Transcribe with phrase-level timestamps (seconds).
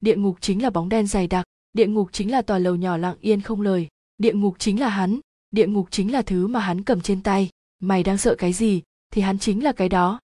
[0.00, 2.96] địa ngục chính là bóng đen dày đặc, địa ngục chính là tòa lầu nhỏ
[2.96, 6.60] lặng yên không lời, địa ngục chính là hắn, địa ngục chính là thứ mà
[6.60, 7.50] hắn cầm trên tay.
[7.80, 8.82] Mày đang sợ cái gì,
[9.12, 10.20] thì hắn chính là cái đó.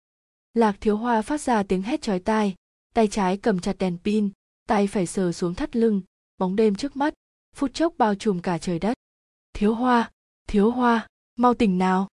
[0.54, 2.54] Lạc thiếu hoa phát ra tiếng hét chói tai,
[2.94, 4.30] tay trái cầm chặt đèn pin,
[4.68, 6.00] tay phải sờ xuống thắt lưng,
[6.38, 7.14] bóng đêm trước mắt,
[7.54, 8.98] phút chốc bao trùm cả trời đất.
[9.52, 10.10] Thiếu hoa
[10.46, 11.06] thiếu hoa,
[11.36, 12.08] mau tỉnh nào.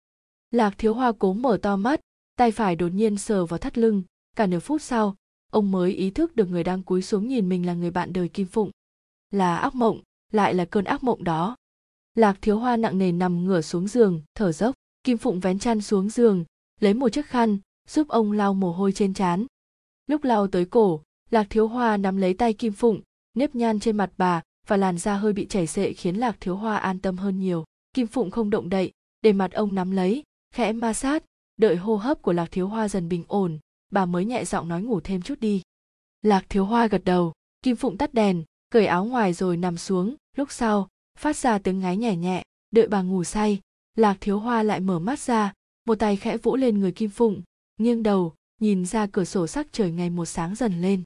[0.50, 2.00] Lạc thiếu hoa cố mở to mắt,
[2.36, 4.02] tay phải đột nhiên sờ vào thắt lưng,
[4.36, 5.16] cả nửa phút sau
[5.50, 8.28] ông mới ý thức được người đang cúi xuống nhìn mình là người bạn đời
[8.28, 8.70] kim phụng.
[9.30, 10.00] Là ác mộng,
[10.32, 11.56] lại là cơn ác mộng đó.
[12.14, 14.74] Lạc thiếu hoa nặng nề nằm ngửa xuống giường, thở dốc.
[15.04, 16.44] Kim phụng vén chăn xuống giường,
[16.80, 19.46] lấy một chiếc khăn, giúp ông lau mồ hôi trên trán.
[20.06, 23.00] Lúc lau tới cổ, lạc thiếu hoa nắm lấy tay kim phụng,
[23.34, 26.56] nếp nhăn trên mặt bà, và làn da hơi bị chảy xệ khiến lạc thiếu
[26.56, 27.64] hoa an tâm hơn nhiều.
[27.94, 28.92] Kim phụng không động đậy,
[29.22, 30.22] để mặt ông nắm lấy,
[30.54, 31.24] khẽ ma sát,
[31.56, 33.58] đợi hô hấp của lạc thiếu hoa dần bình ổn
[33.90, 35.62] bà mới nhẹ giọng nói ngủ thêm chút đi.
[36.22, 40.14] Lạc thiếu hoa gật đầu, kim phụng tắt đèn, cởi áo ngoài rồi nằm xuống.
[40.36, 43.60] Lúc sau, phát ra tiếng ngáy nhẹ nhẹ, đợi bà ngủ say.
[43.94, 45.52] Lạc thiếu hoa lại mở mắt ra,
[45.84, 47.42] một tay khẽ vỗ lên người kim phụng,
[47.78, 51.02] nghiêng đầu, nhìn ra cửa sổ sắc trời ngày một sáng dần lên.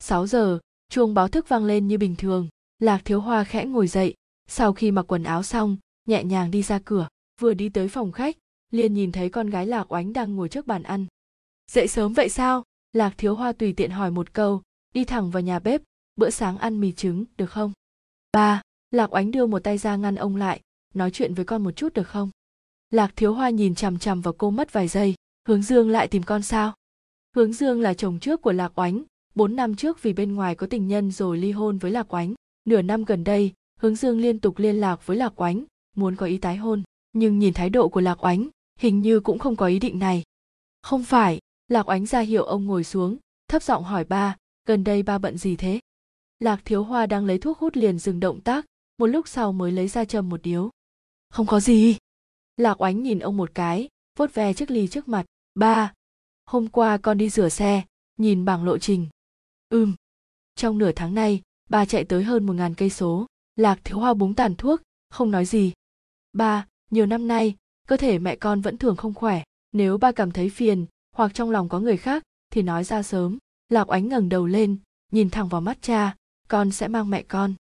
[0.00, 0.58] 6 giờ,
[0.88, 2.48] chuông báo thức vang lên như bình thường.
[2.78, 4.14] Lạc thiếu hoa khẽ ngồi dậy.
[4.48, 7.08] Sau khi mặc quần áo xong, nhẹ nhàng đi ra cửa.
[7.40, 8.36] Vừa đi tới phòng khách,
[8.70, 11.06] liền nhìn thấy con gái lạc oánh đang ngồi trước bàn ăn
[11.70, 12.64] dậy sớm vậy sao?
[12.92, 14.62] Lạc thiếu hoa tùy tiện hỏi một câu.
[14.94, 15.82] Đi thẳng vào nhà bếp,
[16.16, 17.72] bữa sáng ăn mì trứng, được không?
[18.32, 20.60] Ba, lạc oánh đưa một tay ra ngăn ông lại.
[20.94, 22.30] Nói chuyện với con một chút được không?
[22.90, 25.14] Lạc thiếu hoa nhìn chằm chằm vào cô mất vài giây.
[25.48, 26.74] Hướng dương lại tìm con sao?
[27.36, 29.02] Hướng dương là chồng trước của lạc oánh.
[29.34, 32.34] Bốn năm trước vì bên ngoài có tình nhân rồi ly hôn với lạc oánh.
[32.64, 35.64] Nửa năm gần đây, hướng dương liên tục liên lạc với lạc oánh,
[35.96, 36.82] muốn có ý tái hôn.
[37.12, 40.22] Nhưng nhìn thái độ của lạc oánh, hình như cũng không có ý định này.
[40.82, 43.16] Không phải lạc oánh ra hiệu ông ngồi xuống,
[43.48, 45.80] thấp giọng hỏi ba, gần đây ba bận gì thế?
[46.38, 48.66] Lạc thiếu hoa đang lấy thuốc hút liền dừng động tác,
[48.98, 50.70] một lúc sau mới lấy ra châm một điếu.
[51.28, 51.96] Không có gì.
[52.56, 55.92] Lạc oánh nhìn ông một cái, vuốt ve chiếc ly trước mặt, ba,
[56.44, 57.84] hôm qua con đi rửa xe,
[58.16, 59.08] nhìn bảng lộ trình.
[59.68, 59.94] Ừm.
[60.54, 63.26] Trong nửa tháng nay, ba chạy tới hơn một ngàn cây số.
[63.56, 65.72] Lạc thiếu hoa búng tàn thuốc, không nói gì.
[66.32, 69.42] Ba, nhiều năm nay, cơ thể mẹ con vẫn thường không khỏe,
[69.72, 70.86] nếu ba cảm thấy phiền
[71.16, 72.22] hoặc trong lòng có người khác,
[72.52, 73.38] thì nói ra sớm.
[73.68, 74.76] Lạc oánh ngẩng đầu lên,
[75.12, 76.16] nhìn thẳng vào mắt cha,
[76.48, 77.54] con sẽ mang mẹ con.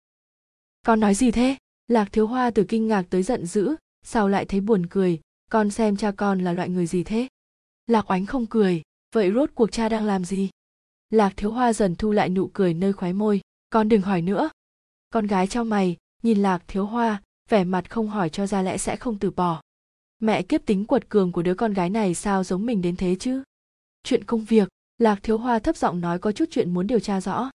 [0.85, 1.57] Con nói gì thế?
[1.87, 5.19] Lạc thiếu hoa từ kinh ngạc tới giận dữ sao lại thấy buồn cười,
[5.51, 7.27] con xem cha con là loại người gì thế?
[7.87, 8.81] Lạc oánh không cười,
[9.15, 10.49] vậy rốt cuộc cha đang làm gì?
[11.09, 14.49] Lạc thiếu hoa dần thu lại nụ cười nơi khóe môi, con đừng hỏi nữa.
[15.09, 15.97] Con gái cho mày.
[16.23, 19.61] Nhìn lạc thiếu hoa, vẻ mặt không hỏi cho ra lẽ sẽ không từ bỏ
[20.23, 23.15] mẹ kiếp tính quật cường của đứa con gái này sao giống mình đến thế
[23.19, 23.43] chứ?
[24.03, 27.21] Chuyện công việc, lạc thiếu hoa thấp giọng nói có chút chuyện muốn điều tra
[27.21, 27.49] rõ.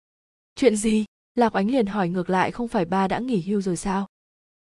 [0.54, 1.04] Chuyện gì?
[1.34, 4.06] Lạc oánh liền hỏi ngược lại, không phải ba đã nghỉ hưu rồi sao?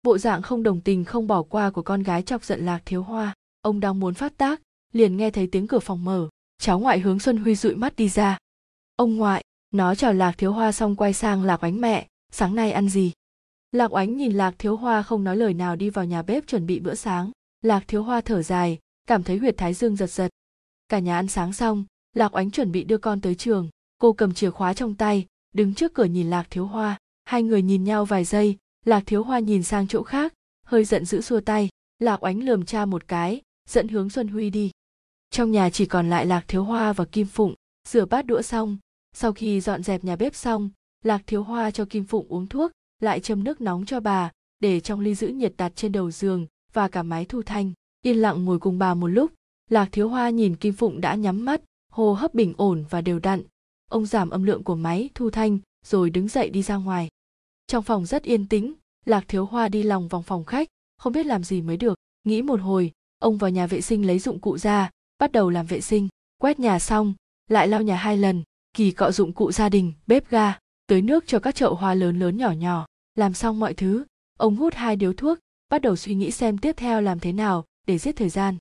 [0.02, 3.02] Bộ dạng không đồng tình, không bỏ qua của con gái chọc giận lạc thiếu
[3.02, 3.34] hoa.
[3.62, 4.60] Ông đang muốn phát tác,
[4.92, 6.28] liền nghe thấy tiếng cửa phòng mở.
[6.58, 8.38] Cháu ngoại hướng xuân huy dụi mắt đi ra.
[8.96, 12.72] Ông ngoại, nó chào lạc thiếu hoa xong quay sang lạc oánh mẹ, sáng nay
[12.72, 13.12] ăn gì?
[13.72, 16.66] Lạc oánh nhìn lạc thiếu hoa không nói lời nào đi vào nhà bếp chuẩn
[16.66, 17.30] bị bữa sáng
[17.66, 20.28] lạc thiếu hoa thở dài, cảm thấy huyệt thái dương giật giật.
[20.88, 21.84] Cả nhà ăn sáng xong,
[22.14, 23.70] lạc oánh chuẩn bị đưa con tới trường.
[23.98, 26.98] Cô cầm chìa khóa trong tay, đứng trước cửa nhìn lạc thiếu hoa.
[27.24, 30.34] Hai người nhìn nhau vài giây, lạc thiếu hoa nhìn sang chỗ khác,
[30.66, 31.68] hơi giận dữ xua tay.
[31.98, 34.70] Lạc oánh lườm cha một cái, dẫn hướng xuân huy đi.
[35.30, 37.54] Trong nhà chỉ còn lại lạc thiếu hoa và kim phụng.
[37.88, 38.78] Rửa bát đũa xong,
[39.12, 40.70] sau khi dọn dẹp nhà bếp xong,
[41.04, 44.80] lạc thiếu hoa cho kim phụng uống thuốc, lại châm nước nóng cho bà, để
[44.80, 47.72] trong ly giữ nhiệt đặt trên đầu giường và cả máy thu thanh.
[48.02, 49.32] Yên lặng ngồi cùng bà một lúc,
[49.70, 51.60] lạc thiếu hoa nhìn kim phụng đã nhắm mắt,
[51.92, 53.42] hô hấp bình ổn và đều đặn.
[53.90, 57.08] Ông giảm âm lượng của máy thu thanh, rồi đứng dậy đi ra ngoài.
[57.66, 58.72] Trong phòng rất yên tĩnh,
[59.04, 61.98] lạc thiếu hoa đi lòng vòng phòng khách, không biết làm gì mới được.
[62.24, 65.66] Nghĩ một hồi, ông vào nhà vệ sinh lấy dụng cụ ra, bắt đầu làm
[65.66, 66.08] vệ sinh.
[66.38, 67.14] Quét nhà xong,
[67.50, 71.24] lại lau nhà hai lần, kỳ cọ dụng cụ gia đình, bếp ga, tưới nước
[71.26, 72.86] cho các chậu hoa lớn lớn nhỏ nhỏ.
[73.14, 74.04] Làm xong mọi thứ,
[74.38, 75.38] ông hút hai điếu thuốc
[75.68, 78.56] bắt đầu suy nghĩ xem tiếp theo làm thế nào để giết thời gian.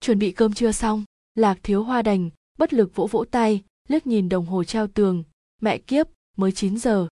[0.00, 1.04] Chuẩn bị cơm trưa xong,
[1.34, 5.24] lạc thiếu hoa đành, bất lực vỗ vỗ tay, liếc nhìn đồng hồ treo tường.
[5.60, 6.06] Mẹ kiếp,
[6.36, 7.08] mới 9 giờ.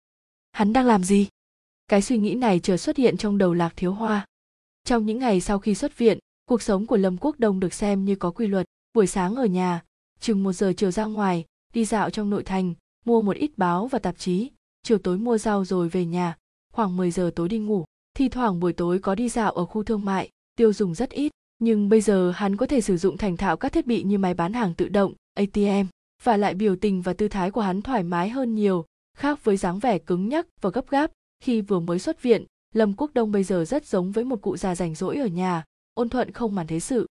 [0.51, 1.27] Hắn đang làm gì?
[1.87, 4.25] Cái suy nghĩ này chợt xuất hiện trong đầu lạc thiếu hoa.
[4.83, 8.05] Trong những ngày sau khi xuất viện, cuộc sống của lâm quốc đông được xem
[8.05, 8.65] như có quy luật.
[8.93, 9.83] Buổi sáng ở nhà,
[10.19, 12.73] chừng một giờ chiều ra ngoài, đi dạo trong nội thành,
[13.05, 14.51] mua một ít báo và tạp chí.
[14.83, 16.37] Chiều tối mua rau rồi về nhà,
[16.73, 19.83] khoảng 10 giờ tối đi ngủ thi thoảng buổi tối có đi dạo ở khu
[19.83, 23.37] thương mại, tiêu dùng rất ít, nhưng bây giờ hắn có thể sử dụng thành
[23.37, 25.87] thạo các thiết bị như máy bán hàng tự động atm
[26.23, 28.85] và lại biểu tình và tư thái của hắn thoải mái hơn nhiều,
[29.17, 31.11] khác với dáng vẻ cứng nhắc và gấp gáp.
[31.39, 34.57] Khi vừa mới xuất viện, lâm quốc đông bây giờ rất giống với một cụ
[34.57, 35.63] già rảnh rỗi ở nhà,
[35.93, 37.07] ôn thuận không màn thế sự.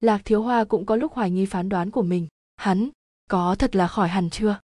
[0.00, 2.88] Lạc thiếu hoa cũng có lúc hoài nghi phán đoán của mình, hắn
[3.30, 4.60] có thật là khỏi hẳn chưa?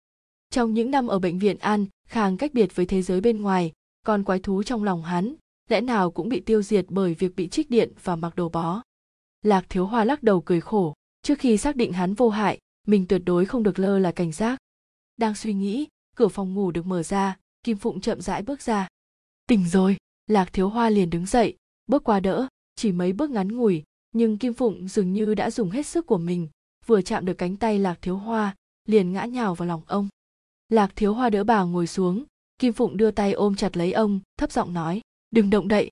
[0.49, 3.71] Trong những năm ở bệnh viện an, khang cách biệt với thế giới bên ngoài
[4.05, 5.35] còn quái thú trong lòng hắn
[5.71, 8.81] lẽ nào cũng bị tiêu diệt bởi việc bị trích điện và mặc đồ bó?
[9.42, 10.94] Lạc thiếu hoa lắc đầu cười khổ.
[11.21, 14.31] Trước khi xác định hắn vô hại, mình tuyệt đối không được lơ là cảnh
[14.31, 14.60] giác.
[15.18, 18.88] Đang suy nghĩ, cửa phòng ngủ được mở ra, kim phụng chậm rãi bước ra.
[19.48, 19.98] Tỉnh rồi!
[20.27, 21.56] Lạc thiếu hoa liền đứng dậy,
[21.88, 25.69] bước qua đỡ, chỉ mấy bước ngắn ngủi, nhưng kim phụng dường như đã dùng
[25.69, 26.48] hết sức của mình,
[26.86, 28.56] vừa chạm được cánh tay lạc thiếu hoa,
[28.86, 30.07] liền ngã nhào vào lòng ông.
[30.69, 32.24] Lạc thiếu hoa đỡ bà ngồi xuống,
[32.60, 35.91] kim phụng đưa tay ôm chặt lấy ông, thấp giọng nói đừng động đậy.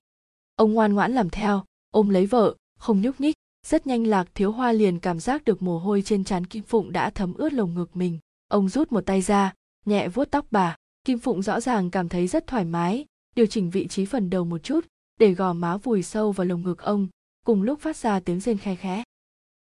[0.55, 1.63] Ông ngoan ngoãn làm theo.
[1.91, 3.35] Ôm lấy vợ, không nhúc nhích.
[3.65, 6.91] Rất nhanh lạc thiếu hoa liền cảm giác được mồ hôi trên trán kim phụng
[6.91, 8.19] đã thấm ướt lồng ngực mình.
[8.47, 9.53] Ông rút một tay ra,
[9.85, 10.75] nhẹ vuốt tóc bà.
[11.03, 13.05] Kim phụng rõ ràng cảm thấy rất thoải mái,
[13.35, 14.85] điều chỉnh vị trí phần đầu một chút,
[15.19, 17.07] để gò má vùi sâu vào lồng ngực ông,
[17.45, 19.03] cùng lúc phát ra tiếng rên khe khẽ.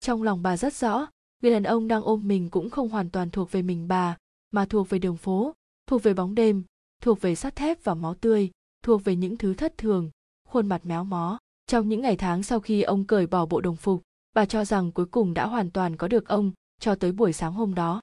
[0.01, 1.07] Trong lòng bà rất rõ,
[1.43, 4.17] người đàn ông đang ôm mình cũng không hoàn toàn thuộc về mình bà,
[4.51, 5.55] mà thuộc về đường phố,
[5.87, 6.63] thuộc về bóng đêm,
[7.03, 8.51] thuộc về sắt thép và máu tươi
[8.87, 10.11] thuộc về những thứ thất thường,
[10.49, 11.39] khuôn mặt méo mó.
[11.67, 14.03] Trong những ngày tháng sau khi ông cởi bỏ bộ đồng phục,
[14.35, 17.53] bà cho rằng cuối cùng đã hoàn toàn có được ông cho tới buổi sáng
[17.53, 18.01] hôm đó.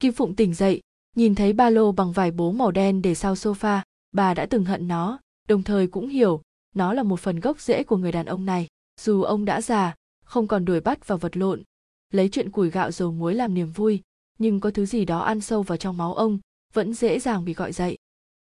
[0.00, 0.80] Kim phụng tỉnh dậy,
[1.16, 3.80] nhìn thấy ba lô bằng vải bố màu đen để sau sofa,
[4.12, 5.18] bà đã từng hận nó,
[5.48, 6.42] đồng thời cũng hiểu
[6.74, 8.66] nó là một phần gốc rễ của người đàn ông này.
[9.00, 9.94] Dù ông đã già,
[10.24, 11.62] không còn đuổi bắt và vật lộn,
[12.12, 14.02] lấy chuyện củi gạo dầu muối làm niềm vui,
[14.38, 16.38] nhưng có thứ gì đó ăn sâu vào trong máu ông
[16.72, 17.98] vẫn dễ dàng bị gọi dậy.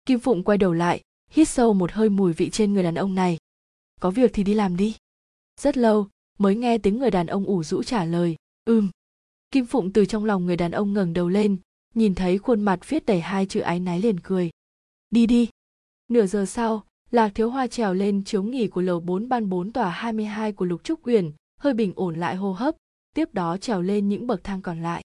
[0.06, 3.14] Kim phụng quay đầu lại hít sâu một hơi mùi vị trên người đàn ông
[3.14, 3.38] này.
[4.00, 4.96] Có việc thì đi làm đi.
[5.60, 6.08] Rất lâu
[6.38, 8.90] mới nghe tiếng người đàn ông ủ rũ trả lời ừm.
[9.50, 11.56] Kim phụng từ trong lòng người đàn ông ngẩng đầu lên
[11.94, 14.50] nhìn thấy khuôn mặt viết đầy hai chữ ái náy liền cười.
[15.10, 15.48] Đi đi.
[16.08, 19.72] Nửa giờ sau lạc thiếu hoa trèo lên chiếu nghỉ của lầu 4 ban 4
[19.72, 22.74] tòa 22 của lục trúc uyển hơi bình ổn lại hô hấp
[23.14, 25.04] tiếp đó trèo lên những bậc thang còn lại.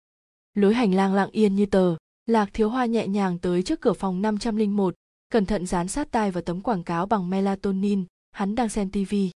[0.54, 1.96] Lối hành lang lặng yên như tờ
[2.26, 4.96] lạc thiếu hoa nhẹ nhàng tới trước cửa phòng 501,
[5.30, 9.32] cẩn thận dán sát tai vào tấm quảng cáo bằng melatonin, hắn đang xem tivi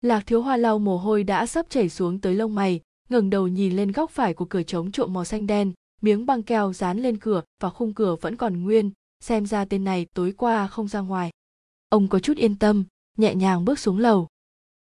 [0.00, 3.48] lạc thiếu hoa lau mồ hôi đã sắp chảy xuống tới lông mày, ngẩng đầu
[3.48, 5.72] nhìn lên góc phải của cửa trống trộm màu xanh đen,
[6.02, 8.90] miếng băng keo dán lên cửa và khung cửa vẫn còn nguyên,
[9.20, 11.30] xem ra tên này tối qua không ra ngoài.
[11.88, 12.84] Ông có chút yên tâm,
[13.18, 14.28] nhẹ nhàng bước xuống lầu.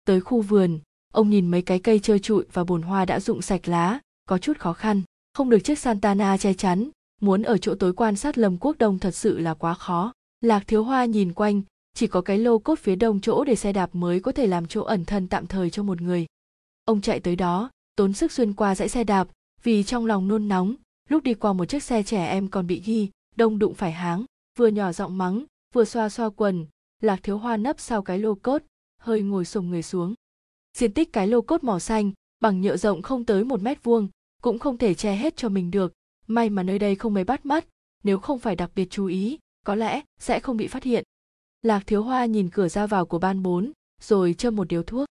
[0.05, 0.79] Tới khu vườn,
[1.13, 4.37] ông nhìn mấy cái cây trơ trụi và bồn hoa đã rụng sạch lá, có
[4.37, 5.01] chút khó khăn,
[5.33, 6.89] không được chiếc santana che chắn,
[7.21, 10.63] muốn ở chỗ tối quan sát lâm quốc đông thật sự là quá khó lạc
[10.67, 11.61] thiếu hoa nhìn quanh,
[11.93, 14.67] chỉ có cái lô cốt phía đông chỗ để xe đạp mới có thể làm
[14.67, 16.25] chỗ ẩn thân tạm thời cho một người.
[16.85, 19.27] Ông chạy tới đó, tốn sức xuyên qua dãy xe đạp,
[19.63, 20.75] vì trong lòng nôn nóng,
[21.09, 24.25] lúc đi qua một chiếc xe trẻ em còn bị ghi, đông đụng phải háng,
[24.57, 25.43] vừa nhỏ giọng mắng,
[25.73, 26.65] vừa xoa xoa quần.
[27.01, 28.61] Lạc thiếu hoa nấp sau cái lô cốt,
[29.01, 30.13] hơi ngồi sùng người xuống.
[30.77, 34.07] Diện tích cái lô cốt màu xanh, bằng nhựa rộng không tới một mét vuông,
[34.41, 35.93] cũng không thể che hết cho mình được.
[36.27, 37.65] May mà nơi đây không mấy bắt mắt,
[38.03, 39.39] nếu không phải đặc biệt chú ý
[39.69, 41.03] có lẽ sẽ không bị phát hiện.
[41.61, 43.71] Lạc thiếu hoa nhìn cửa ra vào của ban bốn,
[44.01, 45.07] rồi châm một điếu thuốc.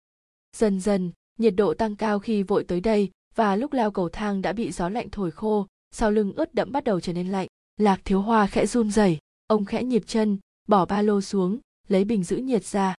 [0.57, 4.41] Dần dần, nhiệt độ tăng cao khi vội tới đây, và lúc leo cầu thang
[4.41, 7.47] đã bị gió lạnh thổi khô, sau lưng ướt đẫm bắt đầu trở nên lạnh.
[7.77, 9.17] Lạc thiếu hoa khẽ run rẩy,
[9.47, 10.37] ông khẽ nhịp chân,
[10.67, 12.95] bỏ ba lô xuống, lấy bình giữ nhiệt ra.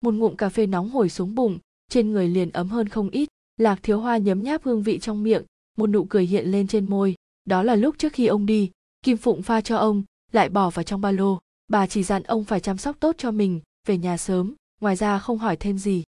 [0.00, 3.28] Một ngụm cà phê nóng hổi xuống bụng, trên người liền ấm hơn không ít.
[3.56, 5.44] Lạc thiếu hoa nhấm nháp hương vị trong miệng,
[5.76, 7.14] một nụ cười hiện lên trên môi.
[7.44, 8.70] Đó là lúc trước khi ông đi,
[9.02, 10.02] kim phụng pha cho ông
[10.34, 11.38] lại bỏ vào trong ba lô.
[11.68, 15.18] Bà chỉ dặn ông phải chăm sóc tốt cho mình, về nhà sớm, ngoài ra
[15.18, 16.04] không hỏi thêm gì.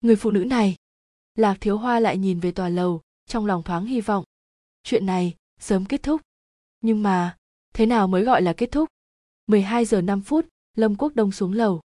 [0.00, 0.76] Người phụ nữ này,
[1.34, 4.24] lạc thiếu hoa lại nhìn về tòa lầu, trong lòng thoáng hy vọng.
[4.82, 6.20] Chuyện này sớm kết thúc.
[6.80, 7.36] Nhưng mà,
[7.74, 8.88] thế nào mới gọi là kết thúc?
[9.46, 11.80] 12 giờ 5 phút, lâm quốc đông xuống lầu.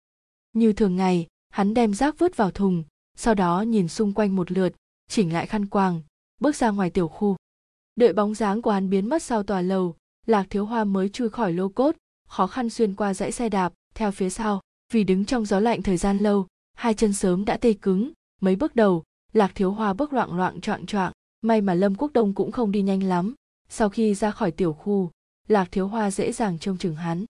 [0.52, 2.84] Như thường ngày, hắn đem rác vứt vào thùng,
[3.16, 4.72] sau đó nhìn xung quanh một lượt,
[5.08, 6.02] chỉnh lại khăn quàng,
[6.40, 7.36] bước ra ngoài tiểu khu.
[7.96, 11.28] Đợi bóng dáng của hắn biến mất sau tòa lầu lạc thiếu hoa mới chui
[11.28, 11.96] khỏi lô cốt,
[12.28, 14.60] khó khăn xuyên qua dãy xe đạp, theo phía sau,
[14.92, 18.12] vì đứng trong gió lạnh thời gian lâu, hai chân sớm đã tê cứng.
[18.40, 19.02] Mấy bước đầu,
[19.32, 22.72] lạc thiếu hoa bước loạn loạn choạng choạng, may mà lâm quốc đông cũng không
[22.72, 23.34] đi nhanh lắm.
[23.68, 25.10] Sau khi ra khỏi tiểu khu,
[25.48, 27.24] lạc thiếu hoa dễ dàng trông chừng hắn.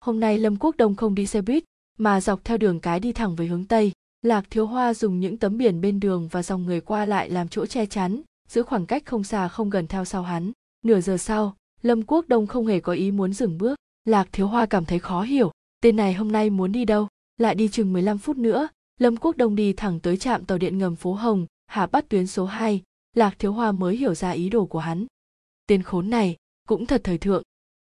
[0.00, 1.64] Hôm nay lâm quốc đông không đi xe buýt,
[1.98, 3.92] mà dọc theo đường cái đi thẳng về hướng tây.
[4.22, 7.48] Lạc thiếu hoa dùng những tấm biển bên đường và dòng người qua lại làm
[7.48, 10.52] chỗ che chắn, giữ khoảng cách không xa không gần theo sau hắn.
[10.84, 14.46] Nửa giờ sau lâm quốc đông không hề có ý muốn dừng bước lạc thiếu
[14.46, 15.50] hoa cảm thấy khó hiểu
[15.82, 17.08] tên này hôm nay muốn đi đâu
[17.38, 18.68] lại đi chừng 15 phút nữa
[19.00, 22.26] lâm quốc đông đi thẳng tới trạm tàu điện ngầm phố hồng hạ bắt tuyến
[22.26, 22.82] số 2,
[23.16, 25.06] lạc thiếu hoa mới hiểu ra ý đồ của hắn
[25.66, 26.36] tên khốn này
[26.68, 27.42] cũng thật thời thượng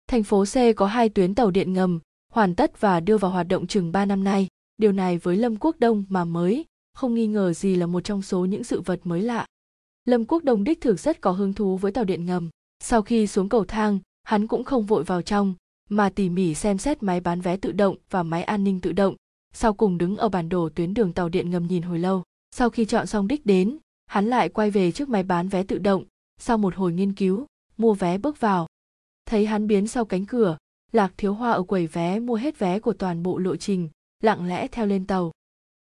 [0.08, 2.00] Thành phố C có hai tuyến tàu điện ngầm,
[2.32, 4.48] hoàn tất và đưa vào hoạt động chừng 3 năm nay.
[4.76, 6.64] Điều này với Lâm Quốc Đông mà mới,
[6.94, 9.46] không nghi ngờ gì là một trong số những sự vật mới lạ.
[10.04, 12.50] Lâm Quốc Đông đích thực rất có hứng thú với tàu điện ngầm.
[12.80, 15.54] Sau khi xuống cầu thang, hắn cũng không vội vào trong,
[15.88, 18.92] mà tỉ mỉ xem xét máy bán vé tự động và máy an ninh tự
[18.92, 19.16] động,
[19.54, 22.22] sau cùng đứng ở bản đồ tuyến đường tàu điện ngầm nhìn hồi lâu.
[22.50, 25.78] Sau khi chọn xong đích đến, hắn lại quay về trước máy bán vé tự
[25.78, 26.04] động,
[26.40, 28.66] sau một hồi nghiên cứu, mua vé bước vào.
[29.26, 30.58] Thấy hắn biến sau cánh cửa,
[30.92, 33.88] Lạc Thiếu Hoa ở quầy vé mua hết vé của toàn bộ lộ trình,
[34.22, 35.32] lặng lẽ theo lên tàu.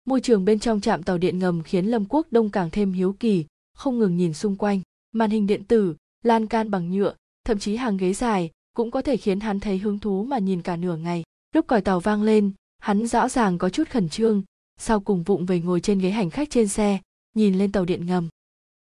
[0.06, 3.16] Môi trường bên trong trạm tàu điện ngầm khiến Lâm Quốc Đông càng thêm hiếu
[3.20, 4.82] kỳ, không ngừng nhìn xung quanh.
[5.12, 7.16] Màn hình điện tử, lan can bằng nhựa,
[7.46, 10.62] thậm chí hàng ghế dài cũng có thể khiến hắn thấy hứng thú mà nhìn
[10.62, 11.24] cả nửa ngày.
[11.56, 14.44] Lúc còi tàu vang lên, hắn rõ ràng có chút khẩn trương,
[14.80, 17.00] sau cùng vụng về ngồi trên ghế hành khách trên xe,
[17.36, 18.30] nhìn lên tàu điện ngầm.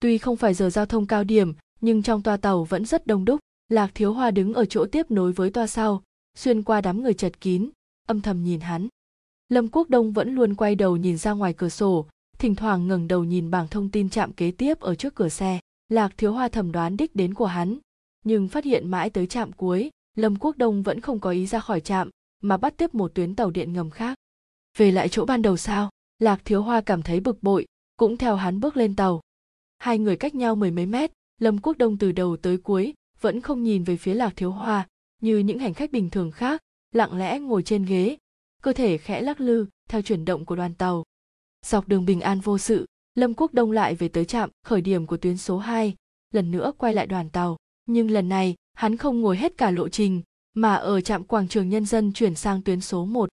[0.00, 3.24] Tuy không phải giờ giao thông cao điểm, nhưng trong toa tàu vẫn rất đông
[3.24, 3.40] đúc.
[3.68, 6.02] Lạc Thiếu Hoa đứng ở chỗ tiếp nối với toa sau,
[6.38, 7.70] xuyên qua đám người chật kín,
[8.08, 8.88] âm thầm nhìn hắn.
[9.48, 12.06] Lâm Quốc Đông vẫn luôn quay đầu nhìn ra ngoài cửa sổ,
[12.38, 15.60] thỉnh thoảng ngẩng đầu nhìn bảng thông tin chạm kế tiếp ở trước cửa xe.
[15.88, 17.78] Lạc Thiếu Hoa thẩm đoán đích đến của hắn,
[18.24, 21.60] nhưng phát hiện mãi tới trạm cuối, Lâm Quốc Đông vẫn không có ý ra
[21.60, 22.10] khỏi trạm,
[22.42, 24.18] mà bắt tiếp một tuyến tàu điện ngầm khác.
[24.76, 25.90] Về lại chỗ ban đầu sao?
[26.18, 29.20] Lạc Thiếu Hoa cảm thấy bực bội, cũng theo hắn bước lên tàu.
[29.78, 33.40] Hai người cách nhau mười mấy mét, Lâm Quốc Đông từ đầu tới cuối vẫn
[33.40, 34.88] không nhìn về phía Lạc Thiếu Hoa,
[35.20, 36.62] như những hành khách bình thường khác,
[36.92, 38.16] lặng lẽ ngồi trên ghế,
[38.62, 41.04] cơ thể khẽ lắc lư theo chuyển động của đoàn tàu.
[41.66, 42.86] Dọc đường bình an vô sự,
[43.18, 45.94] Lâm Quốc Đông lại về tới trạm khởi điểm của tuyến số 2,
[46.32, 47.56] lần nữa quay lại đoàn tàu.
[47.86, 50.22] Nhưng lần này, hắn không ngồi hết cả lộ trình,
[50.54, 53.28] mà ở trạm quảng trường nhân dân chuyển sang tuyến số 1.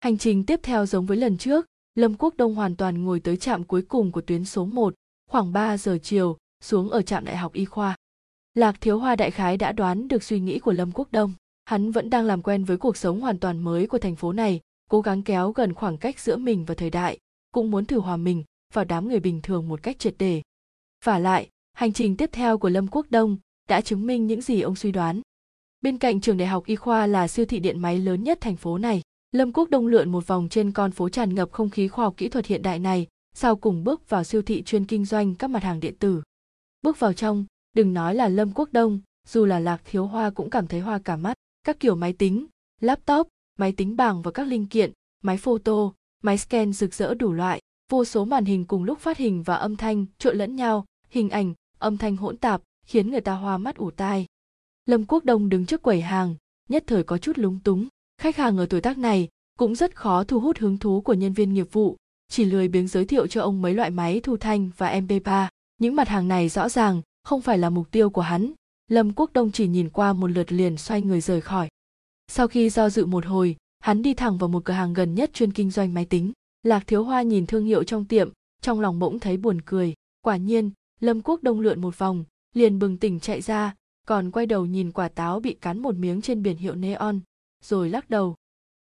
[0.00, 3.36] Hành trình tiếp theo giống với lần trước, Lâm Quốc Đông hoàn toàn ngồi tới
[3.36, 4.94] trạm cuối cùng của tuyến số 1,
[5.30, 7.96] khoảng 3 giờ chiều, xuống ở trạm đại học y khoa.
[8.54, 11.32] Lạc Thiếu Hoa đại khái đã đoán được suy nghĩ của Lâm Quốc Đông.
[11.64, 14.60] Hắn vẫn đang làm quen với cuộc sống hoàn toàn mới của thành phố này,
[14.90, 17.18] cố gắng kéo gần khoảng cách giữa mình và thời đại,
[17.52, 18.44] cũng muốn thử hòa mình
[18.74, 20.42] vào đám người bình thường một cách triệt để.
[21.04, 23.36] Và lại, hành trình tiếp theo của Lâm Quốc Đông
[23.68, 25.20] đã chứng minh những gì ông suy đoán.
[25.80, 28.56] Bên cạnh trường đại học y khoa là siêu thị điện máy lớn nhất thành
[28.56, 29.02] phố này.
[29.32, 32.14] Lâm Quốc Đông lượn một vòng trên con phố tràn ngập không khí khoa học
[32.16, 35.50] kỹ thuật hiện đại này, sau cùng bước vào siêu thị chuyên kinh doanh các
[35.50, 36.22] mặt hàng điện tử.
[36.82, 40.50] Bước vào trong, đừng nói là Lâm Quốc Đông, dù là Lạc Thiếu Hoa cũng
[40.50, 41.36] cảm thấy hoa cả mắt.
[41.64, 42.46] Các kiểu máy tính,
[42.80, 47.32] laptop, máy tính bảng và các linh kiện, máy photo, máy scan rực rỡ đủ
[47.32, 50.84] loại, vô số màn hình cùng lúc phát hình và âm thanh trộn lẫn nhau,
[51.10, 54.26] hình ảnh, âm thanh hỗn tạp, khiến người ta hoa mắt ủ tai.
[54.86, 56.34] Lâm Quốc Đông đứng trước quầy hàng,
[56.68, 57.88] nhất thời có chút lúng túng.
[58.18, 59.28] Khách hàng ở tuổi tác này
[59.58, 61.96] cũng rất khó thu hút hứng thú của nhân viên nghiệp vụ,
[62.28, 65.48] chỉ lười biếng giới thiệu cho ông mấy loại máy thu thanh và MP3.
[65.78, 68.52] Những mặt hàng này rõ ràng không phải là mục tiêu của hắn.
[68.88, 71.68] Lâm Quốc Đông chỉ nhìn qua một lượt liền xoay người rời khỏi.
[72.28, 75.30] Sau khi do dự một hồi, hắn đi thẳng vào một cửa hàng gần nhất
[75.32, 76.32] chuyên kinh doanh máy tính.
[76.62, 78.30] Lạc Thiếu Hoa nhìn thương hiệu trong tiệm,
[78.62, 79.94] trong lòng bỗng thấy buồn cười.
[80.22, 82.24] Quả nhiên, Lâm Quốc Đông lượn một vòng,
[82.54, 83.74] liền bừng tỉnh chạy ra,
[84.06, 87.20] còn quay đầu nhìn quả táo bị cắn một miếng trên biển hiệu neon,
[87.62, 88.34] rồi lắc đầu.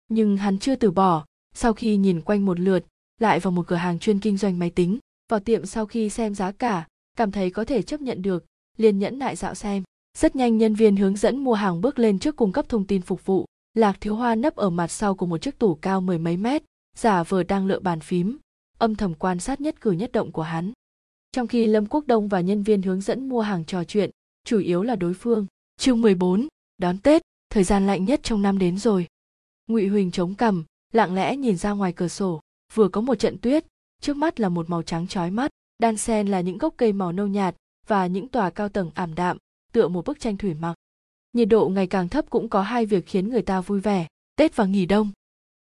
[0.09, 1.25] Nhưng hắn chưa từ bỏ,
[1.55, 2.85] sau khi nhìn quanh một lượt,
[3.21, 4.99] lại vào một cửa hàng chuyên kinh doanh máy tính,
[5.31, 6.87] vào tiệm sau khi xem giá cả,
[7.17, 8.45] cảm thấy có thể chấp nhận được,
[8.76, 9.83] liền nhẫn nại dạo xem.
[10.19, 13.02] Rất nhanh nhân viên hướng dẫn mua hàng bước lên trước cung cấp thông tin
[13.02, 13.47] phục vụ.
[13.75, 16.62] Lạc Thiếu Hoa nấp ở mặt sau của một chiếc tủ cao mười mấy mét,
[16.96, 18.38] giả vờ đang lựa bàn phím,
[18.78, 20.72] âm thầm quan sát nhất cử nhất động của hắn.
[21.32, 24.11] Trong khi Lâm Quốc Đông và nhân viên hướng dẫn mua hàng trò chuyện,
[24.44, 25.46] chủ yếu là đối phương.
[25.76, 29.06] Chương 14, đón Tết, thời gian lạnh nhất trong năm đến rồi.
[29.66, 32.40] Ngụy Huỳnh chống cằm, lặng lẽ nhìn ra ngoài cửa sổ,
[32.75, 33.66] vừa có một trận tuyết,
[34.00, 37.12] trước mắt là một màu trắng chói mắt, đan sen là những gốc cây màu
[37.12, 37.56] nâu nhạt
[37.87, 39.37] và những tòa cao tầng ảm đạm,
[39.72, 40.75] tựa một bức tranh thủy mặc.
[41.32, 44.06] Nhiệt độ ngày càng thấp cũng có hai việc khiến người ta vui vẻ,
[44.37, 45.11] Tết và nghỉ đông.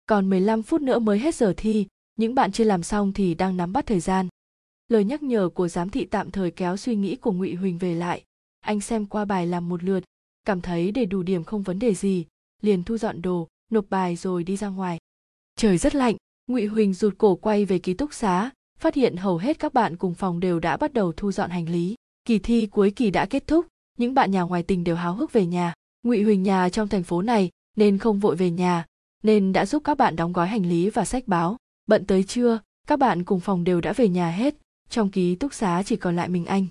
[0.06, 1.86] Còn 15 phút nữa mới hết giờ thi,
[2.16, 4.28] những bạn chưa làm xong thì đang nắm bắt thời gian.
[4.88, 7.94] Lời nhắc nhở của giám thị tạm thời kéo suy nghĩ của Ngụy Huỳnh về
[7.94, 8.22] lại.
[8.60, 10.04] Anh xem qua bài làm một lượt,
[10.44, 12.24] cảm thấy để đủ điểm không vấn đề gì,
[12.62, 14.98] liền thu dọn đồ, nộp bài rồi đi ra ngoài.
[15.56, 19.38] Trời rất lạnh, Ngụy Huỳnh rụt cổ quay về ký túc xá, phát hiện hầu
[19.38, 21.94] hết các bạn cùng phòng đều đã bắt đầu thu dọn hành lý.
[22.24, 23.66] Kỳ thi cuối kỳ đã kết thúc,
[23.98, 25.74] những bạn nhà ngoài tình đều háo hức về nhà.
[26.02, 28.84] Ngụy Huỳnh nhà trong thành phố này nên không vội về nhà,
[29.22, 31.56] nên đã giúp các bạn đóng gói hành lý và sách báo.
[31.86, 34.54] Bận tới trưa, các bạn cùng phòng đều đã về nhà hết,
[34.88, 36.66] trong ký túc xá chỉ còn lại mình anh.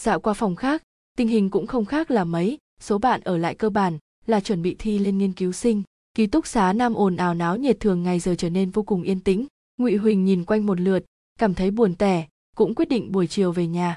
[0.00, 0.82] Dạo qua phòng khác,
[1.16, 4.62] tình hình cũng không khác là mấy, số bạn ở lại cơ bản là chuẩn
[4.62, 5.82] bị thi lên nghiên cứu sinh.
[6.14, 9.02] Ký túc xá nam ồn ào náo nhiệt thường ngày giờ trở nên vô cùng
[9.02, 9.46] yên tĩnh.
[9.76, 11.04] Ngụy Huỳnh nhìn quanh một lượt,
[11.38, 12.26] cảm thấy buồn tẻ,
[12.56, 13.96] cũng quyết định buổi chiều về nhà.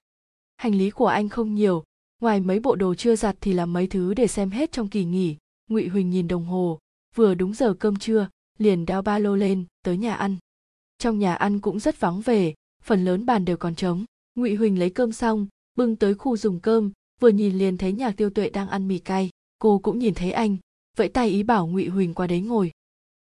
[0.58, 1.84] Hành lý của anh không nhiều,
[2.22, 5.06] ngoài mấy bộ đồ chưa giặt thì là mấy thứ để xem hết trong kỳ
[5.06, 5.36] nghỉ,
[5.70, 6.80] ngụy huỳnh nhìn đồng hồ
[7.18, 10.38] vừa đúng giờ cơm trưa, liền đeo ba lô lên, tới nhà ăn.
[10.98, 14.06] Trong nhà ăn cũng rất vắng vẻ, phần lớn bàn đều còn trống.
[14.36, 18.12] Ngụy huỳnh lấy cơm xong, bưng tới khu dùng cơm, vừa nhìn liền thấy nhạc
[18.12, 19.30] tiêu tuệ đang ăn mì cay.
[19.60, 20.58] Cô cũng nhìn thấy anh,
[20.98, 22.72] vẫy tay ý bảo ngụy huỳnh qua đấy ngồi.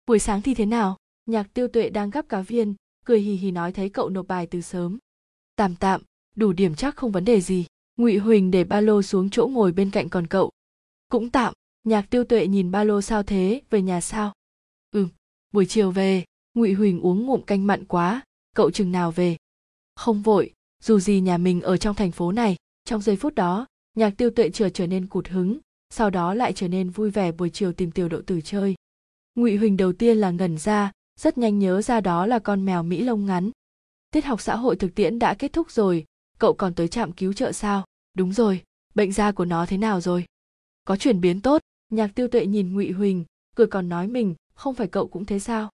[0.06, 0.98] Buổi sáng thì thế nào?
[1.26, 4.48] Nhạc tiêu tuệ đang gắp cá viên, cười hì hì nói thấy cậu nộp bài
[4.48, 4.98] từ sớm.
[5.56, 6.02] Tạm tạm,
[6.36, 7.66] đủ điểm chắc không vấn đề gì.
[7.98, 10.52] Ngụy huỳnh để ba lô xuống chỗ ngồi bên cạnh còn cậu.
[11.10, 14.34] Cũng tạm nhạc tiêu tuệ nhìn ba lô sao thế, về nhà sao?
[14.92, 15.08] Ừ
[15.54, 16.24] buổi chiều về,
[16.54, 18.24] ngụy huỳnh uống ngụm canh mặn quá,
[18.56, 19.38] cậu chừng nào về?
[19.96, 23.68] Không vội, dù gì nhà mình ở trong thành phố này, trong giây phút đó,
[23.96, 25.58] nhạc tiêu tuệ trở trở nên cụt hứng,
[25.90, 28.76] sau đó lại trở nên vui vẻ buổi chiều tìm tiểu độ tử chơi.
[29.36, 32.84] Ngụy huỳnh đầu tiên là ngẩn ra, rất nhanh nhớ ra đó là con mèo
[32.84, 33.52] mỹ lông ngắn.
[34.12, 36.06] Tiết học xã hội thực tiễn đã kết thúc rồi,
[36.40, 37.86] cậu còn tới trạm cứu trợ sao?
[38.14, 38.64] Đúng rồi,
[38.96, 40.26] bệnh da của nó thế nào rồi?
[40.84, 41.62] Có chuyển biến tốt
[41.96, 45.40] nhạc tiêu tuệ nhìn ngụy huỳnh, cười còn nói mình, không phải cậu cũng thế
[45.40, 45.70] sao?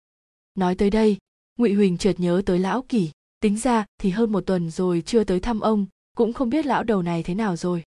[0.56, 1.18] Nói tới đây,
[1.58, 3.10] ngụy huỳnh chợt nhớ tới lão kỷ.
[3.40, 5.86] Tính ra thì hơn một tuần rồi chưa tới thăm ông,
[6.18, 7.84] cũng không biết lão đầu này thế nào rồi.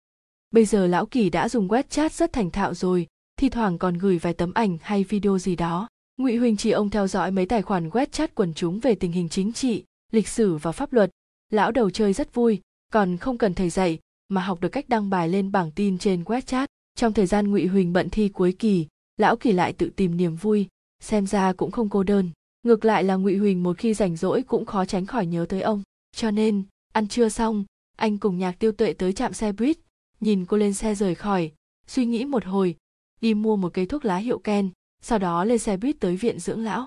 [0.51, 3.07] Bây giờ lão kỷ đã dùng web chat rất thành thạo rồi,
[3.37, 5.87] thi thoảng còn gửi vài tấm ảnh hay video gì đó.
[6.17, 9.11] Ngụy huỳnh chỉ ông theo dõi mấy tài khoản web chat quần chúng về tình
[9.11, 11.11] hình chính trị, lịch sử và pháp luật.
[11.49, 12.61] Lão đầu chơi rất vui,
[12.93, 16.23] còn không cần thầy dạy mà học được cách đăng bài lên bảng tin trên
[16.23, 18.87] web chat trong thời gian ngụy huỳnh bận thi cuối kỳ,
[19.17, 20.67] lão kỳ lại tự tìm niềm vui,
[20.99, 22.29] xem ra cũng không cô đơn.
[22.63, 25.61] Ngược lại là ngụy huỳnh một khi rảnh rỗi cũng khó tránh khỏi nhớ tới
[25.61, 25.83] ông.
[26.15, 26.63] Cho nên,
[26.93, 27.65] ăn trưa xong,
[27.97, 29.77] anh cùng nhạc tiêu tuệ tới trạm xe buýt,
[30.19, 31.51] nhìn cô lên xe rời khỏi,
[31.87, 32.75] suy nghĩ một hồi,
[33.21, 34.69] đi mua một cây thuốc lá hiệu ken,
[35.01, 36.85] sau đó lên xe buýt tới viện dưỡng lão.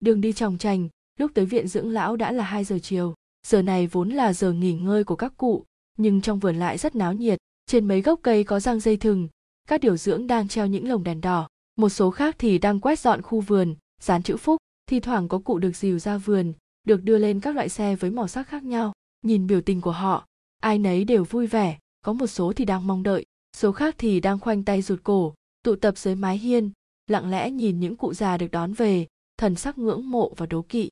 [0.00, 3.14] Đường đi tròng trành lúc tới viện dưỡng lão đã là 2 giờ chiều.
[3.46, 5.64] Giờ này vốn là giờ nghỉ ngơi của các cụ,
[5.98, 7.38] nhưng trong vườn lại rất náo nhiệt.
[7.66, 9.28] Trên mấy gốc cây có răng dây thừng
[9.68, 11.48] các điều dưỡng đang treo những lồng đèn đỏ.
[11.76, 15.38] Một số khác thì đang quét dọn khu vườn, dán chữ phúc, thi thoảng có
[15.38, 16.52] cụ được dìu ra vườn,
[16.84, 18.92] được đưa lên các loại xe với màu sắc khác nhau.
[19.22, 20.26] Nhìn biểu tình của họ,
[20.60, 23.24] ai nấy đều vui vẻ, có một số thì đang mong đợi,
[23.56, 26.70] số khác thì đang khoanh tay rụt cổ, tụ tập dưới mái hiên,
[27.06, 30.62] lặng lẽ nhìn những cụ già được đón về, thần sắc ngưỡng mộ và đố
[30.62, 30.90] kỵ.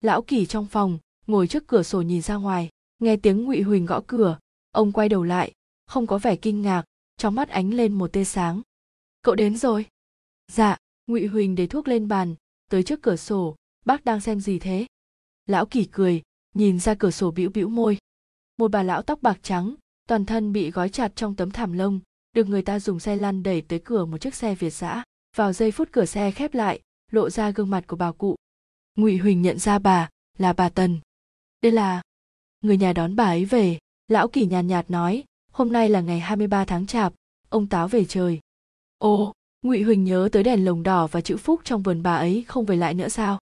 [0.00, 3.86] Lão kỳ trong phòng, ngồi trước cửa sổ nhìn ra ngoài, nghe tiếng ngụy huỳnh
[3.86, 4.38] gõ cửa.
[4.70, 5.52] Ông quay đầu lại,
[5.86, 6.84] không có vẻ kinh ngạc
[7.16, 8.62] trong mắt ánh lên một tia sáng.
[9.22, 9.86] Cậu đến rồi.
[10.52, 12.34] Dạ ngụy huỳnh để thuốc lên bàn,
[12.70, 14.86] tới trước cửa sổ, bác đang xem gì thế?
[15.46, 16.22] Lão kỳ cười,
[16.54, 17.98] nhìn ra cửa sổ bĩu bĩu môi.
[18.56, 19.74] Một bà lão tóc bạc trắng,
[20.08, 22.00] toàn thân bị gói chặt trong tấm thảm lông,
[22.32, 25.02] được người ta dùng xe lăn đẩy tới cửa một chiếc xe việt giã
[25.36, 28.36] vào giây phút cửa xe khép lại, lộ ra gương mặt của bà cụ.
[28.94, 31.00] Ngụy huỳnh nhận ra bà là bà tần.
[31.62, 32.02] Đây là
[32.60, 35.24] người nhà đón bà ấy về, lão kỳ nhàn nhạt nói
[35.54, 37.12] hôm nay là ngày 23 tháng chạp,
[37.48, 38.40] ông táo về trời
[38.98, 42.44] ồ, ngụy huỳnh nhớ tới đèn lồng đỏ và chữ phúc trong vườn bà ấy
[42.48, 43.38] không về lại nữa sao?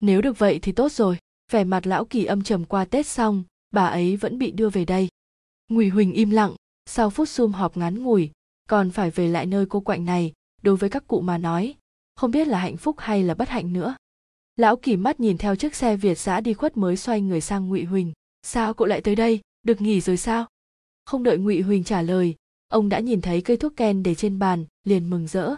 [0.00, 1.18] Nếu được vậy thì tốt rồi,
[1.52, 4.84] vẻ mặt lão kỳ âm trầm qua tết xong, bà ấy vẫn bị đưa về
[4.84, 5.08] đây.
[5.68, 6.54] Ngụy huỳnh im lặng,
[6.86, 8.30] sau phút sum họp ngắn ngủi,
[8.68, 11.74] còn phải về lại nơi cô quạnh này, đối với các cụ mà nói,
[12.14, 13.96] không biết là hạnh phúc hay là bất hạnh nữa.
[14.56, 17.68] Lão kỳ mắt nhìn theo chiếc xe việt giã đi khuất mới xoay người sang
[17.68, 18.12] ngụy huỳnh.
[18.42, 19.40] Sao cậu lại tới đây?
[19.62, 20.46] Được nghỉ rồi sao?
[21.06, 22.34] Không đợi ngụy huỳnh trả lời,
[22.68, 25.54] ông đã nhìn thấy cây thuốc ken để trên bàn, liền mừng rỡ.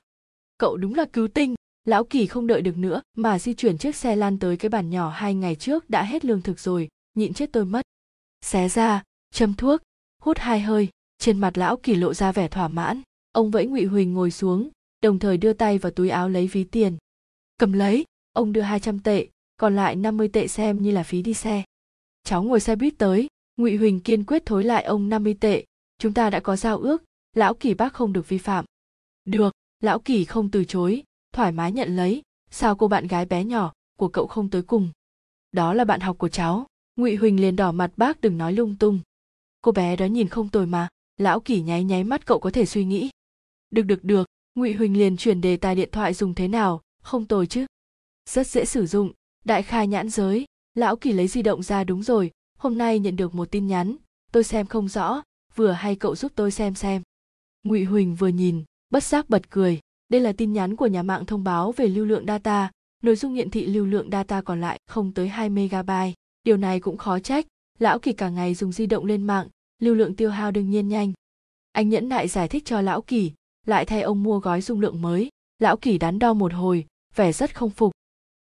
[0.59, 3.97] Cậu đúng là cứu tinh, lão kỳ không đợi được nữa mà di chuyển chiếc
[3.97, 7.35] xe lan tới cái bàn nhỏ hai ngày trước đã hết lương thực rồi, nhịn
[7.35, 7.83] chết tôi mất.
[8.45, 9.03] Xé ra,
[9.35, 9.83] châm thuốc,
[10.23, 13.03] hút hai hơi, trên mặt lão kỳ lộ ra vẻ thỏa mãn.
[13.33, 14.69] Ông vẫy ngụy huỳnh ngồi xuống,
[15.03, 16.97] đồng thời đưa tay vào túi áo lấy ví tiền.
[17.59, 21.35] Cầm lấy, ông đưa 200 tệ, còn lại 50 tệ xem như là phí đi
[21.35, 21.63] xe.
[22.25, 23.28] Cháu ngồi xe buýt tới
[23.59, 25.65] ngụy huỳnh kiên quyết thối lại ông 50 tệ
[25.99, 28.65] chúng ta đã có giao ước, lão kỳ bác không được vi phạm.
[29.25, 33.45] Được, lão kỳ không từ chối, thoải mái nhận lấy, sao cô bạn gái bé
[33.45, 34.91] nhỏ của cậu không tới cùng?
[35.53, 36.67] Đó là bạn học của cháu.
[36.97, 39.01] Ngụy huỳnh liền đỏ mặt bác đừng nói lung tung.
[39.61, 42.67] Cô bé đó nhìn không tồi mà, lão kỳ nháy nháy mắt cậu có thể
[42.67, 43.11] suy nghĩ.
[43.71, 44.29] Được được được.
[44.55, 47.67] Ngụy huỳnh liền chuyển đề tài điện thoại dùng thế nào, không tồi chứ.
[48.31, 49.13] Rất dễ sử dụng,
[49.45, 53.17] đại khai nhãn giới, lão kỳ lấy di động ra đúng rồi hôm nay nhận
[53.17, 53.97] được một tin nhắn.
[54.33, 55.23] Tôi xem không rõ,
[55.55, 57.03] vừa hay cậu giúp tôi xem xem.
[57.65, 59.81] Ngụy huỳnh vừa nhìn, bất giác bật cười.
[60.09, 62.71] Đây là tin nhắn của nhà mạng thông báo về lưu lượng data.
[63.03, 66.15] Nội dung hiện thị lưu lượng data còn lại không tới 2 megabyte.
[66.45, 67.47] Điều này cũng khó trách.
[67.79, 69.49] Lão kỳ cả ngày dùng di động lên mạng,
[69.83, 71.13] lưu lượng tiêu hao đương nhiên nhanh.
[71.73, 73.33] Anh nhẫn nại giải thích cho lão kỳ,
[73.67, 75.29] lại thay ông mua gói dung lượng mới.
[75.59, 77.93] Lão kỳ đắn đo một hồi, vẻ rất không phục.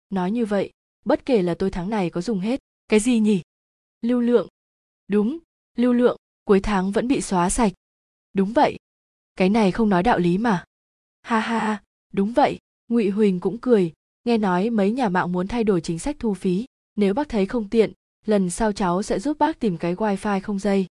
[0.10, 0.72] Nói như vậy,
[1.06, 2.60] bất kể là tôi tháng này có dùng hết.
[2.88, 3.42] Cái gì nhỉ?
[4.02, 4.48] Lưu lượng.
[5.08, 5.38] Đúng,
[5.78, 7.74] lưu lượng, cuối tháng vẫn bị xóa sạch.
[8.34, 8.78] Đúng vậy.
[9.36, 10.66] Cái này không nói đạo lý mà.
[11.22, 11.84] Ha ha ha,
[12.14, 16.00] đúng vậy, ngụy huỳnh cũng cười, nghe nói mấy nhà mạng muốn thay đổi chính
[16.00, 17.92] sách thu phí, nếu bác thấy không tiện,
[18.26, 20.88] lần sau cháu sẽ giúp bác tìm cái wifi không dây.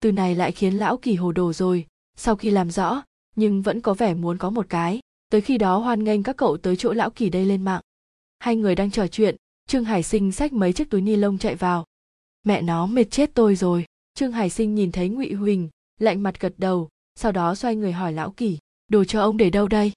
[0.00, 1.86] Từ này lại khiến lão kỳ hồ đồ rồi,
[2.16, 3.02] sau khi làm rõ,
[3.36, 6.56] nhưng vẫn có vẻ muốn có một cái, tới khi đó hoan nghênh các cậu
[6.56, 7.82] tới chỗ lão kỳ đây lên mạng.
[8.38, 9.36] Hai người đang trò chuyện,
[9.66, 11.86] trương hải sinh xách mấy chiếc túi ni lông chạy vào
[12.42, 13.84] mẹ nó mệt chết tôi rồi.
[14.14, 15.68] Trương hải sinh nhìn thấy ngụy huỳnh,
[16.00, 19.50] lạnh mặt gật đầu, sau đó xoay người hỏi lão kỳ đồ cho ông để
[19.50, 19.92] đâu đây?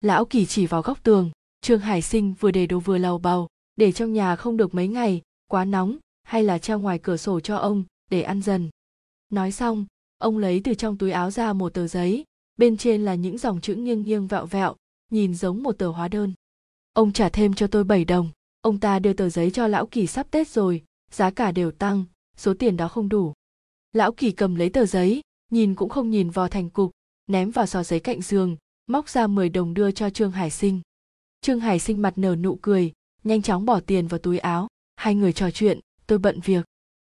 [0.00, 3.48] Lão kỳ chỉ vào góc tường, trương hải sinh vừa để đồ vừa lầu bầu,
[3.76, 7.40] để trong nhà không được mấy ngày, quá nóng, hay là treo ngoài cửa sổ
[7.40, 8.70] cho ông, để ăn dần.
[9.30, 9.86] Nói xong,
[10.18, 12.24] ông lấy từ trong túi áo ra một tờ giấy,
[12.56, 14.76] bên trên là những dòng chữ nghiêng nghiêng vẹo vẹo,
[15.10, 16.32] nhìn giống một tờ hóa đơn.
[16.92, 18.28] Ông trả thêm cho tôi 7 đồng,
[18.60, 20.82] ông ta đưa tờ giấy cho lão kỳ sắp tết rồi
[21.14, 22.04] giá cả đều tăng,
[22.36, 23.32] số tiền đó không đủ.
[23.92, 25.20] Lão kỳ cầm lấy tờ giấy,
[25.50, 26.90] nhìn cũng không nhìn vò thành cục,
[27.26, 30.80] ném vào sò giấy cạnh giường, móc ra 10 đồng đưa cho trương hải sinh.
[31.40, 32.92] Trương hải sinh mặt nở nụ cười,
[33.24, 34.68] nhanh chóng bỏ tiền vào túi áo.
[34.96, 36.64] Hai người trò chuyện, tôi bận việc.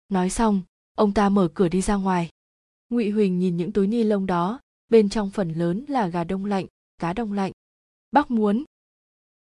[0.10, 0.62] Nói xong,
[0.95, 2.29] ông ta mở cửa đi ra ngoài.
[2.89, 6.45] Ngụy huỳnh nhìn những túi ni lông đó, bên trong phần lớn là gà đông
[6.45, 6.65] lạnh,
[6.97, 7.51] cá đông lạnh.
[8.12, 8.63] Bác muốn.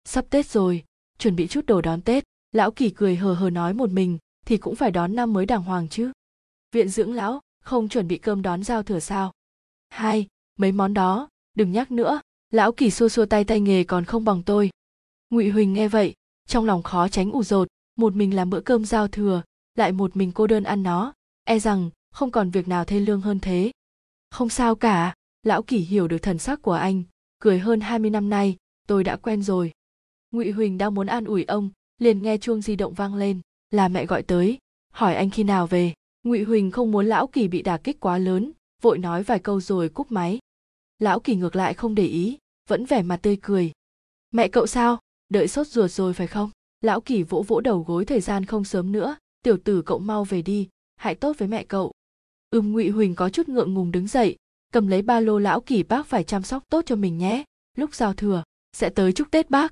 [0.06, 0.84] Sắp tết rồi,
[1.18, 2.24] chuẩn bị chút đồ đón tết.
[2.52, 5.64] Lão kỳ cười hờ hờ nói một mình thì cũng phải đón năm mới đàng
[5.64, 6.12] hoàng chứ.
[6.72, 9.32] Viện dưỡng lão, không chuẩn bị cơm đón giao thừa sao?
[9.90, 10.28] Hai,
[10.60, 14.26] mấy món đó, đừng nhắc nữa, lão kỳ xua xua tay tay nghề còn không
[14.26, 14.70] bằng tôi.
[15.30, 16.14] Ngụy huỳnh nghe vậy,
[16.48, 19.42] trong lòng khó tránh ủ rột, một mình làm bữa cơm giao thừa,
[19.76, 21.14] lại một mình cô đơn ăn nó
[21.46, 23.72] e rằng không còn việc nào thê lương hơn thế.
[24.32, 27.04] Không sao cả, lão kỷ hiểu được thần sắc của anh,
[27.40, 29.72] cười hơn 20 năm nay, tôi đã quen rồi.
[30.32, 33.42] Ngụy huỳnh đang muốn an ủi ông, liền nghe chuông di động vang lên
[33.76, 34.58] là mẹ gọi tới.
[34.94, 35.94] Hỏi anh khi nào về.
[36.24, 39.62] Ngụy huỳnh không muốn lão kỳ bị đả kích quá lớn, vội nói vài câu
[39.62, 40.40] rồi cúp máy.
[41.00, 42.38] Lão kỳ ngược lại không để ý,
[42.70, 43.72] vẫn vẻ mặt tươi cười.
[44.32, 45.00] Mẹ cậu sao?
[45.30, 46.50] Đợi sốt ruột rồi phải không?
[46.82, 49.16] Lão kỳ vỗ vỗ đầu gối thời gian không sớm nữa.
[49.42, 50.70] Tiểu tử cậu mau về đi.
[50.96, 51.92] Hãy tốt với mẹ cậu.
[52.50, 54.36] Ưm ngụy huỳnh có chút ngượng ngùng đứng dậy.
[54.74, 57.44] Cầm lấy ba lô lão kỳ bác phải chăm sóc tốt cho mình nhé.
[57.78, 59.72] Lúc giao thừa, sẽ tới chúc tết bác.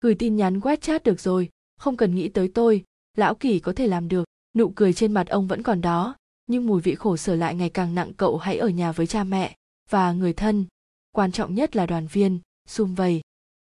[0.00, 1.48] Gửi tin nhắn WeChat chat được rồi.
[1.78, 2.84] Không cần nghĩ tới tôi
[3.16, 4.24] lão kỳ có thể làm được.
[4.56, 7.70] Nụ cười trên mặt ông vẫn còn đó, nhưng mùi vị khổ sở lại ngày
[7.70, 9.56] càng nặng cậu hãy ở nhà với cha mẹ
[9.90, 10.64] và người thân.
[11.12, 13.20] Quan trọng nhất là đoàn viên, sum vầy.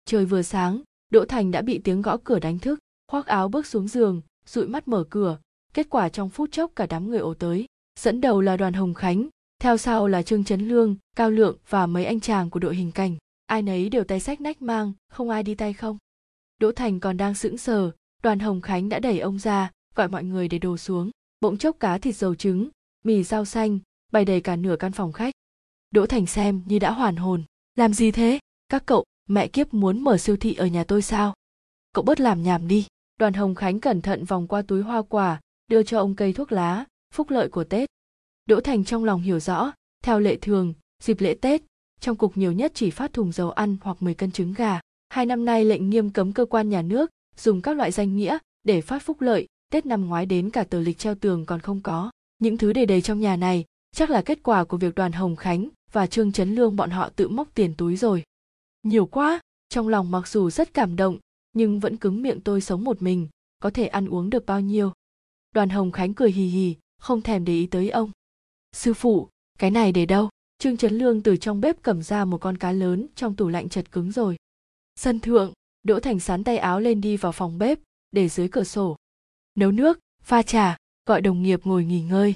[0.05, 3.65] Trời vừa sáng, đỗ thành đã bị tiếng gõ cửa đánh thức, khoác áo bước
[3.65, 5.37] xuống giường, dụi mắt mở cửa.
[5.73, 7.65] Kết quả trong phút chốc cả đám người ồ tới.
[7.99, 9.27] Dẫn đầu là đoàn hồng khánh,
[9.59, 12.91] theo sau là trương trấn lương, cao lượng và mấy anh chàng của đội hình
[12.91, 13.17] cảnh.
[13.45, 15.97] Ai nấy đều tay sách nách mang, không ai đi tay không.
[16.59, 20.23] Đỗ thành còn đang sững sờ đoàn hồng khánh đã đẩy ông ra, gọi mọi
[20.23, 22.69] người để đồ xuống, bỗng chốc cá thịt dầu trứng,
[23.03, 23.79] mì rau xanh,
[24.11, 25.33] bày đầy cả nửa căn phòng khách.
[25.91, 27.43] Đỗ thành xem như đã hoàn hồn.
[27.75, 28.39] Làm gì thế?
[28.69, 31.33] Các cậu, mẹ kiếp muốn mở siêu thị ở nhà tôi sao?
[31.93, 32.87] Cậu bớt làm nhảm đi.
[33.17, 36.51] Đoàn hồng khánh cẩn thận vòng qua túi hoa quả, đưa cho ông cây thuốc
[36.51, 37.89] lá, phúc lợi của tết.
[38.45, 39.71] Đỗ thành trong lòng hiểu rõ,
[40.03, 41.61] theo lệ thường, dịp lễ tết,
[41.99, 44.79] trong cục nhiều nhất chỉ phát thùng dầu ăn hoặc 10 cân trứng gà.
[45.09, 47.09] Hai năm nay lệnh nghiêm cấm cơ quan nhà nước
[47.41, 50.79] dùng các loại danh nghĩa để phát phúc lợi, tết năm ngoái đến cả tờ
[50.79, 52.11] lịch treo tường còn không có.
[52.39, 55.35] Những thứ đầy đầy trong nhà này, chắc là kết quả của việc đoàn hồng
[55.35, 58.23] khánh và trương trấn lương bọn họ tự móc tiền túi rồi.
[58.83, 61.17] Nhiều quá, trong lòng mặc dù rất cảm động,
[61.53, 63.27] nhưng vẫn cứng miệng tôi sống một mình,
[63.59, 64.91] có thể ăn uống được bao nhiêu.
[65.51, 68.11] Đoàn hồng khánh cười hì hì, không thèm để ý tới ông.
[68.71, 69.27] Sư phụ,
[69.59, 70.29] cái này để đâu?
[70.57, 73.69] Trương trấn lương từ trong bếp cầm ra một con cá lớn trong tủ lạnh
[73.69, 74.35] chật cứng rồi.
[74.95, 77.79] Sân thượng đỗ thành sán tay áo lên đi vào phòng bếp,
[78.11, 78.95] để dưới cửa sổ.
[79.55, 82.35] Nấu nước, pha trà, gọi đồng nghiệp ngồi nghỉ ngơi.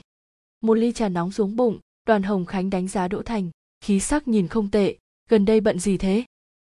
[0.62, 3.50] Một ly trà nóng xuống bụng, đoàn hồng khánh đánh giá đỗ thành,
[3.82, 4.98] khí sắc nhìn không tệ,
[5.30, 6.24] gần đây bận gì thế?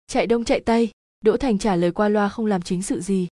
[0.07, 3.28] Chạy đông chạy tây đỗ thành trả lời qua loa không làm chính sự gì.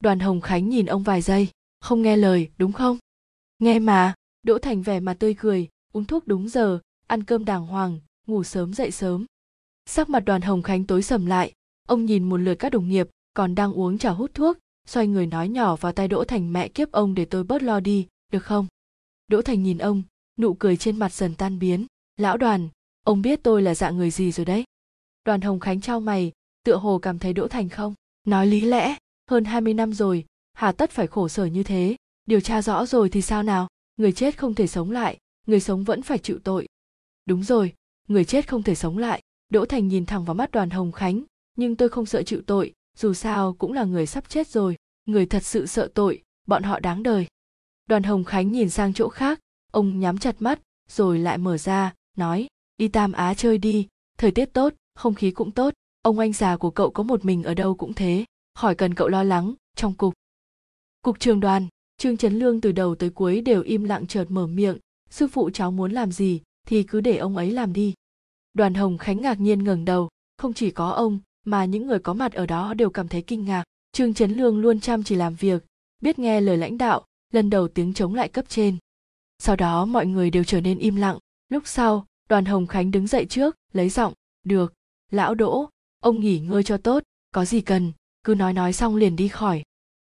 [0.00, 1.48] Đoàn hồng khánh nhìn ông vài giây,
[1.80, 2.98] không nghe lời, đúng không?
[3.58, 7.66] Nghe mà, đỗ thành vẻ mặt tươi cười, uống thuốc đúng giờ, ăn cơm đàng
[7.66, 9.26] hoàng, ngủ sớm dậy sớm.
[9.86, 11.52] Sắc mặt đoàn hồng khánh tối sầm lại
[11.90, 15.26] ông nhìn một lượt các đồng nghiệp, còn đang uống trà hút thuốc, xoay người
[15.26, 18.44] nói nhỏ vào tay đỗ thành mẹ kiếp ông để tôi bớt lo đi, được
[18.44, 18.66] không?
[19.28, 20.02] Đỗ thành nhìn ông,
[20.38, 21.86] nụ cười trên mặt dần tan biến.
[22.16, 22.68] Lão đoàn,
[23.04, 24.64] ông biết tôi là dạng người gì rồi đấy?
[25.24, 26.32] Đoàn hồng khánh trao mày,
[26.64, 27.94] tựa hồ cảm thấy đỗ thành không?
[28.26, 28.96] Nói lý lẽ,
[29.30, 31.96] hơn 20 năm rồi, hà tất phải khổ sở như thế.
[32.26, 33.68] Điều tra rõ rồi thì sao nào?
[33.96, 36.68] Người chết không thể sống lại, người sống vẫn phải chịu tội.
[37.26, 37.72] Đúng rồi,
[38.08, 39.22] người chết không thể sống lại.
[39.48, 41.22] Đỗ thành nhìn thẳng vào mắt đoàn hồng khánh
[41.60, 45.26] nhưng tôi không sợ chịu tội, dù sao cũng là người sắp chết rồi, người
[45.26, 47.26] thật sự sợ tội, bọn họ đáng đời.
[47.86, 49.40] Đoàn hồng khánh nhìn sang chỗ khác,
[49.72, 54.30] ông nhắm chặt mắt, rồi lại mở ra, nói, đi tam á chơi đi, thời
[54.30, 57.54] tiết tốt, không khí cũng tốt, ông anh già của cậu có một mình ở
[57.54, 60.14] đâu cũng thế, khỏi cần cậu lo lắng, trong cục.
[61.02, 61.66] Cục trường đoàn,
[61.98, 64.78] trương trấn lương từ đầu tới cuối đều im lặng chợt mở miệng,
[65.10, 67.94] sư phụ cháu muốn làm gì thì cứ để ông ấy làm đi.
[68.54, 72.14] Đoàn hồng khánh ngạc nhiên ngẩng đầu, không chỉ có ông mà những người có
[72.14, 73.64] mặt ở đó đều cảm thấy kinh ngạc.
[73.92, 75.64] Trương trấn lương luôn chăm chỉ làm việc,
[76.02, 78.76] biết nghe lời lãnh đạo, lần đầu tiếng chống lại cấp trên.
[79.38, 81.18] Sau đó mọi người đều trở nên im lặng.
[81.48, 84.12] Lúc sau, đoàn hồng khánh đứng dậy trước, lấy giọng,
[84.44, 84.74] được,
[85.10, 85.68] lão đỗ,
[86.00, 87.92] ông nghỉ ngơi cho tốt, có gì cần,
[88.24, 89.62] cứ nói nói xong liền đi khỏi.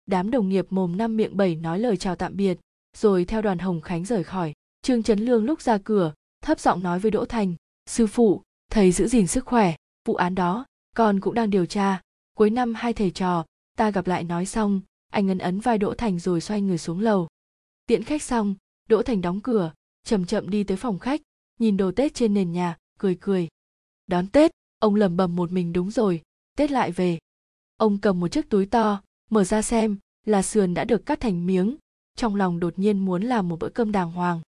[0.05, 2.59] Đám đồng nghiệp mồm năm miệng bảy nói lời chào tạm biệt,
[2.97, 4.53] rồi theo đoàn hồng khánh rời khỏi.
[4.81, 8.91] Trương trấn lương lúc ra cửa, thấp giọng nói với đỗ thành, sư phụ, thầy
[8.91, 12.01] giữ gìn sức khỏe, vụ án đó con cũng đang điều tra.
[12.35, 13.45] Cuối năm hai thầy trò,
[13.77, 14.81] ta gặp lại nói xong,
[15.11, 17.27] anh ấn ấn vai đỗ thành rồi xoay người xuống lầu.
[17.85, 18.55] Tiễn khách xong,
[18.89, 21.21] đỗ thành đóng cửa, chậm chậm đi tới phòng khách,
[21.59, 23.47] nhìn đồ tết trên nền nhà, cười cười.
[24.07, 26.21] Đón tết, ông lẩm bẩm một mình đúng rồi,
[26.57, 27.19] tết lại về.
[27.77, 31.45] Ông cầm một chiếc túi to, mở ra xem, là sườn đã được cắt thành
[31.45, 31.77] miếng.
[32.15, 34.41] Trong lòng đột nhiên muốn làm một bữa cơm đàng hoàng.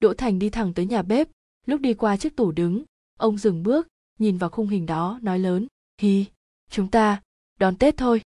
[0.00, 1.28] Đỗ thành đi thẳng tới nhà bếp,
[1.66, 2.84] lúc đi qua chiếc tủ đứng,
[3.18, 5.66] ông dừng bước, nhìn vào khung hình đó, nói lớn
[6.00, 6.24] hi
[6.70, 7.22] chúng ta
[7.60, 8.20] đón tết thôi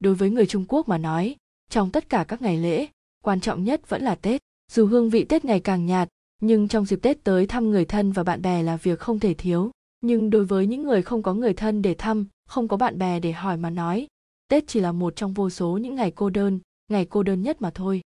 [0.00, 1.36] đối với người trung quốc mà nói
[1.70, 2.86] trong tất cả các ngày lễ
[3.24, 6.08] quan trọng nhất vẫn là tết dù hương vị tết ngày càng nhạt
[6.40, 9.34] nhưng trong dịp tết tới thăm người thân và bạn bè là việc không thể
[9.34, 9.70] thiếu
[10.00, 13.20] nhưng đối với những người không có người thân để thăm không có bạn bè
[13.20, 14.06] để hỏi mà nói
[14.48, 17.62] tết chỉ là một trong vô số những ngày cô đơn ngày cô đơn nhất
[17.62, 18.02] mà thôi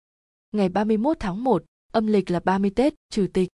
[0.54, 3.50] ngày 31 tháng 1, âm lịch là 30 Tết, trừ tịch.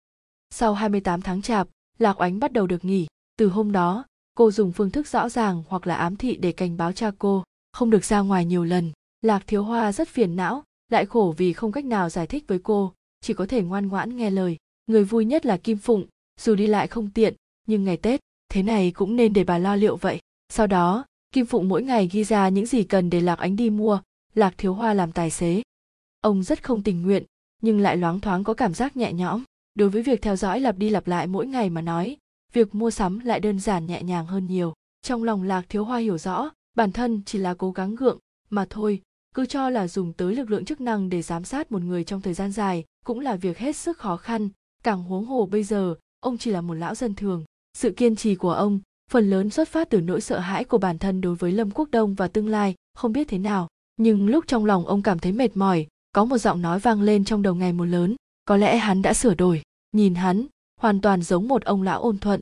[0.50, 3.06] Sau 28 tháng chạp, Lạc Oánh bắt đầu được nghỉ.
[3.38, 4.04] Từ hôm đó,
[4.36, 7.44] cô dùng phương thức rõ ràng hoặc là ám thị để cảnh báo cha cô,
[7.72, 8.92] không được ra ngoài nhiều lần.
[9.22, 12.58] Lạc Thiếu Hoa rất phiền não, lại khổ vì không cách nào giải thích với
[12.58, 14.56] cô, chỉ có thể ngoan ngoãn nghe lời.
[14.86, 16.06] Người vui nhất là Kim Phụng,
[16.40, 17.34] dù đi lại không tiện,
[17.66, 20.20] nhưng ngày Tết, thế này cũng nên để bà lo liệu vậy.
[20.48, 23.70] Sau đó, Kim Phụng mỗi ngày ghi ra những gì cần để Lạc Ánh đi
[23.70, 24.00] mua,
[24.34, 25.62] Lạc Thiếu Hoa làm tài xế.
[26.20, 27.24] Ông rất không tình nguyện,
[27.62, 29.42] nhưng lại loáng thoáng có cảm giác nhẹ nhõm.
[29.74, 32.16] Đối với việc theo dõi lặp đi lặp lại mỗi ngày mà nói,
[32.56, 34.74] việc mua sắm lại đơn giản nhẹ nhàng hơn nhiều.
[35.02, 38.18] Trong lòng Lạc Thiếu Hoa hiểu rõ, bản thân chỉ là cố gắng gượng,
[38.50, 39.02] mà thôi,
[39.34, 42.20] cứ cho là dùng tới lực lượng chức năng để giám sát một người trong
[42.20, 44.48] thời gian dài cũng là việc hết sức khó khăn,
[44.84, 47.44] càng huống hồ bây giờ, ông chỉ là một lão dân thường.
[47.74, 50.98] Sự kiên trì của ông phần lớn xuất phát từ nỗi sợ hãi của bản
[50.98, 53.68] thân đối với Lâm Quốc Đông và tương lai, không biết thế nào.
[53.96, 57.24] Nhưng lúc trong lòng ông cảm thấy mệt mỏi, có một giọng nói vang lên
[57.24, 60.46] trong đầu ngày một lớn, có lẽ hắn đã sửa đổi, nhìn hắn,
[60.80, 62.40] hoàn toàn giống một ông lão ôn thuận.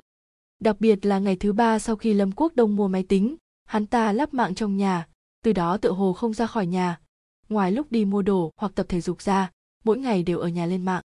[0.60, 3.86] Đặc biệt là ngày thứ ba sau khi Lâm Quốc Đông mua máy tính, hắn
[3.86, 5.06] ta lắp mạng trong nhà,
[5.42, 7.00] từ đó tự hồ không ra khỏi nhà.
[7.48, 9.50] Ngoài lúc đi mua đồ hoặc tập thể dục ra,
[9.84, 11.02] mỗi ngày đều ở nhà lên mạng.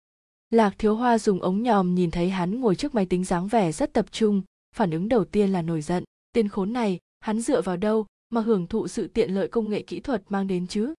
[0.50, 3.72] Lạc Thiếu Hoa dùng ống nhòm nhìn thấy hắn ngồi trước máy tính dáng vẻ
[3.72, 4.42] rất tập trung,
[4.74, 8.40] phản ứng đầu tiên là nổi giận tên khốn này hắn dựa vào đâu mà
[8.40, 10.94] hưởng thụ sự tiện lợi công nghệ kỹ thuật mang đến chứ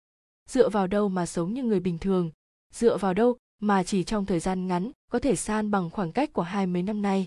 [0.50, 2.32] dựa vào đâu mà sống như người bình thường
[2.74, 6.34] dựa vào đâu mà chỉ trong thời gian ngắn có thể san bằng khoảng cách
[6.34, 7.26] của hai mấy năm nay.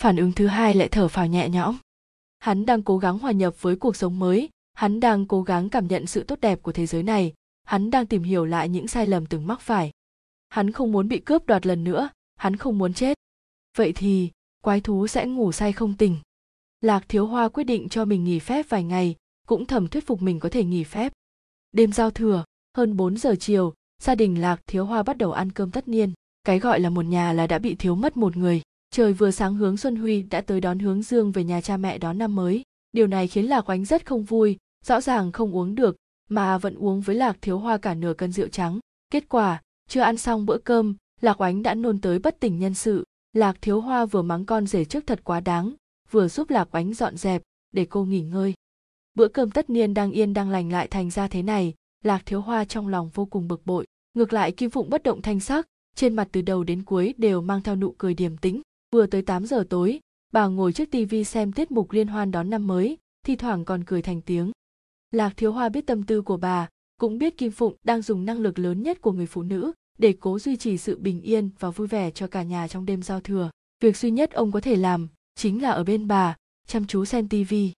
[0.00, 1.76] Phản ứng thứ hai lại thở phào nhẹ nhõm.
[2.38, 5.86] Hắn đang cố gắng hòa nhập với cuộc sống mới, hắn đang cố gắng cảm
[5.86, 9.06] nhận sự tốt đẹp của thế giới này, hắn đang tìm hiểu lại những sai
[9.06, 9.90] lầm từng mắc phải.
[10.48, 13.18] Hắn không muốn bị cướp đoạt lần nữa, hắn không muốn chết.
[13.76, 14.30] Vậy thì,
[14.62, 16.16] quái thú sẽ ngủ say không tỉnh.
[16.80, 20.22] Lạc thiếu hoa quyết định cho mình nghỉ phép vài ngày, cũng thầm thuyết phục
[20.22, 21.12] mình có thể nghỉ phép.
[21.72, 22.44] Đêm giao thừa,
[22.76, 26.12] hơn 4 giờ chiều gia đình lạc thiếu hoa bắt đầu ăn cơm tất niên.
[26.44, 28.62] Cái gọi là một nhà là đã bị thiếu mất một người.
[28.90, 31.98] Trời vừa sáng hướng xuân huy đã tới đón hướng dương về nhà cha mẹ
[31.98, 32.62] đón năm mới.
[32.92, 35.96] Điều này khiến lạc oánh rất không vui, rõ ràng không uống được,
[36.28, 38.78] mà vẫn uống với lạc thiếu hoa cả nửa cân rượu trắng.
[39.10, 42.74] Kết quả, chưa ăn xong bữa cơm, lạc oánh đã nôn tới bất tỉnh nhân
[42.74, 43.04] sự.
[43.32, 45.74] Lạc thiếu hoa vừa mắng con rể trước thật quá đáng,
[46.10, 48.54] vừa giúp lạc oánh dọn dẹp, để cô nghỉ ngơi.
[49.14, 51.74] Bữa cơm tất niên đang yên đang lành lại thành ra thế này
[52.06, 53.86] lạc thiếu hoa trong lòng vô cùng bực bội.
[54.14, 55.66] Ngược lại, kim phụng bất động thanh sắc,
[55.96, 58.62] trên mặt từ đầu đến cuối đều mang theo nụ cười điềm tĩnh.
[58.92, 60.00] Vừa tới 8 giờ tối,
[60.32, 63.84] bà ngồi trước tivi xem tiết mục liên hoan đón năm mới, thi thoảng còn
[63.84, 64.52] cười thành tiếng.
[65.10, 66.68] Lạc thiếu hoa biết tâm tư của bà,
[67.00, 70.14] cũng biết kim phụng đang dùng năng lực lớn nhất của người phụ nữ để
[70.20, 73.20] cố duy trì sự bình yên và vui vẻ cho cả nhà trong đêm giao
[73.20, 73.50] thừa.
[73.80, 77.28] Việc duy nhất ông có thể làm chính là ở bên bà, chăm chú xem
[77.28, 77.72] tivi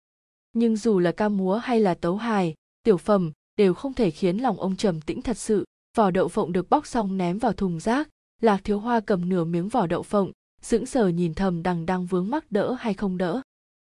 [0.58, 4.38] nhưng dù là ca múa hay là tấu hài, tiểu phẩm đều không thể khiến
[4.38, 5.66] lòng ông trầm tĩnh thật sự.
[5.98, 8.10] Vỏ đậu phộng được bóc xong ném vào thùng rác.
[8.42, 12.06] Lạc thiếu hoa cầm nửa miếng vỏ đậu phộng, sững sờ nhìn thầm đằng đang
[12.06, 13.42] vướng mắc đỡ hay không đỡ.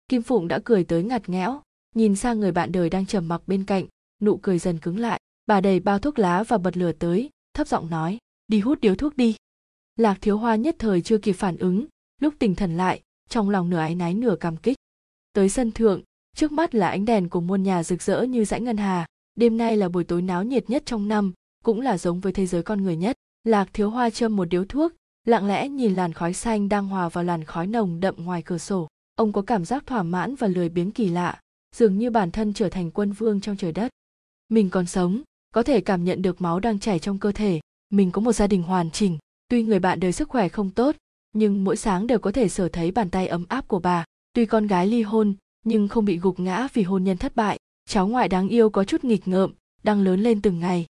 [0.08, 1.62] Kim phụng đã cười tới ngặt nghẽo,
[1.94, 3.86] nhìn sang người bạn đời đang trầm mặc bên cạnh,
[4.22, 5.20] nụ cười dần cứng lại.
[5.46, 8.94] Bà đầy bao thuốc lá và bật lửa tới, thấp giọng nói, đi hút điếu
[8.94, 9.36] thuốc đi.
[9.96, 11.86] Lạc thiếu hoa nhất thời chưa kịp phản ứng,
[12.20, 14.76] lúc tỉnh thần lại, trong lòng nửa áy náy nửa cảm kích.
[15.32, 16.02] Tới sân thượng,
[16.36, 19.56] trước mắt là ánh đèn của muôn nhà rực rỡ như dãy ngân hà đêm
[19.56, 21.32] nay là buổi tối náo nhiệt nhất trong năm,
[21.64, 23.16] cũng là giống với thế giới con người nhất.
[23.44, 24.92] Lạc thiếu hoa châm một điếu thuốc,
[25.26, 28.58] lặng lẽ nhìn làn khói xanh đang hòa vào làn khói nồng đậm ngoài cửa
[28.58, 28.88] sổ.
[29.14, 31.40] Ông có cảm giác thỏa mãn và lười biếng kỳ lạ,
[31.76, 33.92] dường như bản thân trở thành quân vương trong trời đất.
[34.48, 35.22] Mình còn sống,
[35.54, 37.60] có thể cảm nhận được máu đang chảy trong cơ thể.
[37.90, 39.18] Mình có một gia đình hoàn chỉnh,
[39.48, 40.96] tuy người bạn đời sức khỏe không tốt,
[41.32, 44.04] nhưng mỗi sáng đều có thể sở thấy bàn tay ấm áp của bà.
[44.32, 47.58] Tuy con gái ly hôn, nhưng không bị gục ngã vì hôn nhân thất bại
[47.88, 50.86] cháu ngoại đáng yêu có chút nghịch ngợm, đang lớn lên từng ngày.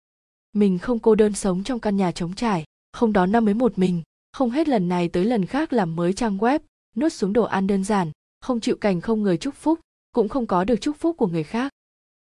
[0.54, 3.78] Mình không cô đơn sống trong căn nhà trống trải, không đón năm mới một
[3.78, 4.02] mình,
[4.32, 6.60] không hết lần này tới lần khác làm mới trang web
[6.96, 9.80] nuốt xuống đồ ăn đơn giản, không chịu cảnh không người chúc phúc,
[10.12, 11.72] cũng không có được chúc phúc của người khác.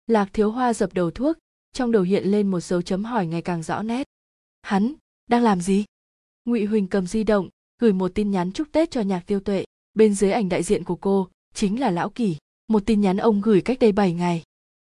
[0.07, 1.37] Lạc thiếu hoa dập đầu thuốc,
[1.73, 4.07] trong đầu hiện lên một dấu chấm hỏi ngày càng rõ nét.
[4.61, 4.93] Hắn,
[5.27, 5.85] đang làm gì?
[6.45, 7.49] Ngụy huỳnh cầm di động,
[7.81, 9.65] gửi một tin nhắn chúc tết cho nhạc tiêu tuệ.
[9.93, 13.41] Bên dưới ảnh đại diện của cô, chính là lão kỷ một tin nhắn ông
[13.41, 14.43] gửi cách đây 7 ngày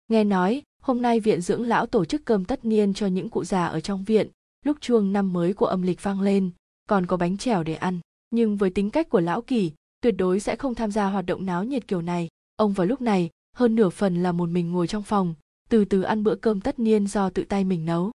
[0.07, 3.43] nghe nói hôm nay viện dưỡng lão tổ chức cơm tất niên cho những cụ
[3.43, 4.27] già ở trong viện
[4.65, 6.51] lúc chuông năm mới của âm lịch vang lên
[6.89, 7.99] còn có bánh trèo để ăn.
[8.29, 11.45] Nhưng với tính cách của lão kỳ tuyệt đối sẽ không tham gia hoạt động
[11.45, 12.27] náo nhiệt kiểu này.
[12.55, 15.33] Ông vào lúc này hơn nửa phần là một mình ngồi trong phòng
[15.69, 18.11] từ từ ăn bữa cơm tất niên do tự tay mình nấu.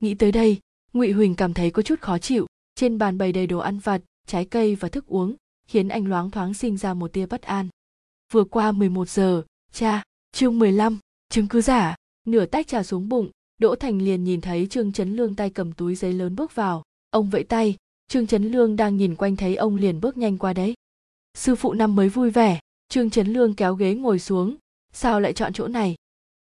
[0.00, 0.58] Nghĩ tới đây
[0.92, 2.46] ngụy huỳnh cảm thấy có chút khó chịu.
[2.74, 5.34] Trên bàn bày đầy đồ ăn vặt trái cây và thức uống
[5.66, 7.68] khiến anh loáng thoáng sinh ra một tia bất an.
[8.32, 9.42] Vừa qua 11 giờ
[9.72, 10.98] cha chương 15,
[11.34, 11.94] chứng cứ giả.
[12.26, 15.72] Nửa tách trà xuống bụng, đỗ thành liền nhìn thấy trương chấn lương tay cầm
[15.72, 16.82] túi giấy lớn bước vào.
[17.10, 17.76] Ông vẫy tay,
[18.08, 20.74] trương chấn lương đang nhìn quanh thấy ông liền bước nhanh qua đấy.
[21.34, 24.56] Sư phụ năm mới vui vẻ, trương chấn lương kéo ghế ngồi xuống.
[24.92, 25.94] Sao lại chọn chỗ này?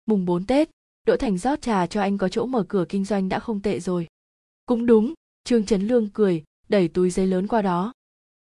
[0.05, 0.69] Mùng 4 tết,
[1.07, 3.79] đỗ thành rót trà cho anh có chỗ mở cửa kinh doanh đã không tệ
[3.79, 4.07] rồi.
[4.65, 7.93] Cũng đúng, trương chấn lương cười, đẩy túi giấy lớn qua đó.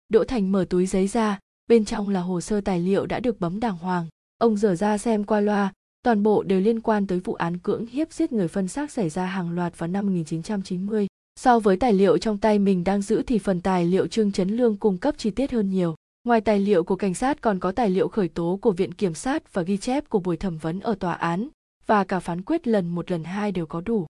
[0.09, 3.39] Đỗ thành mở túi giấy ra, bên trong là hồ sơ tài liệu đã được
[3.39, 4.07] bấm đàng hoàng.
[4.37, 7.85] Ông dở ra xem qua loa toàn bộ đều liên quan tới vụ án cưỡng
[7.85, 11.07] hiếp giết người phân xác xảy ra hàng loạt vào năm 1990.
[11.39, 14.49] So với tài liệu trong tay mình đang giữ thì phần tài liệu Trương Chấn
[14.49, 15.95] Lương cung cấp chi tiết hơn nhiều.
[16.23, 19.13] Ngoài tài liệu của cảnh sát còn có tài liệu khởi tố của viện kiểm
[19.13, 21.47] sát và ghi chép của buổi thẩm vấn ở tòa án
[21.85, 24.07] và cả phán quyết lần một lần hai đều có đủ.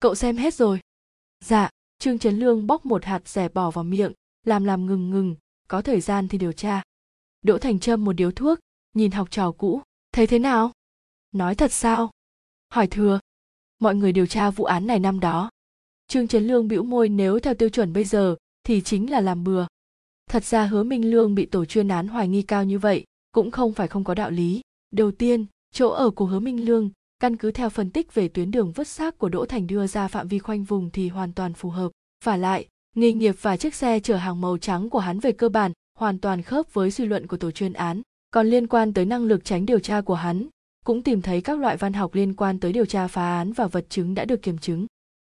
[0.00, 0.80] Cậu xem hết rồi.
[1.44, 4.12] Dạ, Trương Chấn Lương bóc một hạt rẻ bỏ vào miệng,
[4.46, 5.34] làm làm ngừng ngừng,
[5.68, 6.82] có thời gian thì điều tra.
[7.42, 8.58] Đỗ Thành Trâm một điếu thuốc,
[8.94, 9.80] nhìn học trò cũ,
[10.12, 10.72] thấy thế nào?
[11.32, 12.10] Nói thật sao?
[12.68, 13.20] Hỏi thừa.
[13.78, 15.50] Mọi người điều tra vụ án này năm đó.
[16.08, 19.44] Trương Trấn Lương bĩu môi nếu theo tiêu chuẩn bây giờ thì chính là làm
[19.44, 19.66] bừa.
[20.30, 23.50] Thật ra hứa Minh Lương bị tổ chuyên án hoài nghi cao như vậy cũng
[23.50, 24.60] không phải không có đạo lý.
[24.90, 28.50] Đầu tiên, chỗ ở của hứa Minh Lương căn cứ theo phân tích về tuyến
[28.50, 31.54] đường vứt xác của Đỗ Thành đưa ra phạm vi khoanh vùng thì hoàn toàn
[31.54, 31.92] phù hợp.
[32.24, 35.48] Và lại, nghề nghiệp và chiếc xe chở hàng màu trắng của hắn về cơ
[35.48, 38.02] bản hoàn toàn khớp với suy luận của tổ chuyên án.
[38.30, 40.48] Còn liên quan tới năng lực tránh điều tra của hắn,
[40.88, 43.66] cũng tìm thấy các loại văn học liên quan tới điều tra phá án và
[43.66, 44.86] vật chứng đã được kiểm chứng.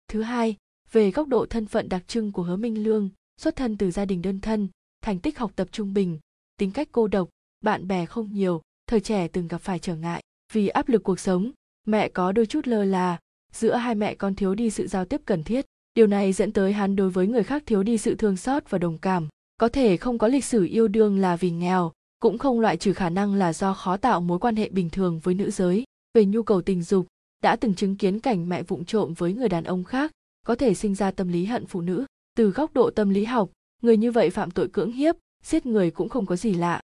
[0.09, 0.57] Thứ hai,
[0.93, 3.09] về góc độ thân phận đặc trưng của Hứa Minh Lương,
[3.41, 4.69] xuất thân từ gia đình đơn thân,
[5.03, 6.19] thành tích học tập trung bình,
[6.57, 7.29] tính cách cô độc,
[7.61, 10.23] bạn bè không nhiều, thời trẻ từng gặp phải trở ngại.
[10.53, 11.51] Vì áp lực cuộc sống,
[11.87, 13.19] mẹ có đôi chút lơ là,
[13.53, 15.67] giữa hai mẹ con thiếu đi sự giao tiếp cần thiết.
[15.95, 18.79] Điều này dẫn tới hắn đối với người khác thiếu đi sự thương xót và
[18.79, 19.29] đồng cảm.
[19.59, 22.93] Có thể không có lịch sử yêu đương là vì nghèo, cũng không loại trừ
[22.93, 25.85] khả năng là do khó tạo mối quan hệ bình thường với nữ giới.
[26.15, 27.07] Về nhu cầu tình dục,
[27.43, 30.13] đã từng chứng kiến cảnh mẹ vụng trộm với người đàn ông khác,
[30.47, 32.05] có thể sinh ra tâm lý hận phụ nữ.
[32.37, 33.51] Từ góc độ tâm lý học,
[33.83, 36.81] người như vậy phạm tội cưỡng hiếp, giết người cũng không có gì lạ.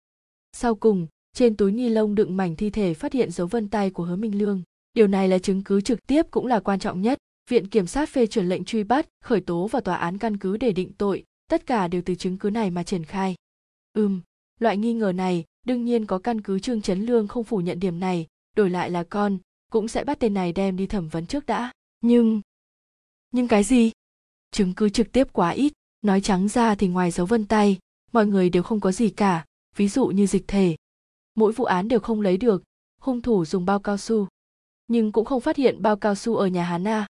[0.51, 3.89] Sau cùng, trên túi ni lông đựng mảnh thi thể phát hiện dấu vân tay
[3.89, 4.61] của hứa minh lương.
[4.93, 7.17] Điều này là chứng cứ trực tiếp cũng là quan trọng nhất.
[7.49, 10.57] Viện kiểm sát phê chuẩn lệnh truy bắt, khởi tố và tòa án căn cứ
[10.57, 11.23] để định tội.
[11.49, 13.35] Tất cả đều từ chứng cứ này mà triển khai.
[13.93, 14.21] Ừm
[14.63, 17.79] loại nghi ngờ này đương nhiên có căn cứ trương chấn lương không phủ nhận
[17.79, 19.37] điểm này, đổi lại là con,
[19.71, 21.71] cũng sẽ bắt tên này đem đi thẩm vấn trước đã.
[22.01, 22.41] Nhưng
[23.31, 23.91] nhưng cái gì?
[24.51, 27.79] Chứng cứ trực tiếp quá ít, nói trắng ra thì ngoài dấu vân tay,
[28.11, 30.75] mọi người đều không có gì cả, ví dụ như dịch thể.
[31.35, 32.63] Mỗi vụ án đều không lấy được,
[33.01, 34.27] hung thủ dùng bao cao su,
[34.87, 37.07] nhưng cũng không phát hiện bao cao su ở nhà Hà Na.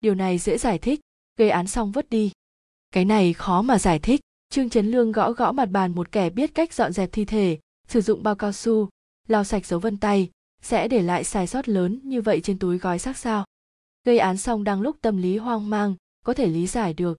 [0.00, 1.00] điều này dễ giải thích,
[1.36, 2.32] gây án xong vứt đi.
[2.90, 4.20] Cái này khó mà giải thích.
[4.50, 7.58] Trương Trấn Lương gõ gõ mặt bàn một kẻ biết cách dọn dẹp thi thể,
[7.88, 8.88] sử dụng bao cao su,
[9.28, 10.30] lau sạch dấu vân tay,
[10.62, 13.44] sẽ để lại sai sót lớn như vậy trên túi gói xác sao.
[14.04, 15.94] Gây án xong đang lúc tâm lý hoang mang,
[16.24, 17.18] có thể lý giải được.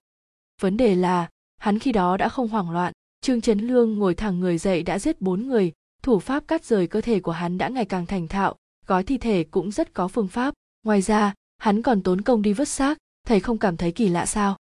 [0.60, 1.28] Vấn đề là,
[1.58, 4.98] hắn khi đó đã không hoảng loạn, Trương Trấn Lương ngồi thẳng người dậy đã
[4.98, 5.72] giết bốn người,
[6.02, 8.56] thủ pháp cắt rời cơ thể của hắn đã ngày càng thành thạo,
[8.86, 10.54] gói thi thể cũng rất có phương pháp.
[10.82, 14.26] Ngoài ra, hắn còn tốn công đi vứt xác, thầy không cảm thấy kỳ lạ
[14.26, 14.56] sao?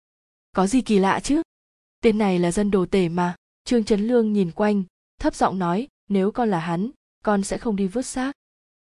[0.52, 1.42] Có gì kỳ lạ chứ?
[2.00, 3.34] Tên này là dân đồ tể mà.
[3.64, 4.82] Trương trấn lương nhìn quanh,
[5.20, 6.90] thấp giọng nói, nếu con là hắn,
[7.24, 8.32] con sẽ không đi vứt xác.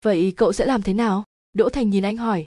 [0.04, 1.24] Vậy cậu sẽ làm thế nào?
[1.52, 2.44] Đỗ thành nhìn anh hỏi.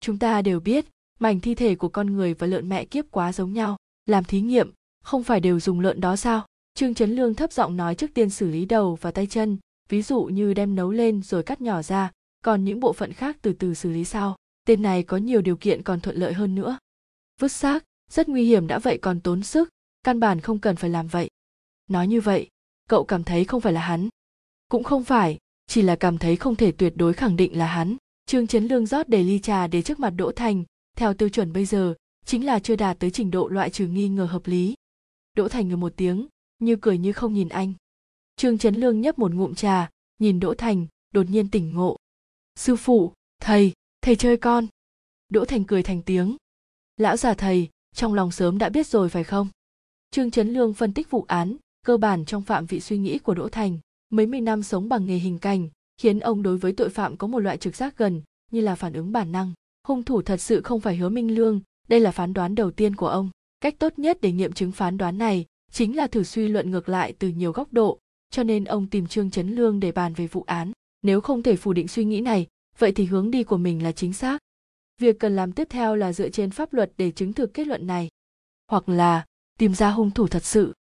[0.00, 0.84] Chúng ta đều biết,
[1.18, 3.76] mảnh thi thể của con người và lợn mẹ kiếp quá giống nhau.
[4.06, 4.70] Làm thí nghiệm,
[5.04, 6.46] không phải đều dùng lợn đó sao?
[6.74, 10.02] Trương trấn lương thấp giọng nói trước tiên xử lý đầu và tay chân, ví
[10.02, 12.10] dụ như đem nấu lên rồi cắt nhỏ ra,
[12.44, 14.36] còn những bộ phận khác từ từ xử lý sau.
[14.66, 16.78] Tên này có nhiều điều kiện còn thuận lợi hơn nữa.
[17.40, 19.68] Vứt xác, rất nguy hiểm đã vậy còn tốn sức
[20.04, 21.30] căn bản không cần phải làm vậy.
[21.86, 22.48] Nói như vậy,
[22.88, 24.08] cậu cảm thấy không phải là hắn.
[24.68, 27.96] Cũng không phải, chỉ là cảm thấy không thể tuyệt đối khẳng định là hắn.
[28.26, 30.64] Trương chấn lương rót đầy ly trà để trước mặt đỗ thành.
[30.96, 31.94] Theo tiêu chuẩn bây giờ,
[32.24, 34.74] chính là chưa đạt tới trình độ loại trừ nghi ngờ hợp lý.
[35.36, 36.26] Đỗ thành ngừ một tiếng,
[36.58, 37.72] như cười như không nhìn anh.
[38.36, 41.96] Trương chấn lương nhấp một ngụm trà, nhìn đỗ thành, đột nhiên tỉnh ngộ.
[42.54, 44.66] Sư phụ, thầy thầy chơi con.
[45.28, 46.36] Đỗ thành cười thành tiếng.
[46.96, 49.48] Lão già thầy, trong lòng sớm đã biết rồi phải không?
[50.14, 51.56] Trương chấn lương phân tích vụ án,
[51.86, 53.78] cơ bản trong phạm vị suy nghĩ của đỗ thành.
[54.10, 55.68] Mấy mươi năm sống bằng nghề hình cảnh
[56.00, 58.92] khiến ông đối với tội phạm có một loại trực giác gần, như là phản
[58.92, 59.52] ứng bản năng.
[59.88, 62.96] Hung thủ thật sự không phải hứa minh lương, đây là phán đoán đầu tiên
[62.96, 63.30] của ông.
[63.60, 66.88] Cách tốt nhất để nghiệm chứng phán đoán này chính là thử suy luận ngược
[66.88, 67.98] lại từ nhiều góc độ,
[68.30, 70.72] cho nên ông tìm trương chấn lương để bàn về vụ án.
[71.02, 72.46] Nếu không thể phủ định suy nghĩ này,
[72.78, 74.38] vậy thì hướng đi của mình là chính xác.
[75.00, 77.86] Việc cần làm tiếp theo là dựa trên pháp luật để chứng thực kết luận
[77.86, 78.08] này.
[78.70, 79.24] Hoặc là
[79.58, 80.72] tìm ra hung thủ thật sự.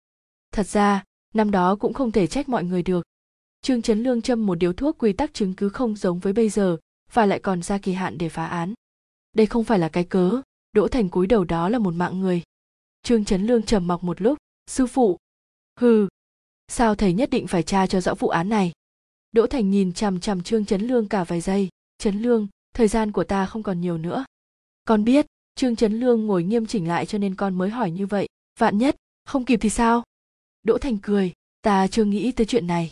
[0.51, 1.03] Thật ra,
[1.33, 3.05] năm đó cũng không thể trách mọi người được.
[3.61, 6.49] Trương chấn lương châm một điếu thuốc quy tắc chứng cứ không giống với bây
[6.49, 6.77] giờ,
[7.13, 8.73] và lại còn ra kỳ hạn để phá án.
[9.33, 12.41] Đây không phải là cái cớ, đỗ thành cúi đầu đó là một mạng người.
[13.03, 15.17] Trương chấn lương trầm mặc một lúc, sư phụ.
[15.79, 16.07] Hừ,
[16.67, 18.71] sao thầy nhất định phải tra cho rõ vụ án này?
[19.31, 21.69] Đỗ thành nhìn chằm chằm trương chấn lương cả vài giây.
[21.97, 24.25] Chấn lương, thời gian của ta không còn nhiều nữa.
[24.85, 25.25] Con biết.
[25.55, 28.27] Trương chấn lương ngồi nghiêm chỉnh lại cho nên con mới hỏi như vậy
[28.59, 28.95] vạn nhất,
[29.25, 30.03] không kịp thì sao?
[30.63, 32.89] Đỗ thành cười, ta chưa nghĩ tới chuyện này.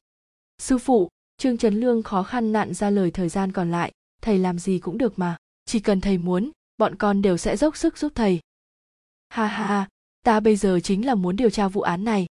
[0.57, 3.91] Sư phụ, trương trấn lương khó khăn nặn ra lời thời gian còn lại,
[4.21, 7.77] thầy làm gì cũng được mà, chỉ cần thầy muốn, bọn con đều sẽ dốc
[7.77, 8.39] sức giúp thầy.
[9.29, 9.87] Ha ha ha,
[10.21, 12.27] ta bây giờ chính là muốn điều tra vụ án này.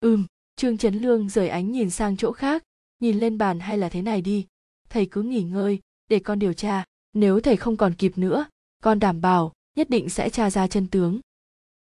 [0.00, 2.62] Ừm, trương trấn lương rời ánh nhìn sang chỗ khác,
[3.00, 4.46] nhìn lên bàn hay là thế này đi.
[4.88, 8.46] Thầy cứ nghỉ ngơi, để con điều tra, nếu thầy không còn kịp nữa,
[8.82, 11.20] con đảm bảo nhất định sẽ tra ra chân tướng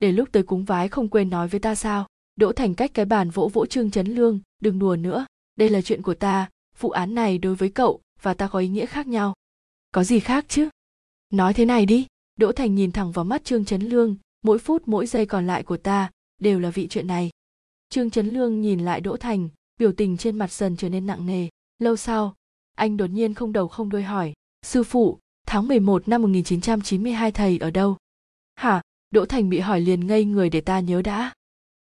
[0.00, 2.06] để lúc tới cúng vái không quên nói với ta sao?
[2.36, 5.26] Đỗ thành cách cái bàn vỗ vỗ trương chấn lương, đừng đùa nữa.
[5.56, 8.68] Đây là chuyện của ta, vụ án này đối với cậu và ta có ý
[8.68, 9.34] nghĩa khác nhau.
[9.92, 10.68] Có gì khác chứ?
[11.30, 12.06] Nói thế này đi.
[12.36, 15.62] Đỗ thành nhìn thẳng vào mắt trương chấn lương, mỗi phút mỗi giây còn lại
[15.62, 17.30] của ta đều là vị chuyện này.
[17.88, 21.26] Trương chấn lương nhìn lại đỗ thành, biểu tình trên mặt dần trở nên nặng
[21.26, 21.48] nề.
[21.78, 22.34] Lâu sau,
[22.74, 24.32] anh đột nhiên không đầu không đuôi hỏi,
[24.62, 27.96] sư phụ, tháng 11 năm 1992 thầy ở đâu?
[28.54, 28.82] Hả?
[29.14, 31.32] Đỗ thành bị hỏi liền ngây người để ta nhớ đã.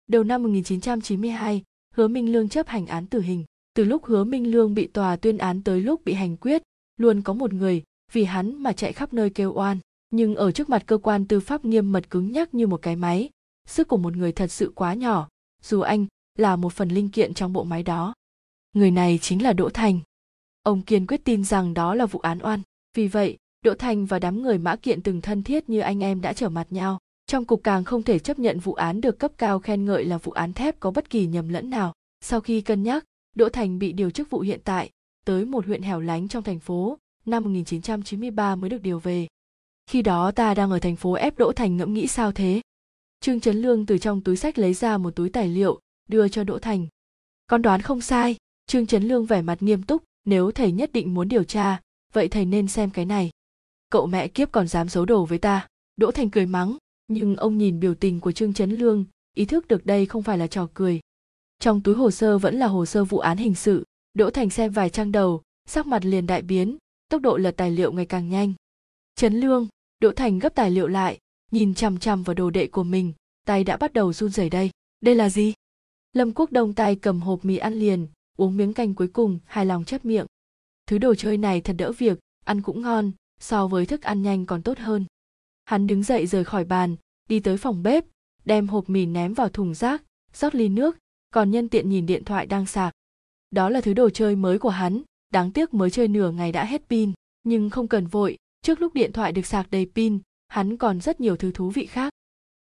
[0.07, 1.63] Đầu năm 1992
[1.93, 3.45] hứa minh lương chấp hành án tử hình.
[3.73, 6.61] Từ lúc hứa minh lương bị tòa tuyên án tới lúc bị hành quyết,
[6.97, 9.77] luôn có một người, vì hắn mà chạy khắp nơi kêu oan.
[10.11, 12.95] Nhưng ở trước mặt cơ quan tư pháp nghiêm mật cứng nhắc như một cái
[12.95, 13.29] máy,
[13.67, 15.29] sức của một người thật sự quá nhỏ,
[15.61, 16.05] dù anh
[16.37, 18.13] là một phần linh kiện trong bộ máy đó.
[18.73, 19.99] Người này chính là đỗ thành.
[20.63, 22.61] Ông kiên quyết tin rằng đó là vụ án oan.
[22.95, 26.21] Vì vậy, đỗ thành và đám người mã kiện từng thân thiết như anh em
[26.21, 26.99] đã trở mặt nhau
[27.29, 30.17] trong cục càng không thể chấp nhận vụ án được cấp cao khen ngợi là
[30.17, 33.05] vụ án thép có bất kỳ nhầm lẫn nào sau khi cân nhắc
[33.35, 34.89] Đỗ Thành bị điều chức vụ hiện tại
[35.25, 39.27] tới một huyện hẻo lánh trong thành phố, năm 1993 mới được điều về.
[39.87, 42.61] Khi đó ta đang ở thành phố ép Đỗ Thành ngẫm nghĩ sao thế.
[43.19, 46.43] Trương Trấn Lương từ trong túi sách lấy ra một túi tài liệu, đưa cho
[46.43, 46.87] Đỗ Thành.
[47.47, 48.35] Con đoán không sai,
[48.67, 51.81] Trương Trấn Lương vẻ mặt nghiêm túc, nếu thầy nhất định muốn điều tra,
[52.13, 53.29] vậy thầy nên xem cái này.
[53.89, 55.67] Cậu mẹ kiếp còn dám giấu đồ với ta.
[55.97, 56.77] Đỗ Thành cười mắng,
[57.09, 59.05] nhưng ông nhìn biểu tình của Trương chấn Lương,
[59.35, 60.99] ý thức được đây không phải là trò cười,
[61.59, 63.83] trong túi hồ sơ vẫn là hồ sơ vụ án hình sự
[64.13, 66.77] đỗ thành xem vài trang đầu sắc mặt liền đại biến
[67.09, 68.53] tốc độ lật tài liệu ngày càng nhanh.
[69.15, 69.67] Chấn lương
[69.99, 71.19] đỗ thành gấp tài liệu lại
[71.51, 73.13] nhìn chằm chằm vào đồ đệ của mình
[73.45, 74.71] tay đã bắt đầu run rẩy đây.
[75.01, 75.53] Đây là gì?
[76.13, 78.07] Lâm quốc đông tay cầm hộp mì ăn liền
[78.37, 80.25] uống miếng canh cuối cùng hài lòng chép miệng.
[80.87, 84.45] Thứ đồ chơi này thật đỡ việc ăn cũng ngon so với thức ăn nhanh
[84.45, 85.05] còn tốt hơn
[85.69, 86.95] hắn đứng dậy rời khỏi bàn,
[87.27, 88.05] đi tới phòng bếp,
[88.45, 90.03] đem hộp mì ném vào thùng rác,
[90.33, 90.97] rót ly nước,
[91.33, 92.93] còn nhân tiện nhìn điện thoại đang sạc.
[93.51, 95.01] Đó là thứ đồ chơi mới của hắn,
[95.33, 97.11] đáng tiếc mới chơi nửa ngày đã hết pin,
[97.43, 101.21] nhưng không cần vội, trước lúc điện thoại được sạc đầy pin, hắn còn rất
[101.21, 102.13] nhiều thứ thú vị khác.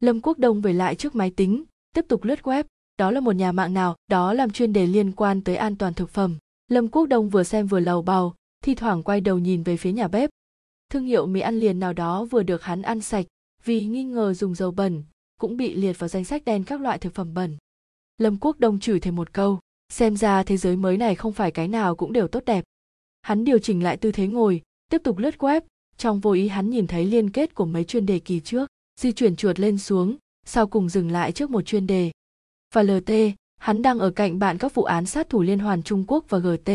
[0.00, 2.64] Lâm quốc đông về lại trước máy tính, tiếp tục lướt web,
[2.98, 5.94] đó là một nhà mạng nào, đó làm chuyên đề liên quan tới an toàn
[5.94, 6.38] thực phẩm.
[6.68, 8.34] Lâm quốc đông vừa xem vừa lầu bầu,
[8.64, 10.30] thi thoảng quay đầu nhìn về phía nhà bếp
[10.90, 13.26] thương hiệu mì ăn liền nào đó vừa được hắn ăn sạch,
[13.64, 15.02] vì nghi ngờ dùng dầu bẩn,
[15.40, 17.56] cũng bị liệt vào danh sách đen các loại thực phẩm bẩn.
[18.18, 19.58] Lâm quốc đông chửi thêm một câu,
[19.92, 22.64] xem ra thế giới mới này không phải cái nào cũng đều tốt đẹp.
[23.22, 25.60] Hắn điều chỉnh lại tư thế ngồi, tiếp tục lướt web,
[25.96, 28.68] trong vô ý hắn nhìn thấy liên kết của mấy chuyên đề kỳ trước,
[29.00, 30.16] di chuyển chuột lên xuống,
[30.46, 32.10] sau cùng dừng lại trước một chuyên đề.
[32.74, 33.10] Và lt
[33.56, 36.38] hắn đang ở cạnh bạn các vụ án sát thủ liên hoàn trung quốc và
[36.38, 36.70] gt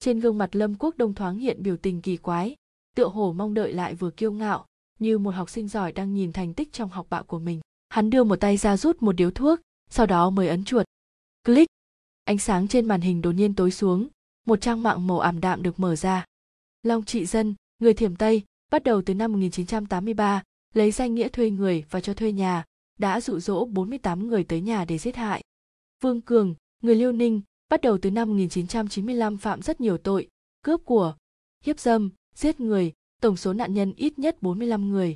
[0.00, 2.54] trên gương mặt lâm quốc đông thoáng hiện biểu tình kỳ quái
[2.94, 4.66] tựa hồ mong đợi lại vừa kiêu ngạo
[4.98, 7.60] như một học sinh giỏi đang nhìn thành tích trong học bạ của mình.
[7.88, 10.86] Hắn đưa một tay ra rút một điếu thuốc sau đó mới ấn chuột.
[11.44, 11.68] Click!
[12.24, 14.08] Ánh sáng trên màn hình đột nhiên tối xuống
[14.46, 16.24] một trang mạng màu ảm đạm được mở ra.
[16.82, 20.42] Long trị dân người thiểm tây bắt đầu từ năm 1983,
[20.74, 22.64] lấy danh nghĩa thuê người và cho thuê nhà,
[22.98, 25.42] đã dụ dỗ 48 người tới nhà để giết hại.
[26.00, 30.28] Vương Cường, người Liêu Ninh, bắt đầu từ năm 1995 phạm rất nhiều tội,
[30.62, 31.16] cướp của,
[31.64, 35.14] hiếp dâm, giết người, tổng số nạn nhân ít nhất 45 người.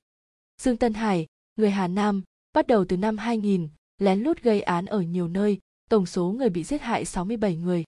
[0.62, 4.86] Dương Tân Hải, người Hà Nam, bắt đầu từ năm 2000, lén lút gây án
[4.86, 5.58] ở nhiều nơi,
[5.90, 7.84] tổng số người bị giết hại 67 người.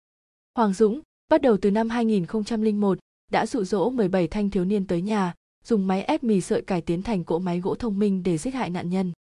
[0.55, 2.99] Hoàng Dũng, bắt đầu từ năm 2001,
[3.31, 6.81] đã dụ dỗ 17 thanh thiếu niên tới nhà, dùng máy ép mì sợi cải
[6.81, 9.13] tiến thành cỗ máy gỗ thông minh để giết hại nạn nhân.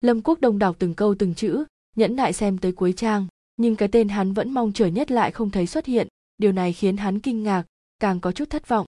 [0.00, 1.64] Lâm Quốc Đông đọc từng câu từng chữ,
[1.96, 5.30] nhẫn nại xem tới cuối trang, nhưng cái tên hắn vẫn mong chờ nhất lại
[5.30, 6.08] không thấy xuất hiện,
[6.38, 7.64] điều này khiến hắn kinh ngạc,
[7.98, 8.86] càng có chút thất vọng.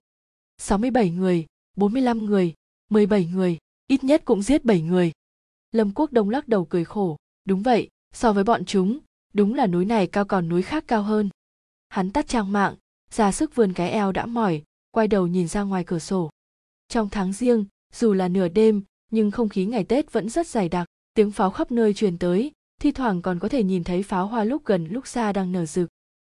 [0.57, 1.45] 67 người,
[1.75, 2.53] 45 người,
[2.89, 3.57] 17 người,
[3.87, 5.11] ít nhất cũng giết 7 người.
[5.71, 8.99] Lâm Quốc Đông lắc đầu cười khổ, đúng vậy, so với bọn chúng,
[9.33, 11.29] đúng là núi này cao còn núi khác cao hơn.
[11.89, 12.75] Hắn tắt trang mạng,
[13.11, 16.29] ra sức vươn cái eo đã mỏi, quay đầu nhìn ra ngoài cửa sổ.
[16.87, 20.69] Trong tháng riêng, dù là nửa đêm, nhưng không khí ngày Tết vẫn rất dày
[20.69, 22.51] đặc, tiếng pháo khắp nơi truyền tới,
[22.81, 25.65] thi thoảng còn có thể nhìn thấy pháo hoa lúc gần lúc xa đang nở
[25.65, 25.89] rực.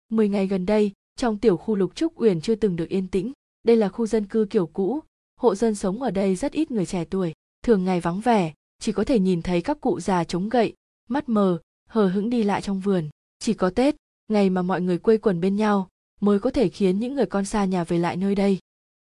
[0.09, 3.31] Mười ngày gần đây, trong tiểu khu Lục Trúc Uyển chưa từng được yên tĩnh.
[3.63, 4.99] Đây là khu dân cư kiểu cũ,
[5.39, 7.33] hộ dân sống ở đây rất ít người trẻ tuổi,
[7.63, 10.73] thường ngày vắng vẻ, chỉ có thể nhìn thấy các cụ già chống gậy,
[11.09, 11.59] mắt mờ,
[11.89, 13.09] hờ hững đi lại trong vườn.
[13.39, 13.95] Chỉ có Tết,
[14.27, 15.89] ngày mà mọi người quây quần bên nhau,
[16.21, 18.59] mới có thể khiến những người con xa nhà về lại nơi đây.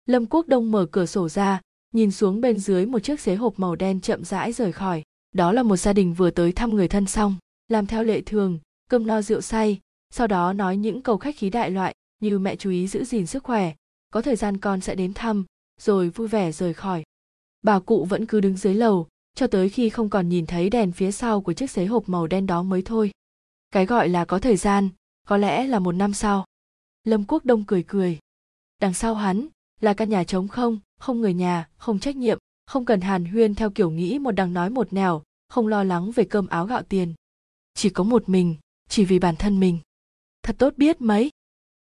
[0.07, 1.61] Lâm Quốc Đông mở cửa sổ ra,
[1.93, 5.03] nhìn xuống bên dưới một chiếc xế hộp màu đen chậm rãi rời khỏi.
[5.33, 7.37] Đó là một gia đình vừa tới thăm người thân xong,
[7.69, 8.59] làm theo lệ thường,
[8.91, 9.81] cơm no rượu say,
[10.11, 13.27] sau đó nói những câu khách khí đại loại như mẹ chú ý giữ gìn
[13.27, 13.73] sức khỏe,
[14.11, 15.45] có thời gian con sẽ đến thăm,
[15.81, 17.03] rồi vui vẻ rời khỏi.
[17.63, 20.93] Bà cụ vẫn cứ đứng dưới lầu, cho tới khi không còn nhìn thấy đèn
[20.93, 23.11] phía sau của chiếc xế hộp màu đen đó mới thôi.
[23.71, 24.89] Cái gọi là có thời gian,
[25.31, 26.45] có lẽ là một năm sau
[27.05, 28.19] lâm quốc đông cười cười
[28.81, 29.47] đằng sau hắn
[29.81, 33.55] là căn nhà trống không không người nhà không trách nhiệm không cần hàn huyên
[33.55, 36.83] theo kiểu nghĩ một đằng nói một nẻo không lo lắng về cơm áo gạo
[36.83, 37.15] tiền
[37.75, 38.57] chỉ có một mình
[38.89, 39.79] chỉ vì bản thân mình
[40.43, 41.31] thật tốt biết mấy.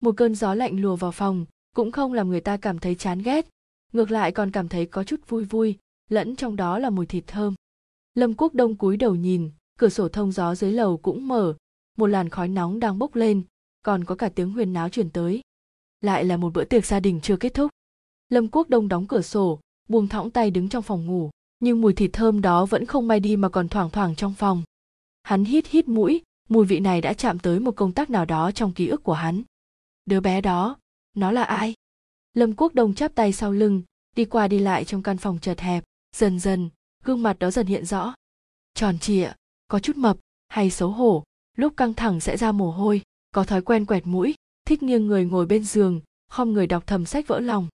[0.01, 1.47] Một cơn gió lạnh lùa vào phòng,
[1.77, 3.49] cũng không làm người ta cảm thấy chán ghét.
[3.93, 5.79] Ngược lại còn cảm thấy có chút vui vui,
[6.11, 7.55] lẫn trong đó là mùi thịt thơm.
[8.15, 11.55] Lâm quốc đông cúi đầu nhìn, cửa sổ thông gió dưới lầu cũng mở.
[11.99, 13.43] Một làn khói nóng đang bốc lên,
[13.83, 15.43] còn có cả tiếng huyền náo chuyển tới.
[16.01, 17.71] Lại là một bữa tiệc gia đình chưa kết thúc.
[18.29, 21.31] Lâm quốc đông đóng cửa sổ, buông thõng tay đứng trong phòng ngủ,
[21.61, 24.63] nhưng mùi thịt thơm đó vẫn không bay đi mà còn thoảng thoảng trong phòng.
[25.23, 26.23] Hắn hít hít mũi
[26.53, 29.13] mùi vị này đã chạm tới một công tác nào đó trong ký ức của
[29.13, 29.43] hắn.
[30.07, 30.77] Đứa bé đó,
[31.15, 31.75] nó là ai?
[32.35, 33.83] Lâm quốc đông chắp tay sau lưng,
[34.17, 35.85] đi qua đi lại trong căn phòng chật hẹp,
[36.17, 36.71] dần dần,
[37.05, 38.15] gương mặt đó dần hiện rõ.
[38.75, 39.33] Tròn trịa,
[39.69, 40.17] có chút mập,
[40.49, 41.25] hay xấu hổ,
[41.57, 43.03] lúc căng thẳng sẽ ra mồ hôi,
[43.35, 44.35] có thói quen quẹt mũi,
[44.65, 46.01] thích nghiêng người ngồi bên giường
[46.33, 47.69] không người đọc thầm sách vỡ lòng.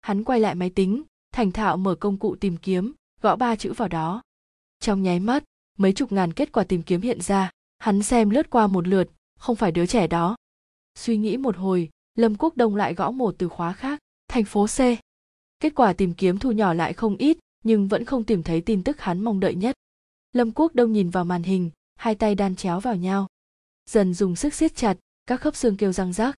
[0.00, 1.02] Hắn quay lại máy tính,
[1.32, 4.22] thành thạo mở công cụ tìm kiếm, gõ ba chữ vào đó.
[4.80, 5.44] Trong nháy mắt,
[5.78, 9.10] mấy chục ngàn kết quả tìm kiếm hiện ra hắn xem lướt qua một lượt,
[9.38, 10.36] không phải đứa trẻ đó.
[10.94, 13.98] Suy nghĩ một hồi, lâm quốc đông lại gõ một từ khóa khác,
[14.28, 14.78] thành phố c.
[15.60, 18.82] Kết quả tìm kiếm thu nhỏ lại không ít, nhưng vẫn không tìm thấy tin
[18.82, 19.76] tức hắn mong đợi nhất.
[20.32, 23.26] Lâm quốc đông nhìn vào màn hình, hai tay đan chéo vào nhau.
[23.90, 24.96] Dần dùng sức siết chặt,
[25.26, 26.36] các khớp xương kêu răng rác.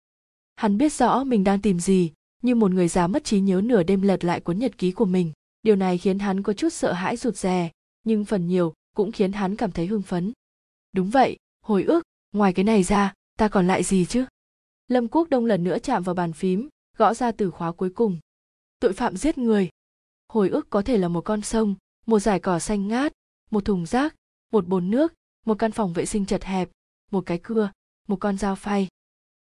[0.56, 2.12] Hắn biết rõ mình đang tìm gì,
[2.42, 5.04] như một người già mất trí nhớ nửa đêm lật lại cuốn nhật ký của
[5.04, 5.32] mình.
[5.62, 7.70] Điều này khiến hắn có chút sợ hãi rụt rè,
[8.04, 10.32] nhưng phần nhiều cũng khiến hắn cảm thấy hưng phấn
[10.92, 14.26] đúng vậy hồi ức ngoài cái này ra ta còn lại gì chứ
[14.88, 18.18] lâm quốc đông lần nữa chạm vào bàn phím gõ ra từ khóa cuối cùng
[18.80, 19.68] tội phạm giết người
[20.28, 21.74] hồi ức có thể là một con sông
[22.06, 23.12] một dải cỏ xanh ngát
[23.50, 24.14] một thùng rác
[24.52, 25.14] một bồn nước
[25.46, 26.68] một căn phòng vệ sinh chật hẹp
[27.10, 27.70] một cái cưa,
[28.08, 28.88] một con dao phay.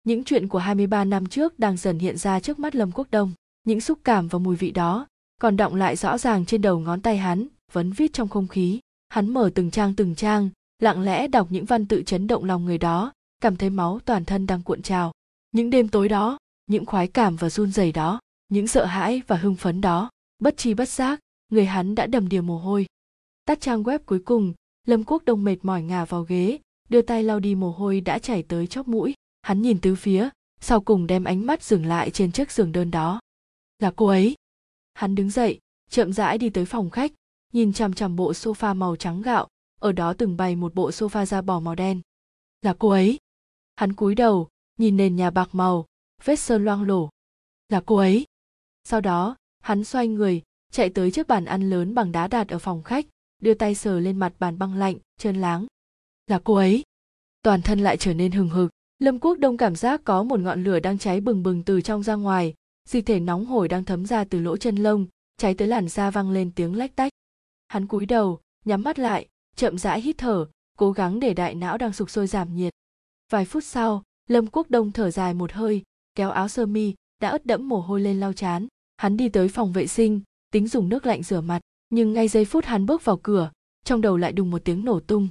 [0.05, 3.33] Những chuyện của 23 năm trước đang dần hiện ra trước mắt Lâm Quốc Đông,
[3.65, 5.07] những xúc cảm và mùi vị đó
[5.41, 8.81] còn động lại rõ ràng trên đầu ngón tay hắn, vấn vít trong không khí.
[9.09, 12.65] Hắn mở từng trang từng trang, lặng lẽ đọc những văn tự chấn động lòng
[12.65, 15.13] người đó, cảm thấy máu toàn thân đang cuộn trào.
[15.53, 19.37] Những đêm tối đó, những khoái cảm và run rẩy đó, những sợ hãi và
[19.37, 22.87] hưng phấn đó, bất chi bất giác, người hắn đã đầm đìa mồ hôi.
[23.45, 24.55] Tắt trang web cuối cùng,
[24.87, 26.59] Lâm Quốc Đông mệt mỏi ngả vào ghế,
[26.89, 30.29] đưa tay lau đi mồ hôi đã chảy tới chóp mũi hắn nhìn tứ phía
[30.61, 33.21] sau cùng đem ánh mắt dừng lại trên chiếc giường đơn đó
[33.79, 34.35] là cô ấy
[34.95, 35.59] hắn đứng dậy
[35.91, 37.13] chậm rãi đi tới phòng khách
[37.53, 39.49] nhìn chằm chằm bộ sofa màu trắng gạo
[39.85, 42.01] ở đó từng bày một bộ sofa da bò màu đen.
[42.63, 43.19] Là cô ấy.
[43.77, 45.87] Hắn cúi đầu, nhìn nền nhà bạc màu,
[46.25, 47.11] vết sơn loang lổ.
[47.69, 48.27] Là cô ấy.
[48.85, 52.59] Sau đó, hắn xoay người, chạy tới chiếc bàn ăn lớn bằng đá đạt ở
[52.59, 53.07] phòng khách,
[53.43, 55.67] đưa tay sờ lên mặt bàn băng lạnh, trơn láng.
[56.27, 56.83] Là cô ấy.
[57.43, 58.71] Toàn thân lại trở nên hừng hực.
[58.99, 62.03] Lâm quốc đông cảm giác có một ngọn lửa đang cháy bừng bừng từ trong
[62.03, 62.55] ra ngoài.
[62.89, 65.07] Dịch thể nóng hổi đang thấm ra từ lỗ chân lông,
[65.37, 67.13] cháy tới làn da vang lên tiếng lách tách.
[67.69, 70.47] Hắn cúi đầu, nhắm mắt lại chậm rãi hít thở,
[70.79, 72.73] cố gắng để đại não đang sục sôi giảm nhiệt.
[73.31, 75.83] Vài phút sau, lâm quốc đông thở dài một hơi,
[76.15, 78.67] kéo áo sơ mi, đã ướt đẫm mồ hôi lên lau chán.
[78.97, 82.45] Hắn đi tới phòng vệ sinh, tính dùng nước lạnh rửa mặt, nhưng ngay giây
[82.45, 83.51] phút hắn bước vào cửa,
[83.85, 85.29] trong đầu lại đùng một tiếng nổ tung.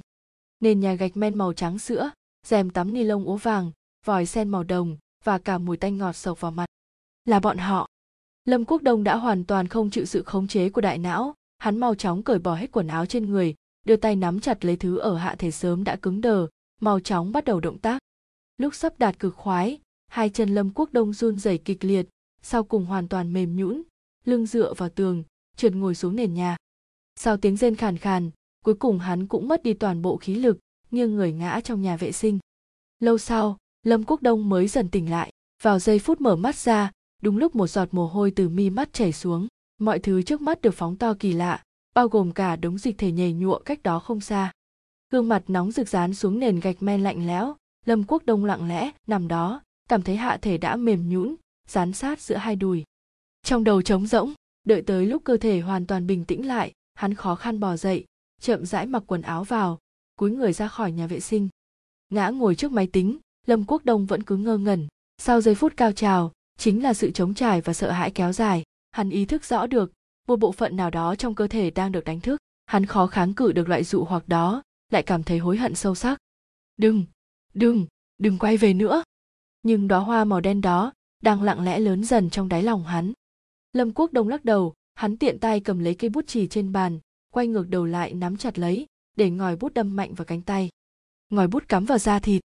[0.60, 2.10] Nền nhà gạch men màu trắng sữa,
[2.46, 3.70] rèm tắm ni lông ố vàng,
[4.04, 6.66] vòi sen màu đồng và cả mùi tanh ngọt sộc vào mặt.
[7.24, 7.88] Là bọn họ.
[8.44, 11.34] Lâm quốc đông đã hoàn toàn không chịu sự khống chế của đại não.
[11.58, 13.54] Hắn mau chóng cởi bỏ hết quần áo trên người
[13.84, 16.46] đưa tay nắm chặt lấy thứ ở hạ thể sớm đã cứng đờ,
[16.80, 17.98] mau chóng bắt đầu động tác.
[18.56, 22.08] Lúc sắp đạt cực khoái, hai chân lâm quốc đông run rẩy kịch liệt,
[22.42, 23.82] sau cùng hoàn toàn mềm nhũn,
[24.24, 25.22] lưng dựa vào tường,
[25.56, 26.56] trượt ngồi xuống nền nhà.
[27.16, 28.30] Sau tiếng rên khàn khàn,
[28.64, 30.58] cuối cùng hắn cũng mất đi toàn bộ khí lực,
[30.90, 32.38] nghiêng người ngã trong nhà vệ sinh.
[33.00, 35.32] Lâu sau, lâm quốc đông mới dần tỉnh lại,
[35.62, 36.90] vào giây phút mở mắt ra,
[37.22, 40.62] đúng lúc một giọt mồ hôi từ mi mắt chảy xuống, mọi thứ trước mắt
[40.62, 41.62] được phóng to kỳ lạ
[41.94, 44.52] bao gồm cả đống dịch thể nhầy nhụa cách đó không xa.
[45.10, 48.68] Gương mặt nóng rực dán xuống nền gạch men lạnh lẽo, lâm quốc đông lặng
[48.68, 51.34] lẽ, nằm đó, cảm thấy hạ thể đã mềm nhũn,
[51.68, 52.84] dán sát giữa hai đùi.
[53.42, 54.32] Trong đầu trống rỗng,
[54.64, 58.04] đợi tới lúc cơ thể hoàn toàn bình tĩnh lại, hắn khó khăn bò dậy,
[58.40, 59.78] chậm rãi mặc quần áo vào,
[60.16, 61.48] cúi người ra khỏi nhà vệ sinh.
[62.10, 64.88] Ngã ngồi trước máy tính, lâm quốc đông vẫn cứ ngơ ngẩn.
[65.18, 68.62] Sau giây phút cao trào, chính là sự chống trải và sợ hãi kéo dài,
[68.90, 69.92] hắn ý thức rõ được
[70.28, 72.40] một bộ phận nào đó trong cơ thể đang được đánh thức.
[72.66, 75.94] Hắn khó kháng cự được loại dụ hoặc đó, lại cảm thấy hối hận sâu
[75.94, 76.18] sắc.
[76.76, 77.04] Đừng
[77.54, 77.86] đừng
[78.18, 79.02] đừng quay về nữa.
[79.62, 83.12] Nhưng đóa hoa màu đen đó đang lặng lẽ lớn dần trong đáy lòng hắn.
[83.72, 86.98] Lâm quốc đông lắc đầu, hắn tiện tay cầm lấy cây bút chì trên bàn,
[87.30, 90.70] quay ngược đầu lại nắm chặt lấy, để ngòi bút đâm mạnh vào cánh tay.
[91.30, 92.42] Ngòi bút cắm vào da thịt.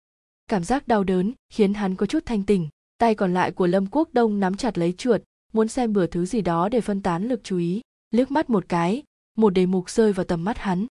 [0.49, 2.69] Cảm giác đau đớn khiến hắn có chút thanh tỉnh.
[2.99, 6.27] Tay còn lại của lâm quốc đông nắm chặt lấy chuột muốn xem bừa thứ
[6.27, 7.81] gì đó để phân tán lực chú ý
[8.11, 9.03] liếc mắt một cái
[9.37, 10.87] một đề mục rơi vào tầm mắt hắn.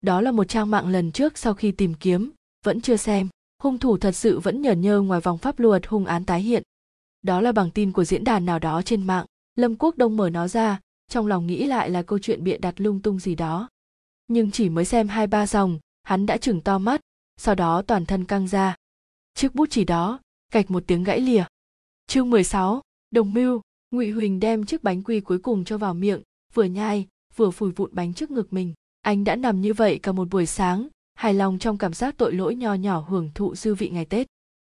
[0.00, 2.30] Đó là một trang mạng lần trước sau khi tìm kiếm
[2.64, 3.28] vẫn chưa xem.
[3.62, 6.62] Hung thủ thật sự vẫn nhởn nhơ ngoài vòng pháp luật hung án tái hiện.
[7.22, 9.26] Đó là bằng tin của diễn đàn nào đó trên mạng.
[9.54, 12.74] Lâm quốc đông mở nó ra trong lòng nghĩ lại là câu chuyện bịa đặt
[12.80, 13.68] lung tung gì đó.
[14.28, 17.00] Nhưng chỉ mới xem hai ba dòng hắn đã chừng to mắt
[17.36, 18.74] sau đó toàn thân căng ra.
[19.34, 20.20] Chiếc bút chỉ đó
[20.52, 21.44] gạch một tiếng gãy lìa.
[22.06, 23.60] Chương 16, đồng mưu
[23.90, 26.22] ngụy huỳnh đem chiếc bánh quy cuối cùng cho vào miệng,
[26.54, 27.06] vừa nhai,
[27.36, 28.74] vừa phủi vụn bánh trước ngực mình.
[29.00, 32.34] Anh đã nằm như vậy cả một buổi sáng, hài lòng trong cảm giác tội
[32.34, 34.26] lỗi nho nhỏ hưởng thụ dư vị ngày tết.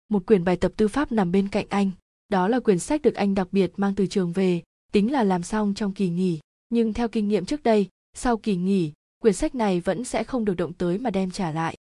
[0.10, 1.92] Một quyển bài tập tư pháp nằm bên cạnh anh,
[2.30, 5.44] đó là quyển sách được anh đặc biệt mang từ trường về, tính là làm
[5.44, 6.40] xong trong kỳ nghỉ.
[6.70, 10.46] Nhưng theo kinh nghiệm trước đây, sau kỳ nghỉ, quyển sách này vẫn sẽ không
[10.46, 11.78] được động tới mà đem trả lại.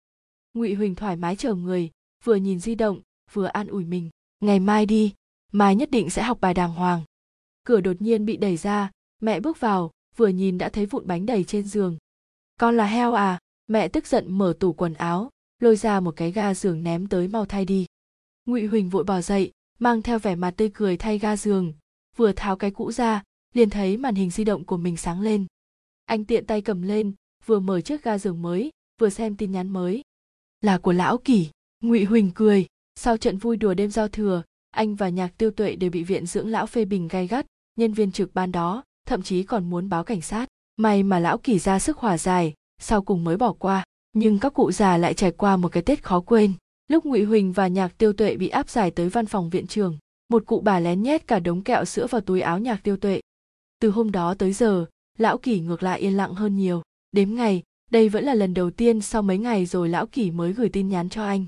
[0.54, 1.90] Ngụy huỳnh thoải mái chờ người,
[2.24, 3.00] vừa nhìn di động,
[3.32, 4.10] vừa an ủi mình.
[4.40, 5.14] Ngày mai đi,
[5.52, 7.02] mai nhất định sẽ học bài đàng hoàng
[7.68, 8.90] cửa đột nhiên bị đẩy ra,
[9.20, 11.96] mẹ bước vào, vừa nhìn đã thấy vụn bánh đầy trên giường.
[12.60, 13.38] Con là heo à?
[13.66, 17.28] Mẹ tức giận mở tủ quần áo, lôi ra một cái ga giường ném tới
[17.28, 17.86] mau thay đi.
[18.46, 21.72] Ngụy huỳnh vội bỏ dậy, mang theo vẻ mặt tươi cười thay ga giường,
[22.16, 23.22] vừa tháo cái cũ ra,
[23.54, 25.46] liền thấy màn hình di động của mình sáng lên.
[26.04, 27.12] Anh tiện tay cầm lên,
[27.46, 30.02] vừa mở chiếc ga giường mới, vừa xem tin nhắn mới.
[30.60, 31.48] Là của lão kỷ,
[31.80, 32.66] ngụy huỳnh cười.
[32.94, 36.26] Sau trận vui đùa đêm giao thừa, anh và nhạc tiêu tuệ đều bị viện
[36.26, 37.46] dưỡng lão phê bình gay gắt
[37.78, 40.48] nhân viên trực ban đó thậm chí còn muốn báo cảnh sát.
[40.76, 43.84] May mà lão kỳ ra sức hòa giải, sau cùng mới bỏ qua.
[44.12, 46.52] Nhưng các cụ già lại trải qua một cái tết khó quên.
[46.88, 49.98] Lúc ngụy huỳnh và nhạc tiêu tuệ bị áp giải tới văn phòng viện trường
[50.28, 53.20] một cụ bà lén nhét cả đống kẹo sữa vào túi áo nhạc tiêu tuệ.
[53.80, 54.86] Từ hôm đó tới giờ
[55.18, 56.82] lão kỳ ngược lại yên lặng hơn nhiều.
[57.12, 60.52] Đếm ngày đây vẫn là lần đầu tiên sau mấy ngày rồi lão kỳ mới
[60.52, 61.46] gửi tin nhắn cho anh.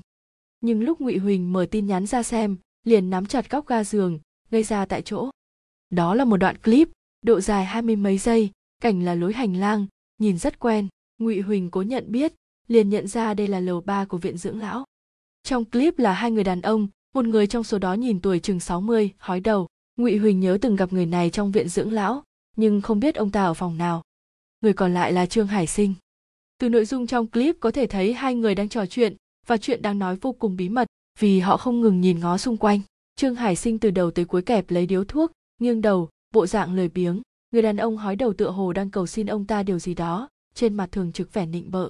[0.61, 4.19] Nhưng lúc ngụy huỳnh mở tin nhắn ra xem liền nắm chặt góc ga giường
[4.49, 5.29] gây ra tại chỗ
[5.91, 6.89] đó là một đoạn clip
[7.21, 9.85] độ dài hai mươi mấy giây cảnh là lối hành lang
[10.17, 10.87] nhìn rất quen
[11.17, 12.33] ngụy huỳnh cố nhận biết
[12.67, 14.85] liền nhận ra đây là lầu ba của viện dưỡng lão
[15.43, 18.59] trong clip là hai người đàn ông một người trong số đó nhìn tuổi chừng
[18.59, 19.67] 60, hói đầu.
[19.97, 22.23] Ngụy Huỳnh nhớ từng gặp người này trong viện dưỡng lão,
[22.55, 24.01] nhưng không biết ông ta ở phòng nào.
[24.61, 25.93] Người còn lại là Trương Hải Sinh.
[26.59, 29.15] Từ nội dung trong clip có thể thấy hai người đang trò chuyện,
[29.47, 30.87] và chuyện đang nói vô cùng bí mật
[31.19, 32.81] vì họ không ngừng nhìn ngó xung quanh
[33.15, 35.31] trương hải sinh từ đầu tới cuối kẹp lấy điếu thuốc
[35.61, 37.21] nghiêng đầu, bộ dạng lười biếng.
[37.51, 40.29] Người đàn ông hói đầu tựa hồ đang cầu xin ông ta điều gì đó,
[40.53, 41.89] trên mặt thường trực vẻ nịnh bợ.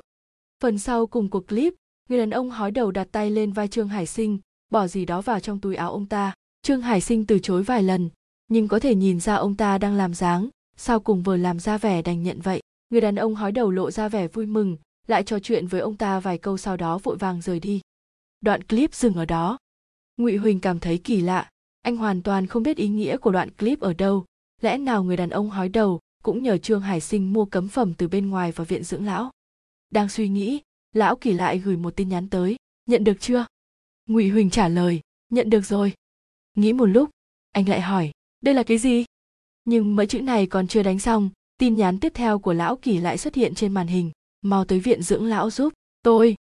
[0.64, 1.74] Phần sau cùng cuộc clip,
[2.10, 5.22] người đàn ông hói đầu đặt tay lên vai trương hải sinh, bỏ gì đó
[5.22, 6.34] vào trong túi áo ông ta.
[6.62, 8.10] Trương hải sinh từ chối vài lần,
[8.48, 11.78] nhưng có thể nhìn ra ông ta đang làm dáng, sau cùng vừa làm ra
[11.78, 12.62] vẻ đành nhận vậy.
[12.90, 15.98] Người đàn ông hói đầu lộ ra vẻ vui mừng, lại trò chuyện với ông
[15.98, 17.82] ta vài câu sau đó vội vàng rời đi.
[18.42, 19.58] Đoạn clip dừng ở đó.
[20.18, 21.50] Ngụy huỳnh cảm thấy kỳ lạ
[21.82, 24.26] anh hoàn toàn không biết ý nghĩa của đoạn clip ở đâu.
[24.62, 27.94] Lẽ nào người đàn ông hói đầu cũng nhờ trương hải sinh mua cấm phẩm
[27.94, 29.32] từ bên ngoài vào viện dưỡng lão?
[29.90, 30.62] Đang suy nghĩ,
[30.94, 32.56] lão kỳ lại gửi một tin nhắn tới.
[32.86, 33.46] Nhận được chưa?
[34.08, 35.02] Ngụy huỳnh trả lời.
[35.30, 35.94] Nhận được rồi.
[36.56, 37.10] Nghĩ một lúc,
[37.52, 38.12] anh lại hỏi,
[38.42, 39.06] đây là cái gì?
[39.66, 42.98] Nhưng mấy chữ này còn chưa đánh xong, tin nhắn tiếp theo của lão kỳ
[42.98, 44.12] lại xuất hiện trên màn hình.
[44.42, 45.74] Mau tới viện dưỡng lão giúp
[46.04, 46.36] tôi.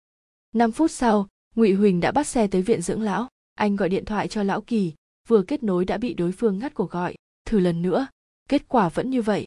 [0.54, 3.28] Năm phút sau, ngụy huỳnh đã bắt xe tới viện dưỡng lão.
[3.54, 4.92] Anh gọi điện thoại cho lão kỳ
[5.28, 7.14] vừa kết nối đã bị đối phương ngắt cuộc gọi.
[7.44, 8.06] Thử lần nữa.
[8.48, 9.46] Kết quả vẫn như vậy.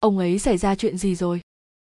[0.00, 1.40] Ông ấy xảy ra chuyện gì rồi?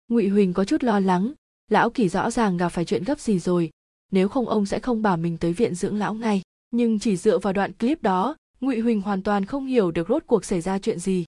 [0.08, 1.34] Ngụy huỳnh có chút lo lắng.
[1.70, 3.70] Lão kỳ rõ ràng gặp phải chuyện gấp gì rồi.
[4.12, 6.42] Nếu không ông sẽ không bảo mình tới viện dưỡng lão ngay.
[6.72, 10.24] Nhưng chỉ dựa vào đoạn clip đó, ngụy huỳnh hoàn toàn không hiểu được rốt
[10.28, 11.26] cuộc xảy ra chuyện gì.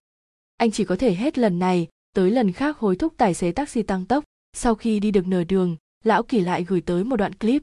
[0.56, 3.82] Anh chỉ có thể hết lần này tới lần khác hối thúc tài xế taxi
[3.82, 4.24] tăng tốc.
[4.52, 7.62] Sau khi đi được nửa đường, lão kỳ lại gửi tới một đoạn clip.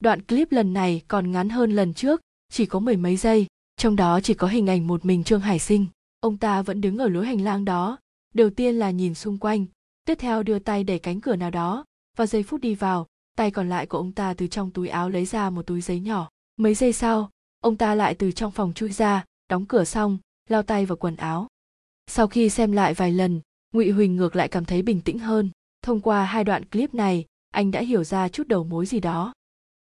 [0.00, 2.20] Đoạn clip lần này còn ngắn hơn lần trước,
[2.52, 3.46] chỉ có mười mấy giây
[3.82, 5.86] trong đó chỉ có hình ảnh một mình trương hải sinh.
[6.20, 7.98] Ông ta vẫn đứng ở lối hành lang đó.
[8.34, 9.66] Đầu tiên là nhìn xung quanh,
[10.04, 11.84] tiếp theo đưa tay đẩy cánh cửa nào đó.
[12.16, 13.06] Và giây phút đi vào,
[13.36, 16.00] tay còn lại của ông ta từ trong túi áo lấy ra một túi giấy
[16.00, 16.30] nhỏ.
[16.56, 17.30] Mấy giây sau,
[17.60, 20.18] ông ta lại từ trong phòng chui ra, đóng cửa xong,
[20.48, 21.46] lao tay vào quần áo.
[22.06, 23.40] Sau khi xem lại vài lần,
[23.72, 25.50] ngụy huỳnh ngược lại cảm thấy bình tĩnh hơn.
[25.82, 29.32] Thông qua hai đoạn clip này, anh đã hiểu ra chút đầu mối gì đó.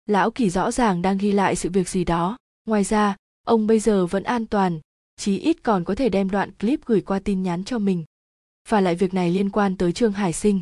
[0.07, 2.37] Lão kỳ rõ ràng đang ghi lại sự việc gì đó.
[2.67, 3.17] Ngoài ra
[3.47, 4.81] ông bây giờ vẫn an toàn,
[5.17, 8.05] chí ít còn có thể đem đoạn clip gửi qua tin nhắn cho mình.
[8.69, 10.61] Và lại việc này liên quan tới trương hải sinh.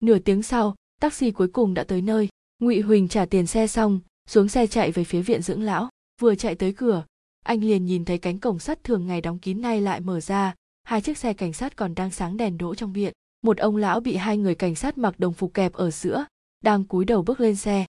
[0.00, 2.28] Nửa tiếng sau, taxi cuối cùng đã tới nơi.
[2.58, 5.88] Ngụy huỳnh trả tiền xe xong, xuống xe chạy về phía viện dưỡng lão.
[6.20, 7.04] Vừa chạy tới cửa,
[7.44, 10.54] anh liền nhìn thấy cánh cổng sắt thường ngày đóng kín nay lại mở ra.
[10.84, 13.12] Hai chiếc xe cảnh sát còn đang sáng đèn đỗ trong viện.
[13.42, 16.24] Một ông lão bị hai người cảnh sát mặc đồng phục kẹp ở giữa,
[16.64, 17.86] đang cúi đầu bước lên xe.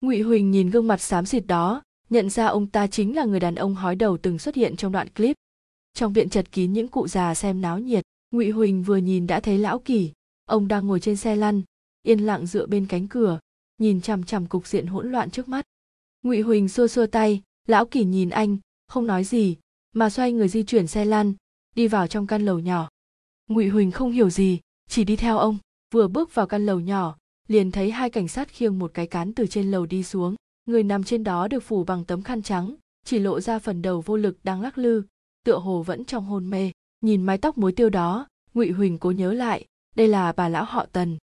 [0.00, 3.40] Ngụy huỳnh nhìn gương mặt xám xịt đó nhận ra ông ta chính là người
[3.40, 5.36] đàn ông hói đầu từng xuất hiện trong đoạn clip.
[5.94, 9.40] Trong viện chật kín những cụ già xem náo nhiệt, ngụy huỳnh vừa nhìn đã
[9.40, 10.12] thấy lão kỳ.
[10.44, 11.62] Ông đang ngồi trên xe lăn,
[12.02, 13.40] yên lặng dựa bên cánh cửa,
[13.78, 15.64] nhìn chằm chằm cục diện hỗn loạn trước mắt.
[16.22, 19.56] Ngụy huỳnh xua xua tay, lão kỳ nhìn anh, không nói gì,
[19.92, 21.34] mà xoay người di chuyển xe lăn,
[21.74, 22.88] đi vào trong căn lầu nhỏ.
[23.48, 25.58] Ngụy huỳnh không hiểu gì, chỉ đi theo ông,
[25.94, 27.16] vừa bước vào căn lầu nhỏ,
[27.48, 30.34] liền thấy hai cảnh sát khiêng một cái cán từ trên lầu đi xuống
[30.68, 34.00] người nằm trên đó được phủ bằng tấm khăn trắng, chỉ lộ ra phần đầu
[34.00, 35.02] vô lực đang lắc lư,
[35.44, 36.72] tựa hồ vẫn trong hôn mê.
[37.00, 39.64] Nhìn mái tóc mối tiêu đó, ngụy huỳnh cố nhớ lại,
[39.96, 41.18] đây là bà lão họ tần.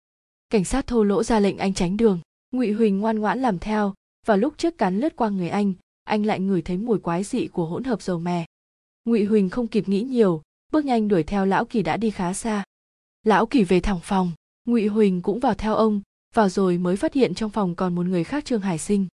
[0.51, 2.21] Cảnh sát thô lỗ ra lệnh anh tránh đường.
[2.51, 3.95] Ngụy huỳnh ngoan ngoãn làm theo.
[4.27, 5.75] Và lúc chiếc cắn lướt qua người anh
[6.11, 8.47] anh lại ngửi thấy mùi quái dị của hỗn hợp dầu mè.
[9.05, 12.33] Ngụy huỳnh không kịp nghĩ nhiều, bước nhanh đuổi theo lão kỳ đã đi khá
[12.35, 12.65] xa.
[13.25, 14.33] Lão kỳ về thẳng phòng.
[14.65, 16.01] Ngụy huỳnh cũng vào theo ông,
[16.35, 19.07] vào rồi mới phát hiện trong phòng còn một người khác trương hải sinh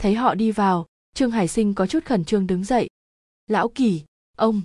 [0.00, 2.88] thấy họ đi vào, trương hải sinh có chút khẩn trương đứng dậy.
[3.46, 4.02] Lão kỳ,
[4.36, 4.62] ông.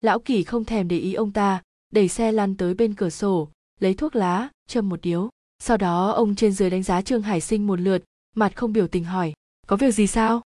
[0.00, 3.48] Lão kỳ không thèm để ý ông ta, đẩy xe lăn tới bên cửa sổ,
[3.80, 5.28] lấy thuốc lá, châm một điếu.
[5.58, 8.88] Sau đó, ông trên dưới đánh giá trương hải sinh một lượt, mặt không biểu
[8.88, 9.32] tình hỏi,
[9.66, 10.42] có việc gì sao?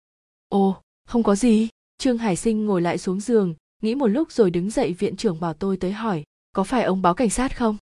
[0.48, 1.68] Ồ, không có gì.
[1.98, 5.40] Trương hải sinh ngồi lại xuống giường, nghĩ một lúc rồi đứng dậy viện trưởng
[5.40, 7.76] bảo tôi tới hỏi, có phải ông báo cảnh sát không?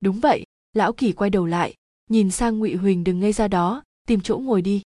[0.00, 0.44] Đúng vậy.
[0.72, 1.74] Lão kỳ quay đầu lại,
[2.10, 4.82] nhìn sang ngụy huỳnh đừng ngay ra đó, tìm chỗ ngồi đi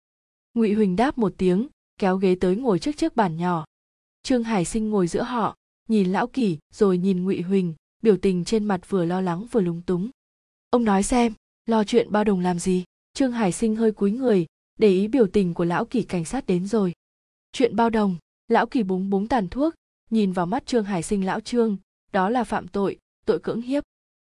[0.54, 3.64] ngụy huỳnh đáp một tiếng, kéo ghế tới ngồi trước chiếc bàn nhỏ.
[4.22, 5.56] Trương hải sinh ngồi giữa họ,
[5.88, 9.60] nhìn lão kỳ, rồi nhìn ngụy huỳnh, biểu tình trên mặt vừa lo lắng vừa
[9.60, 10.10] lúng túng.
[10.70, 11.32] Ông nói xem,
[11.66, 12.84] lo chuyện bao đồng làm gì?
[13.14, 14.46] Trương hải sinh hơi cúi người,
[14.78, 16.92] để ý biểu tình của lão kỳ cảnh sát đến rồi.
[17.52, 18.16] Chuyện bao đồng,
[18.48, 19.74] lão kỳ búng búng tàn thuốc,
[20.10, 21.76] nhìn vào mắt trương hải sinh lão trương,
[22.12, 22.98] đó là phạm tội
[23.30, 23.84] tội cưỡng hiếp.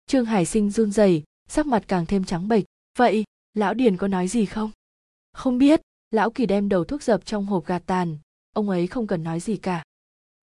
[0.07, 2.63] Trương hải sinh run rẩy, sắc mặt càng thêm trắng bệch.
[2.97, 4.71] Vậy, lão điền có nói gì không?
[5.33, 5.81] Không biết
[6.15, 8.17] lão kỳ đem đầu thuốc dập trong hộp gạt tàn.
[8.53, 9.83] Ông ấy không cần nói gì cả.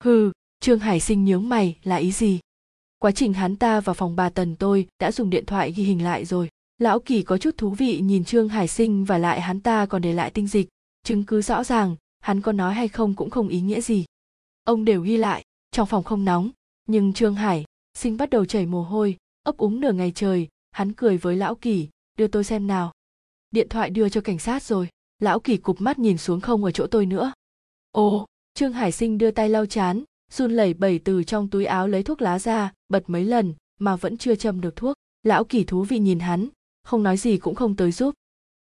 [0.03, 2.39] Hừ, trương hải sinh nhướng mày, là ý gì?
[2.99, 6.03] Quá trình hắn ta vào phòng bà tần tôi đã dùng điện thoại ghi hình
[6.03, 6.49] lại rồi.
[6.77, 10.01] Lão kỳ có chút thú vị nhìn trương hải sinh và lại hắn ta còn
[10.01, 10.69] để lại tinh dịch.
[11.03, 14.05] Chứng cứ rõ ràng, hắn có nói hay không cũng không ý nghĩa gì.
[14.63, 16.49] Ông đều ghi lại, trong phòng không nóng.
[16.85, 20.47] Nhưng trương hải sinh bắt đầu chảy mồ hôi, ấp úng nửa ngày trời.
[20.71, 22.91] Hắn cười với lão kỳ, đưa tôi xem nào.
[23.51, 24.87] Điện thoại đưa cho cảnh sát rồi
[25.23, 27.33] lão kỳ cụp mắt nhìn xuống không ở chỗ tôi nữa.
[27.91, 31.87] Ồ, trương hải sinh đưa tay lau chán, run lẩy bẩy từ trong túi áo
[31.87, 34.95] lấy thuốc lá ra, bật mấy lần, mà vẫn chưa châm được thuốc.
[35.23, 36.47] Lão kỳ thú vị nhìn hắn,
[36.83, 38.13] không nói gì cũng không tới giúp.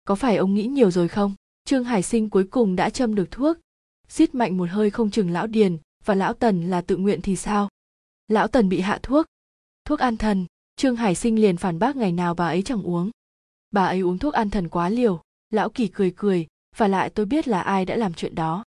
[0.06, 1.36] Có phải ông nghĩ nhiều rồi không?
[1.66, 3.58] Trương hải sinh cuối cùng đã châm được thuốc.
[4.08, 7.36] Xít mạnh một hơi không chừng lão điền, và lão tần là tự nguyện thì
[7.36, 7.70] sao?
[8.28, 9.26] Lão tần bị hạ thuốc.
[9.86, 10.46] Thuốc an thần.
[10.76, 13.12] Trương hải sinh liền phản bác ngày nào bà ấy chẳng uống.
[13.72, 15.22] Bà ấy uống thuốc an thần quá liều
[15.56, 18.64] lão kỳ cười cười và lại tôi biết là ai đã làm chuyện đó.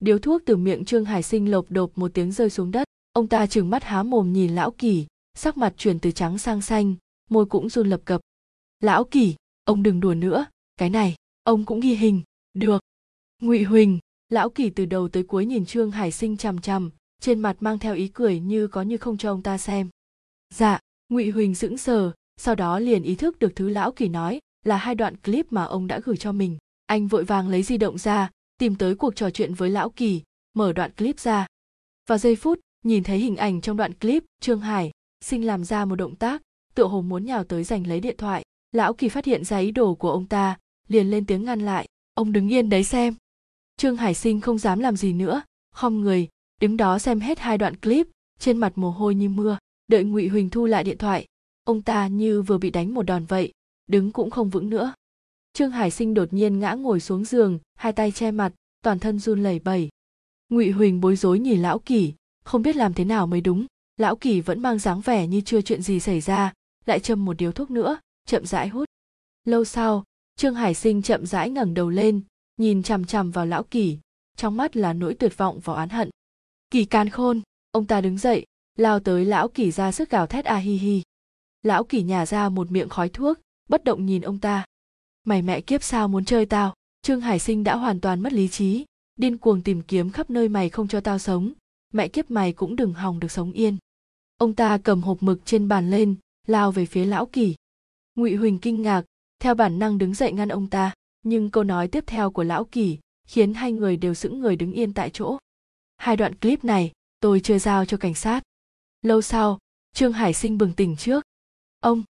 [0.00, 2.88] Điếu thuốc từ miệng trương hải sinh lộp đột một tiếng rơi xuống đất.
[3.12, 6.62] Ông ta trừng mắt há mồm nhìn lão kỳ, sắc mặt chuyển từ trắng sang
[6.62, 6.94] xanh,
[7.30, 8.20] môi cũng run lập cập.
[8.80, 12.22] Lão kỳ, ông đừng đùa nữa, cái này, ông cũng ghi hình,
[12.54, 12.82] được.
[13.42, 17.40] Ngụy huỳnh, lão kỳ từ đầu tới cuối nhìn trương hải sinh chằm chằm, trên
[17.40, 19.88] mặt mang theo ý cười như có như không cho ông ta xem.
[20.54, 20.78] Dạ
[21.08, 24.76] ngụy huỳnh sững sờ, sau đó liền ý thức được thứ lão kỳ nói là
[24.76, 26.58] hai đoạn clip mà ông đã gửi cho mình.
[26.86, 30.22] Anh vội vàng lấy di động ra, tìm tới cuộc trò chuyện với lão kỳ,
[30.54, 31.46] mở đoạn clip ra.
[32.08, 34.90] Vào giây phút, nhìn thấy hình ảnh trong đoạn clip, trương hải,
[35.20, 36.42] sinh làm ra một động tác,
[36.74, 38.42] tựa hồ muốn nhào tới giành lấy điện thoại.
[38.72, 40.58] Lão kỳ phát hiện ra ý đồ của ông ta,
[40.88, 41.86] liền lên tiếng ngăn lại.
[42.14, 43.14] Ông đứng yên đấy xem.
[43.76, 45.42] Trương hải sinh không dám làm gì nữa,
[45.74, 46.28] khom người,
[46.60, 48.06] đứng đó xem hết hai đoạn clip,
[48.38, 51.26] trên mặt mồ hôi như mưa, đợi ngụy huỳnh thu lại điện thoại.
[51.64, 53.52] Ông ta như vừa bị đánh một đòn vậy
[53.92, 54.94] đứng cũng không vững nữa.
[55.52, 59.18] Trương hải sinh đột nhiên ngã ngồi xuống giường, hai tay che mặt, toàn thân
[59.18, 59.88] run lẩy bẩy.
[60.48, 62.14] Ngụy huỳnh bối rối nhìn lão kỳ
[62.44, 63.66] không biết làm thế nào mới đúng.
[63.96, 66.52] Lão kỳ vẫn mang dáng vẻ như chưa chuyện gì xảy ra,
[66.86, 68.88] lại châm một điếu thuốc nữa, chậm rãi hút.
[69.44, 70.04] Lâu sau,
[70.36, 72.20] trương hải sinh chậm rãi ngẩng đầu lên,
[72.56, 73.98] nhìn chằm chằm vào lão kỳ
[74.36, 76.10] trong mắt là nỗi tuyệt vọng và oán hận.
[76.70, 77.40] Kỳ can khôn,
[77.70, 81.02] ông ta đứng dậy, lao tới lão kỳ ra sức gào thét a hi hi.
[81.62, 83.38] Lão kỳ nhả ra một miệng khói thuốc
[83.72, 84.64] bất động nhìn ông ta.
[85.24, 86.74] Mày mẹ kiếp sao muốn chơi tao?
[87.02, 88.84] Trương hải sinh đã hoàn toàn mất lý trí.
[89.16, 91.52] Điên cuồng tìm kiếm khắp nơi mày không cho tao sống.
[91.92, 93.76] Mẹ kiếp mày cũng đừng hòng được sống yên.
[94.36, 96.14] Ông ta cầm hộp mực trên bàn lên,
[96.46, 97.54] lao về phía lão kỳ
[98.14, 99.04] ngụy huỳnh kinh ngạc,
[99.38, 100.94] theo bản năng đứng dậy ngăn ông ta.
[101.22, 104.72] Nhưng câu nói tiếp theo của lão kỳ khiến hai người đều sững người đứng
[104.72, 105.38] yên tại chỗ.
[105.96, 108.42] Hai đoạn clip này, tôi chưa giao cho cảnh sát.
[109.02, 109.58] Lâu sau,
[109.94, 111.24] trương hải sinh bừng tỉnh trước.
[111.80, 112.02] Ông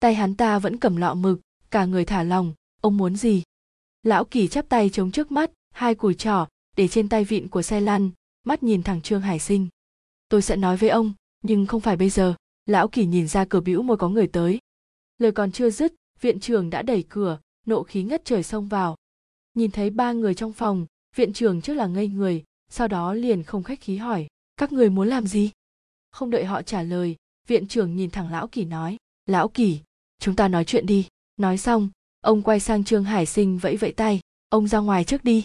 [0.00, 1.40] tay hắn ta vẫn cầm lọ mực,
[1.70, 3.42] cả người thả lòng ông muốn gì?
[4.02, 6.46] Lão kỳ chắp tay chống trước mắt, hai cùi trỏ
[6.76, 8.10] để trên tay vịn của xe lăn
[8.44, 9.68] mắt nhìn thẳng trương hải sinh.
[10.28, 12.34] Tôi sẽ nói với ông, nhưng không phải bây giờ.
[12.66, 14.58] Lão kỳ nhìn ra cửa bĩu môi có người tới.
[15.18, 18.96] Lời còn chưa dứt, viện trưởng đã đẩy cửa, nộ khí ngất trời xông vào.
[19.54, 20.86] Nhìn thấy ba người trong phòng,
[21.16, 24.26] viện trưởng trước là ngây người, sau đó liền không khách khí hỏi,
[24.56, 25.50] các người muốn làm gì?
[26.10, 27.16] Không đợi họ trả lời,
[27.48, 28.96] viện trưởng nhìn thẳng lão kỳ nói,
[29.26, 29.80] lão kỳ
[30.18, 31.08] chúng ta nói chuyện đi.
[31.36, 31.88] Nói xong,
[32.20, 34.20] ông quay sang trương hải sinh vẫy vẫy tay.
[34.48, 35.44] Ông ra ngoài trước đi.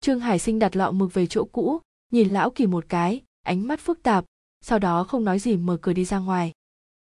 [0.00, 1.80] Trương hải sinh đặt lọ mực về chỗ cũ,
[2.12, 4.24] nhìn lão kỳ một cái, ánh mắt phức tạp,
[4.60, 6.52] sau đó không nói gì mở cửa đi ra ngoài.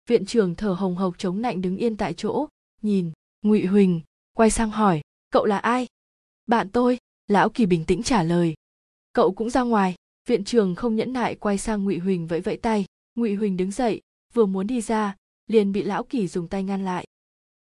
[0.07, 2.47] Viện trưởng thở hồng hộc chống nạnh đứng yên tại chỗ,
[2.81, 4.01] nhìn ngụy huỳnh,
[4.33, 5.87] quay sang hỏi, cậu là ai?
[6.47, 6.97] Bạn tôi,
[7.27, 8.53] lão kỳ bình tĩnh trả lời.
[9.13, 9.95] Cậu cũng ra ngoài.
[10.27, 12.85] Viện trưởng không nhẫn nại quay sang ngụy huỳnh vẫy vẫy tay.
[13.15, 14.01] Ngụy huỳnh đứng dậy,
[14.33, 15.15] vừa muốn đi ra
[15.49, 17.05] liền bị lão kỳ dùng tay ngăn lại.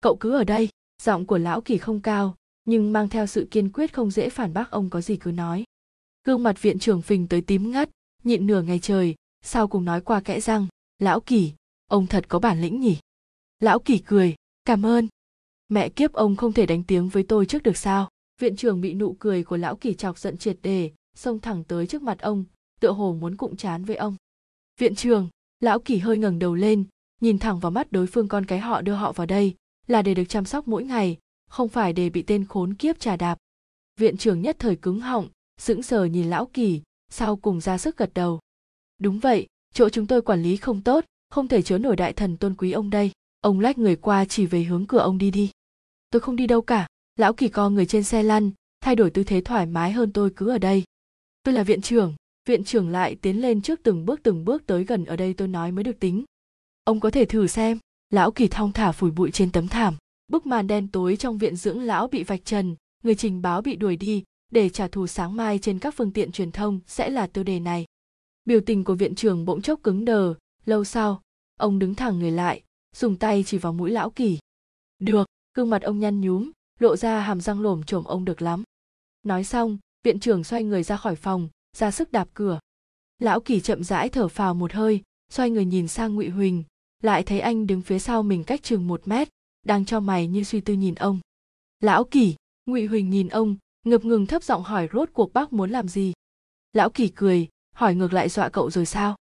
[0.01, 0.69] Cậu cứ ở đây.
[1.03, 4.53] Giọng của lão kỳ không cao, nhưng mang theo sự kiên quyết không dễ phản
[4.53, 5.65] bác ông có gì cứ nói.
[6.25, 7.91] Gương mặt viện trưởng phình tới tím ngắt,
[8.25, 10.67] nhịn nửa ngày trời, sau cùng nói qua kẽ răng,
[10.99, 11.53] lão kỳ,
[11.87, 12.97] ông thật có bản lĩnh nhỉ?
[13.61, 14.35] Lão kỳ cười,
[14.65, 15.09] cảm ơn.
[15.69, 18.09] Mẹ kiếp ông không thể đánh tiếng với tôi trước được sao?
[18.41, 21.87] Viện trưởng bị nụ cười của lão kỳ chọc giận triệt đề, xông thẳng tới
[21.87, 22.45] trước mặt ông,
[22.81, 24.17] tựa hồ muốn cụng chán với ông.
[24.81, 25.29] Viện trưởng.
[25.61, 26.85] Lão kỳ hơi ngẩng đầu lên
[27.21, 29.55] nhìn thẳng vào mắt đối phương con cái họ đưa họ vào đây,
[29.87, 33.17] là để được chăm sóc mỗi ngày, không phải để bị tên khốn kiếp trà
[33.17, 33.39] đạp.
[34.01, 35.29] Viện trưởng nhất thời cứng họng,
[35.61, 38.41] sững sờ nhìn lão kỳ, sau cùng ra sức gật đầu.
[38.99, 42.37] Đúng vậy, chỗ chúng tôi quản lý không tốt, không thể chứa nổi đại thần
[42.37, 43.11] tôn quý ông đây.
[43.41, 45.51] Ông lách người qua chỉ về hướng cửa ông đi đi.
[46.11, 46.87] Tôi không đi đâu cả,
[47.17, 48.51] lão kỳ co người trên xe lăn,
[48.81, 50.85] thay đổi tư thế thoải mái hơn tôi cứ ở đây.
[51.43, 52.15] Tôi là viện trưởng
[52.47, 55.49] viện trưởng lại tiến lên trước từng bước từng bước tới gần ở đây tôi
[55.49, 56.25] nói mới được tính
[56.87, 57.79] ông có thể thử xem.
[58.11, 59.97] Lão kỳ thong thả phủi bụi trên tấm thảm.
[60.29, 62.77] Bức màn đen tối trong viện dưỡng lão bị vạch trần.
[63.05, 64.25] Người trình báo bị đuổi đi.
[64.53, 67.61] Để trả thù sáng mai trên các phương tiện truyền thông sẽ là tiêu đề
[67.61, 67.85] này.
[68.45, 70.35] Biểu tình của viện trưởng bỗng chốc cứng đờ.
[70.65, 71.23] Lâu sau,
[71.61, 72.63] ông đứng thẳng người lại,
[72.97, 74.39] dùng tay chỉ vào mũi lão kỳ.
[74.99, 78.63] Được, gương mặt ông nhăn nhúm, lộ ra hàm răng lồm chồm ông được lắm.
[79.23, 82.61] Nói xong, viện trưởng xoay người ra khỏi phòng, ra sức đạp cửa.
[83.19, 86.65] Lão kỳ chậm rãi thở phào một hơi, xoay người nhìn sang ngụy huỳnh
[87.07, 89.29] lại thấy anh đứng phía sau mình cách chừng một mét,
[89.67, 91.21] đang cho mày như suy tư nhìn ông.
[91.81, 92.35] Lão kỳ,
[92.67, 96.13] ngụy huỳnh nhìn ông, ngập ngừng thấp giọng hỏi rốt cuộc bác muốn làm gì.
[96.73, 99.17] Lão kỳ cười, hỏi ngược lại dọa cậu rồi sao?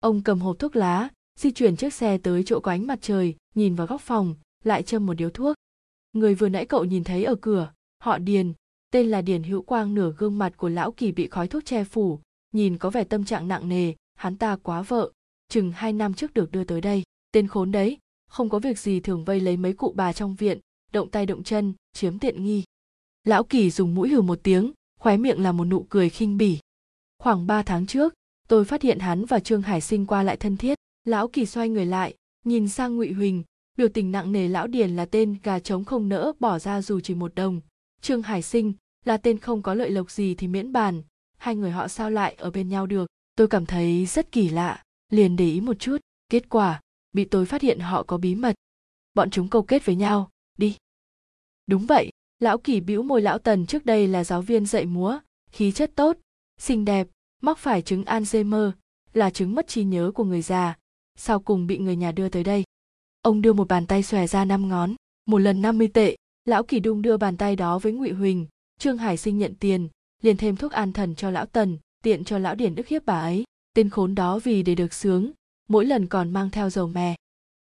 [0.00, 1.08] Ông cầm hộp thuốc lá,
[1.38, 4.82] di chuyển chiếc xe tới chỗ có ánh mặt trời, nhìn vào góc phòng, lại
[4.82, 5.56] châm một điếu thuốc.
[6.12, 8.52] Người vừa nãy cậu nhìn thấy ở cửa, họ điền,
[8.90, 11.84] tên là điền hữu quang nửa gương mặt của lão kỳ bị khói thuốc che
[11.84, 12.20] phủ,
[12.52, 15.10] nhìn có vẻ tâm trạng nặng nề, hắn ta quá vợ,
[15.48, 17.02] chừng hai năm trước được đưa tới đây
[17.32, 20.58] tên khốn đấy, không có việc gì thường vây lấy mấy cụ bà trong viện,
[20.92, 22.64] động tay động chân, chiếm tiện nghi.
[23.24, 26.58] Lão kỳ dùng mũi hừ một tiếng, khóe miệng là một nụ cười khinh bỉ.
[27.18, 28.14] Khoảng ba tháng trước,
[28.48, 30.78] tôi phát hiện hắn và trương hải sinh qua lại thân thiết.
[31.04, 32.14] Lão kỳ xoay người lại,
[32.44, 33.42] nhìn sang ngụy huỳnh,
[33.78, 37.00] biểu tình nặng nề lão điền là tên gà trống không nỡ, bỏ ra dù
[37.00, 37.60] chỉ một đồng.
[38.00, 38.72] Trương hải sinh
[39.04, 41.02] là tên không có lợi lộc gì thì miễn bàn,
[41.36, 43.06] hai người họ sao lại ở bên nhau được?
[43.36, 45.96] Tôi cảm thấy rất kỳ lạ, liền để ý một chút.
[46.28, 46.80] Kết quả
[47.12, 48.54] bị tôi phát hiện họ có bí mật.
[49.14, 50.76] Bọn chúng câu kết với nhau, đi.
[51.66, 52.10] Đúng vậy,
[52.40, 55.18] lão kỳ bĩu môi lão tần trước đây là giáo viên dạy múa,
[55.50, 56.16] khí chất tốt,
[56.60, 57.08] xinh đẹp,
[57.42, 58.72] mắc phải chứng alzheimer,
[59.12, 60.76] là chứng mất trí nhớ của người già,
[61.16, 62.64] sau cùng bị người nhà đưa tới đây.
[63.22, 64.94] Ông đưa một bàn tay xòe ra năm ngón,
[65.26, 68.46] một lần 50 tệ, lão kỳ đung đưa bàn tay đó với ngụy huỳnh,
[68.78, 69.88] trương hải sinh nhận tiền,
[70.22, 73.20] liền thêm thuốc an thần cho lão tần, tiện cho lão điển đức hiếp bà
[73.20, 73.44] ấy,
[73.74, 75.32] tên khốn đó vì để được sướng
[75.68, 77.14] mỗi lần còn mang theo dầu mè.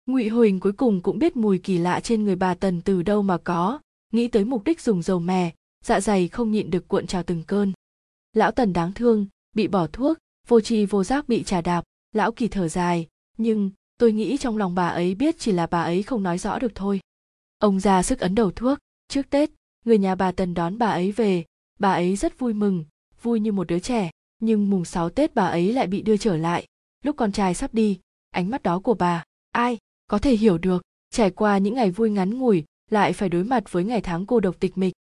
[0.07, 3.23] Ngụy huỳnh cuối cùng cũng biết mùi kỳ lạ trên người bà tần từ đâu
[3.23, 3.81] mà có,
[4.13, 5.53] nghĩ tới mục đích dùng dầu mè
[5.85, 7.73] dạ dày không nhịn được cuộn trào từng cơn.
[8.33, 9.27] Lão tần đáng thương,
[9.57, 10.19] bị bỏ thuốc,
[10.49, 13.07] vô tri vô giác bị trà đạp, lão kỳ thở dài,
[13.39, 16.59] nhưng tôi nghĩ trong lòng bà ấy biết chỉ là bà ấy không nói rõ
[16.59, 17.01] được thôi.
[17.59, 18.79] Ông ra sức ấn đầu thuốc,
[19.09, 19.51] trước tết,
[19.85, 21.45] người nhà bà tần đón bà ấy về,
[21.79, 22.85] bà ấy rất vui mừng,
[23.23, 26.37] vui như một đứa trẻ, nhưng mùng 6 tết bà ấy lại bị đưa trở
[26.37, 26.67] lại
[27.05, 28.01] lúc con trai sắp đi,
[28.31, 30.83] ánh mắt đó của bà, ai có thể hiểu được?
[31.11, 34.41] Trải qua những ngày vui ngắn ngủi, lại phải đối mặt với ngày tháng cô
[34.41, 34.93] độc tịch mịch.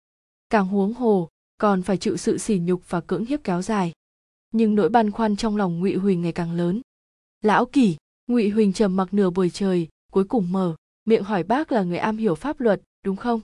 [0.51, 1.29] Càng huống hồ,
[1.59, 3.93] còn phải chịu sự sỉ nhục và cưỡng hiếp kéo dài.
[4.53, 6.81] Nhưng nỗi băn khoăn trong lòng ngụy huỳnh ngày càng lớn.
[7.43, 7.97] Lão kỳ
[8.27, 11.99] ngụy huỳnh trầm mặc nửa buổi trời, cuối cùng mở miệng hỏi bác là người
[11.99, 13.41] am hiểu pháp luật, đúng không?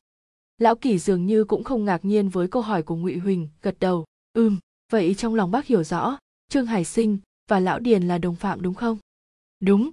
[0.58, 3.76] Lão kỳ dường như cũng không ngạc nhiên với câu hỏi của ngụy huỳnh, gật
[3.80, 4.04] đầu.
[4.32, 4.58] Ừm,
[4.92, 8.62] vậy trong lòng bác hiểu rõ, trương hải sinh và lão điền là đồng phạm
[8.62, 8.98] đúng không?
[9.60, 9.90] Đúng.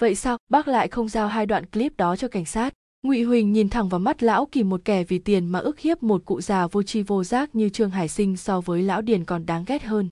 [0.00, 0.38] Vậy sao?
[0.50, 2.74] Bác lại không giao hai đoạn clip đó cho cảnh sát.
[3.02, 6.02] Ngụy huỳnh nhìn thẳng vào mắt lão kỳ một kẻ vì tiền mà ức hiếp
[6.02, 9.24] một cụ già vô tri vô giác như trương hải sinh so với lão điền
[9.24, 10.08] còn đáng ghét hơn.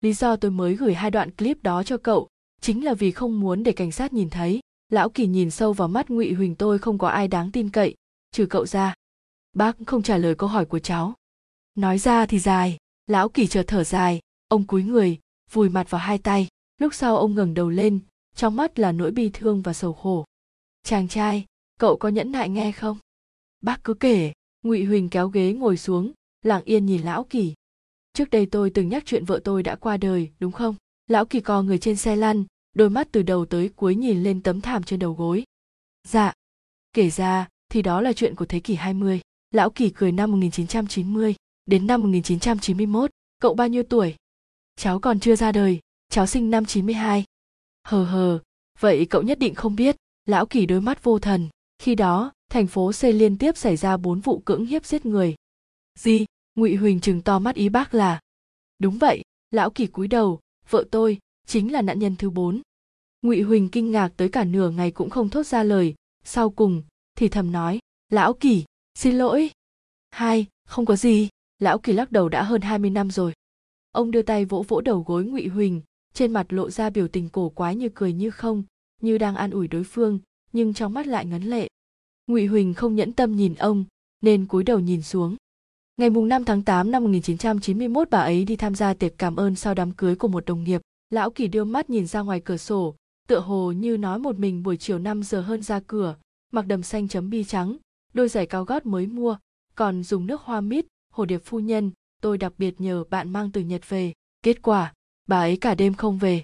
[0.00, 2.28] Lý do tôi mới gửi hai đoạn clip đó cho cậu
[2.60, 4.60] chính là vì không muốn để cảnh sát nhìn thấy.
[4.88, 7.94] Lão kỳ nhìn sâu vào mắt ngụy huỳnh tôi không có ai đáng tin cậy.
[8.32, 8.94] Trừ cậu ra.
[9.52, 11.14] Bác không trả lời câu hỏi của cháu.
[11.74, 12.76] Nói ra thì dài.
[13.06, 14.20] Lão kỳ chợt thở dài.
[14.48, 15.18] Ông cúi người
[15.52, 16.48] vùi mặt vào hai tay.
[16.78, 18.00] Lúc sau ông ngẩng đầu lên
[18.34, 20.24] trong mắt là nỗi bi thương và sầu khổ.
[20.82, 21.44] Chàng trai
[21.80, 22.98] cậu có nhẫn nại nghe không?
[23.60, 24.32] Bác cứ kể.
[24.62, 27.54] Ngụy huỳnh kéo ghế ngồi xuống lặng yên nhìn lão kỳ.
[28.12, 30.74] Trước đây tôi từng nhắc chuyện vợ tôi đã qua đời đúng không?
[31.06, 32.44] Lão kỳ co người trên xe lăn
[32.76, 35.44] đôi mắt từ đầu tới cuối nhìn lên tấm thảm trên đầu gối.
[36.08, 36.32] Dạ.
[36.92, 39.20] Kể ra thì đó là chuyện của thế kỷ 20.
[39.50, 41.34] Lão Kỳ cười năm 1990,
[41.66, 44.14] đến năm 1991, cậu bao nhiêu tuổi?
[44.76, 47.24] Cháu còn chưa ra đời, cháu sinh năm 92.
[47.84, 48.38] Hờ hờ,
[48.80, 51.48] vậy cậu nhất định không biết, lão Kỳ đôi mắt vô thần,
[51.78, 55.34] khi đó, thành phố C liên tiếp xảy ra bốn vụ cưỡng hiếp giết người.
[55.98, 56.26] Gì?
[56.54, 58.20] Ngụy Huỳnh trừng to mắt ý bác là.
[58.78, 62.62] Đúng vậy, lão Kỳ cúi đầu, vợ tôi chính là nạn nhân thứ bốn.
[63.22, 66.82] Ngụy Huỳnh kinh ngạc tới cả nửa ngày cũng không thốt ra lời, sau cùng
[67.14, 68.64] thì thầm nói, lão Kỳ,
[68.94, 69.50] xin lỗi.
[70.10, 73.32] Hai, không có gì, lão Kỳ lắc đầu đã hơn 20 năm rồi.
[73.96, 75.80] Ông đưa tay vỗ vỗ đầu gối Ngụy Huỳnh,
[76.14, 78.62] trên mặt lộ ra biểu tình cổ quái như cười như không,
[79.00, 80.18] như đang an ủi đối phương,
[80.52, 81.68] nhưng trong mắt lại ngấn lệ.
[82.26, 83.84] Ngụy huỳnh không nhẫn tâm nhìn ông
[84.20, 85.36] nên cúi đầu nhìn xuống.
[85.96, 89.54] Ngày mùng 5 tháng 8 năm 1991 bà ấy đi tham gia tiệc cảm ơn
[89.54, 90.80] sau đám cưới của một đồng nghiệp.
[91.10, 92.94] Lão kỳ đưa mắt nhìn ra ngoài cửa sổ
[93.28, 96.16] tựa hồ như nói một mình buổi chiều 5 giờ hơn ra cửa
[96.52, 97.76] mặc đầm xanh chấm bi trắng
[98.14, 99.36] đôi giày cao gót mới mua
[99.74, 101.90] còn dùng nước hoa mít hồ điệp phu nhân
[102.22, 104.12] tôi đặc biệt nhờ bạn mang từ nhật về.
[104.42, 104.92] Kết quả
[105.28, 106.42] bà ấy cả đêm không về.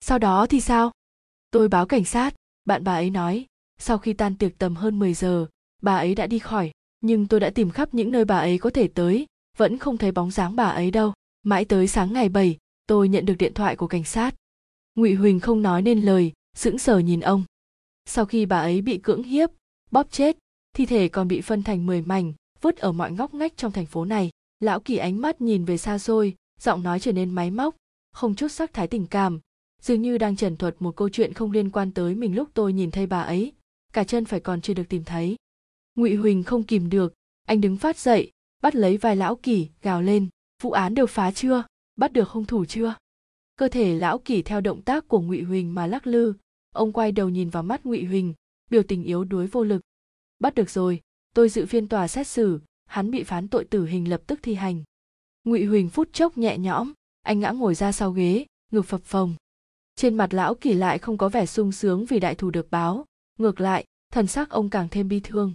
[0.00, 0.90] Sau đó thì sao?
[1.50, 2.34] Tôi báo cảnh sát.
[2.64, 3.46] Bạn bà ấy nói
[3.78, 5.46] sau khi tan tiệc tầm hơn 10 giờ
[5.82, 6.70] bà ấy đã đi khỏi.
[7.00, 9.26] Nhưng tôi đã tìm khắp những nơi bà ấy có thể tới.
[9.56, 11.12] Vẫn không thấy bóng dáng bà ấy đâu.
[11.42, 14.34] Mãi tới sáng ngày 7, tôi nhận được điện thoại của cảnh sát.
[14.94, 17.44] Ngụy huỳnh không nói nên lời sững sờ nhìn ông.
[18.04, 19.50] Sau khi bà ấy bị cưỡng hiếp
[19.90, 20.36] bóp chết
[20.74, 23.86] thi thể còn bị phân thành 10 mảnh vứt ở mọi ngóc ngách trong thành
[23.86, 24.30] phố này
[24.60, 27.76] lão kỳ ánh mắt nhìn về xa xôi giọng nói trở nên máy móc
[28.12, 29.40] không chút sắc thái tình cảm.
[29.82, 32.72] Dường như đang trần thuật một câu chuyện không liên quan tới mình lúc tôi
[32.72, 33.52] nhìn thấy bà ấy
[33.92, 35.36] cả chân phải còn chưa được tìm thấy.
[35.94, 37.14] Ngụy huỳnh không kìm được
[37.46, 38.30] anh đứng phát dậy
[38.62, 40.28] bắt lấy vai lão kỳ, gào lên
[40.62, 41.62] vụ án đều phá chưa?
[41.96, 42.94] Bắt được hung thủ chưa?
[43.56, 46.34] Cơ thể lão kỳ theo động tác của ngụy huỳnh mà lắc lư
[46.74, 48.34] ông quay đầu nhìn vào mắt ngụy huỳnh
[48.70, 49.82] biểu tình yếu đuối vô lực.
[50.38, 51.00] Bắt được rồi
[51.34, 52.60] tôi dự phiên tòa xét xử
[52.94, 54.82] hắn bị phán tội tử hình lập tức thi hành.
[55.44, 56.92] Ngụy huỳnh phút chốc nhẹ nhõm,
[57.22, 59.34] anh ngã ngồi ra sau ghế, ngực phập phồng.
[59.96, 63.04] Trên mặt lão kỳ lại không có vẻ sung sướng vì đại thù được báo,
[63.38, 65.52] ngược lại, thần sắc ông càng thêm bi thương.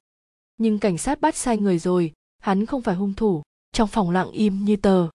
[0.57, 4.31] Nhưng cảnh sát bắt sai người rồi, hắn không phải hung thủ, trong phòng lặng
[4.31, 5.07] im như tờ.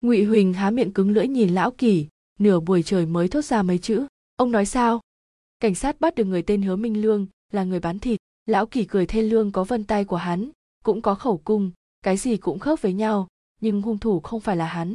[0.00, 2.06] Ngụy huỳnh há miệng cứng lưỡi nhìn lão kỳ,
[2.38, 4.06] nửa buổi trời mới thốt ra mấy chữ,
[4.36, 5.00] ông nói sao?
[5.60, 8.20] Cảnh sát bắt được người tên hứa minh lương, là người bán thịt.
[8.46, 10.50] Lão kỳ cười thê lương có vân tay của hắn
[10.84, 11.70] cũng có khẩu cung
[12.02, 13.28] cái gì cũng khớp với nhau
[13.60, 14.94] nhưng hung thủ không phải là hắn.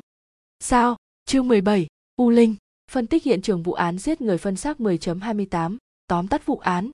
[0.59, 0.95] Sao?
[1.25, 2.55] Chương 17, u linh.
[2.91, 5.77] Phân tích hiện trường vụ án giết người phân xác 10.28,
[6.07, 6.91] tóm tắt vụ án.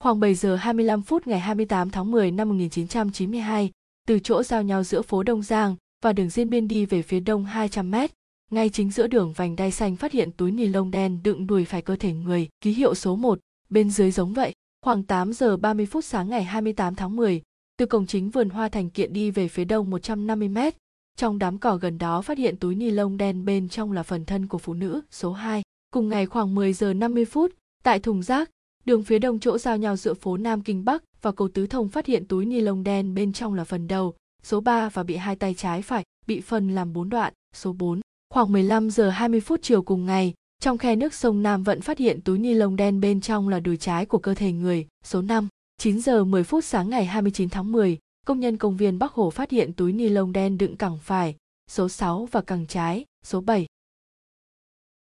[0.00, 3.70] Khoảng 7 giờ 25 phút ngày 28 tháng 10 năm 1992,
[4.06, 7.20] từ chỗ giao nhau giữa phố Đông Giang và đường Diên Biên đi về phía
[7.20, 8.10] đông 200 mét,
[8.50, 11.64] ngay chính giữa đường vành đai xanh phát hiện túi ni lông đen đựng đùi
[11.64, 14.52] phải cơ thể người, ký hiệu số 1, bên dưới giống vậy.
[14.82, 17.42] Khoảng 8 giờ 30 phút sáng ngày 28 tháng 10,
[17.78, 20.76] từ cổng chính vườn hoa thành kiện đi về phía đông 150 mét,
[21.16, 24.24] trong đám cỏ gần đó phát hiện túi ni lông đen bên trong là phần
[24.24, 25.62] thân của phụ nữ số 2.
[25.90, 27.52] Cùng ngày khoảng 10 giờ 50 phút,
[27.82, 28.50] tại thùng rác,
[28.84, 31.88] đường phía đông chỗ giao nhau giữa phố Nam Kinh Bắc và cầu Tứ Thông
[31.88, 35.16] phát hiện túi ni lông đen bên trong là phần đầu, số 3 và bị
[35.16, 38.00] hai tay trái phải, bị phần làm bốn đoạn, số 4.
[38.30, 41.98] Khoảng 15 giờ 20 phút chiều cùng ngày, trong khe nước sông Nam vẫn phát
[41.98, 45.22] hiện túi ni lông đen bên trong là đùi trái của cơ thể người, số
[45.22, 45.48] 5.
[45.76, 49.30] 9 giờ 10 phút sáng ngày 29 tháng 10, công nhân công viên Bắc Hồ
[49.30, 51.36] phát hiện túi ni lông đen đựng cẳng phải,
[51.70, 53.66] số 6 và cẳng trái, số 7.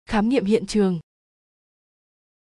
[0.06, 1.00] Khám nghiệm hiện trường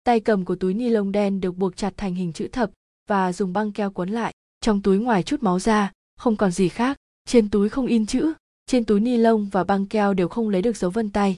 [0.03, 2.71] Tay cầm của túi ni lông đen được buộc chặt thành hình chữ thập
[3.07, 4.33] và dùng băng keo cuốn lại.
[4.61, 6.97] Trong túi ngoài chút máu ra, không còn gì khác.
[7.25, 8.33] Trên túi không in chữ,
[8.65, 11.35] trên túi ni lông và băng keo đều không lấy được dấu vân tay.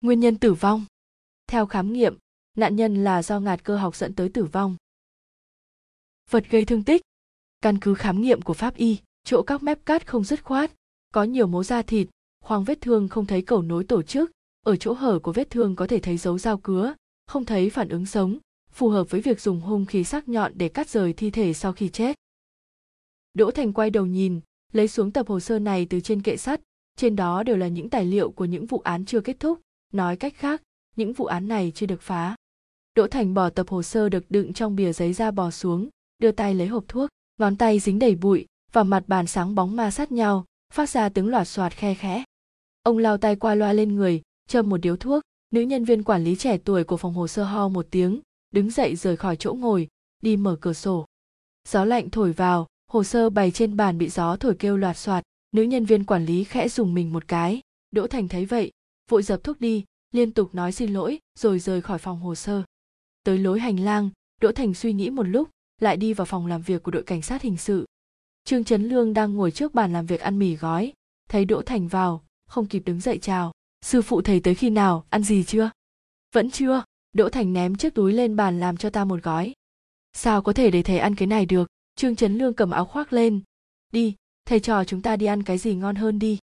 [0.00, 0.84] Nguyên nhân tử vong
[1.46, 2.18] Theo khám nghiệm,
[2.56, 4.76] nạn nhân là do ngạt cơ học dẫn tới tử vong.
[6.30, 7.02] Vật gây thương tích.
[7.60, 10.72] Căn cứ khám nghiệm của pháp y, chỗ các mép cắt không dứt khoát,
[11.12, 12.08] có nhiều mố da thịt,
[12.44, 14.30] khoang vết thương không thấy cầu nối tổ chức,
[14.66, 16.94] ở chỗ hở của vết thương có thể thấy dấu dao cứa,
[17.26, 18.38] không thấy phản ứng sống,
[18.72, 21.72] phù hợp với việc dùng hung khí sắc nhọn để cắt rời thi thể sau
[21.72, 22.16] khi chết.
[23.34, 24.40] Đỗ Thành quay đầu nhìn,
[24.72, 26.60] lấy xuống tập hồ sơ này từ trên kệ sắt,
[26.96, 29.60] trên đó đều là những tài liệu của những vụ án chưa kết thúc,
[29.92, 30.62] nói cách khác,
[30.96, 32.36] những vụ án này chưa được phá.
[32.94, 36.32] Đỗ Thành bỏ tập hồ sơ được đựng trong bìa giấy ra bò xuống, đưa
[36.32, 39.90] tay lấy hộp thuốc, ngón tay dính đầy bụi, và mặt bàn sáng bóng ma
[39.90, 42.24] sát nhau, phát ra tiếng loạt soạt khe khẽ.
[42.82, 46.24] Ông lao tay qua loa lên người, châm một điếu thuốc, nữ nhân viên quản
[46.24, 49.54] lý trẻ tuổi của phòng hồ sơ ho một tiếng, đứng dậy rời khỏi chỗ
[49.54, 49.88] ngồi,
[50.22, 51.06] đi mở cửa sổ.
[51.68, 55.24] Gió lạnh thổi vào, hồ sơ bày trên bàn bị gió thổi kêu loạt soạt,
[55.52, 57.60] nữ nhân viên quản lý khẽ dùng mình một cái.
[57.90, 58.70] Đỗ Thành thấy vậy,
[59.10, 62.62] vội dập thuốc đi, liên tục nói xin lỗi, rồi rời khỏi phòng hồ sơ.
[63.24, 64.10] Tới lối hành lang,
[64.40, 65.50] Đỗ Thành suy nghĩ một lúc,
[65.80, 67.86] lại đi vào phòng làm việc của đội cảnh sát hình sự.
[68.44, 70.92] Trương Trấn Lương đang ngồi trước bàn làm việc ăn mì gói,
[71.28, 73.52] thấy Đỗ Thành vào, không kịp đứng dậy chào.
[73.84, 75.70] Sư phụ thầy tới khi nào, ăn gì chưa?
[76.32, 79.52] Vẫn chưa, Đỗ Thành ném chiếc túi lên bàn làm cho ta một gói.
[80.12, 81.68] Sao có thể để thầy ăn cái này được?
[81.96, 83.40] Trương Trấn Lương cầm áo khoác lên.
[83.92, 84.14] Đi,
[84.44, 86.38] thầy trò chúng ta đi ăn cái gì ngon hơn đi.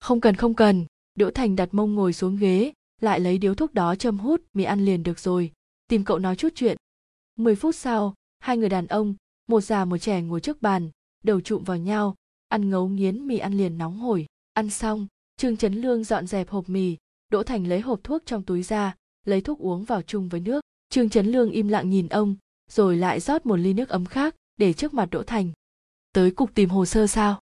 [0.00, 3.74] Không cần không cần, Đỗ Thành đặt mông ngồi xuống ghế, lại lấy điếu thuốc
[3.74, 5.52] đó châm hút, mì ăn liền được rồi.
[5.88, 6.76] Tìm cậu nói chút chuyện.
[7.36, 9.14] Mười phút sau, hai người đàn ông,
[9.48, 10.90] một già một trẻ ngồi trước bàn,
[11.24, 12.14] đầu trụm vào nhau,
[12.48, 14.26] ăn ngấu nghiến mì ăn liền nóng hổi.
[14.52, 15.06] Ăn xong,
[15.36, 16.96] Trương Trấn Lương dọn dẹp hộp mì,
[17.28, 18.94] Đỗ Thành lấy hộp thuốc trong túi ra,
[19.24, 20.60] lấy thuốc uống vào chung với nước.
[20.88, 22.36] Trương Trấn Lương im lặng nhìn ông,
[22.70, 25.52] rồi lại rót một ly nước ấm khác để trước mặt Đỗ Thành.
[26.12, 27.40] Tới cục tìm hồ sơ sao?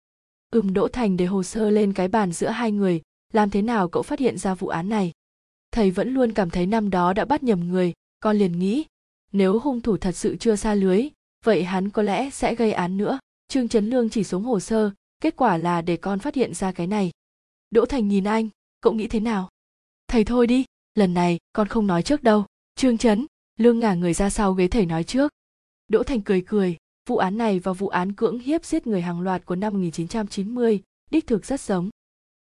[0.51, 3.03] Ừm Đỗ Thành để hồ sơ lên cái bàn giữa hai người,
[3.33, 5.13] làm thế nào cậu phát hiện ra vụ án này?
[5.71, 8.85] Thầy vẫn luôn cảm thấy năm đó đã bắt nhầm người, con liền nghĩ,
[9.33, 11.09] nếu hung thủ thật sự chưa xa lưới,
[11.45, 13.19] vậy hắn có lẽ sẽ gây án nữa.
[13.49, 14.91] Trương Trấn Lương chỉ xuống hồ sơ,
[15.21, 17.11] kết quả là để con phát hiện ra cái này.
[17.71, 18.49] Đỗ Thành nhìn anh,
[18.81, 19.49] cậu nghĩ thế nào?
[20.09, 20.65] Thầy thôi đi,
[20.95, 22.45] lần này con không nói trước đâu.
[22.75, 23.27] Trương Trấn,
[23.59, 25.33] Lương ngả người ra sau ghế thầy nói trước.
[25.89, 26.77] Đỗ Thành cười cười,
[27.09, 30.83] vụ án này và vụ án cưỡng hiếp giết người hàng loạt của năm 1990,
[31.11, 31.91] đích thực rất giống.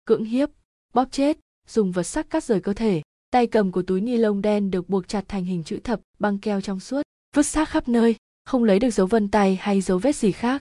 [0.05, 0.51] Cưỡng hiếp,
[0.94, 1.39] bóp chết,
[1.69, 3.02] dùng vật sắc cắt rời cơ thể,
[3.35, 6.39] tay cầm của túi ni lông đen được buộc chặt thành hình chữ thập băng
[6.39, 7.02] keo trong suốt,
[7.36, 10.61] vứt xác khắp nơi, không lấy được dấu vân tay hay dấu vết gì khác.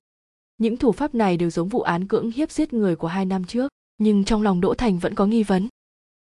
[0.58, 3.44] Những thủ pháp này đều giống vụ án cưỡng hiếp giết người của hai năm
[3.44, 5.68] trước nhưng trong lòng Đỗ Thành vẫn có nghi vấn.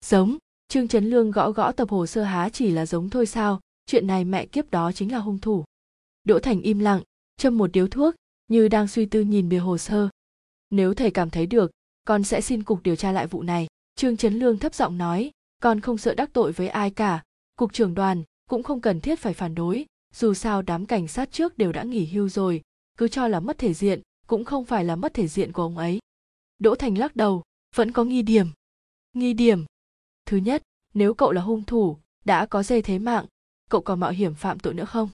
[0.05, 0.37] Giống,
[0.69, 4.07] Trương Trấn Lương gõ gõ tập hồ sơ há chỉ là giống thôi sao, chuyện
[4.07, 5.65] này mẹ kiếp đó chính là hung thủ.
[6.25, 7.03] Đỗ Thành im lặng,
[7.37, 8.15] châm một điếu thuốc,
[8.49, 10.09] như đang suy tư nhìn bìa hồ sơ
[10.71, 11.71] nếu thầy cảm thấy được
[12.05, 13.67] con sẽ xin cục điều tra lại vụ này
[13.97, 15.31] trương trấn lương thấp giọng nói
[15.63, 17.23] con không sợ đắc tội với ai cả.
[17.57, 19.87] Cục trưởng đoàn cũng không cần thiết phải phản đối.
[20.15, 22.63] Dù sao đám cảnh sát trước đều đã nghỉ hưu rồi.
[22.99, 25.79] Cứ cho là mất thể diện cũng không phải là mất thể diện của ông
[25.79, 25.99] ấy.
[26.59, 27.43] Đỗ thành lắc đầu,
[27.75, 28.47] vẫn có nghi điểm.
[29.13, 29.65] Nghi điểm?
[30.27, 30.63] Thứ nhất,
[30.95, 33.27] nếu cậu là hung thủ, đã có dây thế mạng,
[33.71, 35.09] cậu còn mạo hiểm phạm tội nữa không?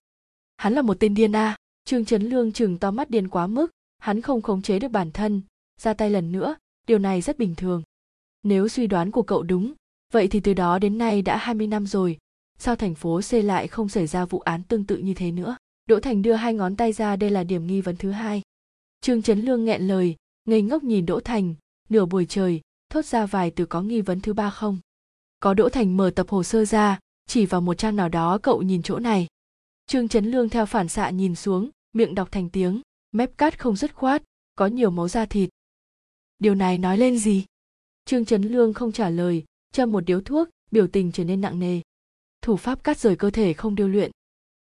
[0.57, 1.47] Hắn là một tên điên a.
[1.47, 1.57] À.
[1.85, 3.71] trương trấn lương chừng to mắt điên quá mức.
[3.99, 5.43] Hắn không khống chế được bản thân,
[5.81, 6.57] ra tay lần nữa,
[6.87, 7.83] điều này rất bình thường.
[8.43, 9.75] Nếu suy đoán của cậu đúng
[10.13, 12.19] vậy thì từ đó đến nay đã 20 năm rồi,
[12.59, 15.57] sao thành phố C lại không xảy ra vụ án tương tự như thế nữa?
[15.87, 18.43] Đỗ thành đưa hai ngón tay ra, đây là điểm nghi vấn thứ hai.
[19.01, 21.55] Trương trấn lương nghẹn lời, ngây ngốc nhìn đỗ thành,
[21.89, 22.61] nửa buổi trời,
[22.91, 24.79] thốt ra vài từ có nghi vấn thứ ba không?
[25.41, 28.63] Có đỗ thành mở tập hồ sơ ra, chỉ vào một trang nào đó, cậu
[28.63, 29.27] nhìn chỗ này.
[29.87, 32.81] Trương trấn lương theo phản xạ nhìn xuống, miệng đọc thành tiếng,
[33.13, 34.23] mép cắt không dứt khoát,
[34.55, 35.51] có nhiều máu da thịt.
[36.39, 37.45] Điều này nói lên gì?
[38.05, 41.59] Trương trấn lương không trả lời châm một điếu thuốc, biểu tình trở nên nặng
[41.59, 41.81] nề.
[42.43, 44.11] Thủ pháp cắt rời cơ thể không điêu luyện.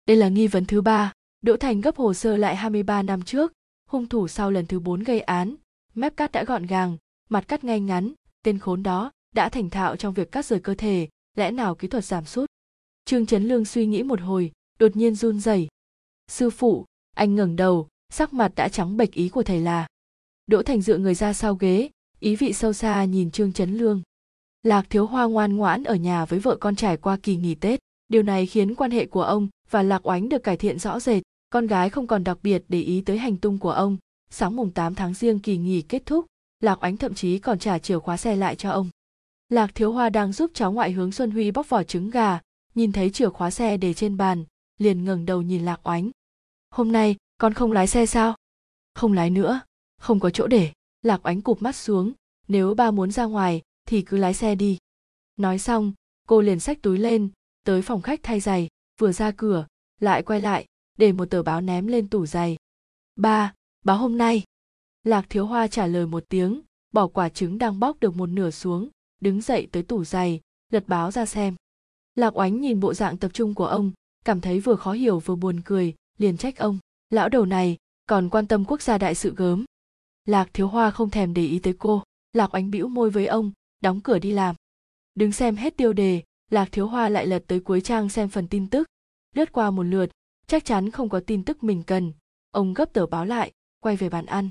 [0.05, 1.13] Đây là nghi vấn thứ ba.
[1.41, 3.53] Đỗ thành gấp hồ sơ lại 23 năm trước.
[3.89, 5.55] Hung thủ sau lần thứ bốn gây án.
[5.95, 6.97] Mép cắt đã gọn gàng,
[7.29, 8.13] mặt cắt ngay ngắn.
[8.43, 11.07] Tên khốn đó đã thành thạo trong việc cắt rời cơ thể.
[11.35, 12.49] Lẽ nào kỹ thuật giảm sút?
[13.05, 15.67] Trương trấn lương suy nghĩ một hồi, đột nhiên run rẩy.
[16.27, 16.85] Sư phụ,
[17.15, 19.87] anh ngẩng đầu, sắc mặt đã trắng bệch ý của thầy là.
[20.47, 21.89] Đỗ thành dựa người ra sau ghế,
[22.19, 24.01] ý vị sâu xa nhìn trương trấn lương
[24.63, 27.79] lạc thiếu hoa ngoan ngoãn ở nhà với vợ con trải qua kỳ nghỉ tết.
[28.07, 31.23] Điều này khiến quan hệ của ông và lạc oánh được cải thiện rõ rệt.
[31.49, 33.97] Con gái không còn đặc biệt để ý tới hành tung của ông.
[34.29, 36.25] Sáng mùng 8 tháng riêng kỳ nghỉ kết thúc,
[36.59, 38.89] lạc oánh thậm chí còn trả chìa khóa xe lại cho ông.
[39.49, 42.39] Lạc thiếu hoa đang giúp cháu ngoại hướng xuân huy bóc vỏ trứng gà,
[42.75, 44.43] nhìn thấy chìa khóa xe để trên bàn,
[44.77, 46.09] liền ngẩng đầu nhìn lạc oánh.
[46.69, 48.35] Hôm nay con không lái xe sao?
[48.95, 49.61] Không lái nữa,
[50.01, 50.71] không có chỗ để.
[51.01, 52.13] Lạc oánh cụp mắt xuống,
[52.47, 54.77] nếu ba muốn ra ngoài thì cứ lái xe đi.
[55.37, 55.93] Nói xong,
[56.27, 57.29] cô liền xách túi lên,
[57.63, 58.67] tới phòng khách thay giày,
[58.99, 59.67] vừa ra cửa,
[59.99, 60.65] lại quay lại,
[60.97, 62.57] để một tờ báo ném lên tủ giày.
[63.15, 63.53] Ba,
[63.85, 64.43] báo hôm nay.
[65.03, 66.61] Lạc thiếu hoa trả lời một tiếng,
[66.93, 68.89] bỏ quả trứng đang bóc được một nửa xuống,
[69.21, 70.41] đứng dậy tới tủ giày,
[70.71, 71.55] lật báo ra xem.
[72.15, 73.91] Lạc oánh nhìn bộ dạng tập trung của ông,
[74.25, 77.77] cảm thấy vừa khó hiểu vừa buồn cười, liền trách ông, lão đầu này,
[78.07, 79.65] còn quan tâm quốc gia đại sự gớm.
[80.25, 82.03] Lạc thiếu hoa không thèm để ý tới cô.
[82.33, 83.51] Lạc oánh bĩu môi với ông
[83.81, 84.55] đóng cửa đi làm.
[85.15, 88.47] Đứng xem hết tiêu đề, lạc thiếu hoa lại lật tới cuối trang xem phần
[88.47, 88.87] tin tức.
[89.35, 90.09] Lướt qua một lượt,
[90.47, 92.13] chắc chắn không có tin tức mình cần.
[92.51, 94.49] Ông gấp tờ báo lại, quay về bàn ăn.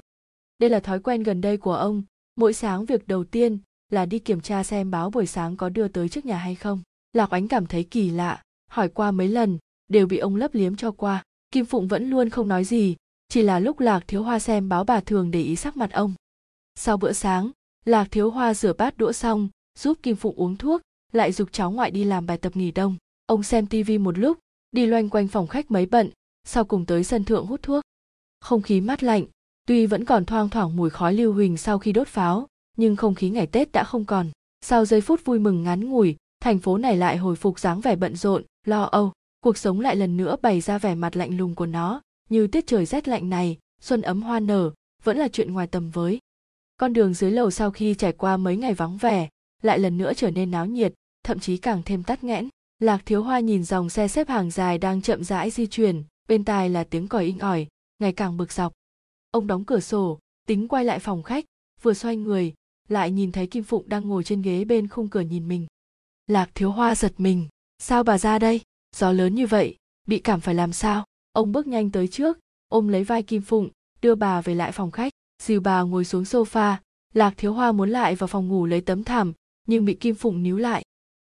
[0.59, 2.03] Đây là thói quen gần đây của ông.
[2.37, 3.59] Mỗi sáng việc đầu tiên
[3.91, 6.83] là đi kiểm tra xem báo buổi sáng có đưa tới trước nhà hay không.
[7.13, 9.59] Lạc oánh cảm thấy kỳ lạ, hỏi qua mấy lần,
[9.89, 11.25] đều bị ông lấp liếm cho qua.
[11.51, 12.97] Kim phụng vẫn luôn không nói gì,
[13.29, 16.15] chỉ là lúc lạc thiếu hoa xem báo bà thường để ý sắc mặt ông.
[16.75, 17.51] Sau bữa sáng
[17.87, 19.49] lạc thiếu hoa rửa bát đũa xong,
[19.79, 20.81] giúp kim phụng uống thuốc,
[21.13, 22.97] lại giục cháu ngoại đi làm bài tập nghỉ đông.
[23.27, 24.39] Ông xem tivi một lúc,
[24.73, 26.11] đi loanh quanh phòng khách mấy bận,
[26.45, 27.85] sau cùng tới sân thượng hút thuốc.
[28.41, 29.25] Không khí mát lạnh,
[29.67, 32.47] tuy vẫn còn thoang thoảng mùi khói lưu huỳnh sau khi đốt pháo,
[32.77, 34.31] nhưng không khí ngày tết đã không còn.
[34.61, 37.97] Sau giây phút vui mừng ngắn ngủi, thành phố này lại hồi phục dáng vẻ
[37.97, 39.13] bận rộn, lo âu.
[39.41, 42.01] Cuộc sống lại lần nữa bày ra vẻ mặt lạnh lùng của nó.
[42.31, 44.71] Như tiết trời rét lạnh này, xuân ấm hoa nở,
[45.05, 46.19] vẫn là chuyện ngoài tầm với
[46.77, 49.29] con đường dưới lầu sau khi trải qua mấy ngày vắng vẻ,
[49.63, 50.95] lại lần nữa trở nên náo nhiệt,
[51.25, 52.49] thậm chí càng thêm tắt nghẽn.
[52.79, 56.45] Lạc thiếu hoa nhìn dòng xe xếp hàng dài đang chậm rãi di chuyển, bên
[56.45, 57.67] tai là tiếng còi inh ỏi,
[57.99, 58.73] ngày càng bực dọc.
[59.31, 61.45] Ông đóng cửa sổ, tính quay lại phòng khách,
[61.83, 62.55] vừa xoay người,
[62.89, 65.67] lại nhìn thấy kim phụng đang ngồi trên ghế bên khung cửa nhìn mình.
[66.27, 67.49] Lạc thiếu hoa giật mình,
[67.79, 68.61] sao bà ra đây?
[68.97, 69.77] Gió lớn như vậy,
[70.07, 71.05] bị cảm phải làm sao?
[71.33, 72.39] Ông bước nhanh tới trước,
[72.69, 73.69] ôm lấy vai kim phụng,
[74.01, 75.13] đưa bà về lại phòng khách
[75.43, 76.77] dìu bà ngồi xuống sofa,
[77.15, 79.33] lạc thiếu hoa muốn lại vào phòng ngủ lấy tấm thảm,
[79.67, 80.85] nhưng bị kim phụng níu lại.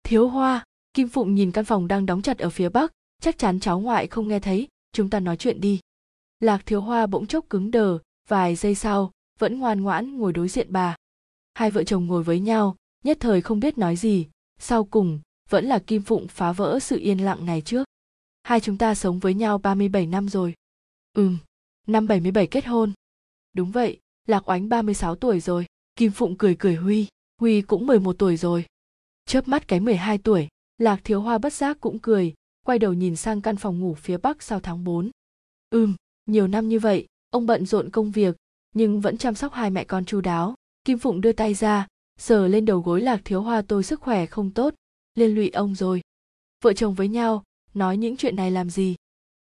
[0.03, 2.91] Thiếu hoa, kim phụng nhìn căn phòng đang đóng chặt ở phía bắc,
[3.21, 5.79] chắc chắn cháu ngoại không nghe thấy, chúng ta nói chuyện đi.
[6.39, 7.97] Lạc thiếu hoa bỗng chốc cứng đờ,
[8.27, 10.95] vài giây sau, vẫn ngoan ngoãn ngồi đối diện bà.
[11.53, 14.27] Hai vợ chồng ngồi với nhau, nhất thời không biết nói gì,
[14.59, 15.19] sau cùng,
[15.49, 17.87] vẫn là kim phụng phá vỡ sự yên lặng này trước.
[18.43, 20.53] Hai chúng ta sống với nhau 37 năm rồi.
[21.13, 21.37] Ừm,
[21.87, 22.93] năm 77 kết hôn
[23.57, 25.65] đúng vậy, lạc oánh 36 tuổi rồi,
[25.95, 27.07] kim phụng cười cười huy
[27.41, 28.65] huy cũng 11 tuổi rồi.
[29.25, 30.47] Chớp mắt cái 12 tuổi,
[30.77, 32.33] lạc thiếu hoa bất giác cũng cười,
[32.65, 35.11] quay đầu nhìn sang căn phòng ngủ phía bắc sau tháng 4.
[35.69, 38.35] ừm, nhiều năm như vậy, ông bận rộn công việc,
[38.73, 40.55] nhưng vẫn chăm sóc hai mẹ con chu đáo.
[40.85, 41.87] Kim phụng đưa tay ra,
[42.19, 44.73] sờ lên đầu gối lạc thiếu hoa tôi sức khỏe không tốt,
[45.15, 46.01] liên lụy ông rồi.
[46.63, 47.43] Vợ chồng với nhau,
[47.73, 48.95] nói những chuyện này làm gì?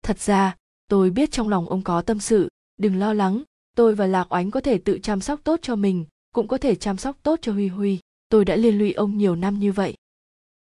[0.02, 0.56] Thật ra,
[0.88, 3.42] tôi biết trong lòng ông có tâm sự, đừng lo lắng
[3.74, 6.74] tôi và lạc oánh có thể tự chăm sóc tốt cho mình, cũng có thể
[6.74, 7.98] chăm sóc tốt cho huy huy.
[8.28, 9.94] Tôi đã liên lụy ông nhiều năm như vậy.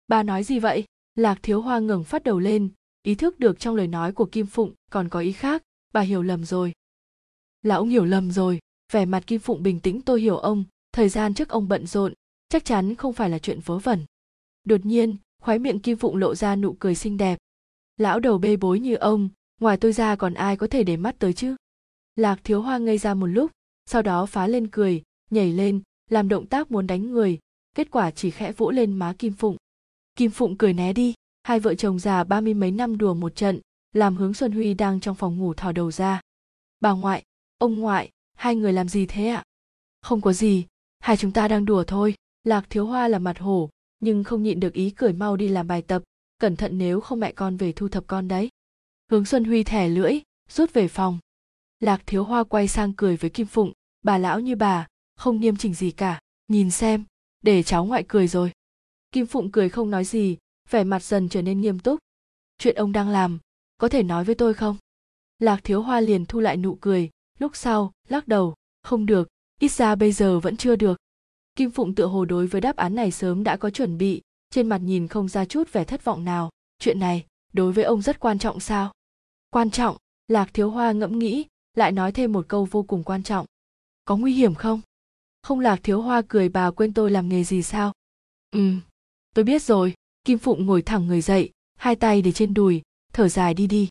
[0.07, 0.85] Bà nói gì vậy?
[1.15, 2.69] Lạc thiếu hoa ngẩng phát đầu lên.
[3.03, 5.63] Ý thức được trong lời nói của kim phụng còn có ý khác.
[5.93, 6.73] Bà hiểu lầm rồi.
[7.61, 8.59] Là ông hiểu lầm rồi.
[8.93, 10.63] Vẻ mặt kim phụng bình tĩnh, tôi hiểu ông.
[10.91, 12.13] Thời gian trước ông bận rộn,
[12.49, 14.05] chắc chắn không phải là chuyện vớ vẩn.
[14.63, 17.37] Đột nhiên, khóe miệng kim phụng lộ ra nụ cười xinh đẹp.
[17.97, 19.29] Lão đầu bê bối như ông,
[19.61, 21.55] ngoài tôi ra còn ai có thể để mắt tới chứ?
[22.17, 23.51] Lạc thiếu hoa ngây ra một lúc,
[23.85, 27.39] sau đó phá lên cười, nhảy lên, làm động tác muốn đánh người.
[27.75, 29.57] Kết quả chỉ khẽ vỗ lên má kim phụng.
[30.15, 31.13] Kim phụng cười né đi,
[31.43, 33.59] hai vợ chồng già ba mươi mấy năm đùa một trận,
[33.93, 36.21] làm hướng xuân huy đang trong phòng ngủ thò đầu ra.
[36.79, 37.23] Bà ngoại,
[37.57, 39.43] ông ngoại, hai người làm gì thế ạ?
[40.01, 40.65] Không có gì,
[40.99, 42.15] hai chúng ta đang đùa thôi.
[42.43, 43.69] Lạc thiếu hoa là mặt hổ,
[43.99, 46.03] nhưng không nhịn được ý cười mau đi làm bài tập,
[46.37, 48.49] cẩn thận nếu không mẹ con về thu thập con đấy.
[49.11, 50.19] Hướng xuân huy thẻ lưỡi,
[50.49, 51.19] rút về phòng
[51.79, 53.73] lạc thiếu hoa quay sang cười với kim phụng.
[54.03, 56.19] Bà lão như bà, không nghiêm chỉnh gì cả.
[56.47, 57.05] Nhìn xem,
[57.41, 58.51] để cháu ngoại cười rồi.
[59.11, 60.37] Kim phụng cười không nói gì,
[60.69, 61.99] vẻ mặt dần trở nên nghiêm túc.
[62.57, 63.39] Chuyện ông đang làm,
[63.77, 64.77] có thể nói với tôi không?
[65.39, 67.09] Lạc thiếu hoa liền thu lại nụ cười,
[67.39, 69.27] lúc sau, lắc đầu, không được,
[69.59, 70.97] ít ra bây giờ vẫn chưa được.
[71.55, 74.69] Kim phụng tựa hồ đối với đáp án này sớm đã có chuẩn bị, trên
[74.69, 76.49] mặt nhìn không ra chút vẻ thất vọng nào.
[76.79, 78.91] Chuyện này, đối với ông rất quan trọng sao?
[79.49, 79.97] Quan trọng,
[80.27, 81.45] lạc thiếu hoa ngẫm nghĩ
[81.77, 83.45] lại nói thêm một câu vô cùng quan trọng.
[84.05, 84.81] Có nguy hiểm không?
[85.41, 87.93] Không lạc thiếu hoa cười bà quên tôi làm nghề gì sao?
[88.51, 88.73] Ừ
[89.35, 89.93] tôi biết rồi.
[90.23, 92.81] Kim phụng ngồi thẳng người dậy, hai tay để trên đùi,
[93.13, 93.89] thở dài đi đi.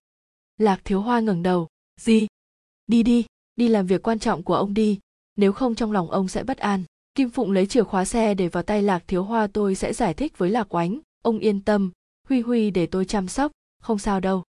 [0.59, 1.69] Lạc thiếu hoa ngẩng đầu.
[2.01, 2.27] Gì?
[2.87, 3.25] Đi đi
[3.57, 4.99] đi làm việc quan trọng của ông đi.
[5.37, 6.85] Nếu không trong lòng ông sẽ bất an.
[7.15, 10.15] Kim phụng lấy chìa khóa xe để vào tay lạc thiếu hoa tôi sẽ giải
[10.15, 10.99] thích với lạc oánh.
[11.23, 11.91] Ông yên tâm,
[12.29, 13.53] huy huy để tôi chăm sóc,
[13.83, 14.43] không sao đâu.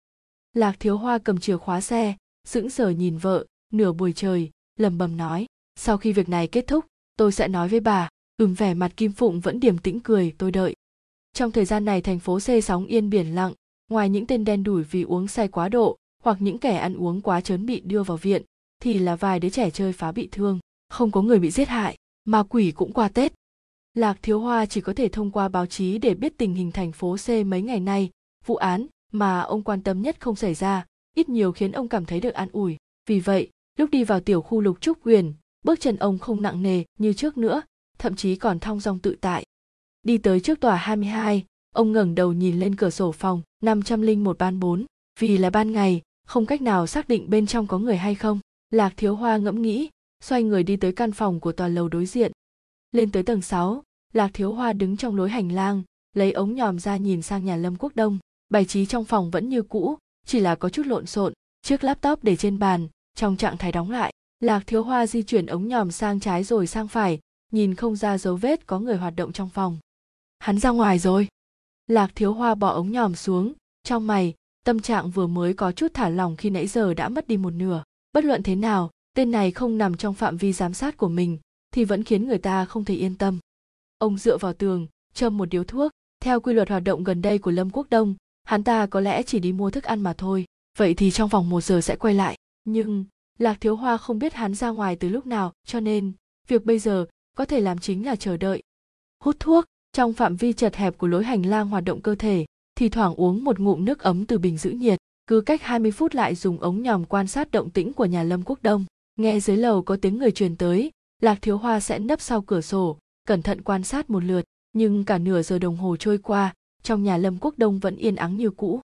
[0.53, 2.15] Lạc thiếu hoa cầm chìa khóa xe
[2.47, 5.45] sững sờ nhìn vợ, nửa buổi trời, lầm bầm nói,
[5.75, 6.85] sau khi việc này kết thúc,
[7.17, 8.09] tôi sẽ nói với bà.
[8.37, 10.75] Ừm, vẻ mặt kim phụng vẫn điềm tĩnh cười, tôi đợi.
[11.33, 13.53] Trong thời gian này thành phố xê sóng yên biển lặng,
[13.89, 17.21] ngoài những tên đen đủi vì uống say quá độ, hoặc những kẻ ăn uống
[17.21, 18.41] quá chớn bị đưa vào viện,
[18.81, 20.59] thì là vài đứa trẻ chơi phá bị thương.
[20.89, 23.33] Không có người bị giết hại mà quỷ cũng qua tết.
[23.93, 26.91] Lạc thiếu hoa chỉ có thể thông qua báo chí để biết tình hình thành
[26.91, 28.09] phố c mấy ngày nay.
[28.45, 30.85] Vụ án mà ông quan tâm nhất không xảy ra
[31.17, 32.77] ít nhiều khiến ông cảm thấy được an ủi
[33.09, 35.33] vì vậy lúc đi vào tiểu khu lục trúc Huyền,
[35.63, 37.61] bước chân ông không nặng nề như trước nữa
[37.99, 39.45] thậm chí còn thong dong tự tại
[40.03, 41.45] đi tới trước tòa 22,
[41.75, 44.85] ông ngẩng đầu nhìn lên cửa sổ phòng 501 ban 4,
[45.19, 48.39] vì là ban ngày, không cách nào xác định bên trong có người hay không.
[48.69, 49.89] Lạc Thiếu Hoa ngẫm nghĩ,
[50.23, 52.31] xoay người đi tới căn phòng của tòa lầu đối diện.
[52.91, 53.83] Lên tới tầng 6,
[54.13, 55.83] Lạc Thiếu Hoa đứng trong lối hành lang,
[56.13, 58.17] lấy ống nhòm ra nhìn sang nhà Lâm Quốc Đông.
[58.49, 59.97] Bài trí trong phòng vẫn như cũ,
[60.27, 63.91] chỉ là có chút lộn xộn, chiếc laptop để trên bàn, trong trạng thái đóng
[63.91, 64.13] lại.
[64.39, 67.19] Lạc Thiếu Hoa di chuyển ống nhòm sang trái rồi sang phải,
[67.51, 69.77] nhìn không ra dấu vết có người hoạt động trong phòng.
[70.39, 71.27] Hắn ra ngoài rồi.
[71.87, 74.33] Lạc Thiếu Hoa bỏ ống nhòm xuống, trong mày,
[74.65, 77.53] tâm trạng vừa mới có chút thả lỏng khi nãy giờ đã mất đi một
[77.53, 77.83] nửa.
[78.13, 81.37] Bất luận thế nào, tên này không nằm trong phạm vi giám sát của mình,
[81.73, 83.39] thì vẫn khiến người ta không thể yên tâm.
[83.97, 87.37] Ông dựa vào tường, châm một điếu thuốc, theo quy luật hoạt động gần đây
[87.37, 88.15] của Lâm Quốc Đông,
[88.47, 90.45] hắn ta có lẽ chỉ đi mua thức ăn mà thôi,
[90.77, 92.37] vậy thì trong vòng một giờ sẽ quay lại.
[92.65, 93.05] Nhưng,
[93.39, 96.11] Lạc Thiếu Hoa không biết hắn ra ngoài từ lúc nào, cho nên,
[96.47, 97.05] việc bây giờ
[97.37, 98.63] có thể làm chính là chờ đợi.
[99.23, 102.45] Hút thuốc, trong phạm vi chật hẹp của lối hành lang hoạt động cơ thể,
[102.75, 106.15] thì thoảng uống một ngụm nước ấm từ bình giữ nhiệt, cứ cách 20 phút
[106.15, 108.85] lại dùng ống nhòm quan sát động tĩnh của nhà Lâm Quốc Đông.
[109.15, 110.91] Nghe dưới lầu có tiếng người truyền tới,
[111.21, 112.97] Lạc Thiếu Hoa sẽ nấp sau cửa sổ,
[113.27, 116.53] cẩn thận quan sát một lượt, nhưng cả nửa giờ đồng hồ trôi qua,
[116.87, 118.81] trong nhà Lâm Quốc Đông vẫn yên ắng như cũ.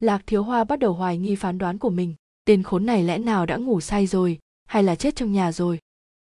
[0.00, 2.14] Lạc Thiếu Hoa bắt đầu hoài nghi phán đoán của mình,
[2.44, 5.78] tên khốn này lẽ nào đã ngủ say rồi, hay là chết trong nhà rồi.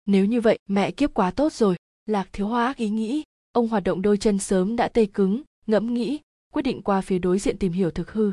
[0.06, 1.76] Nếu như vậy, mẹ kiếp quá tốt rồi,
[2.06, 3.24] Lạc Thiếu Hoa ác ý nghĩ,
[3.54, 6.20] ông hoạt động đôi chân sớm đã tê cứng ngẫm nghĩ
[6.54, 8.32] quyết định qua phía đối diện tìm hiểu thực hư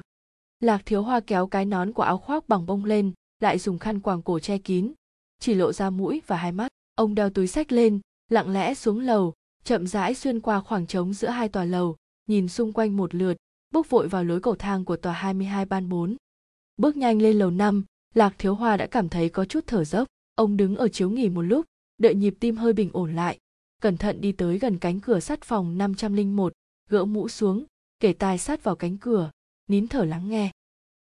[0.61, 4.01] lạc thiếu hoa kéo cái nón của áo khoác bằng bông lên lại dùng khăn
[4.01, 4.93] quàng cổ che kín
[5.39, 9.01] chỉ lộ ra mũi và hai mắt ông đeo túi sách lên lặng lẽ xuống
[9.01, 9.35] lầu
[9.65, 11.97] chậm rãi xuyên qua khoảng trống giữa hai tòa lầu
[12.31, 13.37] nhìn xung quanh một lượt
[13.71, 16.17] bước vội vào lối cầu thang của tòa 22 ban 4.
[16.77, 17.85] Bước nhanh lên lầu 5,
[18.15, 20.09] Lạc Thiếu Hoa đã cảm thấy có chút thở dốc.
[20.35, 21.67] Ông đứng ở chiếu nghỉ một lúc,
[21.99, 23.39] đợi nhịp tim hơi bình ổn lại,
[23.81, 26.53] cẩn thận đi tới gần cánh cửa sắt phòng 501,
[26.89, 27.65] gỡ mũ xuống,
[28.01, 29.31] kể tai sát vào cánh cửa,
[29.69, 30.51] nín thở lắng nghe.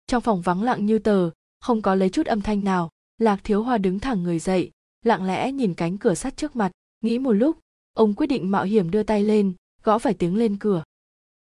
[0.08, 1.30] Trong phòng vắng lặng như tờ,
[1.60, 4.72] không có lấy chút âm thanh nào, Lạc Thiếu Hoa đứng thẳng người dậy,
[5.06, 6.72] lặng lẽ nhìn cánh cửa sắt trước mặt,
[7.02, 7.60] nghĩ một lúc,
[7.94, 10.84] ông quyết định mạo hiểm đưa tay lên, gõ phải tiếng lên cửa.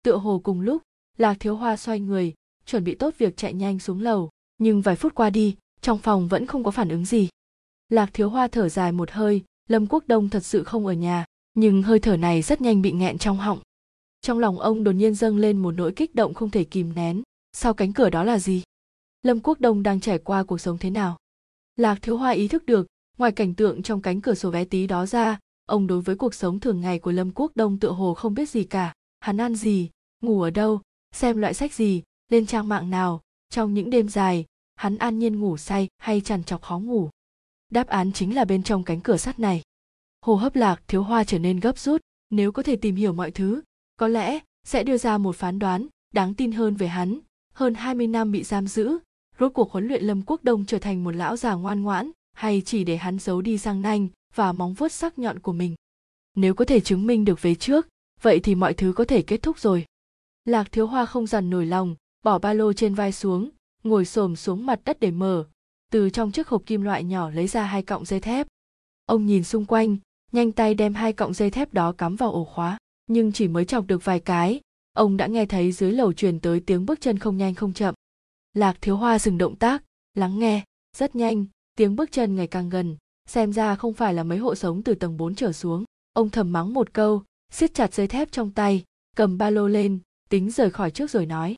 [0.08, 0.82] Tựa hồ cùng lúc,
[1.18, 2.34] Lạc Thiếu Hoa xoay người,
[2.66, 6.28] chuẩn bị tốt việc chạy nhanh xuống lầu, nhưng vài phút qua đi, trong phòng
[6.28, 7.30] vẫn không có phản ứng gì.
[7.90, 11.26] Lạc thiếu hoa thở dài một hơi lâm quốc đông thật sự không ở nhà
[11.54, 13.60] nhưng hơi thở này rất nhanh bị nghẹn trong họng.
[14.22, 17.24] Trong lòng ông đột nhiên dâng lên một nỗi kích động không thể kìm nén.
[17.54, 18.64] Sau cánh cửa đó là gì?
[19.24, 21.18] Lâm quốc đông đang trải qua cuộc sống thế nào?
[21.76, 24.88] Lạc thiếu hoa ý thức được ngoài cảnh tượng trong cánh cửa sổ vé tí
[24.88, 28.14] đó ra ông đối với cuộc sống thường ngày của lâm quốc đông tựa hồ
[28.14, 28.94] không biết gì cả.
[29.20, 29.90] Hắn ăn gì
[30.22, 30.82] ngủ ở đâu?
[31.12, 32.04] Xem loại sách gì?
[32.30, 33.22] Lên trang mạng nào?
[33.50, 34.46] Trong những đêm dài,
[34.76, 37.10] hắn an nhiên ngủ say hay trằn trọc khó ngủ?
[37.70, 39.62] Đáp án chính là bên trong cánh cửa sắt này.
[40.22, 42.02] Hồ hấp lạc, thiếu hoa trở nên gấp rút.
[42.30, 43.62] Nếu có thể tìm hiểu mọi thứ,
[43.98, 47.20] có lẽ sẽ đưa ra một phán đoán đáng tin hơn về hắn.
[47.54, 48.98] Hơn 20 năm bị giam giữ,
[49.40, 52.62] rốt cuộc huấn luyện lâm quốc đông trở thành một lão già ngoan ngoãn hay
[52.66, 55.76] chỉ để hắn giấu đi răng nanh và móng vuốt sắc nhọn của mình?
[56.36, 57.88] Nếu có thể chứng minh được về trước,
[58.22, 59.86] vậy thì mọi thứ có thể kết thúc rồi
[60.48, 63.50] lạc thiếu hoa không dằn nổi lòng, bỏ ba lô trên vai xuống,
[63.84, 65.46] ngồi xổm xuống mặt đất để mở.
[65.92, 68.48] Từ trong chiếc hộp kim loại nhỏ lấy ra hai cọng dây thép.
[69.06, 69.98] Ông nhìn xung quanh,
[70.32, 73.66] nhanh tay đem hai cọng dây thép đó cắm vào ổ khóa, nhưng chỉ mới
[73.66, 74.62] chọc được vài cái,
[74.94, 77.96] ông đã nghe thấy dưới lầu truyền tới tiếng bước chân không nhanh không chậm.
[78.54, 79.84] Lạc thiếu hoa dừng động tác,
[80.14, 80.64] lắng nghe,
[80.98, 81.46] rất nhanh,
[81.76, 82.98] tiếng bước chân ngày càng gần,
[83.30, 85.84] xem ra không phải là mấy hộ sống từ tầng 4 trở xuống.
[86.14, 88.84] Ông thầm mắng một câu, siết chặt dây thép trong tay,
[89.16, 90.00] cầm ba lô lên
[90.30, 91.56] tính rời khỏi trước rồi nói.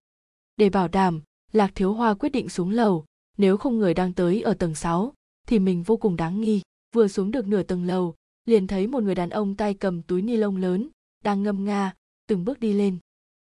[0.57, 1.21] Để bảo đảm
[1.51, 3.05] lạc thiếu hoa quyết định xuống lầu
[3.37, 5.13] nếu không người đang tới ở tầng 6,
[5.47, 6.61] thì mình vô cùng đáng nghi.
[6.95, 8.15] Vừa xuống được nửa tầng lầu
[8.45, 10.89] liền thấy một người đàn ông tay cầm túi ni lông lớn
[11.23, 11.93] đang ngâm nga
[12.27, 12.97] từng bước đi lên.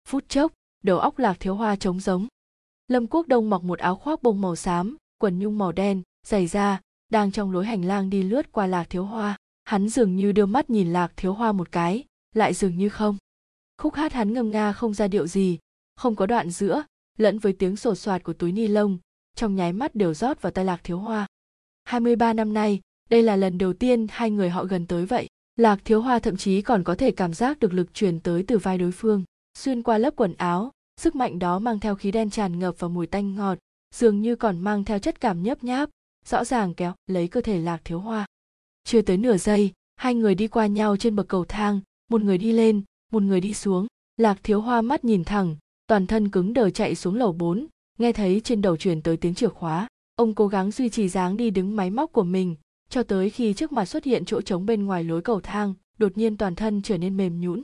[0.09, 2.27] Phút chốc đầu óc lạc thiếu hoa trống giống
[2.89, 6.47] lâm quốc đông mặc một áo khoác bông màu xám quần nhung màu đen giày
[6.47, 9.37] da đang trong lối hành lang đi lướt qua lạc thiếu hoa.
[9.65, 12.05] Hắn dường như đưa mắt nhìn lạc thiếu hoa một cái
[12.35, 13.17] lại dường như không
[13.79, 15.59] khúc hát hắn ngâm nga không ra điệu gì,
[15.97, 16.83] không có đoạn giữa,
[17.19, 18.99] lẫn với tiếng sột soạt của túi ni lông,
[19.37, 21.27] trong nháy mắt đều rót vào tay lạc thiếu hoa.
[21.85, 22.81] 23 năm nay,
[23.11, 25.29] đây là lần đầu tiên hai người họ gần tới vậy.
[25.57, 28.59] Lạc thiếu hoa thậm chí còn có thể cảm giác được lực truyền tới từ
[28.59, 29.25] vai đối phương,
[29.59, 32.89] xuyên qua lớp quần áo, sức mạnh đó mang theo khí đen tràn ngập và
[32.89, 33.59] mùi tanh ngọt,
[33.95, 35.91] dường như còn mang theo chất cảm nhấp nháp,
[36.27, 38.27] rõ ràng kéo, lấy cơ thể lạc thiếu hoa.
[38.85, 41.81] Chưa tới nửa giây, hai người đi qua nhau trên bậc cầu thang,
[42.11, 42.83] một người đi lên
[43.15, 43.87] một người đi xuống
[44.17, 47.67] lạc thiếu hoa mắt nhìn thẳng toàn thân cứng đờ chạy xuống lầu 4,
[47.99, 49.89] nghe thấy trên đầu truyền tới tiếng chìa khóa.
[50.17, 52.57] Ông cố gắng duy trì dáng đi đứng máy móc của mình
[52.89, 56.19] cho tới khi trước mặt xuất hiện chỗ trống bên ngoài lối cầu thang đột
[56.19, 57.63] nhiên toàn thân trở nên mềm nhũn.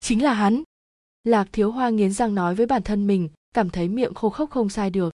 [0.00, 0.62] Chính là hắn!
[1.24, 4.50] Lạc thiếu hoa nghiến răng nói với bản thân mình cảm thấy miệng khô khốc
[4.50, 5.12] không sai được.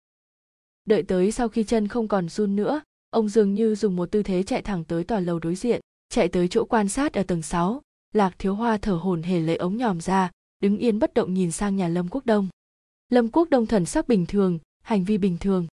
[0.85, 2.81] Đợi tới sau khi chân không còn run nữa
[3.11, 6.29] ông dường như dùng một tư thế chạy thẳng tới tòa lầu đối diện chạy
[6.29, 7.83] tới chỗ quan sát ở tầng 6
[8.13, 10.31] lạc thiếu hoa thở hổn hển lấy ống nhòm ra,
[10.61, 12.49] đứng yên bất động nhìn sang nhà lâm quốc đông.
[13.09, 15.67] Lâm quốc đông thần sắc bình thường, hành vi bình thường.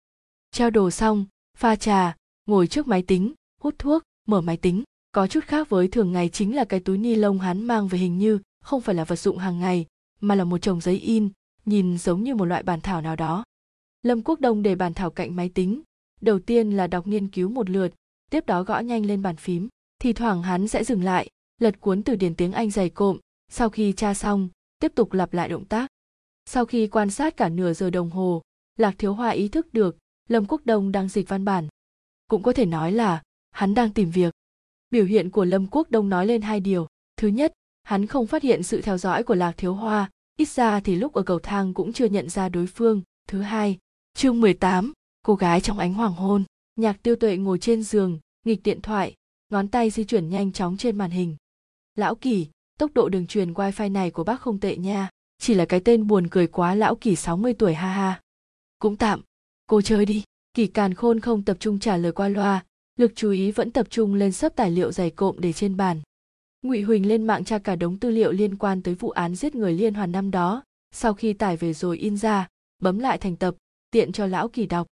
[0.50, 1.26] Trao đồ xong,
[1.58, 4.82] pha trà, ngồi trước máy tính, hút thuốc, mở máy tính.
[5.12, 7.98] Có chút khác với thường ngày chính là cái túi ni lông hắn mang về
[7.98, 9.86] hình như không phải là vật dụng hàng ngày,
[10.20, 11.28] mà là một chồng giấy in,
[11.64, 13.44] nhìn giống như một loại bản thảo nào đó.
[14.02, 15.82] Lâm quốc đông để bản thảo cạnh máy tính.
[16.20, 17.94] Đầu tiên là đọc nghiên cứu một lượt,
[18.30, 19.68] tiếp đó gõ nhanh lên bàn phím,
[19.98, 21.28] thì thoảng hắn sẽ dừng lại
[21.62, 23.18] lật cuốn từ điển tiếng anh dày cộm.
[23.48, 24.48] Sau khi tra xong
[24.78, 25.90] tiếp tục lặp lại động tác.
[26.46, 28.42] Sau khi quan sát cả nửa giờ đồng hồ
[28.78, 29.96] lạc thiếu hoa ý thức được
[30.28, 31.68] lâm quốc đông đang dịch văn bản.
[32.28, 34.34] Cũng có thể nói là hắn đang tìm việc.
[34.90, 36.86] Biểu hiện của lâm quốc đông nói lên hai điều.
[37.16, 37.52] Thứ nhất
[37.82, 41.12] hắn không phát hiện sự theo dõi của lạc thiếu hoa ít ra thì lúc
[41.12, 43.02] ở cầu thang cũng chưa nhận ra đối phương.
[43.28, 43.78] Thứ hai
[44.14, 46.44] chương 18, cô gái trong ánh hoàng hôn.
[46.76, 49.14] Nhạc tiêu tuệ ngồi trên giường nghịch điện thoại
[49.52, 51.36] ngón tay di chuyển nhanh chóng trên màn hình
[51.94, 52.46] lão kỳ,
[52.78, 55.08] tốc độ đường truyền wifi này của bác không tệ nha.
[55.38, 58.20] Chỉ là cái tên buồn cười quá, lão kỳ 60 tuổi, ha ha.
[58.78, 59.20] Cũng tạm.
[59.66, 60.24] Cô chơi đi.
[60.54, 62.64] Kỳ càn khôn không tập trung trả lời qua loa.
[62.96, 66.00] Lực chú ý vẫn tập trung lên sấp tài liệu dày cộm để trên bàn.
[66.62, 69.54] Ngụy huỳnh lên mạng tra cả đống tư liệu liên quan tới vụ án giết
[69.54, 70.62] người liên hoàn năm đó.
[70.94, 72.48] Sau khi tải về rồi in ra,
[72.82, 73.54] bấm lại thành tập,
[73.90, 74.86] tiện cho lão kỳ đọc.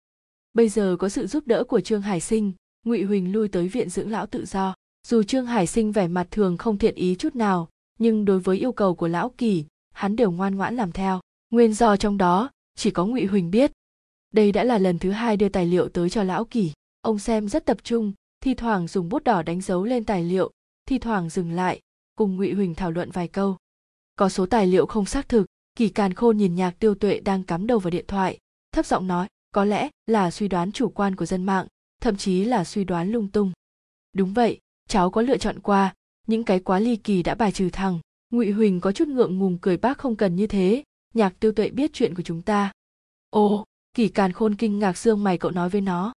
[0.53, 2.53] Bây giờ có sự giúp đỡ của trương hải sinh.
[2.85, 4.75] Ngụy huỳnh lui tới viện dưỡng lão tự do
[5.07, 7.69] dù trương hải sinh vẻ mặt thường không thiện ý chút nào,
[7.99, 11.21] nhưng đối với yêu cầu của lão kỳ, hắn đều ngoan ngoãn làm theo.
[11.51, 13.73] Nguyên do trong đó, chỉ có ngụy huỳnh biết.
[14.35, 16.73] Đây đã là lần thứ hai đưa tài liệu tới cho lão kỳ.
[17.01, 20.51] Ông xem rất tập trung, thi thoảng dùng bút đỏ đánh dấu lên tài liệu,
[20.87, 21.81] thi thoảng dừng lại,
[22.15, 23.57] cùng ngụy huỳnh thảo luận vài câu.
[24.17, 27.43] Có số tài liệu không xác thực, kỳ càn khôn nhìn nhạc tiêu tuệ đang
[27.43, 28.39] cắm đầu vào điện thoại,
[28.73, 31.67] thấp giọng nói, có lẽ là suy đoán chủ quan của dân mạng,
[32.01, 33.53] thậm chí là suy đoán lung tung.
[34.13, 34.61] Đúng vậy
[34.91, 35.95] cháu có lựa chọn qua,
[36.27, 38.01] những cái quá ly kỳ đã bài trừ thẳng
[38.31, 40.85] ngụy huỳnh có chút ngượng ngùng cười bác không cần như thế,
[41.15, 42.73] nhạc tiêu tuệ biết chuyện của chúng ta.
[43.31, 43.65] Ồ
[43.95, 46.13] kỳ càn khôn kinh ngạc xương mày cậu nói với nó.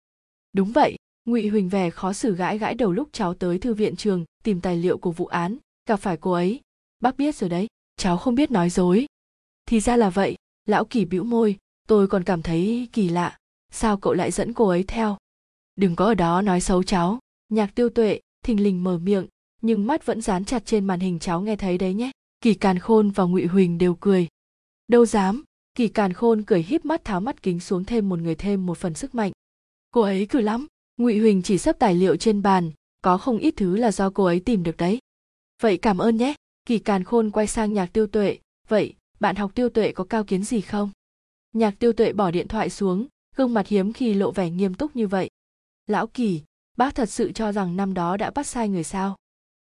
[0.54, 0.96] Đúng vậy,
[1.26, 4.62] ngụy huỳnh vẻ khó xử gãi gãi đầu lúc cháu tới thư viện trường, tìm
[4.62, 6.60] tài liệu của vụ án, gặp phải cô ấy.
[7.00, 7.68] Bác biết rồi đấy,
[7.98, 9.06] cháu không biết nói dối.
[9.66, 10.36] Thì ra là vậy,
[10.66, 11.58] lão kỳ bĩu môi,
[11.88, 13.38] tôi còn cảm thấy kỳ lạ.
[13.72, 15.18] Sao cậu lại dẫn cô ấy theo?
[15.76, 17.20] Đừng có ở đó nói xấu cháu.
[17.50, 19.28] Nhạc tiêu tuệ thình lình mở miệng,
[19.62, 22.12] nhưng mắt vẫn dán chặt trên màn hình cháu nghe thấy đấy nhé.
[22.42, 24.28] Kỳ càn khôn và ngụy huỳnh đều cười.
[24.88, 25.44] Đâu dám?
[25.76, 28.78] Kỳ càn khôn cười híp mắt tháo mắt kính xuống thêm một người thêm một
[28.78, 29.32] phần sức mạnh.
[29.92, 30.68] Cô ấy cử lắm.
[30.98, 34.24] Ngụy huỳnh chỉ sắp tài liệu trên bàn, có không ít thứ là do cô
[34.24, 35.00] ấy tìm được đấy.
[35.62, 36.34] Vậy cảm ơn nhé.
[36.66, 38.38] Kỳ càn khôn quay sang nhạc tiêu tuệ.
[38.68, 40.92] Vậy, bạn học tiêu tuệ có cao kiến gì không?
[41.54, 44.96] Nhạc tiêu tuệ bỏ điện thoại xuống, gương mặt hiếm khi lộ vẻ nghiêm túc
[44.96, 45.30] như vậy.
[45.88, 46.42] Lão kỳ
[46.82, 49.16] bác thật sự cho rằng năm đó đã bắt sai người sao?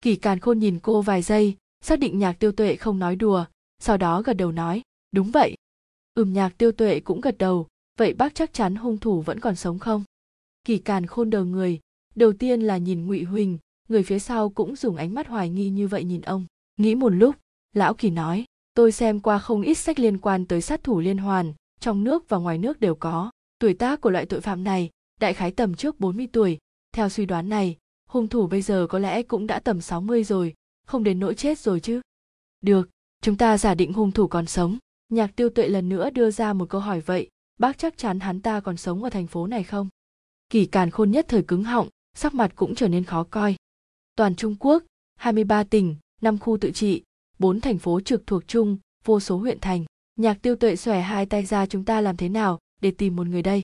[0.02, 3.46] Kỳ càn khôn nhìn cô vài giây, xác định nhạc tiêu tuệ không nói đùa,
[3.80, 4.82] sau đó gật đầu nói,
[5.12, 5.56] đúng vậy.
[6.14, 7.68] Ừm, nhạc tiêu tuệ cũng gật đầu,
[7.98, 10.04] vậy bác chắc chắn hung thủ vẫn còn sống không?
[10.64, 11.80] Kỳ càn khôn đầu người,
[12.16, 13.58] đầu tiên là nhìn ngụy huỳnh,
[13.90, 16.46] người phía sau cũng dùng ánh mắt hoài nghi như vậy nhìn ông.
[16.78, 17.36] Nghĩ một lúc,
[17.74, 21.18] lão kỳ nói, tôi xem qua không ít sách liên quan tới sát thủ liên
[21.18, 23.32] hoàn, trong nước và ngoài nước đều có.
[23.60, 24.90] Tuổi tác của loại tội phạm này,
[25.20, 26.58] đại khái tầm trước 40 tuổi
[26.92, 27.78] theo suy đoán này,
[28.10, 30.54] hung thủ bây giờ có lẽ cũng đã tầm 60 rồi,
[30.88, 32.02] không đến nỗi chết rồi chứ.
[32.62, 32.90] Được,
[33.22, 34.78] chúng ta giả định hung thủ còn sống.
[35.10, 38.42] Nhạc tiêu tuệ lần nữa đưa ra một câu hỏi vậy, bác chắc chắn hắn
[38.42, 39.90] ta còn sống ở thành phố này không?
[40.50, 43.56] Kỳ càn khôn nhất thời cứng họng, sắc mặt cũng trở nên khó coi.
[44.16, 44.84] Toàn trung quốc
[45.16, 47.04] 23 tỉnh 5 khu tự trị
[47.40, 49.86] 4 thành phố trực thuộc trung vô số huyện thành.
[50.16, 53.28] Nhạc tiêu tuệ xòe hai tay ra chúng ta làm thế nào để tìm một
[53.28, 53.62] người đây?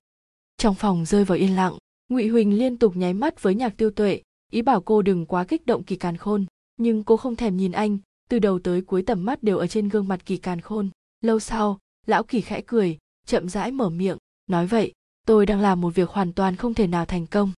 [0.58, 1.78] Trong phòng rơi vào yên lặng
[2.10, 4.22] ngụy huỳnh liên tục nháy mắt với nhạc tiêu tuệ,
[4.52, 6.46] ý bảo cô đừng quá kích động kỳ càn khôn.
[6.78, 7.98] Nhưng cô không thèm nhìn anh,
[8.30, 10.90] từ đầu tới cuối tầm mắt đều ở trên gương mặt kỳ càn khôn.
[11.22, 14.18] Lâu sau, lão kỳ khẽ cười, chậm rãi mở miệng,
[14.48, 14.94] nói vậy,
[15.26, 17.52] tôi đang làm một việc hoàn toàn không thể nào thành công.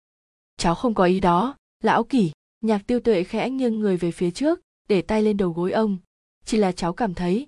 [0.56, 2.32] Cháu không có ý đó, lão kỳ.
[2.60, 5.98] Nhạc tiêu tuệ khẽ nghiêng người về phía trước, để tay lên đầu gối ông.
[6.44, 7.46] Chỉ là cháu cảm thấy,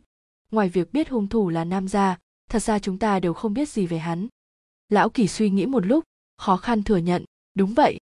[0.52, 2.18] ngoài việc biết hung thủ là nam gia,
[2.50, 4.28] thật ra chúng ta đều không biết gì về hắn.
[4.88, 6.04] Lão kỳ suy nghĩ một lúc
[6.38, 7.24] khó khăn thừa nhận.
[7.54, 7.98] Đúng vậy.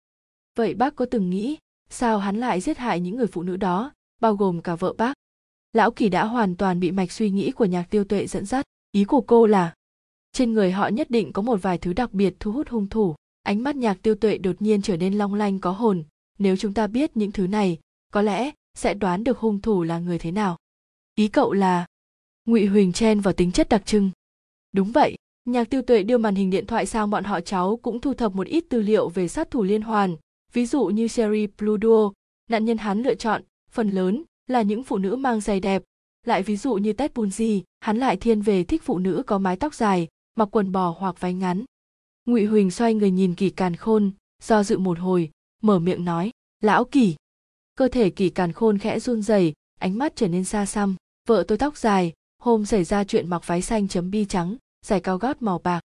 [0.57, 1.57] Vậy bác có từng nghĩ
[1.91, 5.15] sao hắn lại giết hại những người phụ nữ đó, bao gồm cả vợ bác?
[5.73, 8.67] Lão kỳ đã hoàn toàn bị mạch suy nghĩ của nhạc tiêu tuệ dẫn dắt.
[8.93, 9.75] Ý của cô là,
[10.33, 13.15] trên người họ nhất định có một vài thứ đặc biệt thu hút hung thủ.
[13.43, 16.05] Ánh mắt nhạc tiêu tuệ đột nhiên trở nên long lanh có hồn.
[16.39, 17.79] Nếu chúng ta biết những thứ này,
[18.13, 20.57] có lẽ sẽ đoán được hung thủ là người thế nào.
[21.15, 21.87] Ý cậu là,
[22.45, 24.11] ngụy huỳnh chen vào tính chất đặc trưng.
[24.73, 25.17] Đúng vậy
[25.47, 28.35] nhạc tiêu tuệ đưa màn hình điện thoại sang bọn họ cháu cũng thu thập
[28.35, 30.17] một ít tư liệu về sát thủ liên hoàn
[30.57, 32.13] ví dụ như Sherry Pluto,
[32.51, 35.83] nạn nhân hắn lựa chọn, phần lớn là những phụ nữ mang giày đẹp,
[36.27, 39.57] lại ví dụ như Ted Bundy, hắn lại thiên về thích phụ nữ có mái
[39.57, 41.65] tóc dài, mặc quần bò hoặc váy ngắn.
[42.27, 44.11] Ngụy Huỳnh xoay người nhìn Kỳ Càn Khôn,
[44.43, 45.31] do dự một hồi,
[45.63, 47.15] mở miệng nói, "Lão Kỳ."
[47.75, 50.97] Cơ thể Kỳ Càn Khôn khẽ run rẩy, ánh mắt trở nên xa xăm,
[51.29, 54.57] "Vợ tôi tóc dài, hôm xảy ra chuyện mặc váy xanh chấm bi trắng,
[54.87, 55.81] giày cao gót màu bạc."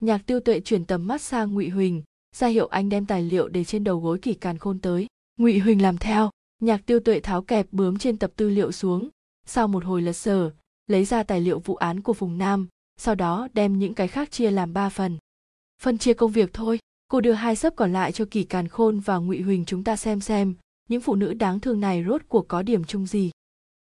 [0.00, 2.02] Nhạc Tiêu Tuệ chuyển tầm mắt sang Ngụy Huỳnh,
[2.36, 5.06] ra hiệu anh đem tài liệu để trên đầu gối kỳ càn khôn tới.
[5.36, 6.30] Ngụy huỳnh làm theo.
[6.62, 9.08] Nhạc tiêu tuệ tháo kẹp bướm trên tập tư liệu xuống
[9.46, 10.50] sau một hồi lật sở
[10.86, 14.30] lấy ra tài liệu vụ án của vùng nam sau đó đem những cái khác
[14.30, 15.18] chia làm ba phần.
[15.82, 16.78] Phân chia công việc thôi
[17.08, 19.96] cô đưa hai sấp còn lại cho kỳ càn khôn và ngụy huỳnh chúng ta
[19.96, 20.54] xem xem
[20.88, 23.30] những phụ nữ đáng thương này rốt cuộc có điểm chung gì.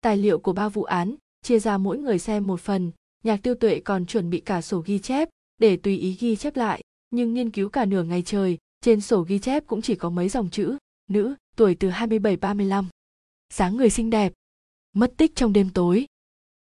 [0.01, 2.91] Tài liệu của ba vụ án chia ra mỗi người xem một phần
[3.23, 6.55] nhạc tiêu tuệ còn chuẩn bị cả sổ ghi chép để tùy ý ghi chép
[6.55, 10.09] lại nhưng nghiên cứu cả nửa ngày trời, trên sổ ghi chép cũng chỉ có
[10.09, 10.77] mấy dòng chữ,
[11.09, 12.85] nữ, tuổi từ 27-35.
[13.53, 14.33] dáng người xinh đẹp,
[14.93, 16.05] mất tích trong đêm tối.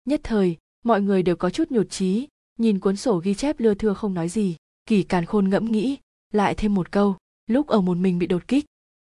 [0.04, 2.28] Nhất thời, mọi người đều có chút nhột trí,
[2.58, 4.56] nhìn cuốn sổ ghi chép lưa thưa không nói gì,
[4.86, 5.96] kỳ càn khôn ngẫm nghĩ,
[6.32, 7.16] lại thêm một câu,
[7.46, 8.64] lúc ở một mình bị đột kích.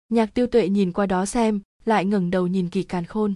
[0.09, 3.35] Nhạc tiêu tuệ nhìn qua đó xem, lại ngẩng đầu nhìn kỳ càn khôn.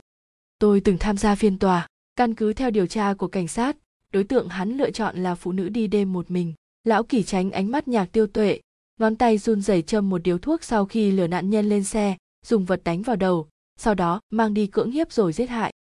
[0.59, 3.77] Tôi từng tham gia phiên tòa, căn cứ theo điều tra của cảnh sát,
[4.15, 6.53] đối tượng hắn lựa chọn là phụ nữ đi đêm một mình.
[6.85, 8.61] Lão kỳ tránh ánh mắt nhạc tiêu tuệ,
[9.01, 12.17] ngón tay run rẩy châm một điếu thuốc sau khi lừa nạn nhân lên xe,
[12.47, 15.73] dùng vật đánh vào đầu, sau đó mang đi cưỡng hiếp rồi giết hại.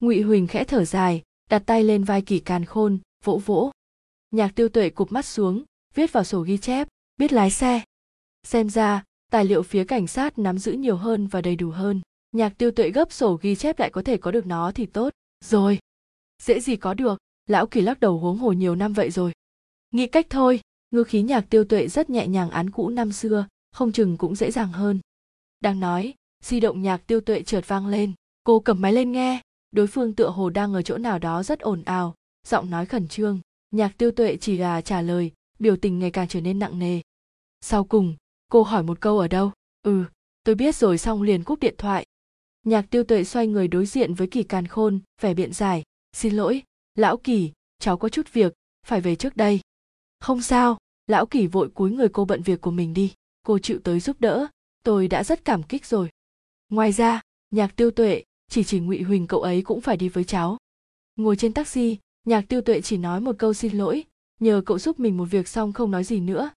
[0.00, 3.70] Ngụy huỳnh khẽ thở dài, đặt tay lên vai kỳ càn khôn, vỗ vỗ.
[4.30, 7.82] Nhạc tiêu tuệ cụp mắt xuống, viết vào sổ ghi chép, biết lái xe.
[8.42, 12.00] Xem ra, tài liệu phía cảnh sát nắm giữ nhiều hơn và đầy đủ hơn.
[12.32, 15.12] Nhạc tiêu tuệ gấp sổ ghi chép lại có thể có được nó thì tốt.
[15.44, 15.78] Rồi,
[16.42, 19.32] dễ gì có được lão kỳ lắc đầu huống hồ nhiều năm vậy rồi.
[19.90, 20.60] Nghĩ cách thôi,
[20.90, 24.34] ngư khí nhạc tiêu tuệ rất nhẹ nhàng án cũ năm xưa, không chừng cũng
[24.34, 25.00] dễ dàng hơn.
[25.60, 28.12] Đang nói, di động nhạc tiêu tuệ chợt vang lên.
[28.44, 29.40] Cô cầm máy lên nghe,
[29.70, 32.14] đối phương tựa hồ đang ở chỗ nào đó rất ồn ào,
[32.46, 33.40] giọng nói khẩn trương.
[33.70, 37.00] Nhạc tiêu tuệ chỉ là trả lời, biểu tình ngày càng trở nên nặng nề.
[37.60, 38.16] Sau cùng,
[38.50, 39.52] cô hỏi một câu ở đâu?
[39.82, 40.04] Ừ
[40.44, 42.06] tôi biết rồi xong liền cúp điện thoại.
[42.62, 45.82] Nhạc tiêu tuệ xoay người đối diện với kỳ càn khôn, vẻ biện giải.
[46.12, 46.62] Xin lỗi
[46.94, 48.54] lão kỳ, cháu có chút việc,
[48.86, 49.60] phải về trước đây.
[50.20, 53.12] Không sao, lão kỳ vội cúi người cô bận việc của mình đi.
[53.46, 54.46] Cô chịu tới giúp đỡ,
[54.82, 56.08] tôi đã rất cảm kích rồi.
[56.68, 60.24] Ngoài ra, nhạc tiêu tuệ, chỉ chỉ ngụy huỳnh cậu ấy cũng phải đi với
[60.24, 60.58] cháu.
[61.16, 64.04] Ngồi trên taxi, nhạc tiêu tuệ chỉ nói một câu xin lỗi,
[64.40, 66.50] nhờ cậu giúp mình một việc xong không nói gì nữa.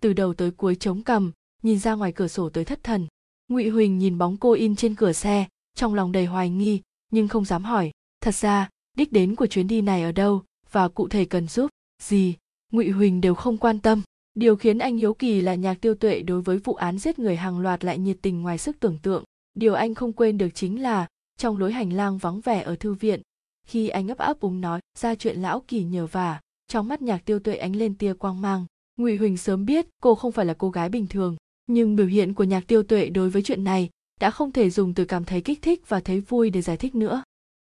[0.00, 1.32] Từ đầu tới cuối chống cằm,
[1.62, 3.06] nhìn ra ngoài cửa sổ tới thất thần.
[3.48, 7.28] Ngụy huỳnh nhìn bóng cô in trên cửa xe, trong lòng đầy hoài nghi, nhưng
[7.28, 7.90] không dám hỏi.
[8.20, 8.68] Thật ra
[8.98, 11.70] đích đến của chuyến đi này ở đâu và cụ thể cần giúp
[12.02, 12.34] gì,
[12.72, 14.02] ngụy huỳnh đều không quan tâm.
[14.34, 17.36] Điều khiến anh hiếu kỳ là nhạc tiêu tuệ đối với vụ án giết người
[17.36, 19.24] hàng loạt lại nhiệt tình ngoài sức tưởng tượng.
[19.54, 21.06] Điều anh không quên được chính là,
[21.36, 23.22] trong lối hành lang vắng vẻ ở thư viện,
[23.66, 27.24] khi anh ấp ấp úng nói ra chuyện lão kỳ nhờ vả, trong mắt nhạc
[27.24, 28.66] tiêu tuệ ánh lên tia quang mang.
[28.96, 32.34] Ngụy huỳnh sớm biết cô không phải là cô gái bình thường, nhưng biểu hiện
[32.34, 35.40] của nhạc tiêu tuệ đối với chuyện này đã không thể dùng từ cảm thấy
[35.40, 37.22] kích thích và thấy vui để giải thích nữa.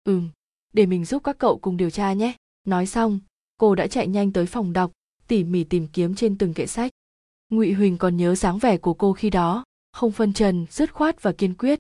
[0.05, 0.29] Ừm
[0.73, 2.33] để mình giúp các cậu cùng điều tra nhé.
[2.67, 3.21] Nói xong,
[3.59, 4.93] cô đã chạy nhanh tới phòng đọc,
[5.29, 6.93] tỉ mỉ tìm kiếm trên từng kệ sách.
[7.51, 11.23] Ngụy huỳnh còn nhớ dáng vẻ của cô khi đó, không phân trần dứt khoát
[11.23, 11.79] và kiên quyết.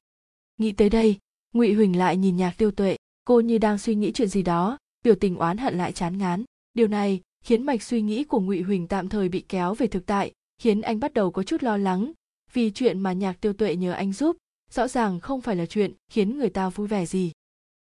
[0.58, 1.18] Nghĩ tới đây,
[1.52, 4.78] ngụy huỳnh lại nhìn nhạc tiêu tuệ, cô như đang suy nghĩ chuyện gì đó,
[5.04, 6.44] biểu tình oán hận lại chán ngán.
[6.74, 10.06] Điều này khiến mạch suy nghĩ của ngụy huỳnh tạm thời bị kéo về thực
[10.06, 12.12] tại, khiến anh bắt đầu có chút lo lắng.
[12.52, 14.36] Vì chuyện mà nhạc tiêu tuệ nhờ anh giúp,
[14.70, 17.32] rõ ràng không phải là chuyện khiến người ta vui vẻ gì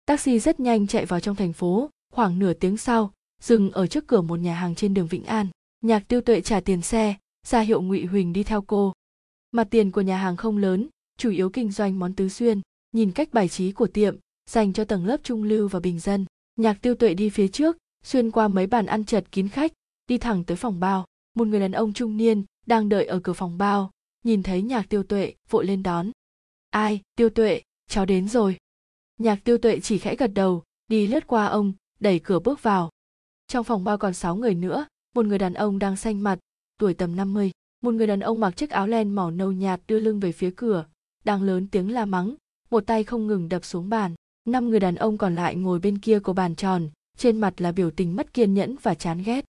[0.05, 1.89] taxi rất nhanh chạy vào trong thành phố.
[2.13, 5.47] Khoảng nửa tiếng sau, dừng ở trước cửa một nhà hàng trên đường vĩnh an.
[5.81, 7.15] Nhạc tiêu tuệ trả tiền xe,
[7.47, 8.93] ra hiệu ngụy huỳnh đi theo cô.
[9.51, 10.87] Mặt tiền của nhà hàng không lớn,
[11.17, 12.61] chủ yếu kinh doanh món tứ xuyên.
[12.91, 14.17] Nhìn cách bài trí của tiệm,
[14.49, 16.25] dành cho tầng lớp trung lưu và bình dân,
[16.55, 19.73] nhạc tiêu tuệ đi phía trước, xuyên qua mấy bàn ăn chật kín khách,
[20.07, 21.05] đi thẳng tới phòng bao.
[21.35, 23.91] Một người đàn ông trung niên đang đợi ở cửa phòng bao.
[24.23, 26.11] Nhìn thấy nhạc tiêu tuệ, vội lên đón.
[26.69, 28.57] Ai, tiêu tuệ, cháu đến rồi
[29.17, 32.89] nhạc tiêu tuệ chỉ khẽ gật đầu đi lướt qua ông đẩy cửa bước vào.
[33.47, 34.85] Trong phòng bao còn sáu người nữa
[35.15, 36.39] một người đàn ông đang xanh mặt
[36.77, 37.51] tuổi tầm 50,
[37.81, 40.51] một người đàn ông mặc chiếc áo len màu nâu nhạt đưa lưng về phía
[40.55, 40.85] cửa
[41.23, 42.35] đang lớn tiếng la mắng
[42.69, 44.15] một tay không ngừng đập xuống bàn.
[44.45, 47.71] Năm người đàn ông còn lại ngồi bên kia của bàn tròn trên mặt là
[47.71, 49.45] biểu tình mất kiên nhẫn và chán ghét.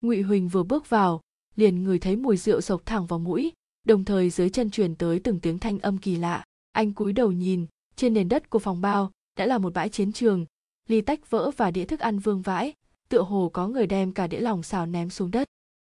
[0.00, 1.20] Ngụy huỳnh vừa bước vào
[1.56, 3.52] liền ngửi thấy mùi rượu sộc thẳng vào mũi
[3.84, 6.44] đồng thời dưới chân truyền tới từng tiếng thanh âm kỳ lạ.
[6.72, 7.66] Anh cúi đầu nhìn
[7.96, 10.46] trên nền đất của phòng bao đã là một bãi chiến trường,
[10.88, 12.72] ly tách vỡ và đĩa thức ăn vương vãi,
[13.08, 15.48] tựa hồ có người đem cả đĩa lòng xào ném xuống đất.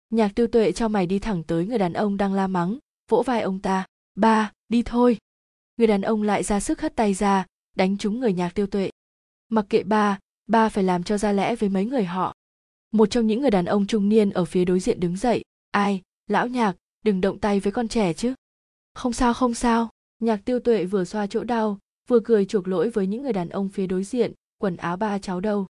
[0.10, 2.78] Nhạc tiêu tuệ cho mày đi thẳng tới người đàn ông đang la mắng,
[3.10, 5.18] vỗ vai ông ta, ba, đi thôi.
[5.78, 7.46] Người đàn ông lại ra sức hất tay ra,
[7.76, 8.90] đánh trúng người nhạc tiêu tuệ.
[9.50, 12.34] Mặc kệ ba ba phải làm cho ra lẽ với mấy người họ.
[12.92, 16.02] Một trong những người đàn ông trung niên ở phía đối diện đứng dậy, ai,
[16.28, 18.34] lão nhạc, đừng động tay với con trẻ chứ.
[18.94, 19.90] Không sao không sao.
[20.20, 23.50] Nhạc tiêu tuệ vừa xoa chỗ đau vừa cười chuộc lỗi với những người đàn
[23.50, 25.68] ông phía đối diện, quần áo ba cháu đâu.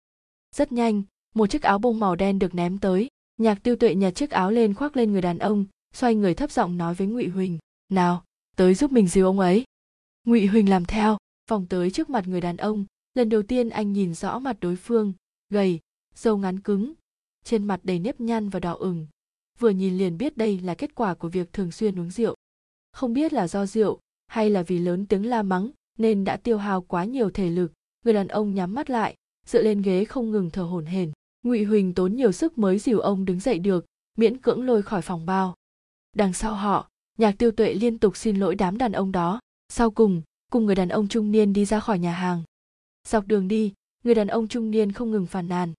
[0.55, 1.03] Rất nhanh,
[1.35, 3.07] một chiếc áo bông màu đen được ném tới,
[3.37, 6.51] nhạc tiêu tuệ nhặt chiếc áo lên khoác lên người đàn ông, xoay người thấp
[6.51, 7.57] giọng nói với ngụy huỳnh,
[7.89, 8.23] nào,
[8.55, 9.63] tới giúp mình dìu ông ấy.
[10.23, 11.17] Ngụy huỳnh làm theo,
[11.49, 12.85] vòng tới trước mặt người đàn ông.
[13.13, 15.13] Lần đầu tiên anh nhìn rõ mặt đối phương,
[15.49, 15.79] gầy,
[16.15, 16.93] râu ngắn cứng,
[17.43, 19.07] trên mặt đầy nếp nhăn và đỏ ửng.
[19.59, 22.35] Vừa nhìn liền biết đây là kết quả của việc thường xuyên uống rượu.
[22.91, 26.57] Không biết là do rượu hay là vì lớn tiếng la mắng nên đã tiêu
[26.57, 27.71] hao quá nhiều thể lực.
[28.05, 29.15] Người đàn ông nhắm mắt lại,
[29.45, 31.11] dựa lên ghế không ngừng thở hổn hển.
[31.43, 33.85] Ngụy huỳnh tốn nhiều sức mới dìu ông đứng dậy được,
[34.17, 35.55] miễn cưỡng lôi khỏi phòng bao.
[36.15, 39.39] Đằng sau họ, nhạc tiêu tuệ liên tục xin lỗi đám đàn ông đó.
[39.69, 40.21] Sau cùng
[40.51, 42.43] cùng người đàn ông trung niên đi ra khỏi nhà hàng.
[43.07, 45.73] Dọc đường đi, người đàn ông trung niên không ngừng phàn nàn.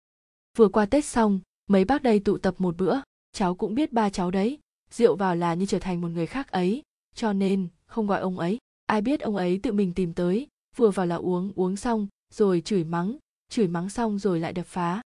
[0.56, 3.00] Vừa qua tết xong, mấy bác đây tụ tập một bữa,
[3.32, 4.58] cháu cũng biết ba cháu đấy,
[4.90, 6.82] rượu vào là như trở thành một người khác ấy,
[7.14, 10.90] cho nên không gọi ông ấy ai biết ông ấy tự mình tìm tới, vừa
[10.90, 13.18] vào là uống uống xong, rồi chửi mắng
[13.54, 15.02] chửi mắng xong rồi lại đập phá.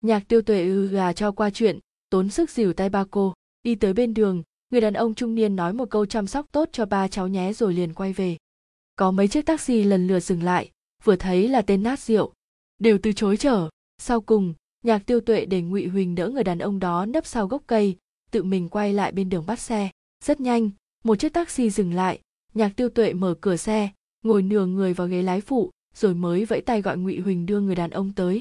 [0.00, 1.78] Nhạc tiêu tuệ ư gà cho qua chuyện,
[2.10, 5.56] tốn sức dìu tay ba cô, đi tới bên đường, người đàn ông trung niên
[5.56, 8.36] nói một câu chăm sóc tốt cho ba cháu nhé rồi liền quay về.
[8.96, 10.70] Có mấy chiếc taxi lần lượt dừng lại,
[11.04, 12.32] vừa thấy là tên nát rượu
[12.78, 13.68] đều từ chối chở.
[13.98, 17.46] Sau cùng, nhạc tiêu tuệ để ngụy huỳnh đỡ người đàn ông đó nấp sau
[17.46, 17.96] gốc cây,
[18.30, 19.90] tự mình quay lại bên đường bắt xe.
[20.24, 20.70] Rất nhanh,
[21.04, 22.20] một chiếc taxi dừng lại
[22.54, 23.88] nhạc tiêu tuệ mở cửa xe,
[24.22, 27.60] ngồi nửa người vào ghế lái phụ, rồi mới vẫy tay gọi ngụy huỳnh đưa
[27.60, 28.40] người đàn ông tới.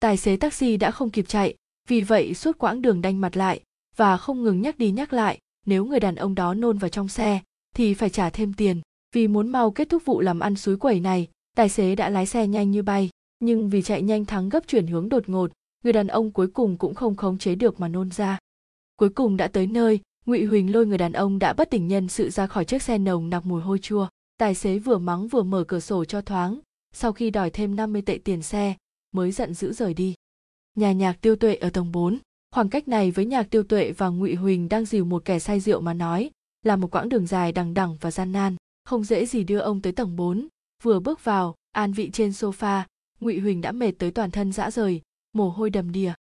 [0.00, 1.54] Tài xế taxi đã không kịp chạy,
[1.88, 3.60] vì vậy suốt quãng đường đanh mặt lại,
[3.96, 7.08] và không ngừng nhắc đi nhắc lại, nếu người đàn ông đó nôn vào trong
[7.08, 7.40] xe,
[7.74, 8.80] thì phải trả thêm tiền.
[9.12, 12.26] Vì muốn mau kết thúc vụ làm ăn suối quẩy này, tài xế đã lái
[12.26, 13.10] xe nhanh như bay.
[13.38, 15.52] Nhưng vì chạy nhanh thắng gấp chuyển hướng đột ngột,
[15.84, 18.38] người đàn ông cuối cùng cũng không khống chế được mà nôn ra.
[18.96, 22.08] Cuối cùng đã tới nơi ngụy huỳnh lôi người đàn ông đã bất tỉnh nhân
[22.08, 24.08] sự ra khỏi chiếc xe nồng nặc mùi hôi chua.
[24.38, 26.58] Tài xế vừa mắng vừa mở cửa sổ cho thoáng.
[26.92, 28.74] Sau khi đòi thêm 50 tệ tiền xe,
[29.12, 30.14] mới giận dữ rời đi.
[30.74, 32.18] Nhà nhạc tiêu tuệ ở tầng 4.
[32.50, 35.60] khoảng cách này với nhạc tiêu tuệ và ngụy huỳnh đang dìu một kẻ say
[35.60, 36.30] rượu mà nói
[36.62, 39.80] là một quãng đường dài đằng đằng và gian nan, không dễ gì đưa ông
[39.80, 40.48] tới tầng 4.
[40.82, 42.82] vừa bước vào, an vị trên sofa,
[43.20, 45.02] ngụy huỳnh đã mệt tới toàn thân dã rời,
[45.32, 46.12] mồ hôi đầm đìa.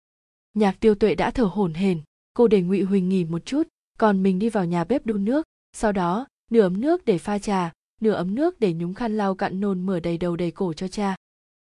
[0.54, 2.02] Nhạc tiêu tuệ đã thở hổn hển.
[2.34, 3.68] Cô để ngụy huỳnh nghỉ một chút
[4.04, 5.46] còn mình đi vào nhà bếp đun nước.
[5.74, 7.72] Sau đó, nửa ấm nước để pha trà,
[8.02, 10.88] nửa ấm nước để nhúng khăn lau cặn nôn mở đầy đầu đầy cổ cho
[10.88, 11.16] cha.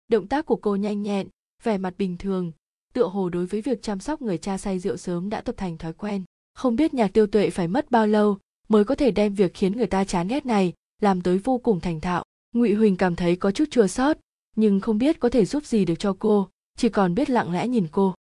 [0.08, 1.28] Động tác của cô nhanh nhẹn,
[1.64, 2.52] vẻ mặt bình thường,
[2.94, 5.78] tựa hồ đối với việc chăm sóc người cha say rượu sớm đã tập thành
[5.78, 6.24] thói quen.
[6.54, 8.38] Không biết nhạc tiêu tuệ phải mất bao lâu
[8.68, 11.80] mới có thể đem việc khiến người ta chán ghét này làm tới vô cùng
[11.80, 12.24] thành thạo.
[12.54, 14.18] Ngụy huỳnh cảm thấy có chút chua xót,
[14.56, 17.68] nhưng không biết có thể giúp gì được cho cô, chỉ còn biết lặng lẽ
[17.68, 18.14] nhìn cô.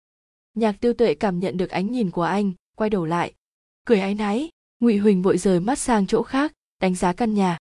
[0.56, 3.34] Nhạc tiêu tuệ cảm nhận được ánh nhìn của anh, quay đầu lại
[3.88, 4.50] cười áy náy,
[4.80, 7.58] ngụy huỳnh vội rời mắt sang chỗ khác, đánh giá căn nhà.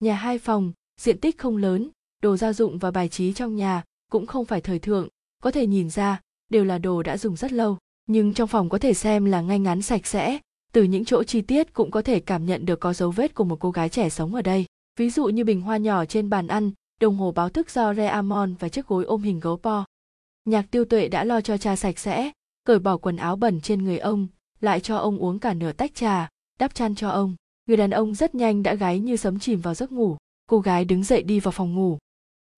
[0.00, 1.90] Nhà hai phòng, diện tích không lớn,
[2.22, 5.08] đồ gia dụng và bài trí trong nhà cũng không phải thời thượng,
[5.42, 8.78] có thể nhìn ra, đều là đồ đã dùng rất lâu, nhưng trong phòng có
[8.78, 10.38] thể xem là ngay ngắn sạch sẽ,
[10.72, 13.44] từ những chỗ chi tiết cũng có thể cảm nhận được có dấu vết của
[13.44, 14.66] một cô gái trẻ sống ở đây.
[14.98, 16.70] Ví dụ như bình hoa nhỏ trên bàn ăn,
[17.00, 19.84] đồng hồ báo thức do Reamon và chiếc gối ôm hình gấu po.
[20.44, 22.30] Nhạc tiêu tuệ đã lo cho cha sạch sẽ,
[22.64, 24.28] cởi bỏ quần áo bẩn trên người ông
[24.60, 26.28] lại cho ông uống cả nửa tách trà,
[26.58, 27.34] đắp chăn cho ông.
[27.66, 30.16] Người đàn ông rất nhanh đã gáy như sấm chìm vào giấc ngủ.
[30.46, 31.98] Cô gái đứng dậy đi vào phòng ngủ.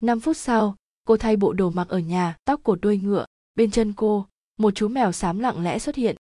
[0.01, 3.25] Năm phút sau, cô thay bộ đồ mặc ở nhà, tóc cột đuôi ngựa.
[3.55, 4.27] Bên chân cô,
[4.59, 6.17] một chú mèo xám lặng lẽ xuất hiện.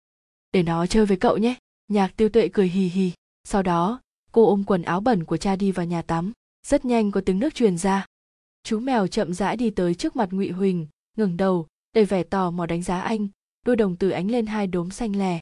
[0.52, 1.54] Để nó chơi với cậu nhé.
[1.88, 3.12] Nhạc tiêu tuệ cười hì hì.
[3.44, 4.00] Sau đó,
[4.32, 6.32] cô ôm quần áo bẩn của cha đi vào nhà tắm.
[6.66, 8.06] Rất nhanh có tiếng nước truyền ra.
[8.62, 10.86] Chú mèo chậm rãi đi tới trước mặt ngụy huỳnh,
[11.16, 13.28] ngẩng đầu, đầy vẻ tò mò đánh giá anh.
[13.66, 15.40] Đôi đồng tử ánh lên hai đốm xanh lè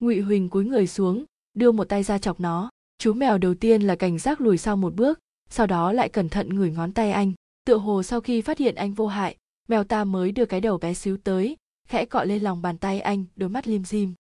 [0.00, 2.70] ngụy huỳnh cúi người xuống, đưa một tay ra chọc nó.
[2.98, 5.18] Chú mèo đầu tiên là cảnh giác lùi sau một bước,
[5.50, 7.32] sau đó lại cẩn thận ngửi ngón tay anh.
[7.64, 9.36] Tựa hồ sau khi phát hiện anh vô hại,
[9.68, 11.56] mèo ta mới đưa cái đầu bé xíu tới,
[11.88, 14.14] khẽ cọ lên lòng bàn tay anh, đôi mắt lim dim.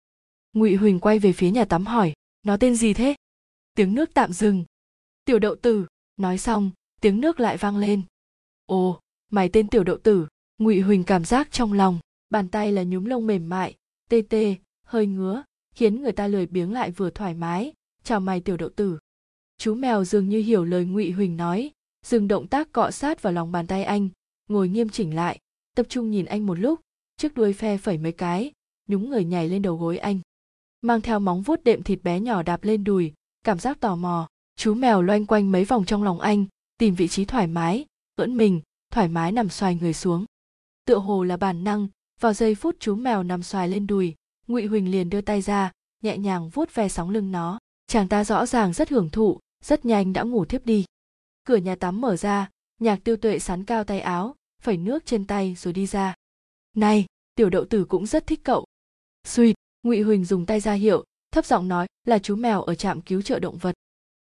[0.52, 2.12] Ngụy huỳnh quay về phía nhà tắm hỏi,
[2.42, 3.14] nó tên gì thế?
[3.74, 4.64] Tiếng nước tạm dừng.
[5.24, 5.86] Tiểu đậu tử.
[6.16, 6.70] Nói xong,
[7.00, 8.02] tiếng nước lại vang lên.
[8.66, 9.00] Ồ,
[9.30, 10.26] mày tên tiểu đậu tử.
[10.58, 11.98] Ngụy huỳnh cảm giác trong lòng,
[12.30, 13.74] bàn tay là nhúm lông mềm mại,
[14.08, 14.54] tê tê,
[14.86, 15.42] hơi ngứa
[15.76, 17.72] khiến người ta lười biếng lại vừa thoải mái.
[18.04, 18.98] Chào mày tiểu đậu tử.
[19.58, 21.70] Chú mèo dường như hiểu lời ngụy huỳnh nói,
[22.04, 24.08] dừng động tác cọ sát vào lòng bàn tay anh,
[24.48, 25.38] ngồi nghiêm chỉnh lại,
[25.74, 26.80] tập trung nhìn anh một lúc,
[27.16, 28.52] chiếc đuôi phe phẩy mấy cái,
[28.88, 30.20] nhúng người nhảy lên đầu gối anh,
[30.80, 33.12] mang theo móng vuốt đệm thịt bé nhỏ đạp lên đùi,
[33.44, 34.28] cảm giác tò mò.
[34.56, 36.46] Chú mèo loanh quanh mấy vòng trong lòng anh,
[36.78, 37.84] tìm vị trí thoải mái,
[38.16, 38.60] ưỡn mình,
[38.92, 40.24] thoải mái nằm xoài người xuống.
[40.84, 41.88] Tựa hồ là bản năng,
[42.20, 44.14] vào giây phút chú mèo nằm xoài lên đùi
[44.46, 47.58] ngụy huỳnh liền đưa tay ra, nhẹ nhàng vuốt ve sóng lưng nó.
[47.86, 50.84] Chàng ta rõ ràng rất hưởng thụ, rất nhanh đã ngủ thiếp đi.
[51.44, 52.50] Cửa nhà tắm mở ra,
[52.80, 56.14] nhạc tiêu tuệ sắn cao tay áo, phẩy nước trên tay rồi đi ra.
[56.76, 58.66] Này, tiểu đậu tử cũng rất thích cậu.
[59.24, 63.00] Suỵt ngụy huỳnh dùng tay ra hiệu, thấp giọng nói là chú mèo ở trạm
[63.00, 63.74] cứu trợ động vật.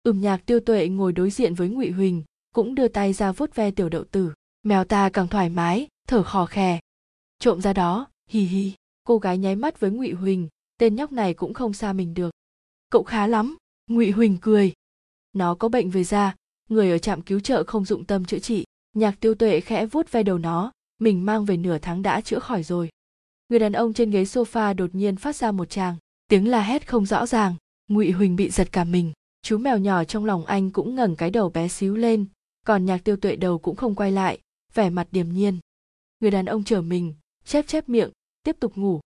[0.03, 2.23] Ừm, nhạc tiêu tuệ ngồi đối diện với ngụy huỳnh,
[2.53, 4.33] cũng đưa tay ra vuốt ve tiểu đậu tử.
[4.63, 6.79] Mèo ta càng thoải mái, thở khò khè.
[7.39, 8.73] Trộm ra đó hì hì
[9.07, 10.47] cô gái nháy mắt với ngụy huỳnh,
[10.77, 12.31] tên nhóc này cũng không xa mình được.
[12.89, 13.57] Cậu khá lắm,
[13.89, 14.73] ngụy huỳnh cười.
[15.33, 16.35] Nó có bệnh về da,
[16.69, 20.11] người ở trạm cứu trợ không dụng tâm chữa trị, nhạc tiêu tuệ khẽ vuốt
[20.11, 22.89] ve đầu nó, mình mang về nửa tháng đã chữa khỏi rồi.
[23.49, 25.95] Người đàn ông trên ghế sofa đột nhiên phát ra một tràng,
[26.29, 27.55] tiếng la hét không rõ ràng.
[27.87, 29.11] Ngụy huỳnh bị giật cả mình,
[29.41, 32.25] chú mèo nhỏ trong lòng anh cũng ngẩng cái đầu bé xíu lên,
[32.65, 34.39] còn nhạc tiêu tuệ đầu cũng không quay lại,
[34.73, 35.57] vẻ mặt điềm nhiên.
[36.19, 37.13] Người đàn ông chở mình,
[37.45, 38.09] chép chép miệng
[38.47, 38.99] tiếp tục ngủ.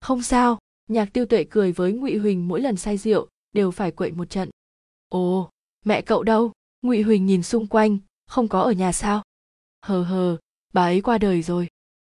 [0.00, 0.58] Không sao,
[0.88, 4.30] nhạc tiêu tuệ cười với ngụy huỳnh mỗi lần say rượu, đều phải quậy một
[4.30, 4.50] trận.
[5.08, 5.50] Ồ,
[5.84, 6.52] mẹ cậu đâu?
[6.82, 9.22] Ngụy huỳnh nhìn xung quanh, không có ở nhà sao?
[9.82, 10.36] Hờ hờ,
[10.72, 11.68] bà ấy qua đời rồi.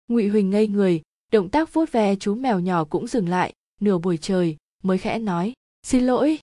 [0.08, 3.98] Ngụy huỳnh ngây người, động tác vuốt ve chú mèo nhỏ cũng dừng lại, nửa
[3.98, 6.38] buổi trời, mới khẽ nói, xin lỗi.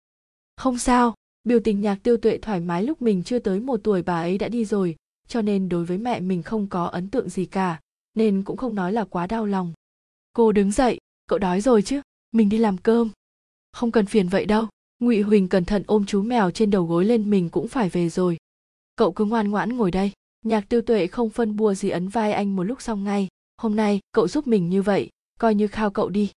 [0.57, 4.01] Không sao, biểu tình nhạc tiêu tuệ thoải mái lúc mình chưa tới một tuổi
[4.01, 4.95] bà ấy đã đi rồi,
[5.27, 7.79] cho nên đối với mẹ mình không có ấn tượng gì cả,
[8.13, 9.73] nên cũng không nói là quá đau lòng
[10.35, 10.97] cô đứng dậy,
[11.27, 12.01] cậu đói rồi chứ?
[12.31, 13.09] Mình đi làm cơm.
[13.71, 14.67] Không cần phiền vậy đâu.
[14.99, 18.09] Ngụy huỳnh cẩn thận ôm chú mèo trên đầu gối lên mình cũng phải về
[18.09, 18.37] rồi.
[18.95, 20.11] Cậu cứ ngoan ngoãn ngồi đây.
[20.45, 23.27] Nhạc tiêu tuệ không phân bua gì ấn vai anh một lúc xong ngay.
[23.57, 25.09] Hôm nay, cậu giúp mình như vậy,
[25.39, 26.31] coi như khao cậu đi.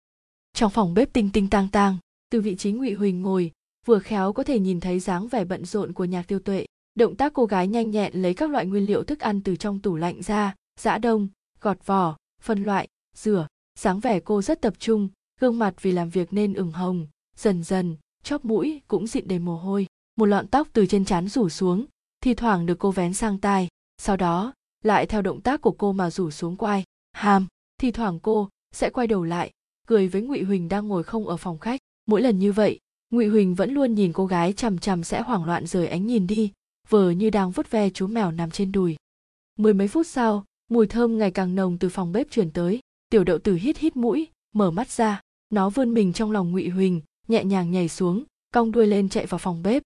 [0.53, 1.97] Trong phòng bếp tinh tinh tang tang,
[2.29, 3.51] từ vị trí ngụy huỳnh ngồi,
[3.85, 6.65] vừa khéo có thể nhìn thấy dáng vẻ bận rộn của nhạc tiêu tuệ.
[6.95, 9.79] Động tác cô gái nhanh nhẹn lấy các loại nguyên liệu thức ăn từ trong
[9.79, 11.27] tủ lạnh ra, giã đông,
[11.61, 13.47] gọt vỏ, phân loại, rửa
[13.77, 15.09] dáng vẻ cô rất tập trung,
[15.39, 19.39] gương mặt vì làm việc nên ửng hồng, dần dần, chóp mũi cũng dịn đầy
[19.39, 19.87] mồ hôi.
[20.15, 21.85] Một lọn tóc từ trên trán rủ xuống,
[22.21, 23.67] thi thoảng được cô vén sang tai,
[23.97, 26.83] sau đó lại theo động tác của cô mà rủ xuống quai.
[27.11, 27.47] Hàm,
[27.77, 29.51] thi thoảng cô sẽ quay đầu lại,
[29.87, 31.79] cười với ngụy huỳnh đang ngồi không ở phòng khách.
[32.05, 32.79] Mỗi lần như vậy,
[33.09, 36.27] ngụy huỳnh vẫn luôn nhìn cô gái chằm chằm sẽ hoảng loạn rời ánh nhìn
[36.27, 36.51] đi,
[36.89, 38.95] vờ như đang vút ve chú mèo nằm trên đùi.
[39.59, 43.23] Mười mấy phút sau, mùi thơm ngày càng nồng từ phòng bếp truyền tới tiểu
[43.23, 47.01] đậu tử hít hít mũi, mở mắt ra, nó vươn mình trong lòng ngụy huỳnh,
[47.27, 48.23] nhẹ nhàng nhảy xuống,
[48.53, 49.83] cong đuôi lên chạy vào phòng bếp.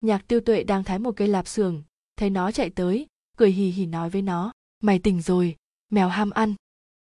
[0.00, 1.82] Nhạc tiêu tuệ đang thái một cây lạp xưởng,
[2.16, 3.06] thấy nó chạy tới,
[3.36, 4.52] cười hì hì nói với nó,
[4.82, 5.56] mày tỉnh rồi,
[5.90, 6.54] mèo ham ăn.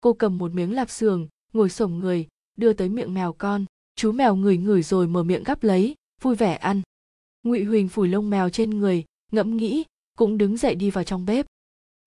[0.01, 3.65] Cô cầm một miếng lạp xưởng, ngồi xổm người, đưa tới miệng mèo con,
[3.97, 6.83] chú mèo ngửi ngửi rồi mở miệng gắp lấy, vui vẻ ăn.
[7.43, 9.85] Ngụy huỳnh phủi lông mèo trên người, ngẫm nghĩ,
[10.19, 11.47] cũng đứng dậy đi vào trong bếp.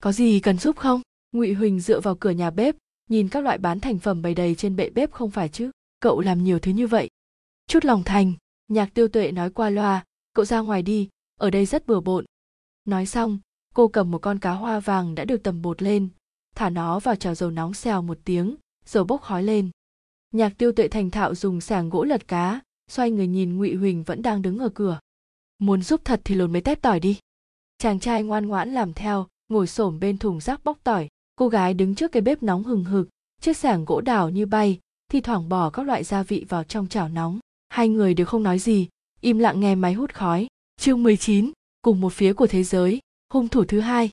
[0.02, 1.02] Có gì cần giúp không?
[1.32, 2.76] Ngụy huỳnh dựa vào cửa nhà bếp
[3.10, 5.70] nhìn các loại bán thành phẩm bày đầy trên bệ bếp không phải chứ?
[6.00, 7.08] Cậu làm nhiều thứ như vậy.
[7.68, 8.32] Chút lòng thành,
[8.68, 11.08] nhạc tiêu tuệ nói qua loa, cậu ra ngoài đi,
[11.40, 12.24] ở đây rất bừa bộn.
[12.84, 13.38] Nói xong,
[13.74, 16.08] cô cầm một con cá hoa vàng đã được tầm bột lên,
[16.54, 19.70] thả nó vào chảo dầu nóng xèo một tiếng, dầu bốc khói lên.
[20.32, 22.60] Nhạc tiêu tuệ thành thạo dùng sàng gỗ lật cá,
[22.90, 25.00] xoay người nhìn ngụy huỳnh vẫn đang đứng ở cửa.
[25.58, 27.18] Muốn giúp thật thì lột mấy tép tỏi đi.
[27.78, 31.74] Chàng trai ngoan ngoãn làm theo, ngồi xổm bên thùng rác bóc tỏi cô gái
[31.74, 33.08] đứng trước cái bếp nóng hừng hực
[33.40, 36.88] chiếc sàng gỗ đảo như bay thi thoảng bỏ các loại gia vị vào trong
[36.88, 37.38] chảo nóng
[37.68, 38.88] hai người đều không nói gì
[39.20, 40.46] im lặng nghe máy hút khói
[40.80, 41.52] chương 19,
[41.82, 43.00] cùng một phía của thế giới
[43.32, 44.10] hung thủ thứ hai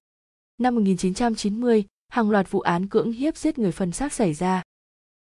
[0.58, 4.64] năm 1990, hàng loạt vụ án cưỡng hiếp giết người phân xác xảy ra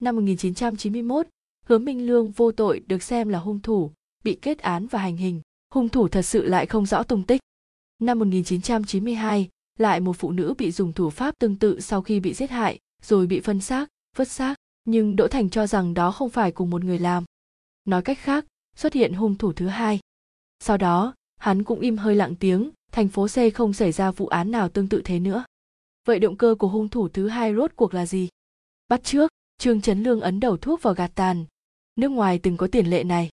[0.02, 1.28] năm 1991,
[1.66, 3.92] Hứa Minh Lương vô tội được xem là hung thủ,
[4.24, 5.42] bị kết án và hành hình.
[5.74, 7.42] Hung thủ thật sự lại không rõ tung tích.
[8.00, 9.50] Năm 1992,
[9.82, 12.80] lại một phụ nữ bị dùng thủ pháp tương tự sau khi bị giết hại,
[13.02, 14.56] rồi bị phân xác, vứt xác,
[14.86, 17.24] nhưng Đỗ Thành cho rằng đó không phải cùng một người làm.
[17.86, 18.46] Nói cách khác,
[18.76, 20.00] xuất hiện hung thủ thứ hai.
[20.60, 24.28] Sau đó, hắn cũng im hơi lặng tiếng, thành phố C không xảy ra vụ
[24.28, 25.44] án nào tương tự thế nữa.
[26.08, 28.30] Vậy động cơ của hung thủ thứ hai rốt cuộc là gì?
[28.88, 31.46] Bắt trước, Trương Trấn Lương ấn đầu thuốc vào gạt tàn.
[31.96, 33.30] Nước ngoài từng có tiền lệ này.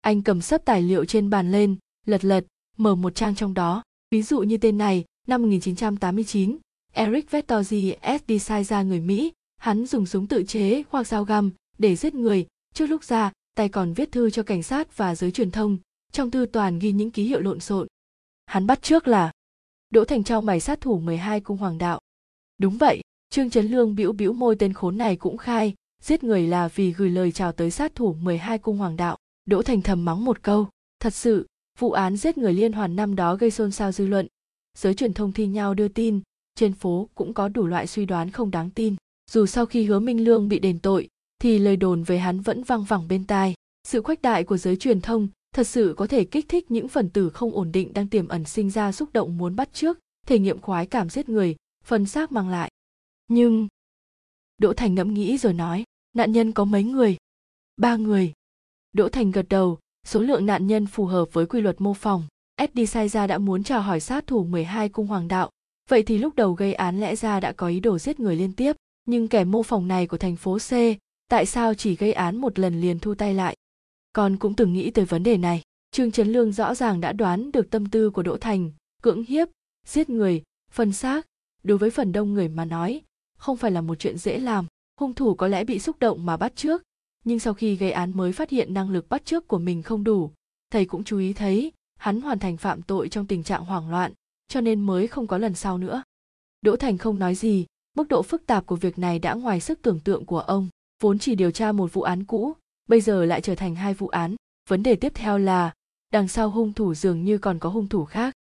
[0.00, 1.76] Anh cầm sấp tài liệu trên bàn lên,
[2.06, 2.44] lật lật,
[2.76, 3.82] mở một trang trong đó.
[4.10, 6.58] Ví dụ như tên này, năm 1989,
[6.92, 11.50] Eric Vettori SD sai ra người Mỹ, hắn dùng súng tự chế hoặc dao găm
[11.78, 15.30] để giết người, trước lúc ra, tay còn viết thư cho cảnh sát và giới
[15.30, 15.78] truyền thông,
[16.12, 17.86] trong thư toàn ghi những ký hiệu lộn xộn.
[18.46, 19.32] Hắn bắt trước là
[19.90, 22.00] Đỗ Thành Trong mày sát thủ 12 cung hoàng đạo.
[22.58, 26.46] Đúng vậy, Trương Trấn Lương bĩu bĩu môi tên khốn này cũng khai, giết người
[26.46, 29.18] là vì gửi lời chào tới sát thủ 12 cung hoàng đạo.
[29.44, 30.68] Đỗ Thành thầm mắng một câu,
[31.00, 31.46] thật sự,
[31.78, 34.26] vụ án giết người liên hoàn năm đó gây xôn xao dư luận.
[34.78, 36.20] Giới truyền thông thi nhau đưa tin,
[36.54, 38.96] trên phố cũng có đủ loại suy đoán không đáng tin.
[39.30, 42.62] Dù sau khi hứa Minh Lương bị đền tội, thì lời đồn về hắn vẫn
[42.62, 43.54] văng vẳng bên tai.
[43.88, 47.10] Sự khuếch đại của giới truyền thông thật sự có thể kích thích những phần
[47.10, 50.38] tử không ổn định đang tiềm ẩn sinh ra xúc động muốn bắt trước, thể
[50.38, 52.70] nghiệm khoái cảm giết người, phần xác mang lại
[53.28, 53.68] nhưng
[54.58, 57.16] đỗ thành ngẫm nghĩ rồi nói nạn nhân có mấy người
[57.76, 58.32] ba người
[58.92, 62.22] đỗ thành gật đầu số lượng nạn nhân phù hợp với quy luật mô phỏng
[62.58, 65.50] sd sai ra đã muốn chào hỏi sát thủ 12 cung hoàng đạo.
[65.88, 68.52] Vậy thì lúc đầu gây án lẽ ra đã có ý đồ giết người liên
[68.52, 68.76] tiếp,
[69.06, 70.70] nhưng kẻ mô phỏng này của thành phố c,
[71.28, 73.56] tại sao chỉ gây án một lần liền thu tay lại?
[74.12, 75.62] Con cũng từng nghĩ tới vấn đề này.
[75.90, 78.70] Trương trấn lương rõ ràng đã đoán được tâm tư của đỗ thành,
[79.02, 79.48] cưỡng hiếp,
[79.86, 81.26] giết người, phân xác.
[81.62, 83.02] Đối với phần đông người mà nói,
[83.36, 84.66] không phải là một chuyện dễ làm,
[85.00, 86.82] hung thủ có lẽ bị xúc động mà bắt trước.
[87.24, 90.04] Nhưng sau khi gây án mới phát hiện năng lực bắt trước của mình không
[90.04, 90.30] đủ,
[90.70, 91.72] thầy cũng chú ý thấy
[92.04, 94.12] hắn hoàn thành phạm tội trong tình trạng hoảng loạn,
[94.48, 96.02] cho nên mới không có lần sau nữa.
[96.62, 97.66] Đỗ thành không nói gì,
[97.96, 100.68] mức độ phức tạp của việc này đã ngoài sức tưởng tượng của ông,
[101.02, 102.52] vốn chỉ điều tra một vụ án cũ,
[102.88, 104.36] bây giờ lại trở thành hai vụ án.
[104.68, 105.72] Vấn đề tiếp theo là,
[106.12, 108.34] đằng sau hung thủ dường như còn có hung thủ khác.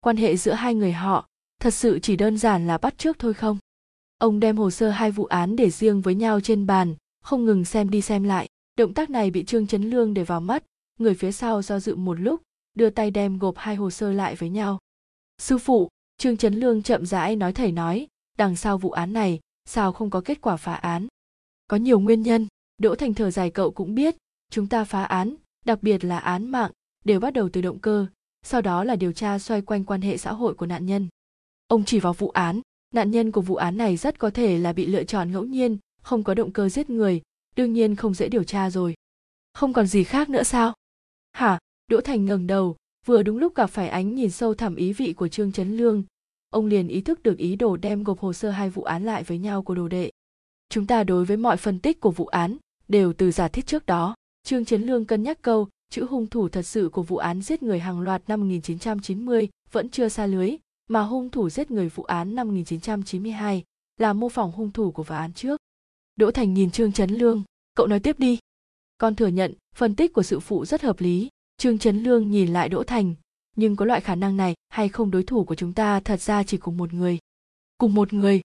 [0.00, 1.28] Quan hệ giữa hai người họ,
[1.60, 3.58] thật sự chỉ đơn giản là bắt trước thôi không?
[4.18, 7.64] Ông đem hồ sơ hai vụ án để riêng với nhau trên bàn, không ngừng
[7.64, 8.48] xem đi xem lại.
[8.78, 10.64] Động tác này bị trương chấn lương để vào mắt,
[10.98, 12.40] người phía sau do dự một lúc
[12.74, 14.78] đưa tay đem gộp hai hồ sơ lại với nhau.
[15.38, 15.88] Sư phụ,
[16.18, 18.06] trương chấn lương chậm rãi nói thầy nói,
[18.38, 21.06] đằng sau vụ án này, sao không có kết quả phá án?
[21.68, 22.46] Có nhiều nguyên nhân,
[22.78, 24.16] đỗ thành thở dài cậu cũng biết,
[24.50, 25.34] chúng ta phá án,
[25.64, 26.70] đặc biệt là án mạng,
[27.04, 28.06] đều bắt đầu từ động cơ,
[28.42, 31.08] sau đó là điều tra xoay quanh quan hệ xã hội của nạn nhân.
[31.66, 32.60] Ông chỉ vào vụ án,
[32.94, 35.78] nạn nhân của vụ án này rất có thể là bị lựa chọn ngẫu nhiên,
[36.02, 37.22] không có động cơ giết người,
[37.56, 38.94] đương nhiên không dễ điều tra rồi.
[39.52, 40.72] Không còn gì khác nữa sao?
[41.32, 41.58] Hả?
[41.86, 45.12] Đỗ thành ngẩng đầu vừa đúng lúc gặp phải ánh nhìn sâu thẳm ý vị
[45.12, 46.02] của trương trấn lương
[46.50, 49.22] ông liền ý thức được ý đồ đem gộp hồ sơ hai vụ án lại
[49.22, 50.10] với nhau của đồ đệ
[50.68, 52.56] chúng ta đối với mọi phân tích của vụ án
[52.88, 56.48] đều từ giả thiết trước đó Trương Chấn Lương cân nhắc câu, chữ hung thủ
[56.48, 60.56] thật sự của vụ án giết người hàng loạt năm 1990 vẫn chưa xa lưới,
[60.88, 63.62] mà hung thủ giết người vụ án năm 1992
[63.96, 65.60] là mô phỏng hung thủ của vụ án trước.
[66.16, 67.42] Đỗ Thành nhìn Trương Chấn Lương,
[67.76, 68.38] cậu nói tiếp đi.
[68.98, 71.28] Con thừa nhận, phân tích của sự phụ rất hợp lý.
[71.56, 73.14] Trương Chấn Lương nhìn lại Đỗ Thành,
[73.56, 76.42] nhưng có loại khả năng này hay không đối thủ của chúng ta thật ra
[76.42, 77.18] chỉ cùng một người.
[77.78, 78.40] Cùng một người.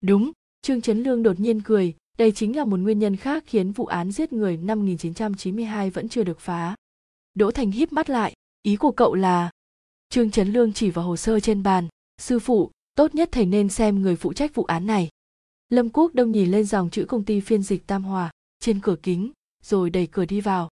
[0.00, 0.32] Đúng,
[0.62, 3.86] Trương Chấn Lương đột nhiên cười, đây chính là một nguyên nhân khác khiến vụ
[3.86, 6.74] án giết người năm 1992 vẫn chưa được phá.
[7.34, 9.50] Đỗ Thành híp mắt lại, ý của cậu là...
[10.08, 13.68] Trương Chấn Lương chỉ vào hồ sơ trên bàn, sư phụ, tốt nhất thầy nên
[13.68, 15.08] xem người phụ trách vụ án này.
[15.68, 18.96] Lâm Quốc Đông nhìn lên dòng chữ công ty phiên dịch Tam Hòa trên cửa
[19.02, 19.30] kính,
[19.62, 20.68] rồi đẩy cửa đi vào.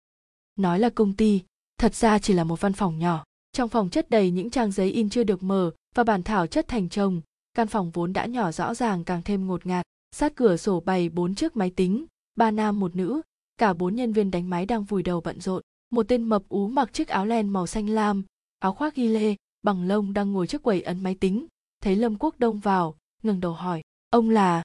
[0.56, 1.40] Nói là công ty,
[1.82, 3.24] thật ra chỉ là một văn phòng nhỏ.
[3.52, 6.68] Trong phòng chất đầy những trang giấy in chưa được mở và bản thảo chất
[6.68, 7.20] thành chồng,
[7.54, 9.86] căn phòng vốn đã nhỏ rõ ràng càng thêm ngột ngạt.
[10.16, 12.04] Sát cửa sổ bày bốn chiếc máy tính,
[12.36, 13.20] ba nam một nữ,
[13.58, 15.62] cả bốn nhân viên đánh máy đang vùi đầu bận rộn.
[15.90, 18.22] Một tên mập ú mặc chiếc áo len màu xanh lam,
[18.58, 21.46] áo khoác ghi lê, bằng lông đang ngồi trước quầy ấn máy tính.
[21.80, 24.62] Thấy Lâm Quốc Đông vào, ngừng đầu hỏi, ông là...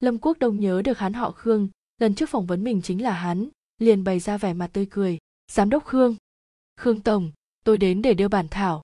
[0.00, 1.68] Lâm Quốc Đông nhớ được hắn họ Khương,
[2.00, 5.18] lần trước phỏng vấn mình chính là hắn, liền bày ra vẻ mặt tươi cười.
[5.52, 6.16] Giám đốc Khương.
[6.80, 7.30] Khương Tổng,
[7.64, 8.82] tôi đến để đưa bản thảo.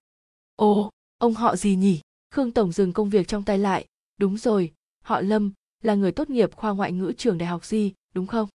[0.56, 2.00] Ồ, ông họ gì nhỉ?
[2.30, 3.86] Khương Tổng dừng công việc trong tay lại.
[4.18, 4.72] Đúng rồi,
[5.04, 5.52] họ Lâm,
[5.82, 8.48] là người tốt nghiệp khoa ngoại ngữ trường đại học gì, đúng không?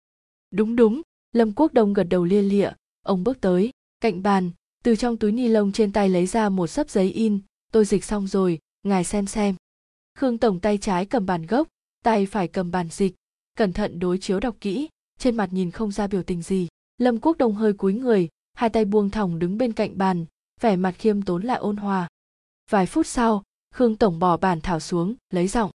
[0.51, 1.03] Đúng đúng,
[1.33, 2.71] Lâm Quốc Đông gật đầu lia lịa,
[3.03, 3.71] ông bước tới,
[4.01, 4.51] cạnh bàn,
[4.85, 7.41] từ trong túi ni lông trên tay lấy ra một sấp giấy in,
[7.73, 9.55] tôi dịch xong rồi, ngài xem xem.
[10.15, 11.69] Khương Tổng tay trái cầm bàn gốc,
[12.05, 13.15] tay phải cầm bàn dịch,
[13.57, 14.89] cẩn thận đối chiếu đọc kỹ,
[15.19, 16.69] trên mặt nhìn không ra biểu tình gì.
[16.99, 18.29] Lâm Quốc Đông hơi cúi người,
[18.59, 20.27] hai tay buông thòng đứng bên cạnh bàn,
[20.61, 22.09] vẻ mặt khiêm tốn lại ôn hòa.
[22.71, 23.43] Vài phút sau,
[23.75, 25.71] Khương Tổng bỏ bản thảo xuống, lấy giọng.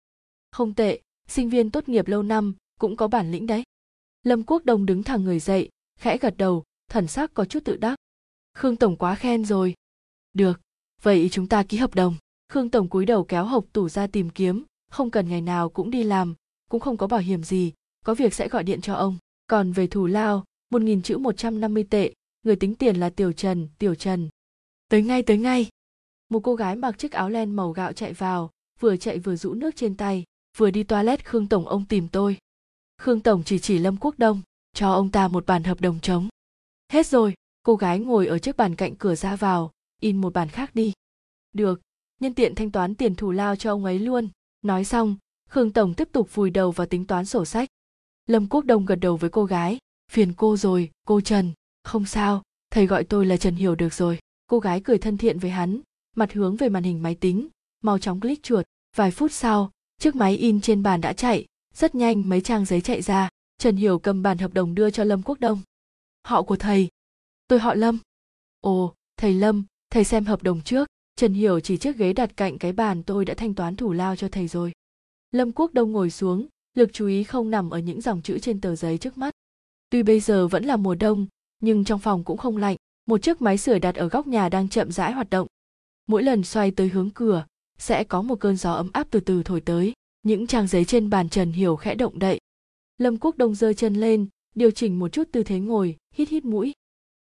[0.50, 3.62] Không tệ, sinh viên tốt nghiệp lâu năm, cũng có bản lĩnh đấy.
[4.22, 7.76] Lâm Quốc Đông đứng thẳng người dậy, khẽ gật đầu, thần sắc có chút tự
[7.76, 7.96] đắc.
[8.54, 9.74] Khương Tổng quá khen rồi.
[10.32, 10.60] Được,
[11.02, 12.16] vậy chúng ta ký hợp đồng.
[12.48, 15.90] Khương Tổng cúi đầu kéo hộp tủ ra tìm kiếm, không cần ngày nào cũng
[15.90, 16.34] đi làm,
[16.70, 17.72] cũng không có bảo hiểm gì,
[18.04, 19.18] có việc sẽ gọi điện cho ông.
[19.46, 22.12] Còn về thù lao, một nghìn chữ một trăm năm mươi tệ,
[22.42, 24.28] người tính tiền là Tiểu Trần, Tiểu Trần.
[24.88, 25.68] Tới ngay tới ngay.
[26.28, 28.50] Một cô gái mặc chiếc áo len màu gạo chạy vào,
[28.80, 30.24] vừa chạy vừa rũ nước trên tay,
[30.56, 32.38] vừa đi toilet Khương Tổng ông tìm tôi.
[32.98, 34.42] Khương Tổng chỉ chỉ Lâm Quốc Đông,
[34.72, 36.28] cho ông ta một bản hợp đồng trống.
[36.92, 40.48] Hết rồi, cô gái ngồi ở chiếc bàn cạnh cửa ra vào, in một bản
[40.48, 40.92] khác đi.
[41.52, 41.80] Được,
[42.20, 44.28] nhân tiện thanh toán tiền thù lao cho ông ấy luôn.
[44.62, 45.16] Nói xong,
[45.48, 47.68] Khương Tổng tiếp tục vùi đầu vào tính toán sổ sách.
[48.26, 49.78] Lâm Quốc Đông gật đầu với cô gái,
[50.12, 51.52] phiền cô rồi, cô Trần,
[51.90, 54.18] không sao, thầy gọi tôi là Trần Hiểu được rồi.
[54.46, 55.80] Cô gái cười thân thiện với hắn,
[56.16, 57.48] mặt hướng về màn hình máy tính,
[57.82, 58.66] mau chóng click chuột.
[58.96, 62.80] Vài phút sau, chiếc máy in trên bàn đã chạy, rất nhanh mấy trang giấy
[62.80, 65.60] chạy ra, Trần Hiểu cầm bản hợp đồng đưa cho Lâm Quốc Đông.
[66.24, 66.88] Họ của thầy.
[67.48, 67.98] Tôi họ Lâm.
[68.60, 70.88] Ồ, thầy Lâm, thầy xem hợp đồng trước.
[71.16, 74.16] Trần Hiểu chỉ chiếc ghế đặt cạnh cái bàn tôi đã thanh toán thủ lao
[74.16, 74.72] cho thầy rồi.
[75.30, 78.60] Lâm Quốc Đông ngồi xuống, lực chú ý không nằm ở những dòng chữ trên
[78.60, 79.34] tờ giấy trước mắt.
[79.90, 81.26] Tuy bây giờ vẫn là mùa đông,
[81.60, 82.76] nhưng trong phòng cũng không lạnh,
[83.06, 85.46] một chiếc máy sưởi đặt ở góc nhà đang chậm rãi hoạt động.
[86.06, 87.46] Mỗi lần xoay tới hướng cửa,
[87.78, 89.92] sẽ có một cơn gió ấm áp từ từ thổi tới,
[90.22, 92.38] những trang giấy trên bàn Trần Hiểu khẽ động đậy.
[92.98, 96.44] Lâm Quốc Đông giơ chân lên, điều chỉnh một chút tư thế ngồi, hít hít
[96.44, 96.72] mũi.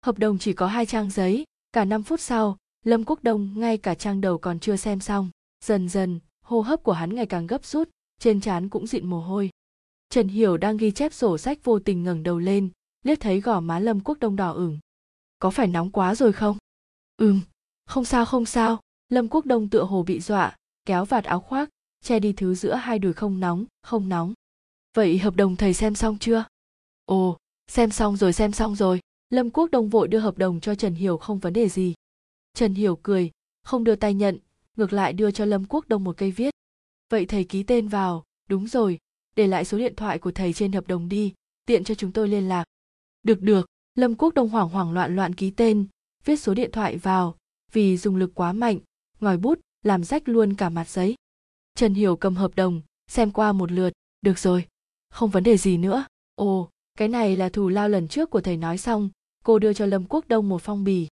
[0.05, 3.79] Hợp đồng chỉ có hai trang giấy, cả năm phút sau, Lâm Quốc Đông ngay
[3.79, 5.31] cả trang đầu còn chưa xem xong.
[5.65, 7.89] Dần dần, hô hấp của hắn ngày càng gấp rút,
[8.19, 9.51] trên trán cũng dịn mồ hôi.
[10.11, 12.69] Trần Hiểu đang ghi chép sổ sách vô tình ngẩng đầu lên,
[13.03, 14.79] liếc thấy gò má Lâm Quốc Đông đỏ ửng.
[15.39, 16.57] Có phải nóng quá rồi không?
[17.17, 17.41] Ừm,
[17.87, 18.81] không sao không sao.
[19.09, 21.71] Lâm Quốc Đông tựa hồ bị dọa, kéo vạt áo khoác,
[22.03, 24.35] che đi thứ giữa hai đùi không nóng, không nóng.
[24.95, 26.45] Vậy hợp đồng thầy xem xong chưa?
[27.05, 29.01] Ồ, xem xong rồi xem xong rồi.
[29.31, 31.95] Lâm Quốc Đông vội đưa hợp đồng cho Trần Hiểu không vấn đề gì.
[32.55, 33.31] Trần Hiểu cười,
[33.63, 34.39] không đưa tay nhận,
[34.77, 36.55] ngược lại đưa cho Lâm Quốc Đông một cây viết.
[37.11, 38.99] Vậy thầy ký tên vào, đúng rồi,
[39.37, 41.35] để lại số điện thoại của thầy trên hợp đồng đi,
[41.67, 42.65] tiện cho chúng tôi liên lạc.
[43.23, 45.87] Được được, Lâm Quốc Đông hoảng hoảng loạn loạn ký tên,
[46.25, 47.37] viết số điện thoại vào,
[47.73, 48.79] vì dùng lực quá mạnh,
[49.21, 51.15] ngòi bút làm rách luôn cả mặt giấy.
[51.75, 54.67] Trần Hiểu cầm hợp đồng, xem qua một lượt, được rồi,
[55.11, 56.05] không vấn đề gì nữa.
[56.35, 59.11] Ồ, cái này là thù lao lần trước của thầy nói xong,
[59.45, 61.09] cô đưa cho Lâm Quốc Đông một phong bì.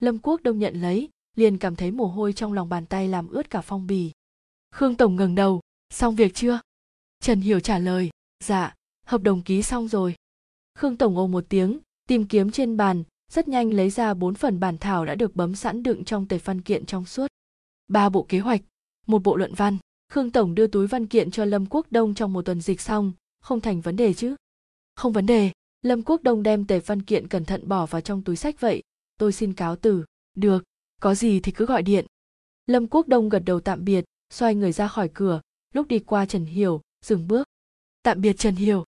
[0.00, 3.28] Lâm Quốc Đông nhận lấy, liền cảm thấy mồ hôi trong lòng bàn tay làm
[3.28, 4.12] ướt cả phong bì.
[4.70, 5.60] Khương Tổng ngẩng đầu,
[5.90, 6.60] xong việc chưa?
[7.20, 8.10] Trần Hiểu trả lời,
[8.44, 8.74] dạ,
[9.06, 10.14] hợp đồng ký xong rồi.
[10.74, 11.78] Khương Tổng ồ một tiếng,
[12.08, 15.54] tìm kiếm trên bàn, rất nhanh lấy ra bốn phần bản thảo đã được bấm
[15.54, 17.26] sẵn đựng trong tệp văn kiện trong suốt.
[17.88, 18.60] Ba bộ kế hoạch,
[19.06, 19.78] một bộ luận văn.
[20.08, 23.12] Khương Tổng đưa túi văn kiện cho Lâm Quốc Đông trong một tuần dịch xong,
[23.40, 24.36] không thành vấn đề chứ?
[24.94, 28.22] Không vấn đề, lâm quốc đông đem tệp văn kiện cẩn thận bỏ vào trong
[28.22, 28.82] túi sách vậy.
[29.18, 30.04] Tôi xin cáo từ.
[30.34, 30.64] Được.
[31.00, 32.06] Có gì thì cứ gọi điện.
[32.66, 35.40] Lâm quốc đông gật đầu tạm biệt xoay người ra khỏi cửa.
[35.74, 37.48] Lúc đi qua trần hiểu dừng bước.
[38.02, 38.84] Tạm biệt trần hiểu.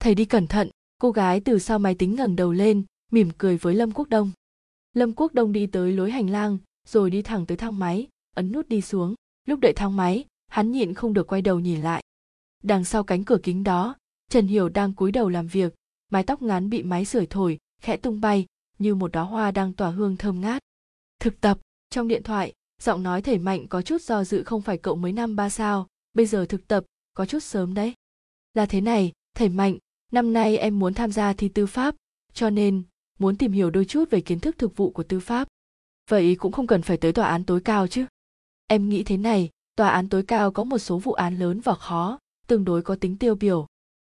[0.00, 3.56] Thầy đi cẩn thận cô gái từ sau máy tính ngẩng đầu lên, mỉm cười
[3.56, 4.30] với lâm quốc đông.
[4.94, 8.06] Lâm quốc đông đi tới lối hành lang, rồi đi thẳng tới thang máy,
[8.36, 9.14] ấn nút đi xuống.
[9.44, 12.02] Lúc đợi thang máy, hắn nhịn không được quay đầu nhìn lại.
[12.62, 13.96] Đằng sau cánh cửa kính đó,
[14.30, 15.74] trần hiểu đang cúi đầu làm việc,
[16.10, 18.46] mái tóc ngắn bị máy sưởi thổi, khẽ tung bay,
[18.78, 20.62] như một đóa hoa đang tỏa hương thơm ngát.
[21.20, 21.58] Thực tập,
[21.90, 22.52] trong điện thoại,
[22.82, 25.86] giọng nói thể mạnh có chút do dự không phải cậu mấy năm ba sao,
[26.14, 26.84] bây giờ thực tập,
[27.14, 27.94] có chút sớm đấy.
[28.54, 29.78] Là thế này Thể mạnh
[30.12, 31.94] năm nay em muốn tham gia thi tư pháp,
[32.32, 32.82] cho nên
[33.18, 35.48] muốn tìm hiểu đôi chút về kiến thức thực vụ của tư pháp.
[36.10, 38.06] Vậy cũng không cần phải tới tòa án tối cao chứ.
[38.66, 41.74] Em nghĩ thế này, tòa án tối cao có một số vụ án lớn và
[41.74, 43.66] khó, tương đối có tính tiêu biểu.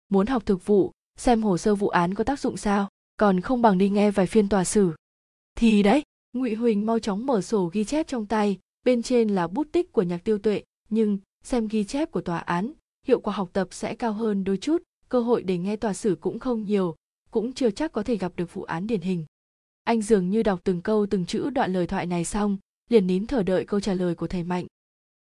[0.09, 3.63] Muốn học thực vụ, xem hồ sơ vụ án có tác dụng sao, còn không
[3.63, 4.93] bằng đi nghe vài phiên tòa xử.
[5.55, 6.03] Thì đấy,
[6.33, 9.93] ngụy huỳnh mau chóng mở sổ ghi chép trong tay, bên trên là bút tích
[9.93, 12.73] của nhạc tiêu tuệ, nhưng xem ghi chép của tòa án,
[13.07, 14.83] hiệu quả học tập sẽ cao hơn đôi chút
[15.13, 16.97] cơ hội để nghe tòa xử cũng không nhiều,
[17.31, 19.25] cũng chưa chắc có thể gặp được vụ án điển hình.
[19.85, 22.57] Anh dường như đọc từng câu từng chữ đoạn lời thoại này xong,
[22.89, 24.67] liền nín thở đợi câu trả lời của thầy mạnh.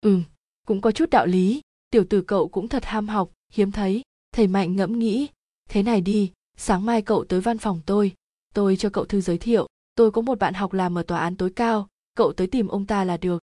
[0.01, 0.19] Ừ
[0.67, 4.01] cũng có chút đạo lý, tiểu tử cậu cũng thật ham học, hiếm thấy.
[4.31, 5.27] Thầy mạnh ngẫm nghĩ,
[5.69, 8.13] thế này đi, sáng mai cậu tới văn phòng tôi
[8.53, 11.35] tôi cho cậu thư giới thiệu, tôi có một bạn học làm ở tòa án
[11.35, 13.43] tối cao, cậu tới tìm ông ta là được.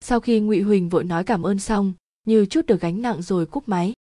[0.00, 1.92] Sau khi ngụy huỳnh vội nói cảm ơn xong,
[2.26, 3.92] như chút được gánh nặng rồi cúp máy.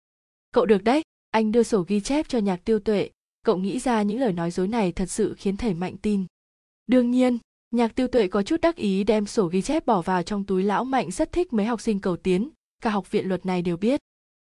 [0.51, 1.01] Cậu được đấy
[1.31, 3.09] anh đưa sổ ghi chép cho nhạc tiêu tuệ.
[3.45, 6.25] Cậu nghĩ ra những lời nói dối này thật sự khiến thầy mạnh tin.
[6.87, 7.37] Đương nhiên,
[7.71, 10.63] nhạc tiêu tuệ có chút đắc ý đem sổ ghi chép bỏ vào trong túi
[10.63, 12.49] lão mạnh rất thích mấy học sinh cầu tiến,
[12.81, 13.99] cả học viện luật này đều biết.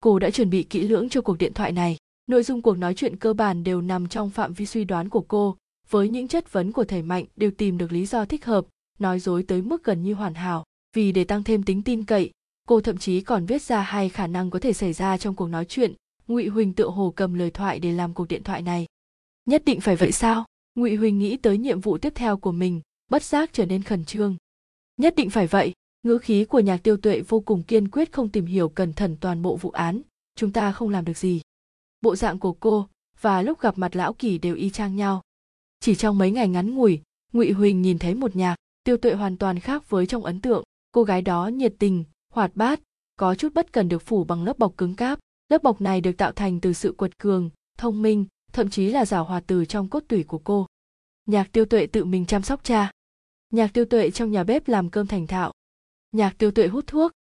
[0.01, 1.97] Cô đã chuẩn bị kỹ lưỡng cho cuộc điện thoại này.
[2.27, 5.25] Nội dung cuộc nói chuyện cơ bản đều nằm trong phạm vi suy đoán của
[5.29, 5.57] cô,
[5.91, 8.67] với những chất vấn của thầy mạnh đều tìm được lý do thích hợp,
[8.99, 10.65] nói dối tới mức gần như hoàn hảo.
[10.95, 12.31] Vì để tăng thêm tính tin cậy,
[12.69, 15.47] cô thậm chí còn viết ra hai khả năng có thể xảy ra trong cuộc
[15.47, 15.95] nói chuyện
[16.33, 18.87] ngụy huỳnh tựa hồ cầm lời thoại để làm cuộc điện thoại này.
[19.45, 20.45] Nhất định phải vậy sao?
[20.75, 22.81] Ngụy huỳnh nghĩ tới nhiệm vụ tiếp theo của mình,
[23.11, 24.37] bất giác trở nên khẩn trương.
[24.97, 25.73] Nhất định phải vậy,
[26.03, 29.17] ngữ khí của nhạc tiêu tuệ vô cùng kiên quyết không tìm hiểu cẩn thận
[29.21, 30.03] toàn bộ vụ án,
[30.37, 31.41] chúng ta không làm được gì.
[32.01, 32.89] Bộ dạng của cô
[33.21, 35.23] và lúc gặp mặt lão kỳ đều y chang nhau.
[35.81, 37.01] Chỉ trong mấy ngày ngắn ngủi,
[37.33, 40.65] ngụy huỳnh nhìn thấy một nhạc tiêu tuệ hoàn toàn khác với trong ấn tượng.
[40.93, 42.81] Cô gái đó nhiệt tình, hoạt bát,
[43.17, 45.19] có chút bất cần được phủ bằng lớp bọc cứng cáp
[45.53, 49.05] lớp bọc này được tạo thành từ sự quật cường, thông minh, thậm chí là
[49.05, 50.67] giảo hòa từ trong cốt tủy của cô.
[51.27, 52.91] Nhạc tiêu tuệ tự mình chăm sóc cha.
[53.51, 55.53] Nhạc tiêu tuệ trong nhà bếp làm cơm thành thạo.
[56.13, 57.13] Nhạc tiêu tuệ hút thuốc.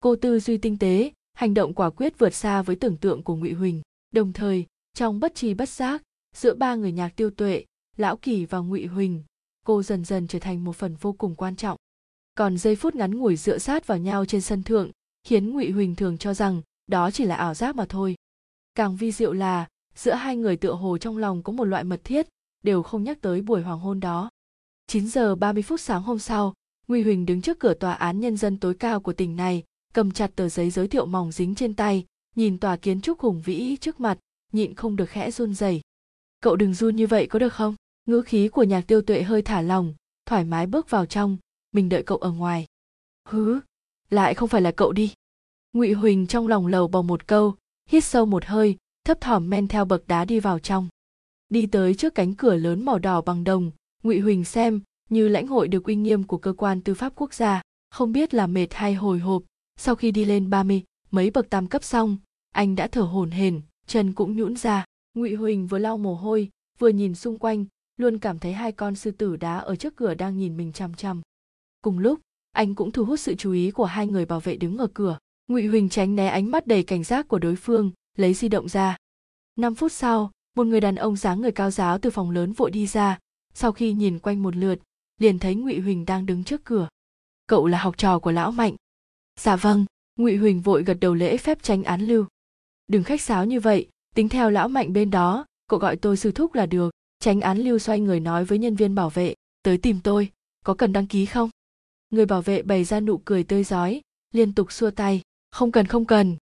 [0.00, 3.36] Cô tư duy tinh tế, hành động quả quyết vượt xa với tưởng tượng của
[3.36, 3.82] ngụy huỳnh.
[4.10, 6.02] Đồng thời, trong bất tri bất giác,
[6.36, 7.64] giữa ba người nhạc tiêu tuệ,
[7.96, 9.22] lão kỳ và ngụy huỳnh,
[9.66, 11.76] cô dần dần trở thành một phần vô cùng quan trọng.
[12.34, 14.90] Còn giây phút ngắn ngủi dựa sát vào nhau trên sân thượng,
[15.24, 18.14] khiến ngụy huỳnh thường cho rằng đó chỉ là ảo giác mà thôi
[18.74, 22.00] càng vi diệu là giữa hai người tựa hồ trong lòng có một loại mật
[22.04, 22.26] thiết
[22.62, 24.30] đều không nhắc tới buổi hoàng hôn đó
[24.86, 26.54] 9 giờ 30 phút sáng hôm sau,
[26.88, 29.62] Nguy Huỳnh đứng trước cửa tòa án nhân dân tối cao của tỉnh này,
[29.94, 32.04] cầm chặt tờ giấy giới thiệu mỏng dính trên tay,
[32.36, 34.18] nhìn tòa kiến trúc hùng vĩ trước mặt,
[34.52, 35.80] nhịn không được khẽ run rẩy.
[36.40, 37.74] Cậu đừng run như vậy có được không?
[38.06, 39.94] Ngữ khí của nhạc tiêu tuệ hơi thả lòng,
[40.26, 41.36] thoải mái bước vào trong,
[41.72, 42.66] mình đợi cậu ở ngoài.
[43.28, 43.60] Hứ,
[44.10, 45.12] lại không phải là cậu đi.
[45.72, 47.54] Ngụy Huỳnh trong lòng lầu bầu một câu,
[47.88, 50.88] hít sâu một hơi, thấp thỏm men theo bậc đá đi vào trong.
[51.48, 53.70] Đi tới trước cánh cửa lớn màu đỏ bằng đồng,
[54.02, 54.80] Ngụy Huỳnh xem
[55.10, 58.34] như lãnh hội được uy nghiêm của cơ quan tư pháp quốc gia, không biết
[58.34, 59.42] là mệt hay hồi hộp,
[59.76, 62.16] sau khi đi lên ba mươi mấy bậc tam cấp xong,
[62.54, 64.84] anh đã thở hổn hển, chân cũng nhũn ra.
[65.14, 67.64] Ngụy Huỳnh vừa lau mồ hôi, vừa nhìn xung quanh,
[67.96, 70.94] luôn cảm thấy hai con sư tử đá ở trước cửa đang nhìn mình chằm
[70.94, 71.20] chằm.
[71.82, 72.20] Cùng lúc,
[72.52, 75.18] anh cũng thu hút sự chú ý của hai người bảo vệ đứng ở cửa.
[75.48, 78.68] Ngụy Huỳnh tránh né ánh mắt đầy cảnh giác của đối phương, lấy di động
[78.68, 78.96] ra.
[79.56, 82.70] Năm phút sau, một người đàn ông dáng người cao giáo từ phòng lớn vội
[82.70, 83.18] đi ra,
[83.54, 84.78] sau khi nhìn quanh một lượt,
[85.18, 86.88] liền thấy Ngụy Huỳnh đang đứng trước cửa.
[87.46, 88.76] Cậu là học trò của lão Mạnh.
[89.40, 89.84] Dạ vâng,
[90.16, 92.26] Ngụy Huỳnh vội gật đầu lễ phép tránh án lưu.
[92.86, 96.32] Đừng khách sáo như vậy, tính theo lão Mạnh bên đó, cậu gọi tôi sư
[96.32, 96.90] thúc là được.
[97.18, 100.30] Tránh án lưu xoay người nói với nhân viên bảo vệ, tới tìm tôi,
[100.64, 101.50] có cần đăng ký không?
[102.10, 104.00] Người bảo vệ bày ra nụ cười tươi rói,
[104.32, 105.22] liên tục xua tay,
[105.52, 106.36] không cần không cần.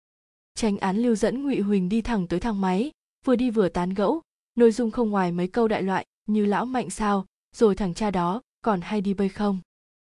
[0.54, 2.90] tranh án lưu dẫn Ngụy Huỳnh đi thẳng tới thang máy,
[3.24, 4.20] vừa đi vừa tán gẫu,
[4.54, 7.26] nội dung không ngoài mấy câu đại loại như lão mạnh sao,
[7.56, 9.58] rồi thằng cha đó còn hay đi bơi không.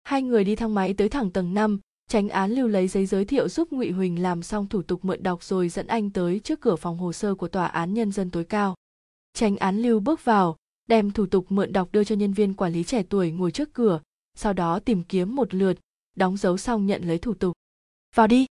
[0.04, 3.26] Hai người đi thang máy tới thẳng tầng 5, tránh án lưu lấy giấy giới
[3.26, 6.62] thiệu giúp Ngụy Huỳnh làm xong thủ tục mượn đọc rồi dẫn anh tới trước
[6.62, 8.76] cửa phòng hồ sơ của tòa án nhân dân tối cao.
[9.34, 10.56] tránh án lưu bước vào
[10.88, 13.74] đem thủ tục mượn đọc đưa cho nhân viên quản lý trẻ tuổi ngồi trước
[13.74, 14.02] cửa
[14.36, 15.78] sau đó tìm kiếm một lượt
[16.16, 17.54] đóng dấu xong nhận lấy thủ tục
[18.16, 18.46] vào đi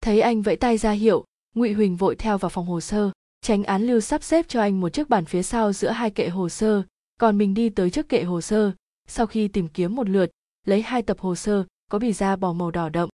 [0.00, 3.10] thấy anh vẫy tay ra hiệu, ngụy huỳnh vội theo vào phòng hồ sơ,
[3.40, 6.28] tránh án lưu sắp xếp cho anh một chiếc bàn phía sau giữa hai kệ
[6.28, 6.82] hồ sơ,
[7.20, 8.72] còn mình đi tới trước kệ hồ sơ.
[9.08, 10.30] Sau khi tìm kiếm một lượt,
[10.66, 13.08] lấy hai tập hồ sơ, có bì da bò màu đỏ đậm.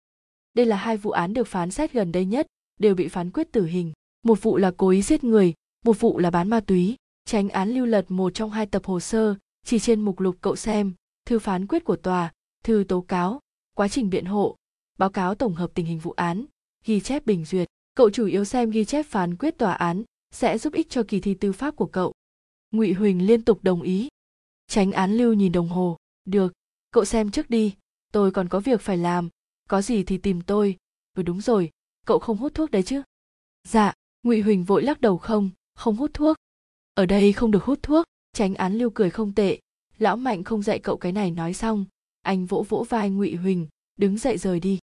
[0.53, 2.47] Đây là hai vụ án được phán xét gần đây nhất,
[2.79, 3.91] đều bị phán quyết tử hình.
[4.23, 5.53] Một vụ là cố ý giết người,
[5.85, 6.95] một vụ là bán ma túy.
[7.25, 9.35] Tránh án lưu lật một trong hai tập hồ sơ,
[9.65, 10.93] chỉ trên mục lục cậu xem,
[11.25, 12.31] thư phán quyết của tòa,
[12.63, 13.39] thư tố cáo,
[13.75, 14.55] quá trình biện hộ,
[14.97, 16.45] báo cáo tổng hợp tình hình vụ án
[16.85, 17.67] ghi chép bình duyệt.
[17.95, 21.19] Cậu chủ yếu xem ghi chép phán quyết tòa án, sẽ giúp ích cho kỳ
[21.19, 22.13] thi tư pháp của cậu.
[22.71, 24.07] Ngụy huỳnh liên tục đồng ý.
[24.67, 25.97] Tránh án lưu nhìn đồng hồ.
[26.25, 26.53] Được,
[26.91, 27.75] cậu xem trước đi.
[28.11, 29.29] Tôi còn có việc phải làm.
[29.69, 30.77] Có gì thì tìm tôi.
[31.13, 31.69] Ừ đúng rồi.
[32.05, 33.01] Cậu không hút thuốc đấy chứ?
[33.67, 33.93] Dạ
[34.23, 36.37] ngụy huỳnh vội lắc đầu không không hút thuốc.
[36.93, 39.59] Ở đây không được hút thuốc, tránh án lưu cười không tệ.
[39.97, 41.85] Lão mạnh không dạy cậu cái này nói xong.
[42.21, 44.79] Anh vỗ vỗ vai ngụy huỳnh, đứng dậy rời đi.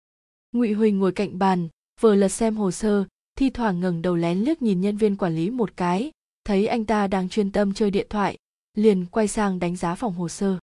[0.51, 1.67] Ngụy huỳnh ngồi cạnh bàn
[2.01, 3.03] vừa lật xem hồ sơ,
[3.35, 6.11] thi thoảng ngẩng đầu lén liếc nhìn nhân viên quản lý một cái,
[6.43, 8.37] thấy anh ta đang chuyên tâm chơi điện thoại,
[8.73, 10.57] liền quay sang đánh giá phòng hồ sơ.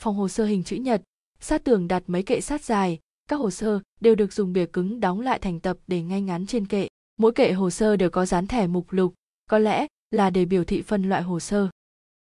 [0.00, 1.02] Phòng hồ sơ hình chữ nhật,
[1.40, 2.98] sát tường đặt mấy kệ sát dài,
[3.28, 6.46] các hồ sơ đều được dùng bìa cứng đóng lại thành tập để ngay ngắn
[6.46, 6.88] trên kệ.
[7.16, 9.14] Mỗi kệ hồ sơ đều có dán thẻ mục lục,
[9.46, 11.68] có lẽ là để biểu thị phân loại hồ sơ.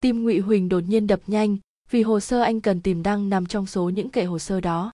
[0.01, 1.57] Tim ngụy huỳnh đột nhiên đập nhanh,
[1.89, 4.91] vì hồ sơ anh cần tìm đăng nằm trong số những kệ hồ sơ đó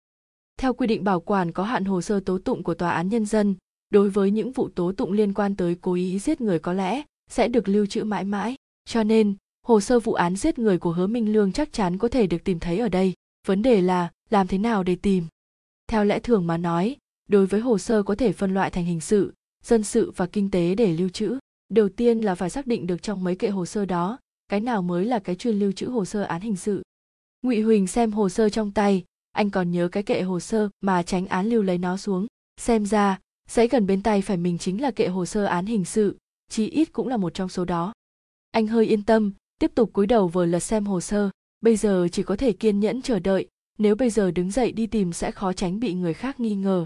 [0.58, 3.26] theo quy định bảo quản có hạn hồ sơ tố tụng của tòa án nhân
[3.26, 3.56] dân,
[3.90, 7.02] đối với những vụ tố tụng liên quan tới cố ý giết người có lẽ
[7.30, 8.56] sẽ được lưu trữ mãi mãi.
[8.86, 9.36] Cho nên,
[9.68, 12.44] hồ sơ vụ án giết người của hứa minh lương chắc chắn có thể được
[12.44, 13.14] tìm thấy ở đây.
[13.48, 15.26] Vấn đề là, làm thế nào để tìm?
[15.88, 16.98] Theo lẽ thường mà nói,
[17.30, 20.52] đối với hồ sơ có thể phân loại thành hình sự, dân sự và kinh
[20.52, 21.38] tế để lưu trữ.
[21.70, 24.18] Đầu tiên là phải xác định được trong mấy kệ hồ sơ đó,
[24.48, 26.84] cái nào mới là cái chuyên lưu trữ hồ sơ án hình sự.
[27.42, 29.04] Ngụy huỳnh xem hồ sơ trong tay
[29.34, 32.28] anh còn nhớ cái kệ hồ sơ mà tránh án lưu lấy nó xuống.
[32.58, 33.20] Xem ra
[33.50, 36.18] dãy gần bên tay phải mình chính là kệ hồ sơ án hình sự,
[36.50, 37.94] chí ít cũng là một trong số đó.
[38.52, 41.30] Anh hơi yên tâm, tiếp tục cúi đầu vừa lật xem hồ sơ.
[41.62, 43.48] Bây giờ chỉ có thể kiên nhẫn chờ đợi,
[43.78, 46.86] nếu bây giờ đứng dậy đi tìm sẽ khó tránh bị người khác nghi ngờ.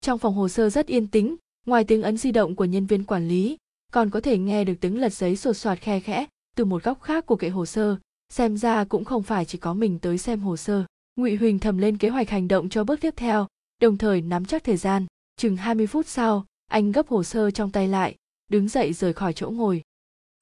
[0.00, 1.36] Trong phòng hồ sơ rất yên tĩnh,
[1.66, 3.56] ngoài tiếng ấn di động của nhân viên quản lý,
[3.92, 7.02] còn có thể nghe được tiếng lật giấy sột soạt khe khẽ từ một góc
[7.02, 7.96] khác của kệ hồ sơ.
[8.32, 10.84] Xem ra cũng không phải chỉ có mình tới xem hồ sơ
[11.18, 13.46] ngụy huỳnh thầm lên kế hoạch hành động cho bước tiếp theo,
[13.80, 15.06] đồng thời nắm chắc thời gian.
[15.36, 18.16] Chừng 20 phút sau, anh gấp hồ sơ trong tay lại,
[18.48, 19.82] đứng dậy rời khỏi chỗ ngồi.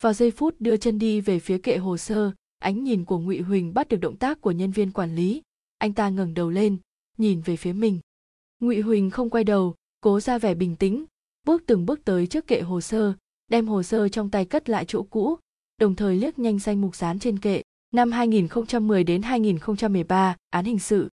[0.02, 3.40] Vào giây phút đưa chân đi về phía kệ hồ sơ, ánh nhìn của ngụy
[3.40, 5.42] huỳnh bắt được động tác của nhân viên quản lý.
[5.78, 6.76] Anh ta ngẩng đầu lên,
[7.18, 8.00] nhìn về phía mình.
[8.60, 11.04] Ngụy huỳnh không quay đầu, cố ra vẻ bình tĩnh,
[11.46, 13.12] bước từng bước tới trước kệ hồ sơ,
[13.48, 15.36] đem hồ sơ trong tay cất lại chỗ cũ,
[15.78, 17.62] đồng thời liếc nhanh danh mục dán trên kệ
[17.96, 21.08] năm 2010 đến 2013 án hình sự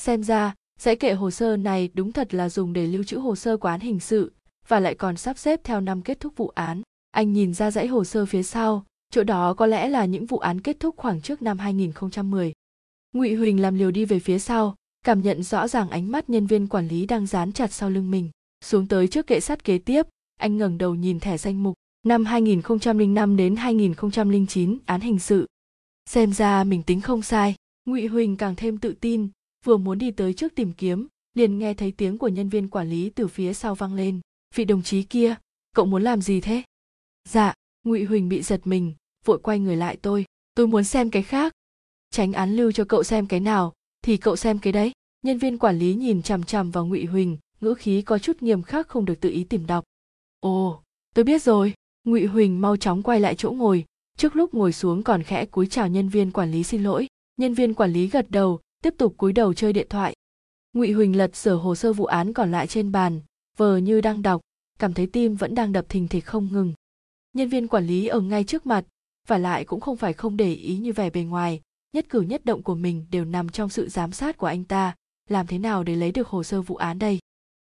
[0.00, 3.36] xem ra dãy kệ hồ sơ này đúng thật là dùng để lưu trữ hồ
[3.36, 4.32] sơ của án hình sự
[4.68, 7.86] và lại còn sắp xếp theo năm kết thúc vụ án anh nhìn ra dãy
[7.86, 11.20] hồ sơ phía sau chỗ đó có lẽ là những vụ án kết thúc khoảng
[11.20, 12.52] trước năm 2010.
[13.12, 14.74] Ngụy Huỳnh làm liều đi về phía sau,
[15.04, 18.10] cảm nhận rõ ràng ánh mắt nhân viên quản lý đang dán chặt sau lưng
[18.10, 18.30] mình.
[18.64, 20.06] Xuống tới trước kệ sắt kế tiếp,
[20.40, 21.74] anh ngẩng đầu nhìn thẻ danh mục
[22.06, 25.46] năm 2005 đến 2009 án hình sự.
[26.06, 27.54] Xem ra mình tính không sai,
[27.84, 29.28] Ngụy Huỳnh càng thêm tự tin,
[29.64, 32.90] vừa muốn đi tới trước tìm kiếm, liền nghe thấy tiếng của nhân viên quản
[32.90, 34.20] lý từ phía sau vang lên.
[34.54, 35.34] Vị đồng chí kia,
[35.74, 36.62] cậu muốn làm gì thế?
[37.28, 37.54] Dạ,
[37.84, 38.94] Ngụy Huỳnh bị giật mình,
[39.24, 40.24] vội quay người lại tôi,
[40.54, 41.52] tôi muốn xem cái khác.
[42.10, 43.72] Tránh án lưu cho cậu xem cái nào,
[44.02, 44.92] thì cậu xem cái đấy.
[45.22, 48.62] Nhân viên quản lý nhìn chằm chằm vào Ngụy Huỳnh, ngữ khí có chút nghiêm
[48.62, 49.84] khắc không được tự ý tìm đọc.
[50.40, 50.82] Ồ,
[51.14, 51.74] tôi biết rồi.
[52.04, 53.84] Ngụy Huỳnh mau chóng quay lại chỗ ngồi,
[54.18, 57.06] trước lúc ngồi xuống còn khẽ cúi chào nhân viên quản lý xin lỗi.
[57.36, 60.14] Nhân viên quản lý gật đầu, tiếp tục cúi đầu chơi điện thoại.
[60.72, 63.20] Ngụy Huỳnh lật sửa hồ sơ vụ án còn lại trên bàn,
[63.56, 64.40] vờ như đang đọc,
[64.78, 66.72] cảm thấy tim vẫn đang đập thình thịch không ngừng.
[67.32, 68.84] Nhân viên quản lý ở ngay trước mặt,
[69.26, 71.60] và lại cũng không phải không để ý như vẻ bề ngoài,
[71.92, 74.94] nhất cử nhất động của mình đều nằm trong sự giám sát của anh ta,
[75.30, 77.18] làm thế nào để lấy được hồ sơ vụ án đây?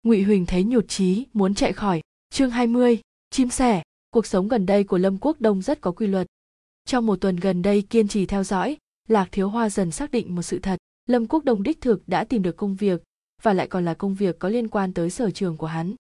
[0.03, 2.01] Ngụy Huỳnh thấy nhụt chí, muốn chạy khỏi.
[2.31, 3.01] Chương 20,
[3.31, 6.27] chim sẻ, cuộc sống gần đây của Lâm Quốc Đông rất có quy luật.
[6.85, 8.77] Trong một tuần gần đây kiên trì theo dõi,
[9.09, 12.25] Lạc Thiếu Hoa dần xác định một sự thật, Lâm Quốc Đông đích thực đã
[12.25, 13.03] tìm được công việc,
[13.43, 15.95] và lại còn là công việc có liên quan tới sở trường của hắn.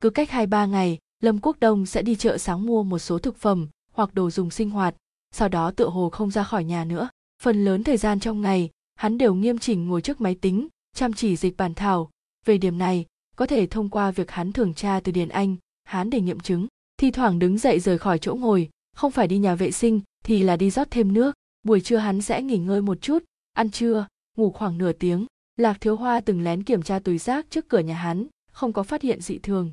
[0.00, 3.36] Cứ cách 2-3 ngày, Lâm Quốc Đông sẽ đi chợ sáng mua một số thực
[3.36, 4.94] phẩm hoặc đồ dùng sinh hoạt,
[5.30, 7.08] sau đó tựa hồ không ra khỏi nhà nữa.
[7.42, 11.12] Phần lớn thời gian trong ngày, hắn đều nghiêm chỉnh ngồi trước máy tính, chăm
[11.12, 12.10] chỉ dịch bản thảo.
[12.44, 13.06] Về điểm này,
[13.36, 16.66] có thể thông qua việc hắn thường tra từ điển Anh, hắn để nghiệm chứng.
[17.02, 20.42] Thi thoảng đứng dậy rời khỏi chỗ ngồi, không phải đi nhà vệ sinh thì
[20.42, 21.34] là đi rót thêm nước.
[21.62, 23.24] Buổi trưa hắn sẽ nghỉ ngơi một chút.
[23.52, 24.06] Ăn trưa
[24.36, 25.26] ngủ khoảng nửa tiếng.
[25.56, 28.82] Lạc thiếu hoa từng lén kiểm tra túi rác trước cửa nhà hắn không có
[28.82, 29.70] phát hiện dị thường.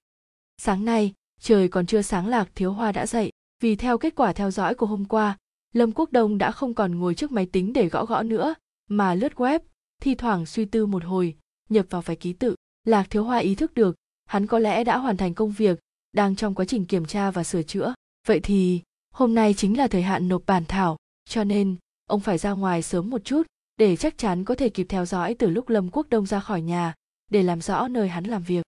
[0.58, 3.32] Sáng nay trời còn chưa sáng lạc thiếu hoa đã dậy.
[3.62, 5.38] Vì theo kết quả theo dõi của hôm qua
[5.74, 8.54] lâm quốc đông đã không còn ngồi trước máy tính để gõ gõ nữa
[8.88, 9.60] mà lướt web
[10.02, 11.36] thi thoảng suy tư một hồi
[11.70, 12.56] nhập vào vài ký tự.
[12.84, 13.96] Lạc thiếu hoa ý thức được
[14.26, 15.80] hắn có lẽ đã hoàn thành công việc
[16.12, 17.94] đang trong quá trình kiểm tra và sửa chữa.
[18.28, 18.82] Vậy thì,
[19.12, 20.98] hôm nay chính là thời hạn nộp bản thảo,
[21.30, 21.76] cho nên
[22.08, 25.34] ông phải ra ngoài sớm một chút để chắc chắn có thể kịp theo dõi
[25.34, 26.94] từ lúc lâm quốc đông ra khỏi nhà
[27.32, 28.66] để làm rõ nơi hắn làm việc.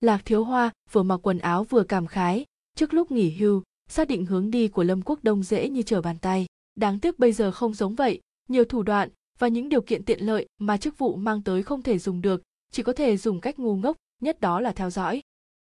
[0.00, 2.44] Lạc thiếu hoa vừa mặc quần áo vừa cảm khái,
[2.76, 6.02] trước lúc nghỉ hưu, xác định hướng đi của lâm quốc đông dễ như trở
[6.02, 6.46] bàn tay.
[6.74, 9.08] Đáng tiếc bây giờ không giống vậy, nhiều thủ đoạn
[9.38, 12.42] và những điều kiện tiện lợi mà chức vụ mang tới không thể dùng được,
[12.70, 15.20] chỉ có thể dùng cách ngu ngốc, nhất đó là theo dõi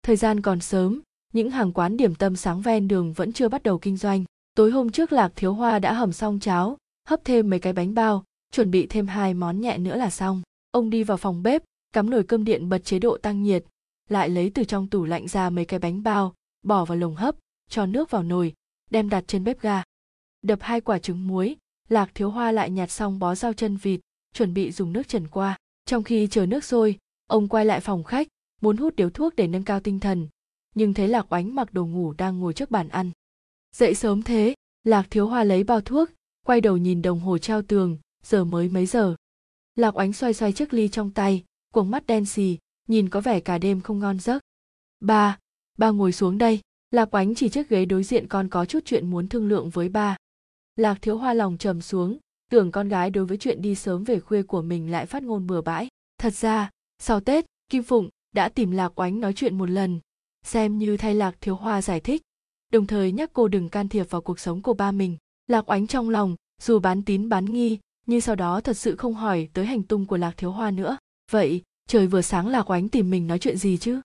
[0.02, 1.00] thời gian còn sớm,
[1.32, 4.24] những hàng quán điểm tâm sáng ven đường vẫn chưa bắt đầu kinh doanh.
[4.54, 6.76] Tối hôm trước lạc thiếu hoa đã hầm xong cháo,
[7.08, 10.42] hấp thêm mấy cái bánh bao, chuẩn bị thêm hai món nhẹ nữa là xong.
[10.70, 11.62] Ông đi vào phòng bếp,
[11.92, 13.64] cắm nồi cơm điện bật chế độ tăng nhiệt,
[14.08, 17.34] lại lấy từ trong tủ lạnh ra mấy cái bánh bao, bỏ vào lồng hấp,
[17.70, 18.54] cho nước vào nồi,
[18.90, 19.82] đem đặt trên bếp ga.
[20.42, 21.56] Đập hai quả trứng muối,
[21.88, 24.00] lạc thiếu hoa lại nhặt xong bó rau chân vịt,
[24.34, 25.58] chuẩn bị dùng nước trần qua.
[25.84, 28.28] Trong khi chờ nước sôi, ông quay lại phòng khách
[28.60, 30.28] muốn hút điếu thuốc để nâng cao tinh thần,
[30.74, 33.10] nhưng thấy lạc oánh mặc đồ ngủ đang ngồi trước bàn ăn.
[33.76, 34.54] Dậy sớm thế,
[34.84, 36.10] lạc thiếu hoa lấy bao thuốc,
[36.46, 39.14] quay đầu nhìn đồng hồ treo tường, giờ mới mấy giờ.
[39.74, 42.58] Lạc oánh xoay xoay chiếc ly trong tay, cuồng mắt đen xì,
[42.88, 44.42] nhìn có vẻ cả đêm không ngon giấc.
[45.00, 45.38] Ba
[45.78, 46.60] ba ngồi xuống đây.
[46.90, 49.88] Lạc oánh chỉ chiếc ghế đối diện con có chút chuyện muốn thương lượng với
[49.88, 50.16] ba.
[50.76, 52.18] Lạc thiếu hoa lòng trầm xuống,
[52.50, 55.46] tưởng con gái đối với chuyện đi sớm về khuya của mình lại phát ngôn
[55.46, 55.88] bừa bãi.
[56.18, 60.00] Thật ra, sau tết, kim phụng đã tìm lạc oánh nói chuyện một lần,
[60.42, 62.22] xem như thay lạc thiếu hoa giải thích.
[62.72, 65.16] Đồng thời nhắc cô đừng can thiệp vào cuộc sống của ba mình.
[65.46, 69.14] Lạc oánh trong lòng, dù bán tín bán nghi, nhưng sau đó thật sự không
[69.14, 70.98] hỏi tới hành tung của lạc thiếu hoa nữa.
[71.30, 74.00] Vậy, trời vừa sáng lạc oánh tìm mình nói chuyện gì chứ?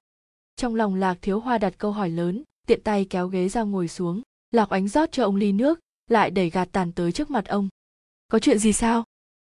[0.56, 3.88] Trong lòng lạc thiếu hoa đặt câu hỏi lớn, tiện tay kéo ghế ra ngồi
[3.88, 4.22] xuống.
[4.52, 7.70] Lạc oánh rót cho ông ly nước, lại đẩy gạt tàn tới trước mặt ông.
[8.28, 9.04] Có chuyện gì sao?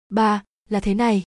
[0.10, 1.24] Ba, là thế này.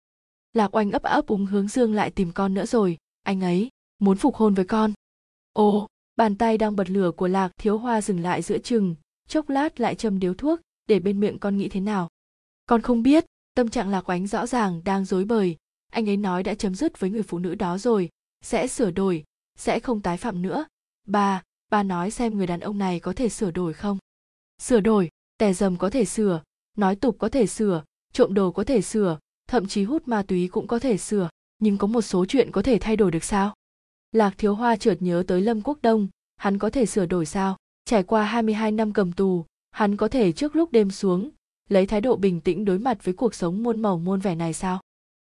[0.53, 3.69] Lạc oanh ấp ấp úng hướng dương lại tìm con nữa rồi anh ấy,
[3.99, 4.93] muốn phục hôn với con.
[5.53, 8.95] Ồ, bàn tay đang bật lửa của lạc thiếu hoa dừng lại giữa chừng,
[9.27, 12.09] chốc lát lại châm điếu thuốc, để bên miệng con nghĩ thế nào.
[12.65, 15.57] Con không biết, tâm trạng lạc oánh rõ ràng đang dối bời.
[15.91, 18.09] Anh ấy nói đã chấm dứt với người phụ nữ đó rồi,
[18.41, 19.23] sẽ sửa đổi,
[19.57, 20.65] sẽ không tái phạm nữa.
[21.07, 23.97] Ba ba nói xem người đàn ông này có thể sửa đổi không?
[24.61, 26.43] Sửa đổi, tè dầm có thể sửa,
[26.77, 27.83] nói tục có thể sửa,
[28.13, 31.29] trộm đồ có thể sửa, thậm chí hút ma túy cũng có thể sửa
[31.61, 33.53] nhưng có một số chuyện có thể thay đổi được sao?
[34.11, 36.07] Lạc thiếu hoa chợt nhớ tới lâm quốc đông
[36.37, 37.57] hắn có thể sửa đổi sao?
[37.85, 41.29] Trải qua 22 năm cầm tù hắn có thể trước lúc đêm xuống
[41.69, 44.53] lấy thái độ bình tĩnh đối mặt với cuộc sống muôn màu muôn vẻ này
[44.53, 44.79] sao?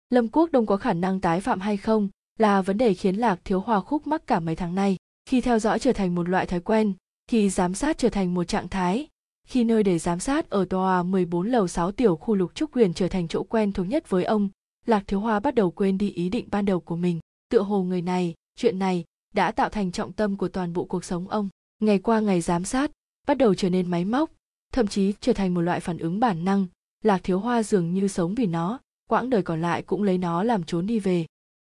[0.10, 2.10] Lâm quốc đông có khả năng tái phạm hay không
[2.40, 4.98] là vấn đề khiến lạc thiếu hoa khúc mắc cả mấy tháng nay.
[5.26, 6.94] Khi theo dõi trở thành một loại thói quen
[7.28, 9.08] khi giám sát trở thành một trạng thái
[9.48, 12.94] khi nơi để giám sát ở tòa 14 lầu 6 tiểu khu lục trúc quyền
[12.94, 14.50] trở thành chỗ quen thuộc nhất với ông,
[14.92, 17.20] Lạc Thiếu Hoa bắt đầu quên đi ý định ban đầu của mình.
[17.50, 21.06] Tựa hồ người này, chuyện này đã tạo thành trọng tâm của toàn bộ cuộc
[21.06, 21.50] sống ông.
[21.80, 22.92] Ngày qua ngày giám sát,
[23.28, 24.32] bắt đầu trở nên máy móc,
[24.74, 26.66] thậm chí trở thành một loại phản ứng bản năng.
[27.04, 30.44] Lạc Thiếu Hoa dường như sống vì nó, quãng đời còn lại cũng lấy nó
[30.44, 31.26] làm trốn đi về.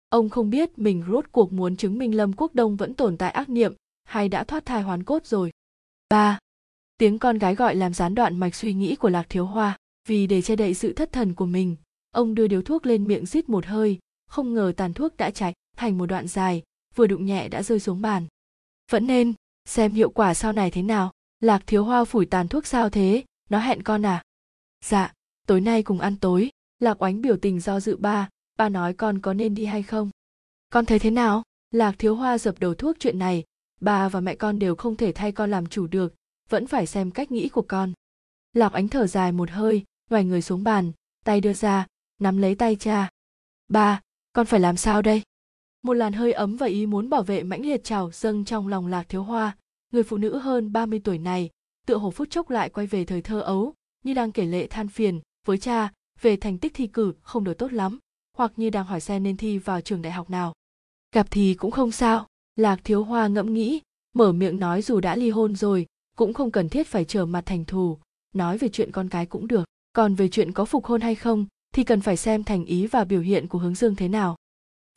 [0.08, 3.30] Ông không biết mình rốt cuộc muốn chứng minh Lâm Quốc Đông vẫn tồn tại
[3.30, 3.74] ác niệm
[4.04, 5.50] hay đã thoát thai hoán cốt rồi.
[6.10, 6.38] Ba.
[6.98, 9.78] tiếng con gái gọi làm gián đoạn mạch suy nghĩ của lạc thiếu hoa
[10.08, 11.76] vì để che đậy sự thất thần của mình
[12.16, 13.98] ông đưa điếu thuốc lên miệng rít một hơi,
[14.28, 16.62] không ngờ tàn thuốc đã cháy thành một đoạn dài,
[16.94, 18.26] vừa đụng nhẹ đã rơi xuống bàn.
[18.90, 19.32] Vẫn nên,
[19.64, 23.24] xem hiệu quả sau này thế nào, lạc thiếu hoa phủi tàn thuốc sao thế,
[23.50, 24.22] nó hẹn con à?
[24.84, 25.12] Dạ
[25.46, 28.28] tối nay cùng ăn tối, lạc oánh biểu tình do dự ba
[28.58, 30.10] ba nói con có nên đi hay không?
[30.72, 31.42] Con thấy thế nào?
[31.70, 33.44] Lạc thiếu hoa dập đầu thuốc chuyện này
[33.80, 36.14] bà và mẹ con đều không thể thay con làm chủ được,
[36.48, 37.92] vẫn phải xem cách nghĩ của con.
[38.52, 40.92] Lạc ánh thở dài một hơi ngoài người xuống bàn,
[41.24, 41.86] tay đưa ra
[42.18, 43.08] nắm lấy tay cha.
[43.68, 44.00] Ba,
[44.32, 45.22] con phải làm sao đây?
[45.82, 48.86] Một làn hơi ấm và ý muốn bảo vệ mãnh liệt trào dâng trong lòng
[48.86, 49.56] lạc thiếu hoa.
[49.92, 51.50] Người phụ nữ hơn 30 tuổi này,
[51.86, 53.74] tựa hồ phút chốc lại quay về thời thơ ấu,
[54.04, 57.58] như đang kể lệ than phiền với cha về thành tích thi cử không được
[57.58, 57.98] tốt lắm,
[58.36, 60.54] hoặc như đang hỏi xe nên thi vào trường đại học nào.
[61.12, 62.26] Gặp thì cũng không sao.
[62.56, 63.80] Lạc thiếu hoa ngẫm nghĩ,
[64.14, 65.86] mở miệng nói dù đã ly hôn rồi,
[66.16, 67.98] cũng không cần thiết phải trở mặt thành thù.
[68.34, 69.64] Nói về chuyện con cái cũng được.
[69.92, 73.04] Còn về chuyện có phục hôn hay không thì cần phải xem thành ý và
[73.04, 74.36] biểu hiện của hướng dương thế nào.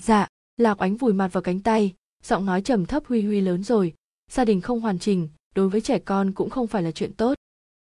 [0.02, 0.28] Dạ
[0.58, 1.94] lạc ánh vùi mặt vào cánh tay,
[2.24, 3.94] giọng nói trầm thấp huy huy lớn rồi.
[4.32, 7.34] Gia đình không hoàn chỉnh, đối với trẻ con cũng không phải là chuyện tốt.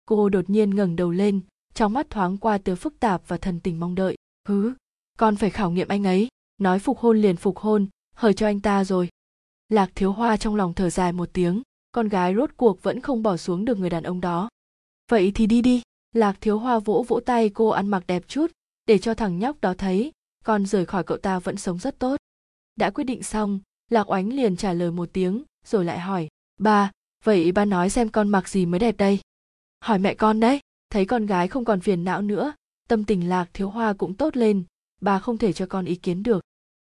[0.06, 1.42] Cô đột nhiên ngẩng đầu lên,
[1.74, 4.16] trong mắt thoáng qua tứa phức tạp và thần tình mong đợi.
[4.48, 4.74] Hứ,
[5.18, 6.28] con phải khảo nghiệm anh ấy,
[6.58, 9.10] nói phục hôn liền phục hôn, hời cho anh ta rồi.
[9.70, 11.62] Lạc thiếu hoa trong lòng thở dài một tiếng,
[11.92, 14.50] con gái rốt cuộc vẫn không bỏ xuống được người đàn ông đó.
[15.12, 15.82] Vậy thì đi đi.
[16.16, 18.52] Lạc thiếu hoa vỗ vỗ tay cô ăn mặc đẹp chút
[18.86, 20.12] để cho thằng nhóc đó thấy,
[20.44, 22.18] con rời khỏi cậu ta vẫn sống rất tốt.
[22.76, 23.60] Đã quyết định xong,
[23.90, 26.28] lạc oánh liền trả lời một tiếng, rồi lại hỏi,
[26.60, 26.92] ba,
[27.24, 29.20] vậy ba nói xem con mặc gì mới đẹp đây?
[29.80, 30.60] Hỏi mẹ con đấy,
[30.90, 32.54] thấy con gái không còn phiền não nữa,
[32.90, 34.64] tâm tình lạc thiếu hoa cũng tốt lên
[35.02, 36.44] bà không thể cho con ý kiến được.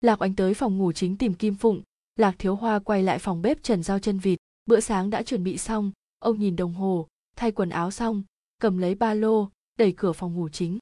[0.00, 1.82] Lạc oánh tới phòng ngủ chính tìm kim phụng,
[2.16, 4.38] lạc thiếu hoa quay lại phòng bếp trần giao chân vịt.
[4.66, 8.22] Bữa sáng đã chuẩn bị xong, ông nhìn đồng hồ, thay quần áo xong,
[8.60, 9.48] cầm lấy ba lô,
[9.78, 10.78] đẩy cửa phòng ngủ chính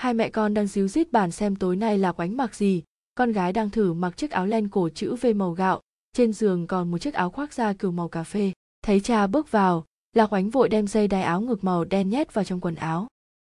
[0.00, 2.82] hai mẹ con đang díu dít bàn xem tối nay là quánh mặc gì.
[3.14, 5.80] Con gái đang thử mặc chiếc áo len cổ chữ v màu gạo.
[6.12, 8.52] Trên giường còn một chiếc áo khoác da cừu màu cà phê.
[8.82, 12.34] Thấy cha bước vào, lạc oánh vội đem dây đai áo ngực màu đen nhét
[12.34, 13.08] vào trong quần áo.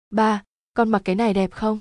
[0.10, 0.44] Ba,
[0.74, 1.80] con mặc cái này đẹp không?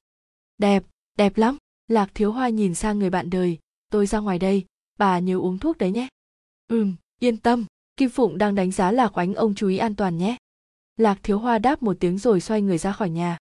[0.58, 0.84] Đẹp
[1.18, 1.56] đẹp lắm.
[1.88, 3.58] Lạc thiếu hoa nhìn sang người bạn đời.
[3.90, 4.64] Tôi ra ngoài đây,
[4.98, 6.08] bà nhớ uống thuốc đấy nhé.
[6.68, 7.64] Ừm, yên tâm.
[7.96, 10.36] Kim phụng đang đánh giá lạc oánh ông chú ý an toàn nhé.
[10.96, 13.38] Lạc thiếu hoa đáp một tiếng rồi xoay người ra khỏi nhà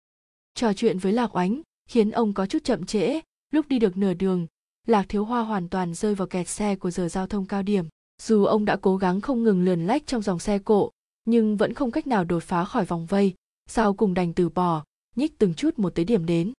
[0.61, 3.21] trò chuyện với lạc oánh, khiến ông có chút chậm trễ.
[3.53, 4.47] Lúc đi được nửa đường,
[4.87, 7.85] lạc thiếu hoa hoàn toàn rơi vào kẹt xe của giờ giao thông cao điểm.
[8.23, 10.91] Dù ông đã cố gắng không ngừng lườn lách trong dòng xe cộ,
[11.25, 13.35] nhưng vẫn không cách nào đột phá khỏi vòng vây.
[13.67, 14.85] Sau cùng đành từ bỏ,
[15.17, 16.53] nhích từng chút một tới điểm đến.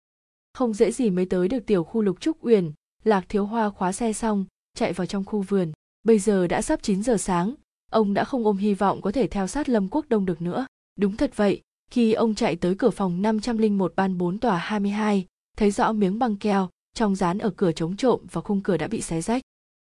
[0.53, 2.71] Không dễ gì mới tới được tiểu khu lục trúc uyển,
[3.03, 5.71] lạc thiếu hoa khóa xe xong, chạy vào trong khu vườn.
[6.03, 7.55] Bây giờ đã sắp 9 giờ sáng,
[7.91, 10.65] ông đã không ôm hy vọng có thể theo sát lâm quốc đông được nữa.
[10.95, 11.61] Đúng thật vậy
[11.91, 15.25] khi ông chạy tới cửa phòng 501 ban 4 tòa 22,
[15.57, 18.87] thấy rõ miếng băng keo trong dán ở cửa chống trộm và khung cửa đã
[18.87, 19.41] bị xé rách.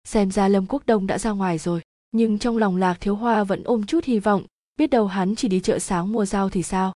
[0.05, 1.81] Xem ra Lâm Quốc Đông đã ra ngoài rồi,
[2.13, 4.45] nhưng trong lòng Lạc Thiếu Hoa vẫn ôm chút hy vọng,
[4.77, 6.93] biết đâu hắn chỉ đi chợ sáng mua rau thì sao.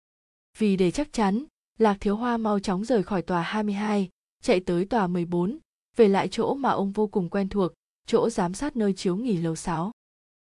[0.59, 1.45] Vì để chắc chắn,
[1.79, 4.09] Lạc Thiếu Hoa mau chóng rời khỏi tòa 22,
[4.43, 5.59] chạy tới tòa 14,
[5.97, 7.73] về lại chỗ mà ông vô cùng quen thuộc,
[8.07, 9.91] chỗ giám sát nơi chiếu nghỉ lầu 6.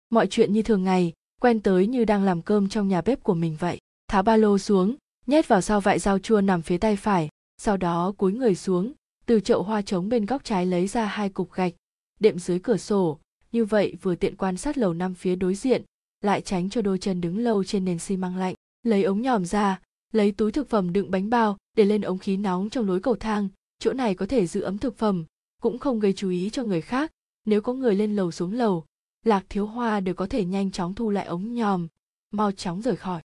[0.09, 3.33] Mọi chuyện như thường ngày, quen tới như đang làm cơm trong nhà bếp của
[3.33, 4.95] mình vậy tháo ba lô xuống,
[5.27, 8.93] nhét vào sau vại dao chua nằm phía tay phải, sau đó cúi người xuống,
[9.25, 11.73] từ chậu hoa trống bên góc trái lấy ra hai cục gạch,
[12.19, 13.19] đệm dưới cửa sổ.
[13.51, 15.81] Như vậy vừa tiện quan sát lầu năm phía đối diện,
[16.21, 18.55] lại tránh cho đôi chân đứng lâu trên nền xi măng lạnh.
[18.83, 19.79] Lấy ống nhòm ra,
[20.11, 23.15] lấy túi thực phẩm đựng bánh bao để lên ống khí nóng trong lối cầu
[23.15, 23.49] thang.
[23.79, 25.25] Chỗ này có thể giữ ấm thực phẩm,
[25.61, 27.11] cũng không gây chú ý cho người khác.
[27.45, 28.85] Nếu có người lên lầu xuống lầu,
[29.25, 31.87] lạc thiếu hoa đều có thể nhanh chóng thu lại ống nhòm,
[32.31, 33.21] mau chóng rời khỏi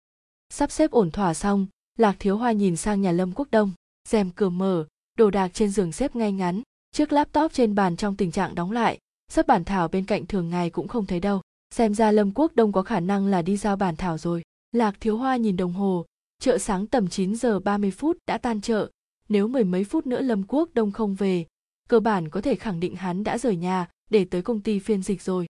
[0.55, 1.67] sắp xếp ổn thỏa xong,
[1.97, 3.71] lạc thiếu hoa nhìn sang nhà lâm quốc đông,
[4.09, 4.87] rèm cửa mở,
[5.17, 6.61] đồ đạc trên giường xếp ngay ngắn,
[6.91, 10.49] chiếc laptop trên bàn trong tình trạng đóng lại, sắp bản thảo bên cạnh thường
[10.49, 11.41] ngày cũng không thấy đâu.
[11.73, 14.43] Xem ra lâm quốc đông có khả năng là đi giao bản thảo rồi.
[14.71, 16.05] Lạc thiếu hoa nhìn đồng hồ,
[16.41, 18.89] chợ sáng tầm 9 giờ 30 phút đã tan chợ.
[19.29, 21.45] Nếu mười mấy phút nữa lâm quốc đông không về,
[21.89, 25.01] cơ bản có thể khẳng định hắn đã rời nhà, để tới công ty phiên
[25.03, 25.47] dịch rồi.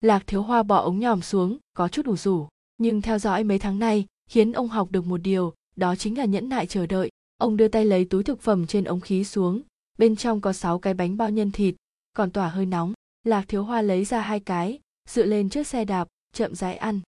[0.00, 2.48] Lạc thiếu hoa bỏ ống nhòm xuống, có chút ủ rủ
[2.78, 6.24] nhưng theo dõi mấy tháng nay khiến ông học được một điều, đó chính là
[6.24, 7.10] nhẫn nại chờ đợi.
[7.36, 9.62] Ông đưa tay lấy túi thực phẩm trên ống khí xuống,
[9.98, 11.74] bên trong có sáu cái bánh bao nhân thịt,
[12.12, 12.92] còn tỏa hơi nóng.
[13.24, 14.78] Lạc thiếu hoa lấy ra hai cái
[15.08, 17.00] dựa lên chiếc xe đạp, chậm rãi ăn.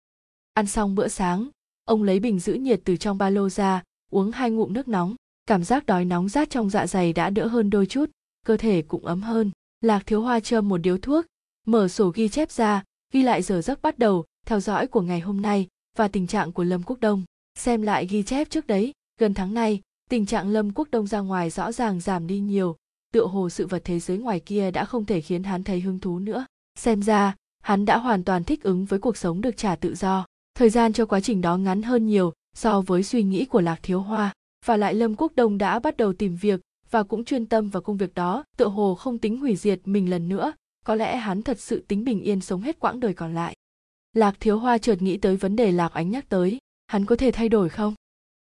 [0.54, 1.48] Ăn xong bữa sáng,
[1.84, 5.14] ông lấy bình giữ nhiệt từ trong ba lô ra, uống hai ngụm nước nóng.
[5.46, 8.10] Cảm giác đói nóng rát trong dạ dày đã đỡ hơn đôi chút,
[8.46, 9.50] cơ thể cũng ấm hơn.
[9.80, 11.26] Lạc thiếu hoa châm một điếu thuốc,
[11.66, 15.20] mở sổ ghi chép ra, ghi lại giờ giấc bắt đầu, theo dõi của ngày
[15.20, 17.24] hôm nay và tình trạng của lâm quốc đông.
[17.58, 21.20] Xem lại ghi chép trước đấy, gần tháng này tình trạng lâm quốc đông ra
[21.20, 22.76] ngoài rõ ràng giảm đi nhiều,
[23.12, 25.98] tựa hồ sự vật thế giới ngoài kia đã không thể khiến hắn thấy hứng
[25.98, 26.46] thú nữa.
[26.78, 30.26] Xem ra, hắn đã hoàn toàn thích ứng với cuộc sống được trả tự do.
[30.54, 33.78] Thời gian cho quá trình đó ngắn hơn nhiều so với suy nghĩ của lạc
[33.82, 34.32] thiếu hoa.
[34.66, 36.60] Và lại lâm quốc đông đã bắt đầu tìm việc
[36.90, 40.10] và cũng chuyên tâm vào công việc đó, tựa hồ không tính hủy diệt mình
[40.10, 40.52] lần nữa.
[40.84, 43.56] Có lẽ hắn thật sự tính bình yên sống hết quãng đời còn lại
[44.12, 46.58] lạc thiếu hoa chợt nghĩ tới vấn đề lạc ánh nhắc tới.
[46.86, 47.94] Hắn có thể thay đổi không?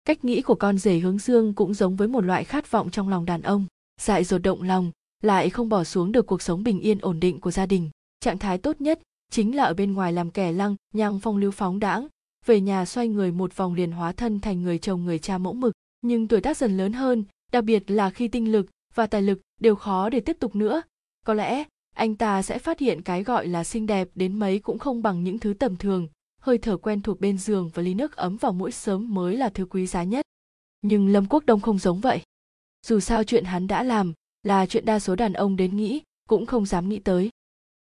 [0.05, 3.09] Cách nghĩ của con rể hướng dương cũng giống với một loại khát vọng trong
[3.09, 3.65] lòng đàn ông.
[4.01, 4.91] Dại dột động lòng,
[5.21, 7.89] lại không bỏ xuống được cuộc sống bình yên ổn định của gia đình.
[8.19, 8.99] Trạng thái tốt nhất
[9.31, 12.07] chính là ở bên ngoài làm kẻ lăng nhăng phong lưu phóng đãng.
[12.45, 15.53] Về nhà xoay người một vòng liền hóa thân thành người chồng người cha mẫu
[15.53, 15.73] mực.
[16.01, 18.65] Nhưng tuổi tác dần lớn hơn, đặc biệt là khi tinh lực
[18.95, 20.81] và tài lực đều khó để tiếp tục nữa.
[21.25, 21.63] Có lẽ
[21.93, 25.23] anh ta sẽ phát hiện cái gọi là xinh đẹp đến mấy cũng không bằng
[25.23, 26.07] những thứ tầm thường
[26.41, 29.49] hơi thở quen thuộc bên giường và ly nước ấm vào mỗi sớm mới là
[29.49, 30.25] thứ quý giá nhất
[30.81, 32.21] nhưng lâm quốc đông không giống vậy
[32.85, 34.13] dù sao chuyện hắn đã làm
[34.43, 37.29] là chuyện đa số đàn ông đến nghĩ cũng không dám nghĩ tới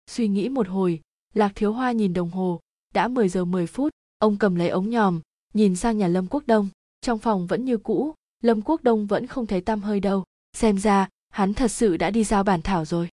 [0.08, 1.02] suy nghĩ một hồi
[1.34, 2.60] lạc thiếu hoa nhìn đồng hồ
[2.94, 5.22] đã 10 giờ 10 phút, ông cầm lấy ống nhòm,
[5.54, 6.70] nhìn sang nhà Lâm Quốc Đông.
[7.02, 10.24] Trong phòng vẫn như cũ, Lâm Quốc Đông vẫn không thấy tăm hơi đâu.
[10.54, 13.10] Xem ra, hắn thật sự đã đi giao bản thảo rồi.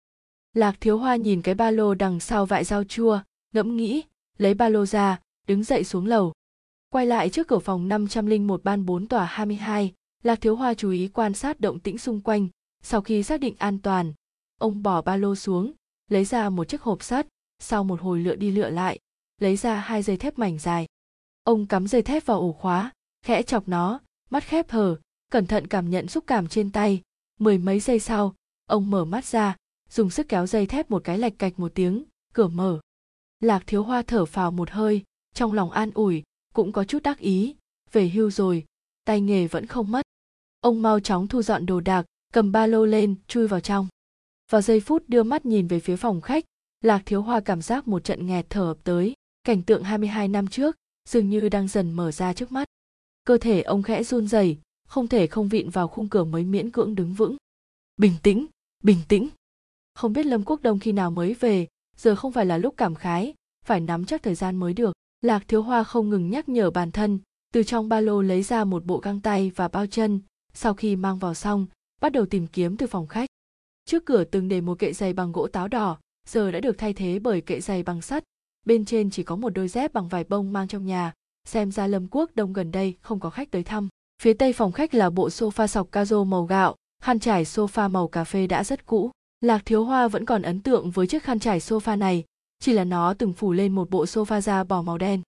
[0.56, 3.20] Lạc Thiếu Hoa nhìn cái ba lô đằng sau vại rau chua,
[3.52, 4.02] ngẫm nghĩ,
[4.38, 6.32] lấy ba lô ra, đứng dậy xuống lầu.
[6.90, 9.92] Quay lại trước cửa phòng 501 ban 4 tòa 22,
[10.22, 12.48] Lạc Thiếu Hoa chú ý quan sát động tĩnh xung quanh,
[12.82, 14.12] sau khi xác định an toàn,
[14.58, 15.72] ông bỏ ba lô xuống,
[16.08, 17.26] lấy ra một chiếc hộp sắt,
[17.58, 18.98] sau một hồi lựa đi lựa lại,
[19.40, 20.86] lấy ra hai dây thép mảnh dài.
[21.44, 22.92] Ông cắm dây thép vào ổ khóa,
[23.22, 24.00] khẽ chọc nó,
[24.30, 24.96] mắt khép hờ,
[25.30, 27.02] cẩn thận cảm nhận xúc cảm trên tay.
[27.38, 28.34] Mười mấy giây sau,
[28.66, 29.56] ông mở mắt ra,
[29.90, 32.04] dùng sức kéo dây thép một cái lạch cạch một tiếng,
[32.34, 32.80] cửa mở.
[33.40, 35.02] Lạc thiếu hoa thở phào một hơi,
[35.34, 36.22] trong lòng an ủi,
[36.54, 37.56] cũng có chút đắc ý,
[37.92, 38.64] về hưu rồi,
[39.04, 40.06] tay nghề vẫn không mất.
[40.60, 43.88] Ông mau chóng thu dọn đồ đạc, cầm ba lô lên, chui vào trong.
[44.50, 46.44] Vào giây phút đưa mắt nhìn về phía phòng khách,
[46.80, 49.14] Lạc Thiếu Hoa cảm giác một trận nghẹt thở ập tới,
[49.44, 50.76] cảnh tượng 22 năm trước,
[51.08, 52.68] dường như đang dần mở ra trước mắt.
[53.24, 54.58] Cơ thể ông khẽ run rẩy,
[54.88, 57.36] không thể không vịn vào khung cửa mới miễn cưỡng đứng vững.
[57.96, 58.46] Bình tĩnh,
[58.82, 59.28] bình tĩnh.
[59.96, 61.66] Không biết Lâm Quốc Đông khi nào mới về,
[61.96, 64.92] giờ không phải là lúc cảm khái, phải nắm chắc thời gian mới được.
[65.22, 67.18] Lạc Thiếu Hoa không ngừng nhắc nhở bản thân,
[67.52, 70.20] từ trong ba lô lấy ra một bộ găng tay và bao chân,
[70.54, 71.66] sau khi mang vào xong,
[72.00, 73.28] bắt đầu tìm kiếm từ phòng khách.
[73.84, 75.98] Trước cửa từng để một kệ giày bằng gỗ táo đỏ,
[76.28, 78.24] giờ đã được thay thế bởi kệ giày bằng sắt.
[78.64, 81.12] Bên trên chỉ có một đôi dép bằng vải bông mang trong nhà,
[81.44, 83.88] xem ra Lâm Quốc Đông gần đây không có khách tới thăm.
[84.22, 88.08] Phía tây phòng khách là bộ sofa sọc cazo màu gạo, khăn trải sofa màu
[88.08, 89.10] cà phê đã rất cũ.
[89.40, 92.24] Lạc Thiếu Hoa vẫn còn ấn tượng với chiếc khăn trải sofa này,
[92.58, 95.22] chỉ là nó từng phủ lên một bộ sofa da bò màu đen.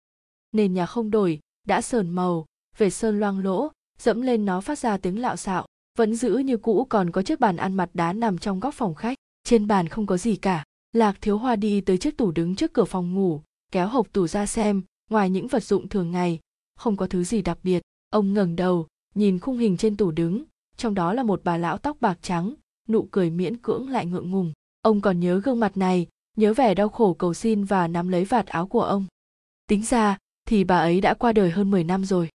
[0.52, 2.46] Nền nhà không đổi, đã sờn màu,
[2.78, 5.66] về sơn loang lỗ, dẫm lên nó phát ra tiếng lạo xạo,
[5.98, 8.94] vẫn giữ như cũ còn có chiếc bàn ăn mặt đá nằm trong góc phòng
[8.94, 10.64] khách, trên bàn không có gì cả.
[10.92, 13.42] Lạc Thiếu Hoa đi tới chiếc tủ đứng trước cửa phòng ngủ,
[13.72, 16.40] kéo hộp tủ ra xem, ngoài những vật dụng thường ngày,
[16.76, 17.82] không có thứ gì đặc biệt.
[18.10, 20.44] Ông ngẩng đầu, nhìn khung hình trên tủ đứng,
[20.76, 22.54] trong đó là một bà lão tóc bạc trắng,
[22.88, 24.52] nụ cười miễn cưỡng lại ngượng ngùng.
[24.82, 26.06] Ông còn nhớ gương mặt này,
[26.36, 29.06] nhớ vẻ đau khổ cầu xin và nắm lấy vạt áo của ông.
[29.68, 30.18] Tính ra,
[30.48, 32.28] thì bà ấy đã qua đời hơn 10 năm rồi.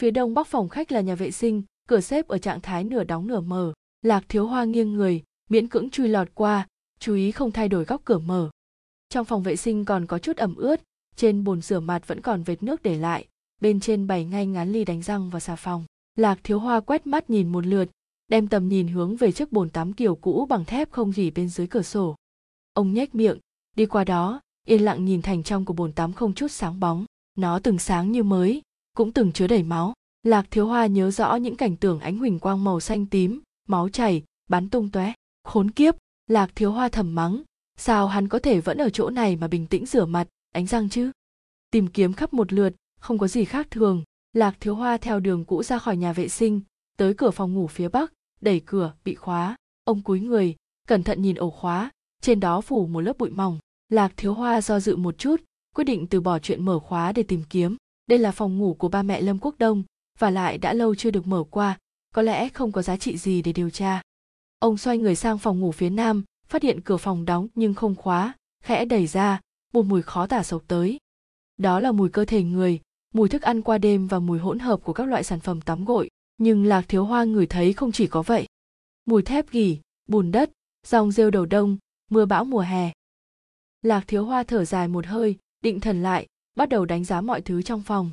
[0.00, 3.04] Phía đông bắc phòng khách là nhà vệ sinh, cửa xếp ở trạng thái nửa
[3.04, 3.72] đóng nửa mở.
[4.02, 6.68] Lạc thiếu hoa nghiêng người, miễn cưỡng chui lọt qua,
[6.98, 8.50] chú ý không thay đổi góc cửa mở.
[9.08, 10.80] Trong phòng vệ sinh còn có chút ẩm ướt,
[11.16, 13.26] trên bồn rửa mặt vẫn còn vệt nước để lại,
[13.60, 15.84] bên trên bày ngay ngắn ly đánh răng và xà phòng.
[16.16, 17.88] Lạc thiếu hoa quét mắt nhìn một lượt,
[18.28, 21.48] đem tầm nhìn hướng về chiếc bồn tắm kiểu cũ bằng thép không gỉ bên
[21.48, 22.16] dưới cửa sổ.
[22.72, 23.38] Ông nhếch miệng,
[23.76, 27.04] đi qua đó, yên lặng nhìn thành trong của bồn tắm không chút sáng bóng.
[27.34, 28.62] Nó từng sáng như mới,
[28.96, 29.92] cũng từng chứa đầy máu.
[30.22, 33.88] Lạc thiếu hoa nhớ rõ những cảnh tượng ánh huỳnh quang màu xanh tím, máu
[33.88, 35.12] chảy, bắn tung tóe.
[35.44, 35.94] Khốn kiếp,
[36.26, 37.42] lạc thiếu hoa thầm mắng,
[37.76, 40.88] sao hắn có thể vẫn ở chỗ này mà bình tĩnh rửa mặt, ánh răng
[40.88, 41.10] chứ?
[41.70, 44.02] Tìm kiếm khắp một lượt, không có gì khác thường,
[44.32, 46.60] lạc thiếu hoa theo đường cũ ra khỏi nhà vệ sinh,
[46.96, 48.12] tới cửa phòng ngủ phía bắc,
[48.44, 49.56] đẩy cửa, bị khóa.
[49.84, 50.56] Ông cúi người,
[50.88, 51.90] cẩn thận nhìn ổ khóa,
[52.22, 53.58] trên đó phủ một lớp bụi mỏng.
[53.88, 55.42] Lạc thiếu hoa do dự một chút,
[55.74, 57.76] quyết định từ bỏ chuyện mở khóa để tìm kiếm.
[58.06, 59.82] Đây là phòng ngủ của ba mẹ Lâm Quốc Đông,
[60.18, 61.78] và lại đã lâu chưa được mở qua,
[62.14, 64.02] có lẽ không có giá trị gì để điều tra.
[64.58, 67.94] Ông xoay người sang phòng ngủ phía nam, phát hiện cửa phòng đóng nhưng không
[67.94, 68.32] khóa,
[68.64, 69.40] khẽ đẩy ra,
[69.72, 70.98] một mùi khó tả sộc tới.
[71.56, 72.80] Đó là mùi cơ thể người,
[73.14, 75.84] mùi thức ăn qua đêm và mùi hỗn hợp của các loại sản phẩm tắm
[75.84, 76.08] gội,
[76.38, 78.46] nhưng Lạc Thiếu Hoa ngửi thấy không chỉ có vậy.
[79.04, 79.78] Mùi thép gỉ,
[80.08, 80.50] bùn đất,
[80.86, 81.76] dòng rêu đầu đông,
[82.10, 82.92] mưa bão mùa hè.
[83.82, 87.40] Lạc Thiếu Hoa thở dài một hơi, định thần lại, bắt đầu đánh giá mọi
[87.40, 88.10] thứ trong phòng.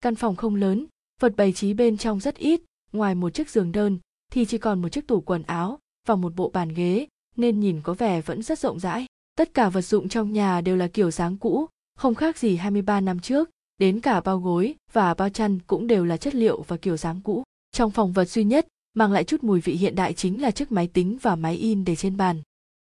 [0.00, 0.86] Căn phòng không lớn,
[1.20, 2.60] vật bày trí bên trong rất ít,
[2.92, 3.98] ngoài một chiếc giường đơn
[4.32, 5.78] thì chỉ còn một chiếc tủ quần áo
[6.08, 7.06] và một bộ bàn ghế,
[7.36, 9.06] nên nhìn có vẻ vẫn rất rộng rãi.
[9.36, 13.00] Tất cả vật dụng trong nhà đều là kiểu dáng cũ, không khác gì 23
[13.00, 16.76] năm trước, đến cả bao gối và bao chăn cũng đều là chất liệu và
[16.76, 17.42] kiểu dáng cũ.
[17.72, 20.72] Trong phòng vật duy nhất, mang lại chút mùi vị hiện đại chính là chiếc
[20.72, 22.42] máy tính và máy in để trên bàn.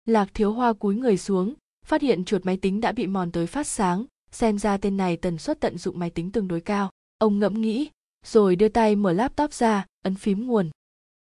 [0.05, 1.53] Lạc thiếu hoa cúi người xuống,
[1.85, 5.17] phát hiện chuột máy tính đã bị mòn tới phát sáng, xem ra tên này
[5.17, 6.89] tần suất tận dụng máy tính tương đối cao.
[7.17, 7.89] Ông ngẫm nghĩ,
[8.25, 10.69] rồi đưa tay mở laptop ra, ấn phím nguồn.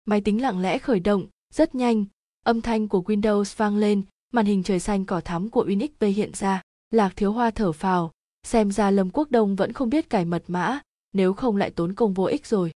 [0.06, 2.06] Máy tính lặng lẽ khởi động, rất nhanh,
[2.46, 4.02] âm thanh của Windows vang lên,
[4.34, 6.62] màn hình trời xanh cỏ thắm của Unix hiện ra.
[6.92, 8.12] Lạc thiếu hoa thở phào,
[8.44, 10.80] xem ra Lâm Quốc Đông vẫn không biết cài mật mã,
[11.14, 12.72] nếu không lại tốn công vô ích rồi.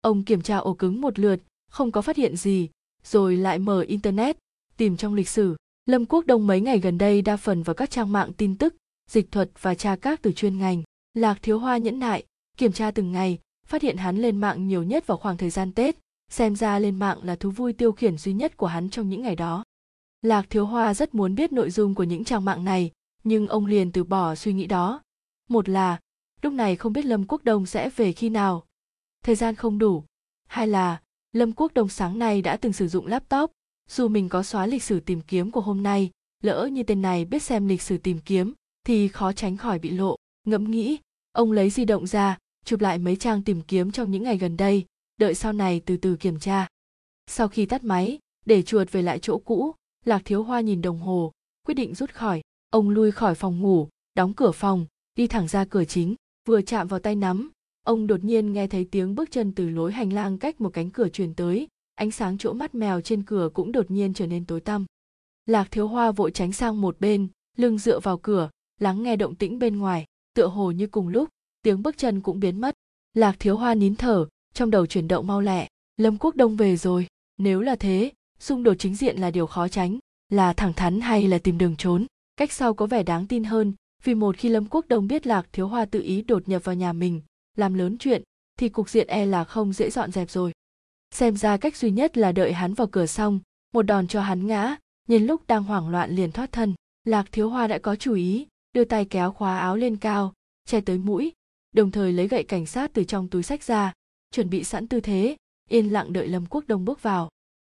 [0.00, 1.40] Ông kiểm tra ổ cứng một lượt,
[1.70, 2.68] không có phát hiện gì,
[3.04, 4.36] rồi lại mở Internet,
[4.76, 5.56] tìm trong lịch sử.
[5.86, 8.74] Lâm Quốc Đông mấy ngày gần đây đa phần vào các trang mạng tin tức,
[9.10, 10.82] dịch thuật và tra các từ chuyên ngành.
[11.14, 12.24] Lạc Thiếu Hoa nhẫn nại,
[12.56, 15.72] kiểm tra từng ngày, phát hiện hắn lên mạng nhiều nhất vào khoảng thời gian
[15.72, 15.96] Tết,
[16.30, 19.22] xem ra lên mạng là thú vui tiêu khiển duy nhất của hắn trong những
[19.22, 19.64] ngày đó.
[20.22, 22.90] Lạc Thiếu Hoa rất muốn biết nội dung của những trang mạng này,
[23.24, 25.02] nhưng ông liền từ bỏ suy nghĩ đó,
[25.48, 26.00] một là
[26.42, 28.64] lúc này không biết lâm quốc đông sẽ về khi nào
[29.22, 30.04] thời gian không đủ.
[30.46, 31.00] Hai là,
[31.32, 33.52] lâm quốc đông sáng nay đã từng sử dụng laptop.
[33.88, 36.10] Dù mình có xóa lịch sử tìm kiếm của hôm nay,
[36.42, 38.52] lỡ như tên này biết xem lịch sử tìm kiếm,
[38.86, 40.16] thì khó tránh khỏi bị lộ.
[40.46, 40.98] Ngẫm nghĩ,
[41.32, 44.56] ông lấy di động ra, chụp lại mấy trang tìm kiếm trong những ngày gần
[44.56, 44.84] đây,
[45.16, 46.68] đợi sau này từ từ kiểm tra.
[47.26, 49.74] Sau khi tắt máy, để chuột về lại chỗ cũ,
[50.04, 51.32] lạc thiếu hoa nhìn đồng hồ,
[51.66, 52.42] quyết định rút khỏi.
[52.70, 56.14] Ông lui khỏi phòng ngủ, đóng cửa phòng, đi thẳng ra cửa chính,
[56.48, 57.50] vừa chạm vào tay nắm
[57.82, 60.90] ông đột nhiên nghe thấy tiếng bước chân từ lối hành lang cách một cánh
[60.90, 61.68] cửa truyền tới.
[61.94, 64.86] Ánh sáng chỗ mắt mèo trên cửa cũng đột nhiên trở nên tối tăm.
[65.46, 68.50] Lạc thiếu hoa vội tránh sang một bên, lưng dựa vào cửa,
[68.80, 70.04] lắng nghe động tĩnh bên ngoài,
[70.34, 71.28] tựa hồ như cùng lúc,
[71.62, 72.74] tiếng bước chân cũng biến mất.
[73.14, 75.68] Lạc thiếu hoa nín thở, trong đầu chuyển động mau lẹ.
[75.96, 77.06] Lâm quốc đông về rồi.
[77.38, 79.98] Nếu là thế, xung đột chính diện là điều khó tránh,
[80.28, 82.06] là thẳng thắn hay là tìm đường trốn?
[82.36, 83.74] Cách sau có vẻ đáng tin hơn,
[84.04, 86.74] vì một khi lâm quốc đông biết lạc thiếu hoa tự ý đột nhập vào
[86.74, 87.20] nhà mình
[87.56, 88.22] làm lớn chuyện,
[88.58, 90.52] thì cục diện e là không dễ dọn dẹp rồi.
[91.10, 93.40] Xem ra cách duy nhất là đợi hắn vào cửa xong,
[93.72, 94.76] một đòn cho hắn ngã,
[95.08, 96.74] nhân lúc đang hoảng loạn liền thoát thân.
[97.04, 100.32] Lạc thiếu hoa đã có chủ ý, đưa tay kéo khóa áo lên cao,
[100.66, 101.32] che tới mũi,
[101.72, 103.92] đồng thời lấy gậy cảnh sát từ trong túi sách ra,
[104.30, 105.36] chuẩn bị sẵn tư thế,
[105.68, 107.30] yên lặng đợi lâm quốc đông bước vào.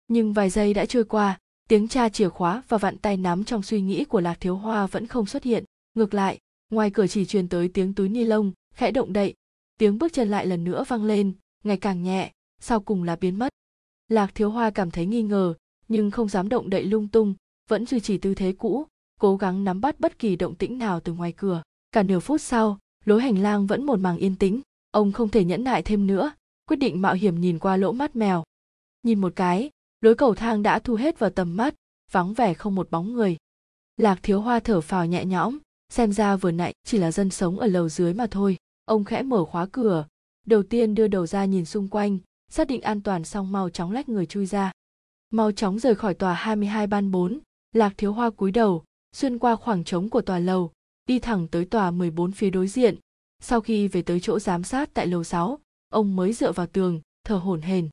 [0.08, 1.40] Nhưng vài giây đã trôi qua,
[1.70, 4.88] tiếng tra chìa khóa và vặn tay nắm trong suy nghĩ của lạc thiếu hoa
[4.88, 5.64] vẫn không xuất hiện.
[5.94, 6.40] Ngược lại,
[6.70, 9.34] ngoài cửa chỉ truyền tới tiếng túi ni lông, khẽ động đậy
[9.82, 11.34] tiếng bước chân lại lần nữa vang lên,
[11.64, 13.50] ngày càng nhẹ, sau cùng là biến mất.
[14.08, 15.54] Lạc thiếu hoa cảm thấy nghi ngờ,
[15.88, 17.34] nhưng không dám động đậy lung tung,
[17.70, 18.86] vẫn duy trì tư thế cũ,
[19.20, 21.64] cố gắng nắm bắt bất kỳ động tĩnh nào từ ngoài cửa.
[21.92, 25.44] Cả nửa phút sau, lối hành lang vẫn một màng yên tĩnh, ông không thể
[25.44, 26.32] nhẫn nại thêm nữa,
[26.68, 28.44] quyết định mạo hiểm nhìn qua lỗ mắt mèo.
[29.04, 29.70] Nhìn một cái,
[30.02, 31.76] lối cầu thang đã thu hết vào tầm mắt,
[32.12, 33.38] vắng vẻ không một bóng người.
[33.98, 35.58] Lạc thiếu hoa thở phào nhẹ nhõm,
[35.90, 39.24] xem ra vừa nãy chỉ là dân sống ở lầu dưới mà thôi ông khẽ
[39.24, 40.06] mở khóa cửa
[40.46, 42.20] đầu tiên đưa đầu ra nhìn xung quanh
[42.52, 44.72] xác định an toàn xong mau chóng lách người chui ra.
[45.30, 47.40] Mau chóng rời khỏi tòa 22 ban 4,
[47.74, 48.84] lạc thiếu hoa cúi đầu
[49.16, 50.72] xuyên qua khoảng trống của tòa lầu
[51.06, 52.96] đi thẳng tới tòa 14 phía đối diện.
[53.40, 57.02] Sau khi về tới chỗ giám sát tại lầu 6, ông mới dựa vào tường
[57.24, 57.90] thở hổn hển.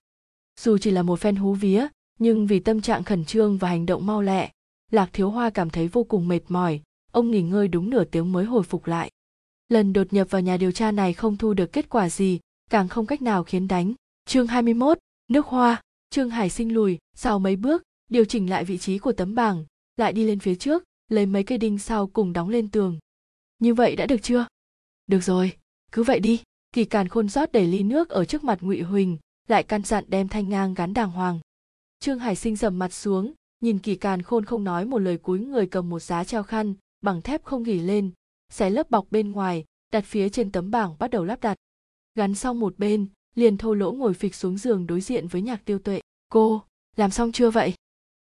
[0.60, 1.86] Dù chỉ là một phen hú vía
[2.18, 4.50] nhưng vì tâm trạng khẩn trương và hành động mau lẹ
[4.91, 6.81] lạc thiếu hoa cảm thấy vô cùng mệt mỏi.
[7.12, 9.10] Ông nghỉ ngơi đúng nửa tiếng mới hồi phục lại
[9.69, 12.41] lần đột nhập vào nhà điều tra này không thu được kết quả gì
[12.71, 13.95] càng không cách nào khiến đánh.
[14.25, 14.99] Chương 21,
[15.29, 15.83] nước hoa.
[16.11, 19.65] Trương hải sinh lùi sau mấy bước điều chỉnh lại vị trí của tấm bảng
[19.97, 22.99] lại đi lên phía trước lấy mấy cây đinh sau cùng đóng lên tường.
[23.59, 24.47] Như vậy đã được chưa?
[25.07, 25.53] Được rồi
[25.93, 26.43] cứ vậy đi.
[26.73, 30.05] Kỳ càn khôn rót đầy ly nước ở trước mặt ngụy huỳnh lại căn dặn
[30.09, 31.41] đem thanh ngang gắn đàng hoàng.
[32.01, 35.41] Trương hải sinh dầm mặt xuống nhìn kỳ càn khôn không nói một lời cúi
[35.41, 38.11] người cầm một giá treo khăn bằng thép không nghỉ lên
[38.52, 41.57] xé lớp bọc bên ngoài, đặt phía trên tấm bảng bắt đầu lắp đặt.
[42.15, 45.65] Gắn xong một bên, liền thô lỗ ngồi phịch xuống giường đối diện với nhạc
[45.65, 46.01] tiêu tuệ.
[46.28, 46.62] Cô,
[46.97, 47.75] làm xong chưa vậy?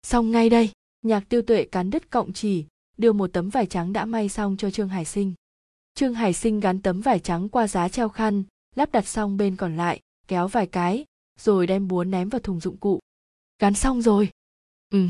[0.03, 0.70] Xong ngay đây.
[1.03, 2.65] Nhạc tiêu tuệ cán đứt cọng chỉ,
[2.97, 5.35] đưa một tấm vải trắng đã may xong cho trương hải sinh.
[5.95, 9.57] Trương hải sinh gắn tấm vải trắng qua giá treo khăn, lắp đặt xong bên
[9.57, 11.05] còn lại, kéo vài cái,
[11.39, 13.01] rồi đem búa ném vào thùng dụng cụ.
[13.59, 14.28] Gắn xong rồi.
[14.91, 15.07] Ừ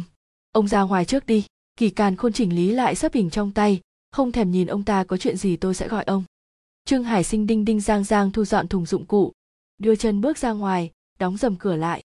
[0.57, 1.45] ông ra ngoài trước đi.
[1.77, 3.81] Kỳ càn khôn chỉnh lý lại sấp hình trong tay
[4.17, 6.25] không thèm nhìn ông ta có chuyện gì tôi sẽ gọi ông.
[6.85, 9.33] Trương hải sinh đinh đinh giang giang thu dọn thùng dụng cụ,
[9.79, 12.03] đưa chân bước ra ngoài, đóng dầm cửa lại.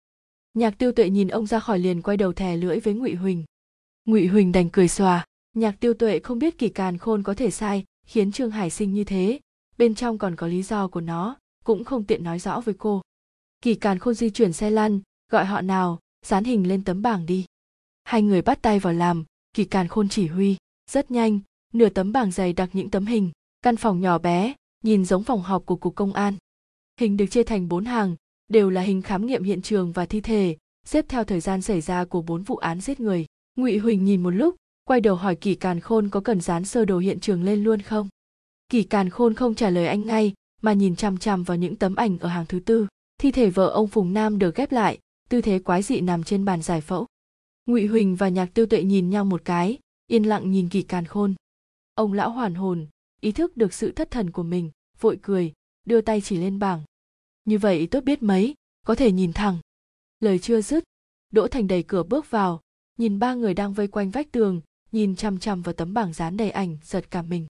[0.55, 3.45] Nhạc tiêu tuệ nhìn ông ra khỏi liền quay đầu thè lưỡi với ngụy huỳnh.
[4.05, 5.25] Ngụy huỳnh đành cười xòa,
[5.55, 8.95] nhạc tiêu tuệ không biết kỳ càn khôn có thể sai, khiến trương hải sinh
[8.95, 9.41] như thế.
[9.79, 13.03] Bên trong còn có lý do của nó, cũng không tiện nói rõ với cô.
[13.63, 17.27] Kỳ càn khôn di chuyển xe lăn, gọi họ nào, dán hình lên tấm bảng
[17.27, 17.45] đi.
[18.05, 19.25] Hai người bắt tay vào làm
[19.55, 20.57] kỳ càn khôn chỉ huy,
[20.91, 21.41] rất nhanh
[21.75, 23.31] nửa tấm bảng dày đặc những tấm hình,
[23.63, 26.35] căn phòng nhỏ bé, nhìn giống phòng họp của cục công an.
[27.01, 28.17] Hình được chia thành bốn hàng,
[28.49, 31.81] đều là hình khám nghiệm hiện trường và thi thể, xếp theo thời gian xảy
[31.81, 33.27] ra của bốn vụ án giết người.
[33.57, 36.85] Ngụy huỳnh nhìn một lúc, quay đầu hỏi kỳ càn khôn có cần dán sơ
[36.85, 38.09] đồ hiện trường lên luôn không?
[38.69, 40.33] Kỳ càn khôn không trả lời anh ngay,
[40.63, 42.87] mà nhìn chằm chằm vào những tấm ảnh ở hàng thứ tư.
[43.19, 46.45] Thi thể vợ ông phùng nam được ghép lại, tư thế quái dị nằm trên
[46.45, 47.07] bàn giải phẫu.
[47.67, 51.05] Ngụy huỳnh và nhạc tiêu tuệ nhìn nhau một cái, yên lặng nhìn kỳ càn
[51.05, 51.35] khôn
[52.01, 52.87] ông lão hoàn hồn,
[53.21, 54.71] ý thức được sự thất thần của mình,
[55.01, 55.53] vội cười,
[55.85, 56.83] đưa tay chỉ lên bảng.
[57.45, 58.55] Như vậy tốt biết mấy,
[58.87, 59.59] có thể nhìn thẳng.
[60.21, 60.85] Lời chưa dứt,
[61.31, 62.61] đỗ thành đẩy cửa bước vào,
[62.99, 64.61] nhìn ba người đang vây quanh vách tường,
[64.93, 67.47] nhìn chằm chằm vào tấm bảng dán đầy ảnh, giật cả mình.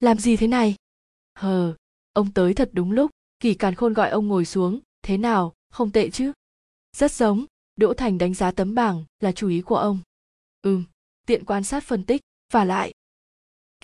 [0.00, 0.76] Làm gì thế này?
[1.34, 1.76] Hờ,
[2.12, 5.90] ông tới thật đúng lúc, kỳ càn khôn gọi ông ngồi xuống, thế nào, không
[5.90, 6.32] tệ chứ?
[6.96, 7.44] Rất giống,
[7.76, 9.98] đỗ thành đánh giá tấm bảng là chủ ý của ông.
[10.62, 10.84] Ừm,
[11.26, 12.20] tiện quan sát phân tích,
[12.52, 12.93] và lại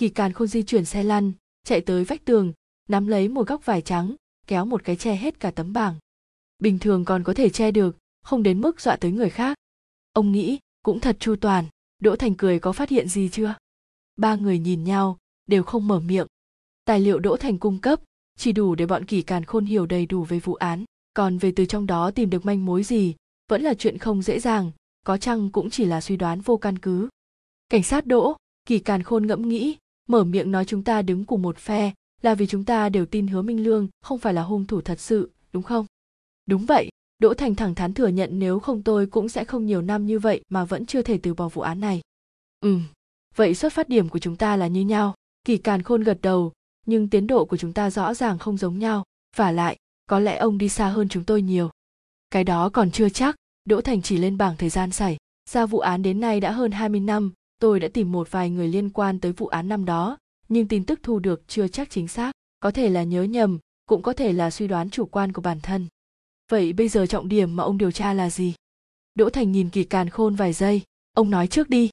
[0.01, 1.33] kỳ càn khôn di chuyển xe lăn,
[1.65, 2.53] chạy tới vách tường,
[2.89, 4.15] nắm lấy một góc vải trắng,
[4.47, 5.95] kéo một cái che hết cả tấm bảng.
[6.59, 9.57] Bình thường còn có thể che được, không đến mức dọa tới người khác.
[10.13, 11.65] Ông nghĩ, cũng thật chu toàn,
[11.99, 13.55] đỗ thành cười có phát hiện gì chưa?
[14.17, 16.27] Ba người nhìn nhau, đều không mở miệng.
[16.85, 18.01] Tài liệu đỗ thành cung cấp,
[18.39, 20.85] chỉ đủ để bọn kỳ càn khôn hiểu đầy đủ về vụ án.
[21.15, 23.15] Còn về từ trong đó tìm được manh mối gì,
[23.49, 24.71] vẫn là chuyện không dễ dàng,
[25.05, 27.09] có chăng cũng chỉ là suy đoán vô căn cứ.
[27.69, 29.77] Cảnh sát đỗ, kỳ càn khôn ngẫm nghĩ
[30.11, 33.27] mở miệng nói chúng ta đứng cùng một phe là vì chúng ta đều tin
[33.27, 35.87] hứa minh lương không phải là hung thủ thật sự, đúng không?
[36.47, 39.83] Đúng vậy, đỗ thành thẳng thắn thừa nhận nếu không tôi cũng sẽ không nhiều
[39.83, 42.01] năm như vậy mà vẫn chưa thể từ bỏ vụ án này.
[42.61, 42.79] Ừ
[43.37, 45.15] vậy xuất phát điểm của chúng ta là như nhau.
[45.45, 46.53] Kỳ càn khôn gật đầu,
[46.87, 49.05] nhưng tiến độ của chúng ta rõ ràng không giống nhau.
[49.37, 51.71] Và lại, có lẽ ông đi xa hơn chúng tôi nhiều.
[52.31, 53.37] Cái đó còn chưa chắc.
[53.65, 55.17] Đỗ thành chỉ lên bảng thời gian xảy
[55.51, 58.69] ra vụ án đến nay đã hơn 20 năm tôi đã tìm một vài người
[58.69, 62.09] liên quan tới vụ án năm đó, nhưng tin tức thu được chưa chắc chính
[62.09, 65.43] xác, có thể là nhớ nhầm, cũng có thể là suy đoán chủ quan của
[65.43, 65.87] bản thân.
[66.51, 68.55] Vậy bây giờ trọng điểm mà ông điều tra là gì?
[69.15, 70.83] Đỗ thành nhìn kỳ càn khôn vài giây,
[71.13, 71.91] ông nói trước đi.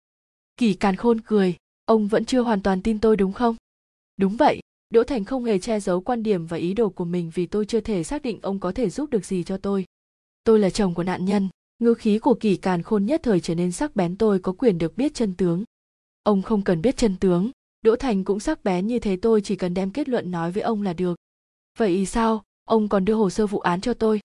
[0.58, 1.56] Kỳ càn khôn cười,
[1.86, 3.56] ông vẫn chưa hoàn toàn tin tôi đúng không?
[4.18, 7.32] Đúng vậy, đỗ thành không hề che giấu quan điểm và ý đồ của mình
[7.34, 9.86] vì tôi chưa thể xác định ông có thể giúp được gì cho tôi.
[10.44, 11.50] Tôi là chồng của nạn nhân
[11.80, 14.78] ngữ khí của kỳ càn khôn nhất thời trở nên sắc bén tôi có quyền
[14.78, 15.64] được biết chân tướng.
[16.24, 17.52] Ông không cần biết chân tướng.
[17.82, 20.64] Đỗ thành cũng sắc bén như thế tôi chỉ cần đem kết luận nói với
[20.64, 21.16] ông là được.
[21.78, 22.44] Vậy sao?
[22.66, 24.20] Ông còn đưa hồ sơ vụ án cho tôi.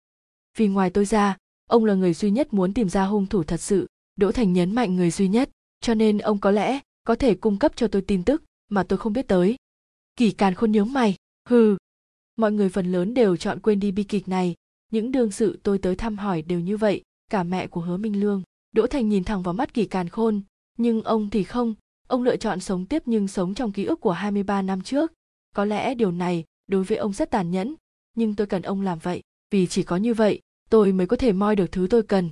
[0.59, 3.61] Vì ngoài tôi ra, ông là người duy nhất muốn tìm ra hung thủ thật
[3.61, 3.87] sự.
[4.17, 5.51] Đỗ thành nhấn mạnh người duy nhất,
[5.81, 8.99] cho nên ông có lẽ có thể cung cấp cho tôi tin tức mà tôi
[8.99, 9.57] không biết tới.
[10.17, 11.17] Kỳ càn khôn nhớ mày.
[11.49, 11.77] Hừ.
[12.37, 14.55] Mọi người phần lớn đều chọn quên đi bi kịch này.
[14.91, 18.21] Những đương sự tôi tới thăm hỏi đều như vậy cả mẹ của hứa minh
[18.21, 18.43] lương.
[18.73, 20.41] Đỗ thành nhìn thẳng vào mắt kỳ càn khôn,
[20.79, 21.75] nhưng ông thì không.
[22.09, 25.13] Ông lựa chọn sống tiếp nhưng sống trong ký ức của 23 năm trước.
[25.55, 27.75] Có lẽ điều này đối với ông rất tàn nhẫn,
[28.17, 31.33] nhưng tôi cần ông làm vậy, vì chỉ có như vậy, tôi mới có thể
[31.33, 32.31] moi được thứ tôi cần.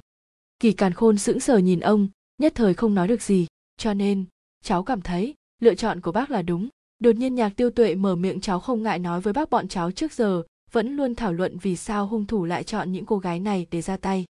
[0.58, 3.46] Kỳ càn khôn sững sờ nhìn ông, nhất thời không nói được gì.
[3.76, 4.24] Cho nên,
[4.64, 6.68] cháu cảm thấy lựa chọn của bác là đúng.
[6.98, 9.90] Đột nhiên nhạc tiêu tuệ mở miệng cháu không ngại nói với bác bọn cháu
[9.90, 13.40] trước giờ, vẫn luôn thảo luận vì sao hung thủ lại chọn những cô gái
[13.40, 14.24] này để ra tay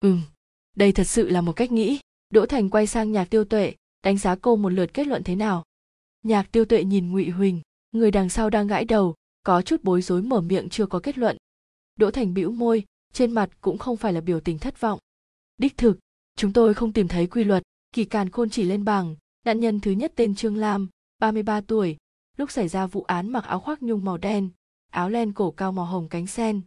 [0.00, 0.22] ừm,
[0.76, 1.98] đây thật sự là một cách nghĩ.
[2.30, 5.36] Đỗ thành quay sang nhạc tiêu tuệ, đánh giá cô một lượt kết luận thế
[5.36, 5.64] nào?
[6.22, 7.60] Nhạc tiêu tuệ nhìn ngụy huỳnh,
[7.92, 11.18] người đằng sau đang gãi đầu, có chút bối rối mở miệng chưa có kết
[11.18, 11.36] luận.
[11.96, 14.98] Đỗ thành bĩu môi, trên mặt cũng không phải là biểu tình thất vọng.
[15.58, 15.98] Đích thực,
[16.36, 19.80] chúng tôi không tìm thấy quy luật, kỳ càn khôn chỉ lên bảng, nạn nhân
[19.80, 21.96] thứ nhất tên trương lam 33 tuổi,
[22.36, 24.48] lúc xảy ra vụ án mặc áo khoác nhung màu đen,
[24.90, 26.60] áo len cổ cao màu hồng cánh sen,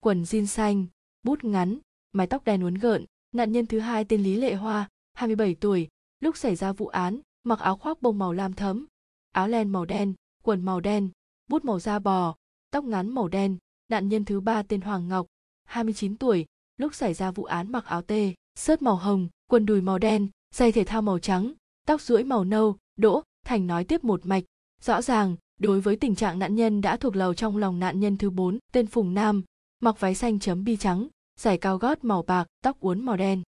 [0.00, 0.86] quần jean xanh,
[1.22, 1.78] bút ngắn
[2.14, 3.04] mái tóc đen uốn gợn.
[3.32, 5.88] Nạn nhân thứ hai tên lý lệ hoa 27 tuổi
[6.20, 8.86] lúc xảy ra vụ án mặc áo khoác bông màu lam thấm
[9.32, 11.10] áo len màu đen quần màu đen
[11.48, 12.34] bút màu da bò
[12.74, 13.56] tóc ngắn màu đen.
[13.88, 15.26] Nạn nhân thứ ba tên Hoàng Ngọc,
[15.64, 19.80] 29 tuổi, lúc xảy ra vụ án mặc áo tê, sớt màu hồng, quần đùi
[19.80, 21.52] màu đen, giày thể thao màu trắng,
[21.86, 24.44] tóc rưỡi màu nâu, Đỗ, Thành nói tiếp một mạch,
[24.80, 28.16] rõ ràng, đối với tình trạng nạn nhân đã thuộc lầu trong lòng nạn nhân
[28.18, 29.42] thứ bốn, tên Phùng Nam,
[29.80, 31.08] mặc váy xanh chấm bi trắng,
[31.40, 33.42] giày cao gót màu bạc, tóc uốn màu đen.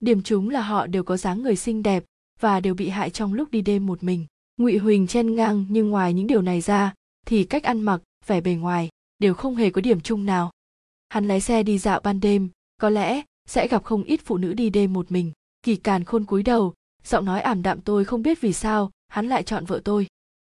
[0.00, 2.04] Điểm chúng là họ đều có dáng người xinh đẹp
[2.40, 4.26] và đều bị hại trong lúc đi đêm một mình.
[4.56, 6.94] Ngụy Huỳnh chen ngang nhưng ngoài những điều này ra,
[7.26, 8.88] thì cách ăn mặc, vẻ bề ngoài,
[9.18, 10.50] đều không hề có điểm chung nào
[11.08, 12.48] hắn lái xe đi dạo ban đêm
[12.80, 16.24] có lẽ sẽ gặp không ít phụ nữ đi đêm một mình kỳ càn khôn
[16.24, 19.80] cúi đầu giọng nói ảm đạm tôi không biết vì sao hắn lại chọn vợ
[19.84, 20.06] tôi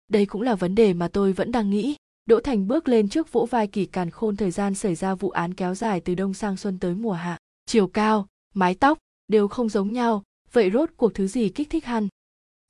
[0.07, 1.95] đây cũng là vấn đề mà tôi vẫn đang nghĩ
[2.25, 5.29] đỗ thành bước lên trước vỗ vai kỳ càn khôn thời gian xảy ra vụ
[5.29, 7.37] án kéo dài từ đông sang xuân tới mùa hạ.
[7.65, 11.85] Chiều cao, mái tóc đều không giống nhau, vậy rốt cuộc thứ gì kích thích
[11.85, 12.07] hắn?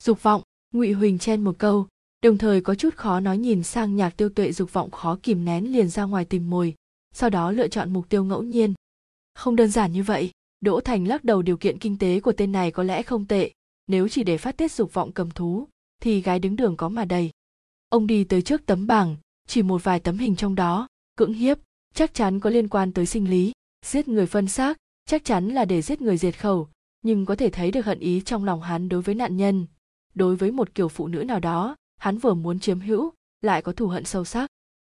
[0.02, 0.42] Dục vọng,
[0.72, 1.86] ngụy huỳnh chen một câu,
[2.22, 5.44] đồng thời có chút khó nói nhìn sang nhạc tiêu tuệ dục vọng khó kìm
[5.44, 6.74] nén liền ra ngoài tìm mồi,
[7.14, 8.74] sau đó lựa chọn mục tiêu ngẫu nhiên.
[9.34, 12.52] Không đơn giản như vậy, đỗ thành lắc đầu điều kiện kinh tế của tên
[12.52, 13.52] này có lẽ không tệ,
[13.86, 15.68] nếu chỉ để phát tiết dục vọng cầm thú,
[16.02, 17.30] thì gái đứng đường có mà đầy.
[17.88, 19.16] Ông đi tới trước tấm bảng
[19.48, 21.58] chỉ một vài tấm hình trong đó, cưỡng hiếp,
[21.94, 23.52] chắc chắn có liên quan tới sinh lý,
[23.86, 26.68] giết người phân xác, chắc chắn là để giết người diệt khẩu,
[27.02, 29.66] nhưng có thể thấy được hận ý trong lòng hắn đối với nạn nhân.
[30.14, 33.72] Đối với một kiểu phụ nữ nào đó, hắn vừa muốn chiếm hữu, lại có
[33.72, 34.50] thù hận sâu sắc.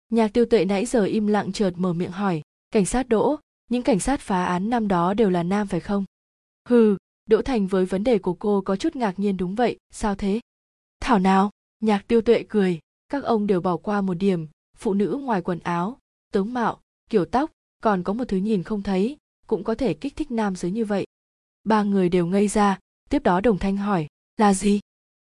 [0.09, 3.35] Nhạc tiêu tuệ nãy giờ im lặng chợt mở miệng hỏi, cảnh sát đỗ,
[3.69, 6.05] những cảnh sát phá án năm đó đều là nam phải không?
[6.69, 10.15] Hừ, đỗ thành với vấn đề của cô có chút ngạc nhiên đúng vậy, sao
[10.15, 10.39] thế?
[10.99, 11.51] Thảo nào?
[11.79, 15.59] Nhạc tiêu tuệ cười các ông đều bỏ qua một điểm, phụ nữ ngoài quần
[15.59, 15.99] áo,
[16.33, 17.51] tướng mạo, kiểu tóc,
[17.83, 20.85] còn có một thứ nhìn không thấy, cũng có thể kích thích nam giới như
[20.85, 21.05] vậy.
[21.63, 22.79] Ba người đều ngây ra,
[23.09, 24.79] tiếp đó đồng thanh hỏi, là gì?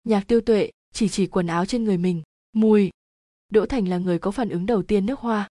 [0.03, 2.21] Nhạc tiêu tuệ chỉ chỉ quần áo trên người mình,
[2.53, 2.89] mùi.
[3.49, 5.49] Đỗ thành là người có phản ứng đầu tiên nước hoa.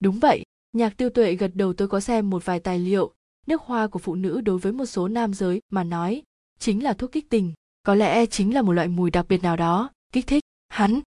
[0.00, 0.42] Đúng vậy.
[0.72, 3.14] Nhạc tiêu tuệ gật đầu, tôi có xem một vài tài liệu
[3.46, 6.22] nước hoa của phụ nữ đối với một số nam giới mà nói,
[6.58, 7.52] chính là thuốc kích tình.
[7.82, 11.00] Có lẽ chính là một loại mùi đặc biệt nào đó, kích thích hắn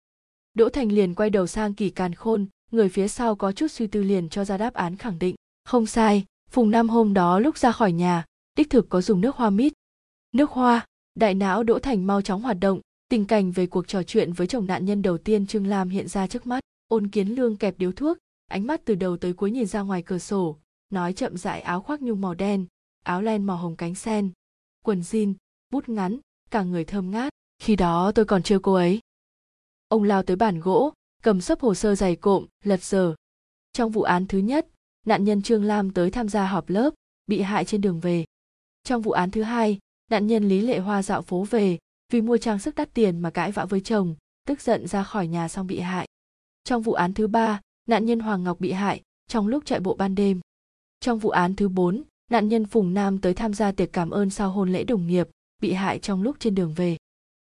[0.57, 3.87] đỗ thành liền quay đầu sang kỳ càn khôn, người phía sau có chút suy
[3.87, 5.35] tư liền cho ra đáp án khẳng định.
[5.65, 8.25] Không sai, phùng nam hôm đó lúc ra khỏi nhà,
[8.57, 9.73] đích thực có dùng nước hoa mít.
[10.33, 14.03] Nước hoa, đại não đỗ thành mau chóng hoạt động, tình cảnh về cuộc trò
[14.03, 17.29] chuyện với chồng nạn nhân đầu tiên trương lam hiện ra trước mắt, ôn kiến
[17.29, 18.19] lương kẹp điếu thuốc,
[18.51, 20.57] ánh mắt từ đầu tới cuối nhìn ra ngoài cửa sổ,
[20.91, 22.67] nói chậm rãi áo khoác nhung màu đen,
[23.05, 24.31] áo len màu hồng cánh sen,
[24.85, 25.35] quần jean,
[25.71, 26.19] bút ngắn,
[26.51, 27.33] cả người thơm ngát.
[27.59, 29.01] Khi đó tôi còn chưa cô ấy
[29.89, 30.93] ông lao tới bàn gỗ,
[31.23, 33.15] cầm sấp hồ sơ dày cộm, lật giờ.
[33.73, 34.67] Trong vụ án thứ nhất,
[35.07, 36.95] nạn nhân trương lam tới tham gia họp lớp,
[37.27, 38.25] bị hại trên đường về.
[38.83, 39.79] Trong vụ án thứ hai,
[40.11, 41.79] nạn nhân lý lệ hoa dạo phố về
[42.13, 44.15] vì mua trang sức đắt tiền mà cãi vã với chồng,
[44.47, 46.09] tức giận ra khỏi nhà xong bị hại.
[46.65, 49.95] Trong vụ án thứ ba, nạn nhân hoàng ngọc bị hại trong lúc chạy bộ
[49.95, 50.41] ban đêm.
[51.01, 54.31] Trong vụ án thứ bốn, nạn nhân phùng nam tới tham gia tiệc cảm ơn
[54.31, 55.29] sau hôn lễ đồng nghiệp
[55.63, 56.97] bị hại trong lúc trên đường về.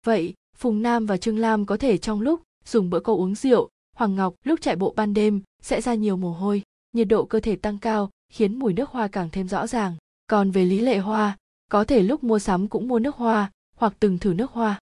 [0.06, 3.70] Vậy phùng nam và trương lam có thể trong lúc dùng bữa câu uống rượu,
[3.96, 6.62] hoàng ngọc lúc chạy bộ ban đêm sẽ ra nhiều mồ hôi,
[6.94, 9.96] nhiệt độ cơ thể tăng cao, khiến mùi nước hoa càng thêm rõ ràng.
[10.28, 11.38] Còn về lý lệ hoa,
[11.72, 14.80] có thể lúc mua sắm cũng mua nước hoa, hoặc từng thử nước hoa.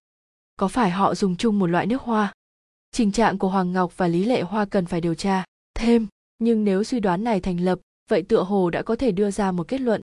[0.56, 2.32] Có phải họ dùng chung một loại nước hoa?
[2.92, 5.44] Trình trạng của hoàng ngọc và lý lệ hoa cần phải điều tra
[5.74, 6.06] thêm,
[6.38, 7.78] nhưng nếu suy đoán này thành lập,
[8.10, 10.00] vậy tựa hồ đã có thể đưa ra một kết luận.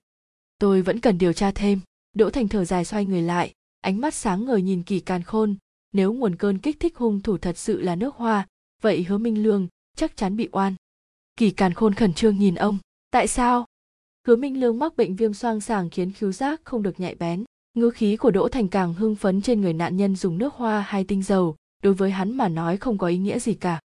[0.58, 1.80] Tôi vẫn cần điều tra thêm.
[2.12, 5.56] Đỗ thành thở dài xoay người lại, ánh mắt sáng ngời nhìn kỳ càn khôn
[5.92, 8.46] nếu nguồn cơn kích thích hung thủ thật sự là nước hoa,
[8.82, 10.74] vậy hứa minh lương chắc chắn bị oan.
[11.36, 12.78] Kỳ càn khôn khẩn trương nhìn ông,
[13.10, 13.66] tại sao?
[14.26, 17.44] Hứa minh lương mắc bệnh viêm xoang sàng khiến khiếu giác không được nhạy bén.
[17.74, 20.80] Ngữ khí của đỗ thành càng hưng phấn trên người nạn nhân dùng nước hoa
[20.80, 23.80] hay tinh dầu, đối với hắn mà nói không có ý nghĩa gì cả.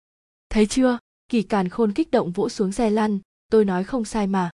[0.49, 0.97] Thấy chưa?
[1.30, 3.19] Kỳ càn khôn kích động vỗ xuống xe lăn,
[3.51, 4.49] tôi nói không sai mà.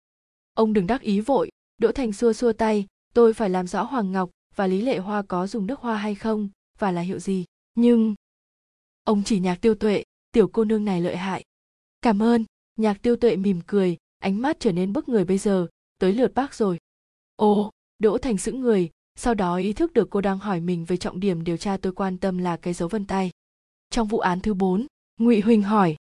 [0.55, 4.13] Ông đừng đắc ý vội, đỗ thành xua xua tay, tôi phải làm rõ hoàng
[4.13, 7.45] ngọc và lý lệ hoa có dùng nước hoa hay không và là hiệu gì.
[7.75, 8.15] Nhưng,
[9.05, 11.45] ông chỉ nhạc tiêu tuệ, tiểu cô nương này lợi hại.
[12.03, 12.45] Cảm ơn,
[12.77, 15.67] nhạc tiêu tuệ mỉm cười, ánh mắt trở nên bức người bây giờ,
[15.99, 16.79] tới lượt bác rồi.
[17.37, 20.97] Ồ, đỗ thành sững người, sau đó ý thức được cô đang hỏi mình về
[20.97, 23.31] trọng điểm điều tra tôi quan tâm là cái dấu vân tay.
[23.91, 24.87] Trong vụ án thứ bốn,
[25.21, 25.97] ngụy huỳnh hỏi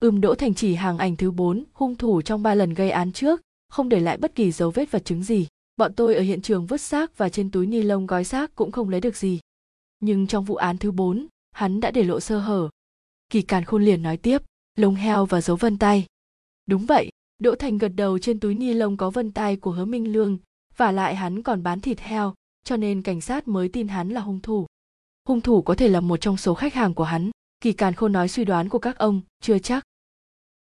[0.00, 3.12] ưm đỗ thành chỉ hàng ảnh thứ bốn, hung thủ trong ba lần gây án
[3.12, 5.46] trước, không để lại bất kỳ dấu vết vật chứng gì.
[5.76, 8.72] Bọn tôi ở hiện trường vứt xác và trên túi ni lông gói xác cũng
[8.72, 9.40] không lấy được gì
[10.00, 12.68] nhưng trong vụ án thứ bốn, hắn đã để lộ sơ hở.
[13.30, 14.42] Kỳ càn khôn liền nói tiếp,
[14.76, 16.06] lông heo và dấu vân tay.
[16.66, 19.84] Đúng vậy, đỗ thành gật đầu trên túi ni lông có vân tay của hứa
[19.84, 20.38] minh lương,
[20.76, 24.20] và lại hắn còn bán thịt heo, cho nên cảnh sát mới tin hắn là
[24.20, 24.66] hung thủ.
[25.28, 27.30] Hung thủ có thể là một trong số khách hàng của hắn,
[27.60, 29.84] kỳ càn khôn nói suy đoán của các ông, chưa chắc.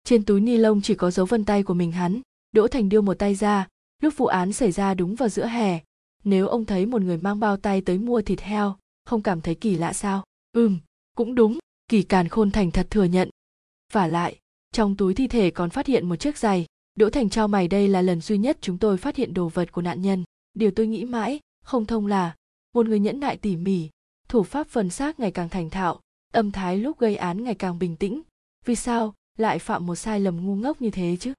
[0.04, 2.20] Trên túi ni lông chỉ có dấu vân tay của mình hắn,
[2.52, 3.68] đỗ thành đưa một tay ra,
[4.02, 5.80] lúc vụ án xảy ra đúng vào giữa hè,
[6.24, 9.54] nếu ông thấy một người mang bao tay tới mua thịt heo không cảm thấy
[9.54, 10.24] kỳ lạ sao?
[10.52, 10.78] Ừm,
[11.16, 11.58] cũng đúng,
[11.88, 13.30] kỳ càn khôn thành thật thừa nhận.
[13.92, 14.38] Và lại,
[14.72, 16.66] trong túi thi thể còn phát hiện một chiếc giày.
[16.94, 19.72] Đỗ thành trao mày đây là lần duy nhất chúng tôi phát hiện đồ vật
[19.72, 20.24] của nạn nhân.
[20.54, 22.34] Điều tôi nghĩ mãi, không thông là,
[22.74, 23.88] một người nhẫn nại tỉ mỉ,
[24.28, 26.00] thủ pháp phần xác ngày càng thành thạo
[26.32, 28.22] âm thái lúc gây án ngày càng bình tĩnh.
[28.64, 31.32] Vì sao lại phạm một sai lầm ngu ngốc như thế chứ?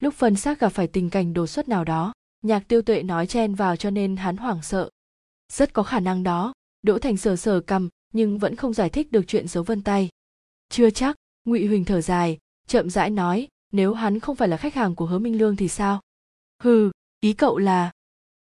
[0.00, 2.12] Lúc phân xác gặp phải tình cảnh đột xuất nào đó,
[2.42, 4.90] nhạc tiêu tuệ nói chen vào cho nên hắn hoảng sợ.
[5.52, 9.12] Rất có khả năng đó đỗ thành sờ sờ cầm nhưng vẫn không giải thích
[9.12, 10.08] được chuyện dấu vân tay.
[10.68, 14.74] Chưa chắc, ngụy huỳnh thở dài, chậm rãi nói, nếu hắn không phải là khách
[14.74, 16.00] hàng của hứa minh lương thì sao?
[16.62, 16.90] Hừ,
[17.20, 17.90] ý cậu là,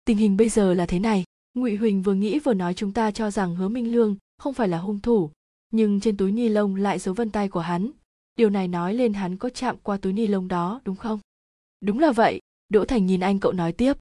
[0.05, 1.25] tình hình bây giờ là thế này.
[1.55, 4.69] Ngụy huỳnh vừa nghĩ vừa nói chúng ta cho rằng hứa minh lương không phải
[4.69, 5.31] là hung thủ,
[5.71, 7.91] nhưng trên túi ni lông lại dấu vân tay của hắn.
[8.37, 11.21] Điều này nói lên hắn có chạm qua túi ni lông đó, đúng không?
[11.81, 13.93] Đúng là vậy, đỗ thành nhìn anh cậu nói tiếp.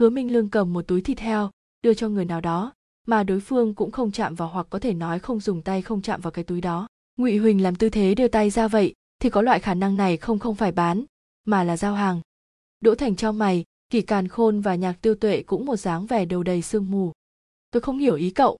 [0.00, 1.50] Hứa minh lương cầm một túi thịt heo,
[1.82, 2.72] đưa cho người nào đó
[3.06, 6.02] mà đối phương cũng không chạm vào hoặc có thể nói không dùng tay không
[6.02, 6.86] chạm vào cái túi đó.
[7.16, 10.16] Ngụy huỳnh làm tư thế đưa tay ra vậy, thì có loại khả năng này
[10.16, 11.04] không không phải bán,
[11.44, 12.20] mà là giao hàng.
[12.80, 16.24] Đỗ thành cho mày, kỳ càn khôn và nhạc tiêu tuệ cũng một dáng vẻ
[16.24, 17.12] đầu đầy sương mù.
[17.70, 18.58] Tôi không hiểu ý cậu.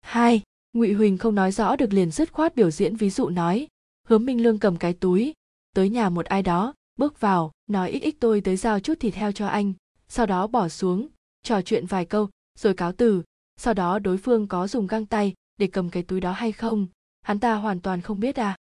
[0.00, 3.68] Hai, ngụy huỳnh không nói rõ được liền dứt khoát biểu diễn ví dụ nói,
[4.08, 5.32] hứa minh lương cầm cái túi,
[5.74, 9.14] tới nhà một ai đó, bước vào, nói ít ít tôi tới giao chút thịt
[9.14, 9.72] heo cho anh,
[10.08, 11.08] sau đó bỏ xuống,
[11.42, 12.28] trò chuyện vài câu,
[12.58, 13.22] rồi cáo từ
[13.62, 16.86] sau đó đối phương có dùng găng tay để cầm cái túi đó hay không,
[17.22, 18.56] hắn ta hoàn toàn không biết à.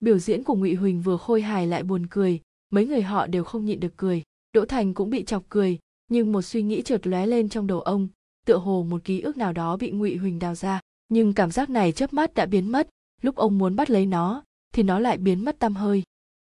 [0.00, 3.44] Biểu diễn của ngụy huỳnh vừa khôi hài lại buồn cười, mấy người họ đều
[3.44, 4.22] không nhịn được cười.
[4.52, 7.80] Đỗ thành cũng bị chọc cười, nhưng một suy nghĩ chợt lóe lên trong đầu
[7.80, 8.08] ông,
[8.44, 10.80] tựa hồ một ký ức nào đó bị ngụy huỳnh đào ra.
[11.08, 12.88] Nhưng cảm giác này chớp mắt đã biến mất,
[13.22, 14.42] lúc ông muốn bắt lấy nó,
[14.74, 16.02] thì nó lại biến mất tăm hơi.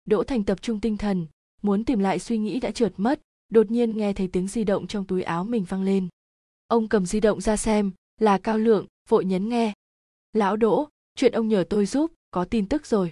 [0.04, 1.26] Đỗ thành tập trung tinh thần,
[1.62, 4.86] muốn tìm lại suy nghĩ đã trượt mất, đột nhiên nghe thấy tiếng di động
[4.86, 6.08] trong túi áo mình vang lên
[6.68, 9.72] ông cầm di động ra xem, là cao lượng, vội nhấn nghe.
[10.32, 13.10] Lão đỗ, chuyện ông nhờ tôi giúp, có tin tức rồi.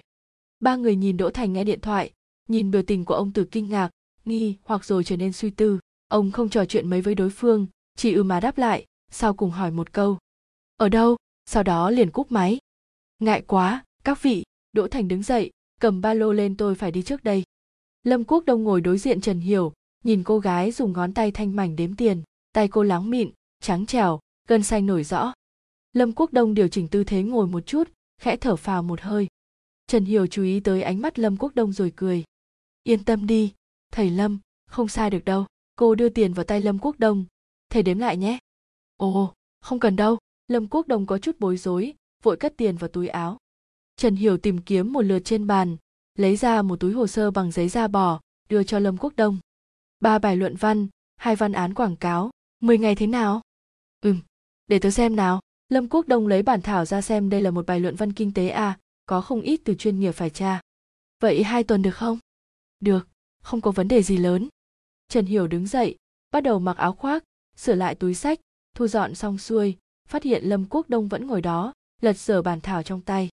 [0.59, 2.11] Ba người nhìn đỗ thành nghe điện thoại,
[2.47, 3.89] nhìn biểu tình của ông từ kinh ngạc,
[4.25, 5.79] nghi hoặc rồi trở nên suy tư.
[6.07, 9.51] Ông không trò chuyện mấy với đối phương, chỉ ư mà đáp lại, sau cùng
[9.51, 10.17] hỏi một câu.
[10.75, 11.17] Ở đâu?
[11.45, 12.57] Sau đó liền cúp máy.
[13.19, 17.01] Ngại quá, các vị, đỗ thành đứng dậy, cầm ba lô lên tôi phải đi
[17.01, 17.43] trước đây.
[18.03, 21.55] Lâm quốc đông ngồi đối diện trần hiểu, nhìn cô gái dùng ngón tay thanh
[21.55, 25.33] mảnh đếm tiền, tay cô láng mịn trắng trẻo gân xanh nổi rõ.
[25.93, 27.89] Lâm quốc đông điều chỉnh tư thế ngồi một chút,
[28.21, 29.27] khẽ thở phào một hơi.
[29.87, 32.23] Trần hiểu chú ý tới ánh mắt lâm quốc đông rồi cười.
[32.83, 33.53] Yên tâm đi,
[33.91, 35.45] thầy lâm, không sai được đâu,
[35.75, 37.25] cô đưa tiền vào tay lâm quốc đông,
[37.69, 38.39] thầy đếm lại nhé.
[38.97, 42.87] Ồ, không cần đâu, lâm quốc đông có chút bối rối, vội cất tiền vào
[42.87, 43.37] túi áo.
[43.95, 45.77] Trần hiểu tìm kiếm một lượt trên bàn,
[46.15, 49.37] lấy ra một túi hồ sơ bằng giấy da bò, đưa cho lâm quốc đông.
[49.99, 53.41] Ba bài luận văn, hai văn án quảng cáo, mười ngày thế nào?
[54.67, 55.41] Để tớ xem nào.
[55.69, 58.33] Lâm quốc đông lấy bản thảo ra xem đây là một bài luận văn kinh
[58.33, 60.61] tế à có không ít từ chuyên nghiệp phải tra.
[61.19, 62.19] Vậy hai tuần được không?
[62.79, 63.07] Được,
[63.43, 64.47] không có vấn đề gì lớn.
[65.07, 65.95] Trần hiểu đứng dậy,
[66.31, 67.23] bắt đầu mặc áo khoác,
[67.55, 68.39] sửa lại túi sách,
[68.75, 72.61] thu dọn xong xuôi, phát hiện lâm quốc đông vẫn ngồi đó, lật sở bản
[72.61, 73.29] thảo trong tay.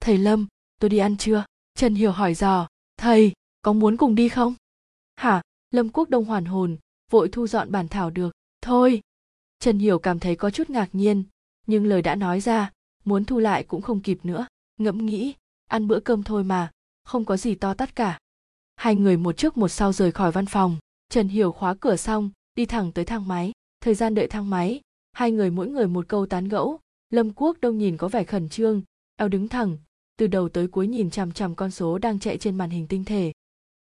[0.00, 0.46] Thầy lâm,
[0.80, 1.44] tôi đi ăn chưa
[1.78, 2.68] trần hiểu hỏi dò.
[2.96, 3.32] Thầy,
[3.62, 4.54] có muốn cùng đi không?
[5.16, 5.42] Hả?
[5.70, 6.76] Lâm quốc đông hoàn hồn,
[7.10, 8.30] vội thu dọn bản thảo được.
[8.62, 9.00] Thôi
[9.58, 11.24] trần hiểu cảm thấy có chút ngạc nhiên,
[11.66, 12.72] nhưng lời đã nói ra,
[13.04, 14.46] muốn thu lại cũng không kịp nữa,
[14.76, 15.34] ngẫm nghĩ,
[15.66, 16.70] ăn bữa cơm thôi mà,
[17.04, 18.18] không có gì to tát cả.
[18.76, 20.76] Hai người một trước một sau rời khỏi văn phòng,
[21.08, 24.80] trần hiểu khóa cửa xong, đi thẳng tới thang máy, thời gian đợi thang máy,
[25.12, 26.78] hai người mỗi người một câu tán gẫu,
[27.10, 28.82] lâm quốc đông nhìn có vẻ khẩn trương,
[29.16, 29.76] eo đứng thẳng,
[30.18, 33.04] từ đầu tới cuối nhìn chằm chằm con số đang chạy trên màn hình tinh
[33.04, 33.32] thể.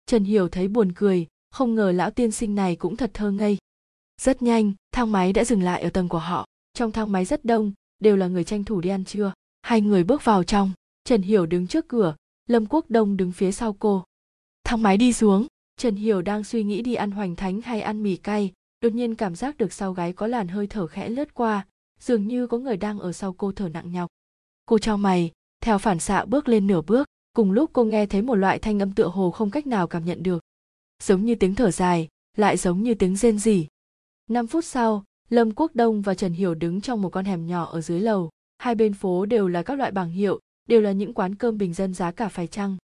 [0.05, 3.57] Trần hiểu thấy buồn cười, không ngờ lão tiên sinh này cũng thật thơ ngây
[4.21, 6.45] rất nhanh, thang máy đã dừng lại ở tầng của họ.
[6.73, 9.33] Trong thang máy rất đông, đều là người tranh thủ đi ăn trưa.
[9.61, 10.71] Hai người bước vào trong.
[11.03, 12.15] Trần hiểu đứng trước cửa,
[12.47, 14.03] lâm quốc đông đứng phía sau cô.
[14.63, 15.47] Thang máy đi xuống.
[15.77, 18.51] Trần hiểu đang suy nghĩ đi ăn hoành thánh hay ăn mì cay.
[18.81, 21.65] Đột nhiên cảm giác được sau gáy có làn hơi thở khẽ lướt qua,
[21.99, 24.09] dường như có người đang ở sau cô thở nặng nhọc.
[24.65, 28.21] Cô cho mày, theo phản xạ bước lên nửa bước, cùng lúc cô nghe thấy
[28.21, 30.43] một loại thanh âm tựa hồ không cách nào cảm nhận được.
[31.03, 33.67] Giống như tiếng thở dài, lại giống như tiếng rên rỉ
[34.33, 37.65] năm phút sau, lâm quốc đông và trần hiểu đứng trong một con hẻm nhỏ
[37.65, 38.29] ở dưới lầu.
[38.57, 41.73] Hai bên phố đều là các loại bảng hiệu, đều là những quán cơm bình
[41.73, 42.77] dân giá cả phải chăng?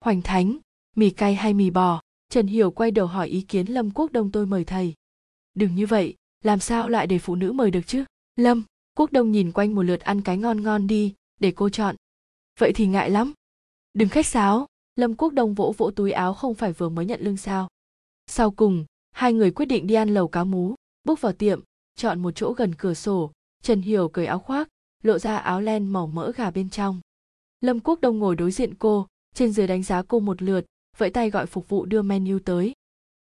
[0.00, 0.58] Hoành thánh,
[0.96, 2.02] mì cay hay mì bò?
[2.28, 4.94] Trần hiểu quay đầu hỏi ý kiến lâm quốc đông tôi mời thầy.
[5.54, 8.04] Đừng như vậy, làm sao lại để phụ nữ mời được chứ?
[8.36, 8.62] Lâm,
[8.96, 11.96] quốc đông nhìn quanh một lượt ăn cái ngon ngon đi, để cô chọn.
[12.58, 13.32] Vậy thì ngại lắm.
[13.94, 14.66] Đừng khách sáo,
[14.96, 17.68] lâm quốc đông vỗ vỗ túi áo không phải vừa mới nhận lương sao.
[18.26, 20.74] Sau cùng, hai người quyết định đi ăn lẩu cá mú
[21.06, 21.60] bước vào tiệm,
[21.96, 24.68] chọn một chỗ gần cửa sổ, trần hiểu cởi áo khoác,
[25.02, 27.00] lộ ra áo len màu mỡ gà bên trong.
[27.60, 30.64] Lâm quốc đông ngồi đối diện cô, trên dưới đánh giá cô một lượt,
[30.98, 32.72] vẫy tay gọi phục vụ đưa menu tới.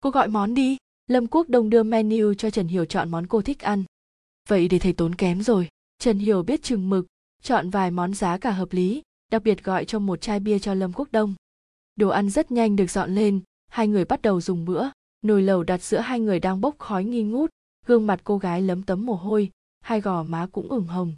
[0.01, 0.77] Cô gọi món đi.
[1.07, 3.83] Lâm quốc đông đưa menu cho trần hiểu chọn món cô thích ăn.
[4.47, 5.69] Vậy để thầy tốn kém rồi.
[5.99, 7.05] Trần hiểu biết chừng mực,
[7.41, 10.73] chọn vài món giá cả hợp lý, đặc biệt gọi cho một chai bia cho
[10.73, 11.35] lâm quốc đông.
[11.95, 14.89] Đồ ăn rất nhanh được dọn lên, hai người bắt đầu dùng bữa.
[15.21, 17.49] Nồi lẩu đặt giữa hai người đang bốc khói nghi ngút
[17.85, 21.13] gương mặt cô gái lấm tấm mồ hôi, hai gò má cũng ửng hồng.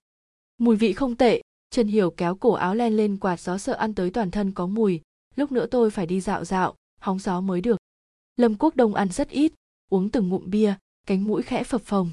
[0.57, 3.95] Mùi vị không tệ, trần hiểu kéo cổ áo len lên quạt gió sợ ăn
[3.95, 5.01] tới toàn thân có mùi,
[5.35, 7.77] lúc nữa tôi phải đi dạo dạo, hóng gió mới được.
[8.35, 9.53] Lâm quốc đông ăn rất ít,
[9.89, 10.75] uống từng ngụm bia,
[11.07, 12.09] cánh mũi khẽ phập phồng.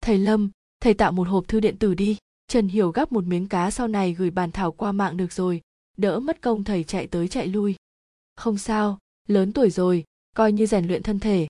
[0.00, 0.50] Thầy lâm,
[0.80, 2.16] thầy tạo một hộp thư điện tử đi,
[2.48, 5.60] trần hiểu gắp một miếng cá sau này gửi bàn thảo qua mạng được rồi,
[5.96, 7.76] đỡ mất công thầy chạy tới chạy lui.
[8.36, 8.98] Không sao,
[9.28, 10.04] lớn tuổi rồi,
[10.36, 11.46] coi như rèn luyện thân thể.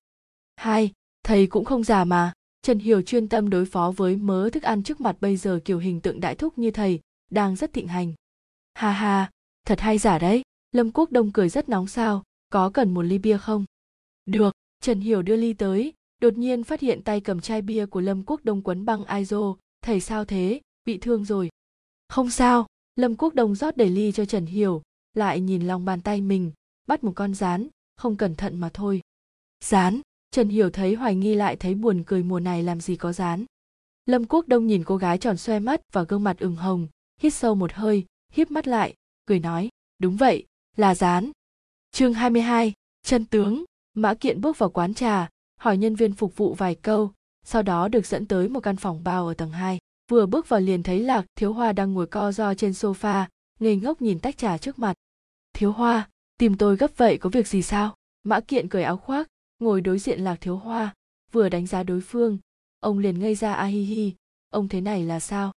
[0.57, 0.93] Hai
[1.25, 2.33] thầy cũng không già mà.
[2.63, 5.79] Trần hiểu chuyên tâm đối phó với mớ thức ăn trước mặt bây giờ kiểu
[5.79, 8.13] hình tượng đại thúc như thầy, đang rất thịnh hành.
[8.75, 9.31] Ha ha,
[9.67, 10.43] thật hay giả đấy.
[10.73, 12.23] Lâm quốc đông cười rất nóng sao.
[12.51, 13.65] Có cần một ly bia không?
[14.27, 14.55] Được.
[14.81, 15.93] Trần hiểu đưa ly tới.
[16.21, 19.57] Đột nhiên phát hiện tay cầm chai bia của lâm quốc đông quấn băng iso
[19.83, 20.61] thầy sao thế?
[20.85, 21.51] Bị thương rồi.
[22.09, 22.67] Không sao.
[22.97, 24.83] Lâm quốc đông rót đầy ly cho trần hiểu.
[25.15, 26.53] Lại nhìn lòng bàn tay mình.
[26.87, 27.69] Bắt một con rán.
[27.97, 29.01] Không cẩn thận mà thôi.
[29.65, 30.01] Rán
[30.35, 33.45] trần hiểu thấy hoài nghi lại thấy buồn cười mùa này làm gì có dán.
[34.07, 36.89] lâm quốc đông nhìn cô gái tròn xoe mắt và gương mặt ửng hồng
[37.21, 38.95] hít sâu một hơi híp mắt lại
[39.27, 40.47] cười nói đúng vậy
[40.77, 41.31] là dán.
[41.91, 42.73] chương 22,
[43.03, 43.65] chân tướng
[43.97, 45.29] mã kiện bước vào quán trà
[45.61, 47.13] hỏi nhân viên phục vụ vài câu
[47.45, 49.79] sau đó được dẫn tới một căn phòng bao ở tầng 2.
[50.11, 53.27] vừa bước vào liền thấy lạc thiếu hoa đang ngồi co ro trên sofa
[53.61, 54.95] ngây ngốc nhìn tách trà trước mặt
[55.53, 59.29] thiếu hoa tìm tôi gấp vậy có việc gì sao mã kiện cởi áo khoác
[59.59, 60.95] ngồi đối diện lạc thiếu hoa,
[61.33, 62.39] vừa đánh giá đối phương.
[62.81, 64.13] Ông liền ngây ra, a hi hi,
[64.51, 65.53] ông thế này là sao?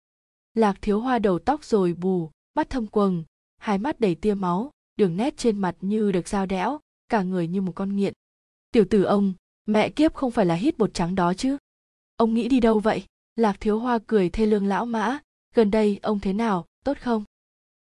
[0.54, 3.24] Lạc thiếu hoa đầu tóc rồi bù, mắt thâm quầng,
[3.58, 7.48] hai mắt đầy tia máu, đường nét trên mặt như được dao đẽo, cả người
[7.48, 8.14] như một con nghiện.
[8.72, 9.34] Tiểu tử ông,
[9.66, 11.58] mẹ kiếp không phải là hít bột trắng đó chứ?
[12.16, 13.06] Ông nghĩ đi đâu vậy?
[13.36, 15.20] Lạc thiếu hoa cười thê lương lão mã,
[15.56, 17.24] gần đây ông thế nào, tốt không?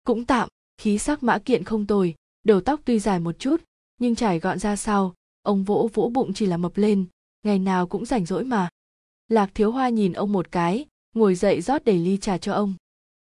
[0.04, 3.62] Cũng tạm, khí sắc mã kiện không tồi, đầu tóc tuy dài một chút,
[3.98, 5.14] nhưng trải gọn ra sau
[5.48, 7.06] ông vỗ vỗ bụng chỉ là mập lên,
[7.44, 8.70] ngày nào cũng rảnh rỗi mà.
[9.28, 12.74] Lạc thiếu hoa nhìn ông một cái, ngồi dậy rót đầy ly trà cho ông.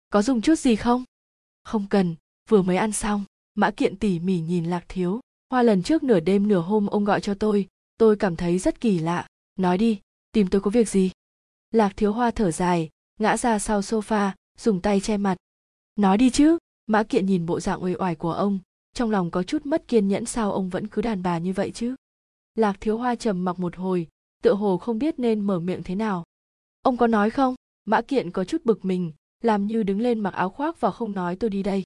[0.09, 1.03] Có dùng chút gì không?
[1.63, 2.15] Không cần,
[2.49, 3.23] vừa mới ăn xong.
[3.55, 5.19] Mã kiện tỉ mỉ nhìn lạc thiếu.
[5.49, 7.67] Hoa lần trước nửa đêm nửa hôm ông gọi cho tôi
[8.01, 9.27] tôi cảm thấy rất kỳ lạ.
[9.55, 9.99] Nói đi,
[10.31, 11.11] tìm tôi có việc gì?
[11.71, 15.35] Lạc thiếu hoa thở dài, ngã ra sau sofa, dùng tay che mặt.
[15.95, 16.57] Nói đi chứ.
[16.87, 18.59] Mã kiện nhìn bộ dạng uể oải của ông,
[18.93, 21.71] trong lòng có chút mất kiên nhẫn sao ông vẫn cứ đàn bà như vậy
[21.71, 21.95] chứ?
[22.55, 24.07] Lạc thiếu hoa trầm mặc một hồi,
[24.43, 26.23] tựa hồ không biết nên mở miệng thế nào.
[26.81, 27.55] Ông có nói không?
[27.85, 31.11] Mã kiện có chút bực mình, làm như đứng lên mặc áo khoác và không
[31.11, 31.83] nói tôi đi đây.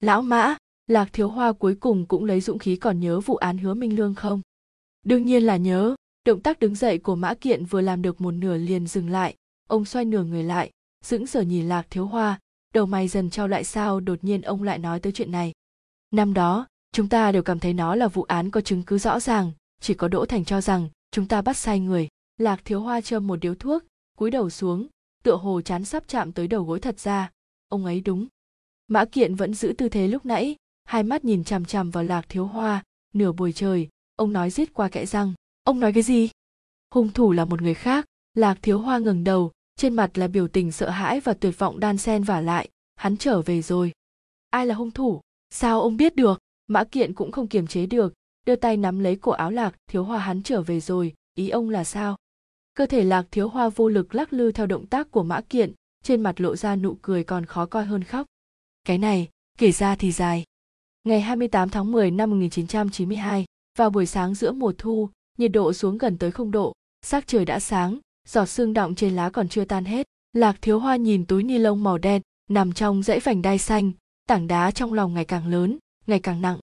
[0.00, 0.56] Lão mã,
[0.86, 3.96] lạc thiếu hoa cuối cùng cũng lấy dũng khí còn nhớ vụ án hứa minh
[3.96, 4.40] lương không?
[5.04, 8.30] Đương nhiên là nhớ, động tác đứng dậy của mã kiện vừa làm được một
[8.30, 9.34] nửa liền dừng lại.
[9.68, 10.70] Ông xoay nửa người lại,
[11.04, 12.38] sững sờ nhìn lạc thiếu hoa,
[12.74, 15.52] đầu mày dần trao lại sao đột nhiên ông lại nói tới chuyện này.
[16.10, 19.20] Năm đó, chúng ta đều cảm thấy nó là vụ án có chứng cứ rõ
[19.20, 22.08] ràng chỉ có đỗ thành cho rằng, chúng ta bắt sai người.
[22.38, 23.82] Lạc thiếu hoa châm một điếu thuốc,
[24.18, 24.86] cúi đầu xuống,
[25.22, 27.30] tựa hồ chán sắp chạm tới đầu gối thật ra.
[27.68, 28.26] Ông ấy đúng.
[28.88, 32.26] Mã kiện vẫn giữ tư thế lúc nãy, hai mắt nhìn chằm chằm vào lạc
[32.28, 32.84] thiếu hoa.
[33.14, 35.34] Nửa buổi trời, ông nói giết qua kẽ răng.
[35.64, 36.30] Ông nói cái gì?
[36.94, 38.06] Hung thủ là một người khác.
[38.34, 41.80] Lạc thiếu hoa ngẩng đầu, trên mặt là biểu tình sợ hãi và tuyệt vọng
[41.80, 42.68] đan sen vả lại.
[42.96, 43.92] Hắn trở về rồi.
[44.50, 45.20] Ai là hung thủ?
[45.50, 46.38] Sao ông biết được?
[46.66, 48.14] Mã kiện cũng không kiềm chế được
[48.48, 51.70] đưa tay nắm lấy cổ áo lạc thiếu hoa hắn trở về rồi, ý ông
[51.70, 52.16] là sao?
[52.74, 55.72] Cơ thể lạc thiếu hoa vô lực lắc lư theo động tác của mã kiện,
[56.04, 58.26] trên mặt lộ ra nụ cười còn khó coi hơn khóc.
[58.84, 59.28] Cái này,
[59.58, 60.44] kể ra thì dài.
[61.04, 63.44] Ngày 28 tháng 10 năm 1992
[63.78, 67.44] vào buổi sáng giữa mùa thu, nhiệt độ xuống gần tới không độ, sắc trời
[67.44, 70.06] đã sáng, giọt sương đọng trên lá còn chưa tan hết.
[70.32, 73.92] Lạc thiếu hoa nhìn túi ni lông màu đen nằm trong dãy vành đai xanh,
[74.26, 76.58] tảng đá trong lòng ngày càng lớn, ngày càng nặng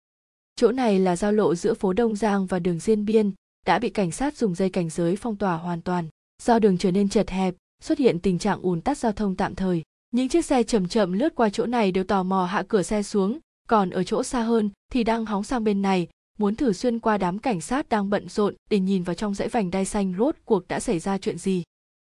[0.59, 3.32] chỗ này là giao lộ giữa phố đông giang và đường diên biên,
[3.66, 6.08] đã bị cảnh sát dùng dây cảnh giới phong tỏa hoàn toàn.
[6.43, 9.56] Do đường trở nên chật hẹp, xuất hiện tình trạng ùn tắc giao thông tạm
[9.56, 9.84] thời.
[10.11, 13.03] Những chiếc xe chậm chậm lướt qua chỗ này đều tò mò hạ cửa xe
[13.03, 13.40] xuống.
[13.67, 17.17] Còn ở chỗ xa hơn thì đang hóng sang bên này, muốn thử xuyên qua
[17.17, 20.35] đám cảnh sát đang bận rộn để nhìn vào trong dãy vành đai xanh rốt
[20.45, 21.64] cuộc đã xảy ra chuyện gì.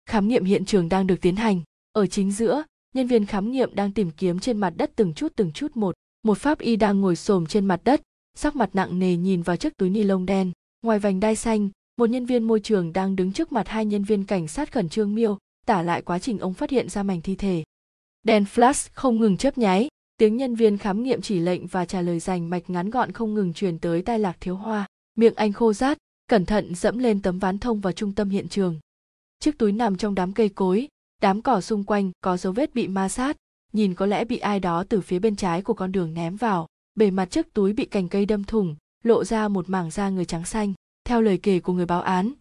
[0.06, 1.60] Khám nghiệm hiện trường đang được tiến hành.
[1.92, 2.62] Ở chính giữa,
[2.94, 5.94] nhân viên khám nghiệm đang tìm kiếm trên mặt đất từng chút từng chút một.
[6.22, 8.02] Một pháp y đang ngồi xổm trên mặt đất
[8.38, 10.52] sắc mặt nặng nề nhìn vào chiếc túi ni lông đen.
[10.82, 14.04] Ngoài vành đai xanh, một nhân viên môi trường đang đứng trước mặt hai nhân
[14.04, 17.20] viên cảnh sát khẩn trương miêu, tả lại quá trình ông phát hiện ra mảnh
[17.20, 17.64] thi thể.
[18.22, 22.00] Đèn flash không ngừng chớp nháy, tiếng nhân viên khám nghiệm chỉ lệnh và trả
[22.00, 24.86] lời dành mạch ngắn gọn không ngừng truyền tới tai lạc thiếu hoa.
[25.16, 28.48] Miệng anh khô rát, cẩn thận dẫm lên tấm ván thông vào trung tâm hiện
[28.48, 28.78] trường.
[29.38, 30.88] Chiếc túi nằm trong đám cây cối,
[31.22, 33.36] đám cỏ xung quanh có dấu vết bị ma sát,
[33.72, 36.66] nhìn có lẽ bị ai đó từ phía bên trái của con đường ném vào
[36.98, 40.24] bề mặt chiếc túi bị cành cây đâm thủng, lộ ra một mảng da người
[40.24, 42.32] trắng xanh, theo lời kể của người báo án.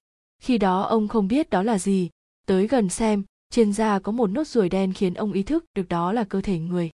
[0.42, 2.10] Khi đó ông không biết đó là gì,
[2.48, 5.90] tới gần xem, trên da có một nốt ruồi đen khiến ông ý thức được
[5.90, 6.90] đó là cơ thể người.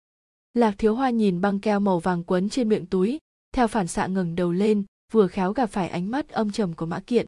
[0.53, 3.19] Lạc thiếu hoa nhìn băng keo màu vàng quấn trên miệng túi,
[3.53, 6.85] theo phản xạ ngẩng đầu lên, vừa khéo gặp phải ánh mắt âm trầm của
[6.85, 7.25] mã kiện.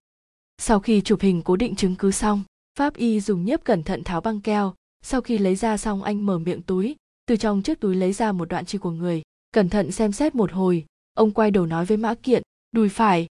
[0.58, 2.44] Sau khi chụp hình cố định chứng cứ xong,
[2.80, 4.74] pháp y dùng nhếp cẩn thận tháo băng keo.
[5.02, 6.96] Sau khi lấy ra xong anh mở miệng túi,
[7.26, 9.22] từ trong chiếc túi lấy ra một đoạn chi của người
[9.54, 13.28] cẩn thận xem xét một hồi, ông quay đầu nói với mã kiện, đùi phải.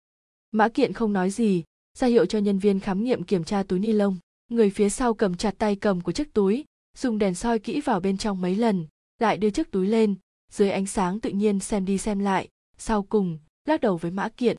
[0.53, 1.65] Mã kiện không nói gì,
[1.99, 4.17] ra hiệu cho nhân viên khám nghiệm kiểm tra túi ni lông.
[4.49, 6.65] Người phía sau cầm chặt tay cầm của chiếc túi,
[6.97, 8.87] dùng đèn soi kỹ vào bên trong mấy lần,
[9.19, 10.15] lại đưa chiếc túi lên,
[10.53, 12.49] dưới ánh sáng tự nhiên xem đi xem lại.
[12.79, 14.57] Sau cùng, lắc đầu với mã kiện,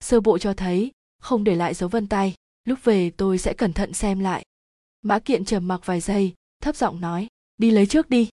[0.00, 3.72] sơ bộ cho thấy, không để lại dấu vân tay, lúc về tôi sẽ cẩn
[3.72, 4.44] thận xem lại.
[5.02, 7.26] Mã kiện trầm mặc vài giây, thấp giọng nói,
[7.58, 8.28] đi lấy trước đi.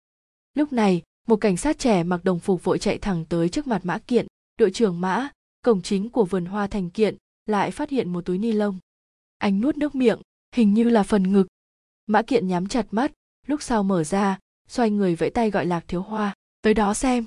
[0.54, 3.82] Lúc này một cảnh sát trẻ mặc đồng phục vội chạy thẳng tới trước mặt
[3.84, 4.28] mã kiện.
[4.60, 5.30] Đội trưởng mã
[5.64, 8.80] cổng chính của vườn hoa thành kiện lại phát hiện một túi ni lông.
[9.38, 10.20] Anh nuốt nước miệng
[10.56, 11.48] hình như là phần ngực.
[12.08, 13.12] Mã kiện nhắm chặt mắt
[13.48, 16.34] lúc sau mở ra xoay người vẫy tay gọi lạc thiếu hoa.
[16.62, 17.26] Tới đó xem.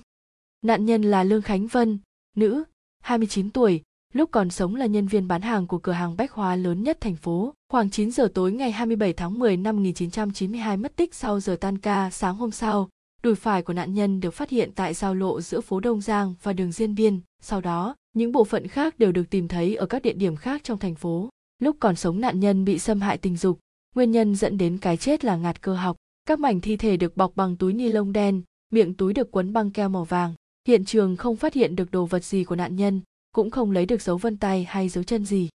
[0.63, 1.99] Nạn nhân là lương khánh vân
[2.37, 2.65] nữ
[3.01, 6.57] 29 tuổi lúc còn sống là nhân viên bán hàng của cửa hàng bách hóa
[6.57, 7.55] lớn nhất thành phố.
[7.69, 11.79] Khoảng 9 giờ tối ngày 27 tháng 10 năm 1992 mất tích sau giờ tan
[11.79, 12.89] ca sáng hôm sau,
[13.23, 16.35] đùi phải của nạn nhân được phát hiện tại giao lộ giữa phố Đông Giang
[16.43, 17.21] và đường Diên Biên.
[17.43, 20.61] Sau đó, những bộ phận khác đều được tìm thấy ở các địa điểm khác
[20.65, 21.29] trong thành phố.
[21.59, 23.59] Lúc còn sống nạn nhân bị xâm hại tình dục,
[23.95, 25.97] nguyên nhân dẫn đến cái chết là ngạt cơ học.
[26.25, 28.43] Các mảnh thi thể được bọc bằng túi ni lông đen,
[28.73, 30.35] miệng túi được quấn băng keo màu vàng.
[30.69, 33.01] Hiện trường không phát hiện được đồ vật gì của nạn nhân,
[33.33, 35.49] cũng không lấy được dấu vân tay hay dấu chân gì.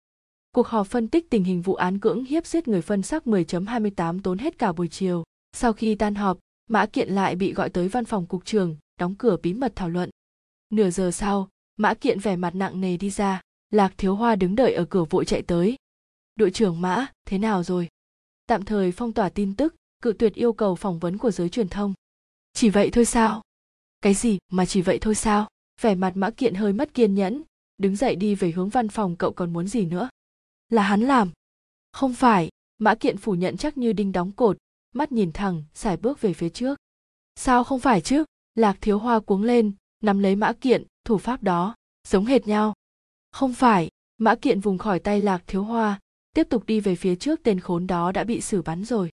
[0.54, 4.20] Cuộc họp phân tích tình hình vụ án cưỡng hiếp giết người phân xác 10.28
[4.20, 5.24] tốn hết cả buổi chiều.
[5.52, 9.14] Sau khi tan họp, Mã Kiện lại bị gọi tới văn phòng cục trưởng, đóng
[9.14, 10.10] cửa bí mật thảo luận.
[10.70, 14.56] Nửa giờ sau, Mã Kiện vẻ mặt nặng nề đi ra, Lạc Thiếu Hoa đứng
[14.56, 15.76] đợi ở cửa vội chạy tới.
[16.34, 17.88] Đội trưởng Mã, thế nào rồi?
[18.46, 21.68] Tạm thời phong tỏa tin tức, cự tuyệt yêu cầu phỏng vấn của giới truyền
[21.68, 21.94] thông.
[22.52, 23.42] Chỉ vậy thôi sao?
[24.00, 25.48] Cái gì mà chỉ vậy thôi sao?
[25.80, 27.42] Vẻ mặt Mã Kiện hơi mất kiên nhẫn,
[27.78, 30.08] đứng dậy đi về hướng văn phòng cậu còn muốn gì nữa?
[30.68, 31.30] Là hắn làm.
[31.92, 34.58] Không phải, Mã Kiện phủ nhận chắc như đinh đóng cột,
[34.96, 36.78] mắt nhìn thẳng, xài bước về phía trước.
[37.34, 38.24] Sao không phải chứ?
[38.54, 41.74] Lạc Thiếu Hoa cuống lên, nắm lấy Mã Kiện, thủ pháp đó,
[42.08, 42.74] giống hệt nhau.
[43.32, 46.00] Không phải, Mã Kiện vùng khỏi tay Lạc Thiếu Hoa,
[46.34, 49.10] tiếp tục đi về phía trước tên khốn đó đã bị xử bắn rồi.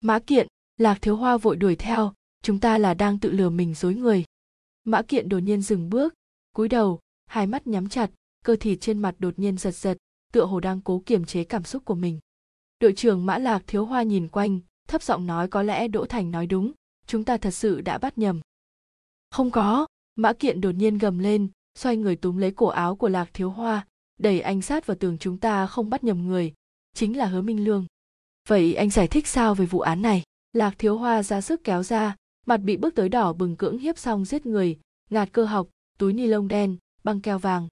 [0.00, 0.46] Mã Kiện,
[0.76, 4.24] Lạc Thiếu Hoa vội đuổi theo, chúng ta là đang tự lừa mình dối người.
[4.84, 6.14] Mã Kiện đột nhiên dừng bước,
[6.52, 8.10] cúi đầu, hai mắt nhắm chặt,
[8.44, 9.98] cơ thịt trên mặt đột nhiên giật giật,
[10.32, 12.20] tựa hồ đang cố kiềm chế cảm xúc của mình.
[12.78, 16.30] Đội trưởng Mã Lạc Thiếu Hoa nhìn quanh, thấp giọng nói có lẽ Đỗ Thành
[16.30, 16.72] nói đúng,
[17.06, 18.40] chúng ta thật sự đã bắt nhầm.
[19.30, 21.48] Không có, Mã Kiện đột nhiên gầm lên,
[21.78, 23.86] xoay người túm lấy cổ áo của Lạc Thiếu Hoa,
[24.20, 26.52] đẩy anh sát vào tường chúng ta không bắt nhầm người,
[26.94, 27.86] chính là Hứa Minh Lương.
[28.48, 30.22] Vậy anh giải thích sao về vụ án này?
[30.52, 32.16] Lạc Thiếu Hoa ra sức kéo ra,
[32.46, 34.78] mặt bị bước tới đỏ bừng cưỡng hiếp xong giết người,
[35.10, 37.68] ngạt cơ học, túi ni lông đen, băng keo vàng.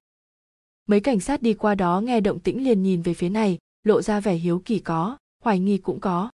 [0.87, 4.03] Mấy cảnh sát đi qua đó nghe động tĩnh liền nhìn về phía này, lộ
[4.03, 6.31] ra vẻ hiếu kỳ có, hoài nghi cũng có.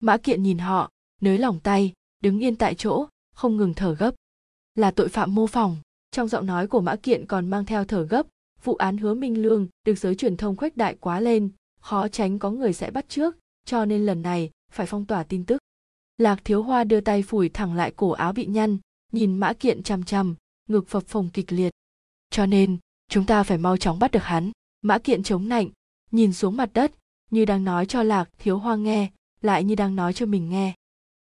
[0.00, 1.92] Mã Kiện nhìn họ, nới lỏng tay,
[2.22, 4.14] đứng yên tại chỗ, không ngừng thở gấp.
[4.74, 5.76] Là tội phạm mô phỏng,
[6.10, 8.26] trong giọng nói của Mã Kiện còn mang theo thở gấp,
[8.64, 11.48] vụ án hứa Minh Lương được giới truyền thông khuếch đại quá lên,
[11.80, 15.44] khó tránh có người sẽ bắt trước, cho nên lần này phải phong tỏa tin
[15.44, 15.58] tức.
[16.18, 18.78] Lạc Thiếu Hoa đưa tay phủi thẳng lại cổ áo bị nhăn,
[19.12, 20.34] nhìn Mã Kiện chằm chằm,
[20.68, 21.70] ngực phập phồng kịch liệt.
[22.30, 24.50] Cho nên, chúng ta phải mau chóng bắt được hắn.
[24.82, 25.70] Mã Kiện chống nạnh,
[26.10, 26.92] nhìn xuống mặt đất,
[27.30, 29.10] như đang nói cho Lạc Thiếu Hoa nghe,
[29.46, 30.74] lại như đang nói cho mình nghe.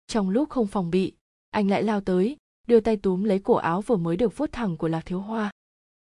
[0.07, 1.13] Trong lúc không phòng bị,
[1.51, 4.77] anh lại lao tới, đưa tay túm lấy cổ áo vừa mới được vuốt thẳng
[4.77, 5.51] của Lạc Thiếu Hoa.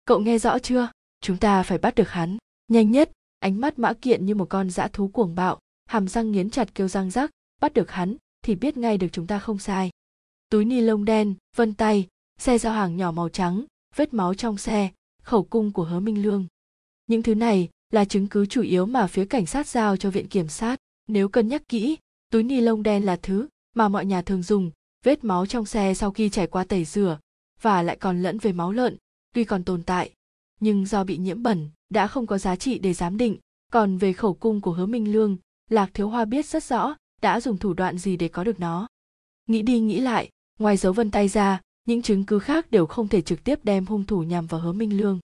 [0.05, 0.89] Cậu nghe rõ chưa?
[1.21, 2.37] Chúng ta phải bắt được hắn.
[2.69, 6.33] Nhanh nhất, ánh mắt mã kiện như một con dã thú cuồng bạo, hàm răng
[6.33, 7.31] nghiến chặt kêu răng rắc,
[7.61, 9.91] bắt được hắn thì biết ngay được chúng ta không sai.
[10.51, 12.07] Túi ni lông đen, vân tay,
[12.39, 13.65] xe giao hàng nhỏ màu trắng,
[13.97, 14.91] vết máu trong xe,
[15.23, 16.47] khẩu cung của hứa Minh Lương.
[17.07, 20.29] Những thứ này là chứng cứ chủ yếu mà phía cảnh sát giao cho viện
[20.29, 20.81] kiểm sát.
[21.09, 21.97] Nếu cân nhắc kỹ,
[22.37, 24.71] túi ni lông đen là thứ mà mọi nhà thường dùng,
[25.05, 27.19] vết máu trong xe sau khi trải qua tẩy rửa
[27.61, 28.97] và lại còn lẫn về máu lợn,
[29.35, 30.13] tuy còn tồn tại,
[30.61, 33.37] nhưng do bị nhiễm bẩn đã không có giá trị để giám định.
[33.73, 35.37] Còn về khẩu cung của Hứa Minh Lương,
[35.71, 38.89] Lạc Thiếu Hoa biết rất rõ đã dùng thủ đoạn gì để có được nó.
[39.47, 43.09] Nghĩ đi nghĩ lại, ngoài dấu vân tay ra, những chứng cứ khác đều không
[43.09, 45.21] thể trực tiếp đem hung thủ nhằm vào Hứa Minh Lương.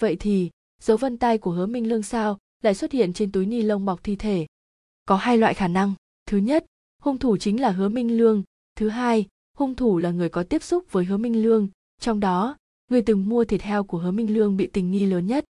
[0.00, 0.50] Vậy thì,
[0.82, 3.84] dấu vân tay của Hứa Minh Lương sao lại xuất hiện trên túi ni lông
[3.84, 4.46] bọc thi thể?
[5.06, 5.94] Có hai loại khả năng.
[6.34, 6.64] Thứ nhất,
[7.02, 8.42] hung thủ chính là Hứa Minh Lương.
[8.76, 11.68] Thứ hai, hung thủ là người có tiếp xúc với Hứa Minh Lương.
[12.00, 12.56] Trong đó,
[12.90, 15.44] người từng mua thịt heo của Hứa Minh Lương bị tình nghi lớn nhất.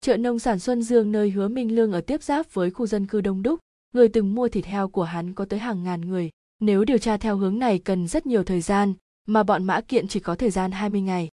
[0.00, 3.06] Chợ nông sản Xuân Dương nơi Hứa Minh Lương ở tiếp giáp với khu dân
[3.06, 3.60] cư đông đúc,
[3.94, 6.30] người từng mua thịt heo của hắn có tới hàng ngàn người.
[6.60, 8.94] Nếu điều tra theo hướng này cần rất nhiều thời gian,
[9.26, 11.28] mà bọn Mã Kiện chỉ có thời gian 20 ngày.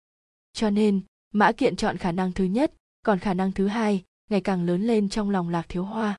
[0.52, 1.00] Cho nên,
[1.34, 4.82] Mã Kiện chọn khả năng thứ nhất, còn khả năng thứ hai ngày càng lớn
[4.82, 6.16] lên trong lòng Lạc Thiếu Hoa.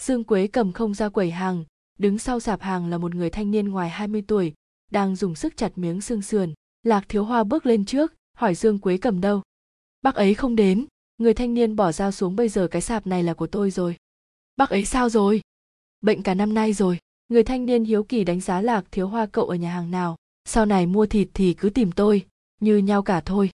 [0.00, 1.64] Dương Quế cầm không ra quầy hàng,
[2.00, 4.54] đứng sau sạp hàng là một người thanh niên ngoài 20 tuổi,
[4.90, 6.54] đang dùng sức chặt miếng xương sườn.
[6.82, 9.42] Lạc Thiếu Hoa bước lên trước, hỏi Dương Quế cầm đâu.
[10.02, 10.86] Bác ấy không đến,
[11.18, 13.96] người thanh niên bỏ dao xuống bây giờ cái sạp này là của tôi rồi.
[14.56, 15.40] Bác ấy sao rồi?
[16.00, 16.98] Bệnh cả năm nay rồi.
[17.28, 20.16] Người thanh niên hiếu kỳ đánh giá Lạc Thiếu Hoa cậu ở nhà hàng nào.
[20.44, 22.26] Sau này mua thịt thì cứ tìm tôi,
[22.60, 23.50] như nhau cả thôi.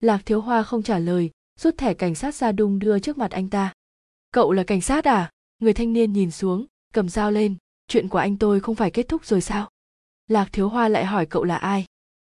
[0.00, 3.30] Lạc Thiếu Hoa không trả lời, rút thẻ cảnh sát ra đung đưa trước mặt
[3.30, 3.72] anh ta.
[4.32, 5.30] Cậu là cảnh sát à?
[5.58, 7.56] Người thanh niên nhìn xuống, cầm dao lên,
[7.90, 9.70] chuyện của anh tôi không phải kết thúc rồi sao?
[10.28, 11.84] Lạc Thiếu Hoa lại hỏi cậu là ai?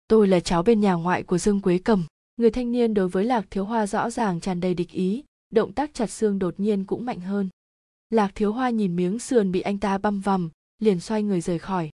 [0.08, 2.06] Tôi là cháu bên nhà ngoại của Dương Quế Cầm.
[2.38, 5.74] Người thanh niên đối với Lạc Thiếu Hoa rõ ràng tràn đầy địch ý, động
[5.74, 7.50] tác chặt xương đột nhiên cũng mạnh hơn.
[8.10, 10.50] Lạc Thiếu Hoa nhìn miếng sườn bị anh ta băm vằm,
[10.80, 11.90] liền xoay người rời khỏi.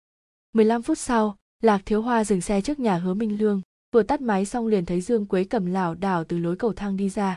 [0.52, 3.60] 15 phút sau, Lạc Thiếu Hoa dừng xe trước nhà Hứa Minh Lương,
[3.92, 6.96] vừa tắt máy xong liền thấy Dương Quế Cầm lảo đảo từ lối cầu thang
[6.96, 7.36] đi ra.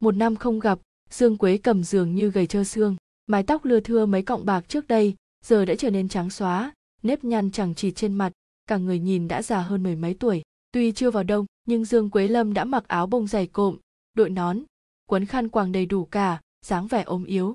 [0.00, 0.78] Một năm không gặp,
[1.10, 4.68] Dương Quế Cầm dường như gầy trơ xương, mái tóc lưa thưa mấy cọng bạc
[4.68, 5.14] trước đây
[5.44, 8.32] giờ đã trở nên trắng xóa, nếp nhăn chẳng chịt trên mặt,
[8.66, 10.42] cả người nhìn đã già hơn mười mấy tuổi.
[10.72, 13.76] Tuy chưa vào đông, nhưng dương quế lâm đã mặc áo bông dày cộm,
[14.14, 14.58] đội nón,
[15.06, 17.54] quấn khăn quàng đầy đủ cả, dáng vẻ ốm yếu.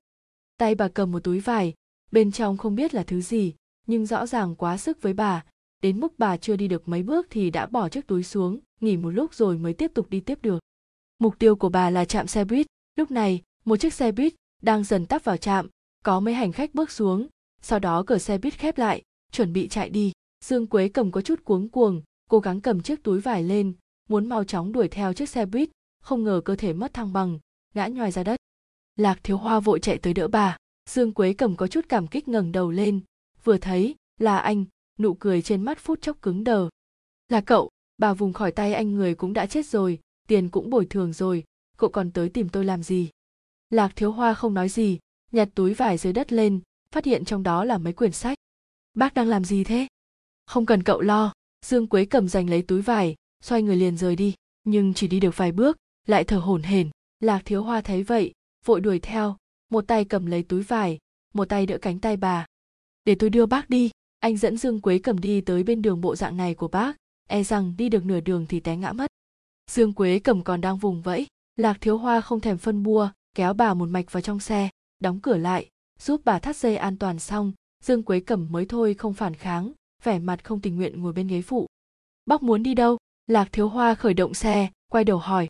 [0.57, 1.73] Tay bà cầm một túi vải,
[2.11, 3.53] bên trong không biết là thứ gì,
[3.87, 5.43] nhưng rõ ràng quá sức với bà.
[5.81, 8.97] Đến mức bà chưa đi được mấy bước thì đã bỏ chiếc túi xuống, nghỉ
[8.97, 10.59] một lúc rồi mới tiếp tục đi tiếp được.
[11.19, 12.67] Mục tiêu của bà là trạm xe buýt.
[12.95, 15.69] Lúc này, một chiếc xe buýt đang dần tắp vào trạm,
[16.03, 17.27] có mấy hành khách bước xuống
[17.67, 20.11] sau đó cửa xe buýt khép lại, chuẩn bị chạy đi.
[20.45, 23.73] Dương quế cầm có chút cuống cuồng, cố gắng cầm chiếc túi vải lên,
[24.09, 25.69] muốn mau chóng đuổi theo chiếc xe buýt,
[26.01, 27.39] không ngờ cơ thể mất thăng bằng,
[27.73, 28.39] ngã nhoài ra đất.
[28.95, 30.57] Lạc thiếu hoa vội chạy tới đỡ bà.
[30.89, 32.99] Dương quế cầm có chút cảm kích ngẩng đầu lên.
[33.43, 34.65] Vừa thấy, là anh,
[34.99, 36.69] nụ cười trên mắt phút chốc cứng đờ.
[37.29, 40.85] Là cậu, bà vùng khỏi tay anh người cũng đã chết rồi, tiền cũng bồi
[40.85, 41.43] thường rồi,
[41.77, 43.09] cậu còn tới tìm tôi làm gì?
[43.69, 44.99] Lạc thiếu hoa không nói gì,
[45.31, 46.61] nhặt túi vải dưới đất lên
[46.95, 48.37] phát hiện trong đó là mấy quyển sách.
[48.93, 49.87] Bác đang làm gì thế?
[50.45, 51.33] Không cần cậu lo.
[51.65, 54.33] Dương quế cầm giành lấy túi vải, xoay người liền rời đi.
[54.63, 56.89] Nhưng chỉ đi được vài bước, lại thở hổn hển.
[57.19, 58.33] Lạc thiếu hoa thấy vậy,
[58.65, 59.37] vội đuổi theo.
[59.71, 60.97] Một tay cầm lấy túi vải,
[61.33, 62.45] một tay đỡ cánh tay bà.
[63.05, 63.91] Để tôi đưa bác đi.
[64.19, 66.97] Anh dẫn dương quế cầm đi tới bên đường bộ dạng này của bác.
[67.29, 69.07] E rằng đi được nửa đường thì té ngã mất.
[69.71, 71.27] Dương quế cầm còn đang vùng vẫy.
[71.55, 75.19] Lạc thiếu hoa không thèm phân bua, kéo bà một mạch vào trong xe, đóng
[75.19, 77.51] cửa lại giúp bà thắt dây an toàn xong,
[77.83, 79.71] dương quế cẩm mới thôi không phản kháng,
[80.03, 81.67] vẻ mặt không tình nguyện ngồi bên ghế phụ.
[82.25, 82.97] Bác muốn đi đâu?
[83.27, 85.47] Lạc thiếu hoa khởi động xe, quay đầu hỏi.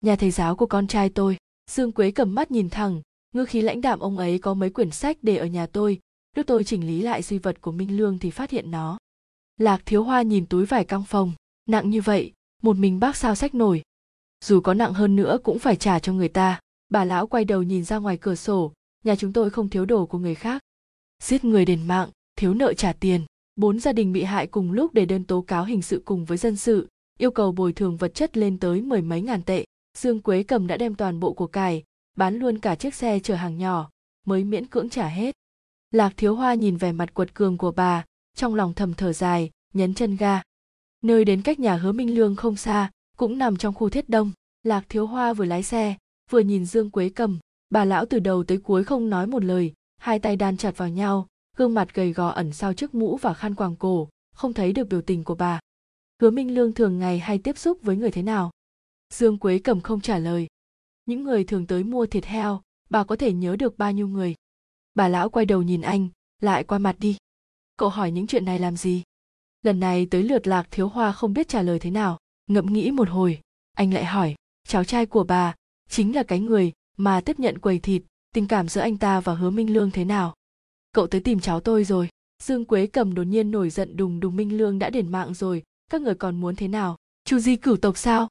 [0.00, 1.36] Nhà thầy giáo của con trai tôi.
[1.70, 3.02] Dương quế cầm mắt nhìn thẳng
[3.34, 6.00] ngư khí lãnh đạm ông ấy có mấy quyển sách để ở nhà tôi,
[6.36, 8.98] lúc tôi chỉnh lý lại di vật của minh lương thì phát hiện nó.
[9.56, 11.32] Lạc thiếu hoa nhìn túi vải căng phòng,
[11.68, 13.82] nặng như vậy, một mình bác sao sách nổi?
[14.44, 16.60] Dù có nặng hơn nữa cũng phải trả cho người ta.
[16.88, 18.72] Bà lão quay đầu nhìn ra ngoài cửa sổ
[19.04, 20.62] nhà chúng tôi không thiếu đồ của người khác.
[21.22, 23.24] Giết người đền mạng, thiếu nợ trả tiền.
[23.56, 26.38] Bốn gia đình bị hại cùng lúc để đơn tố cáo hình sự cùng với
[26.38, 26.88] dân sự,
[27.18, 29.64] yêu cầu bồi thường vật chất lên tới mười mấy ngàn tệ.
[29.98, 31.84] Dương quế cầm đã đem toàn bộ của cải,
[32.16, 33.90] bán luôn cả chiếc xe chở hàng nhỏ,
[34.26, 35.34] mới miễn cưỡng trả hết.
[35.90, 38.04] Lạc thiếu hoa nhìn vẻ mặt quật cường của bà,
[38.36, 40.42] trong lòng thầm thở dài, nhấn chân ga.
[41.02, 44.32] Nơi đến cách nhà hứa minh lương không xa, cũng nằm trong khu thiết đông.
[44.62, 45.96] Lạc thiếu hoa vừa lái xe,
[46.30, 47.38] vừa nhìn dương quế cầm
[47.70, 50.88] bà lão từ đầu tới cuối không nói một lời, hai tay đan chặt vào
[50.88, 51.26] nhau,
[51.56, 54.88] gương mặt gầy gò ẩn sau chiếc mũ và khăn quàng cổ, không thấy được
[54.88, 55.60] biểu tình của bà.
[56.22, 58.50] Hứa minh lương thường ngày hay tiếp xúc với người thế nào?
[59.14, 60.46] Dương quế cầm không trả lời.
[61.06, 64.34] Những người thường tới mua thịt heo, bà có thể nhớ được bao nhiêu người?
[64.94, 66.08] Bà lão quay đầu nhìn anh,
[66.40, 67.16] lại qua mặt đi.
[67.76, 69.02] Cậu hỏi những chuyện này làm gì?
[69.62, 72.90] Lần này tới lượt lạc thiếu hoa không biết trả lời thế nào, ngẫm nghĩ
[72.90, 73.40] một hồi,
[73.72, 74.34] anh lại hỏi,
[74.68, 75.54] cháu trai của bà
[75.88, 78.02] chính là cái người mà tiếp nhận quầy thịt,
[78.34, 80.34] tình cảm giữa anh ta và hứa minh lương thế nào?
[80.92, 82.08] Cậu tới tìm cháu tôi rồi.
[82.42, 85.62] Dương quế cầm đột nhiên nổi giận đùng đùng minh lương đã đền mạng rồi.
[85.90, 86.96] Các người còn muốn thế nào?
[87.24, 88.28] Chu di cửu tộc sao?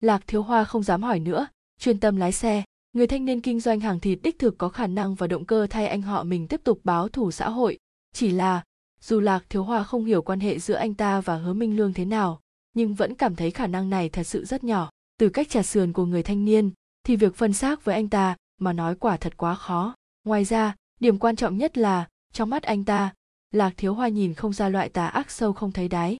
[0.00, 1.46] Lạc thiếu hoa không dám hỏi nữa.
[1.80, 2.62] Chuyên tâm lái xe.
[2.92, 5.66] Người thanh niên kinh doanh hàng thịt đích thực có khả năng và động cơ
[5.70, 7.78] thay anh họ mình tiếp tục báo thù xã hội.
[8.12, 8.62] Chỉ là,
[9.00, 11.92] dù lạc thiếu hoa không hiểu quan hệ giữa anh ta và hứa minh lương
[11.92, 12.40] thế nào,
[12.74, 14.90] nhưng vẫn cảm thấy khả năng này thật sự rất nhỏ.
[15.18, 16.70] Từ cách trà sườn của người thanh niên
[17.04, 19.94] thì việc phân xác với anh ta mà nói quả thật quá khó.
[20.24, 23.14] Ngoài ra, điểm quan trọng nhất là, trong mắt anh ta,
[23.50, 26.16] lạc thiếu hoa nhìn không ra loại tà ác sâu không thấy đáy.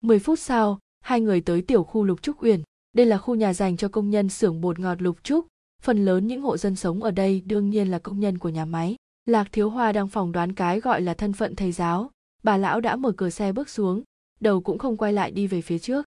[0.00, 2.62] Mười phút sau, hai người tới tiểu khu lục trúc uyển.
[2.92, 5.46] Đây là khu nhà dành cho công nhân xưởng bột ngọt lục trúc.
[5.82, 8.64] Phần lớn những hộ dân sống ở đây đương nhiên là công nhân của nhà
[8.64, 8.96] máy.
[9.26, 12.10] Lạc thiếu hoa đang phỏng đoán cái gọi là thân phận thầy giáo.
[12.42, 14.02] Bà lão đã mở cửa xe bước xuống,
[14.40, 16.06] đầu cũng không quay lại đi về phía trước.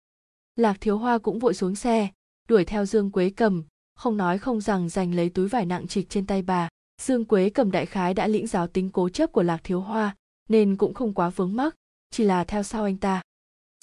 [0.55, 2.09] Lạc thiếu hoa cũng vội xuống xe,
[2.47, 3.63] đuổi theo dương quế cầm
[3.95, 6.69] không nói không rằng giành lấy túi vải nặng trịch trên tay bà
[7.01, 10.15] dương quế cầm đại khái đã lĩnh giáo tính cố chấp của lạc thiếu hoa
[10.49, 11.75] nên cũng không quá vướng mắc
[12.11, 13.21] chỉ là theo sau anh ta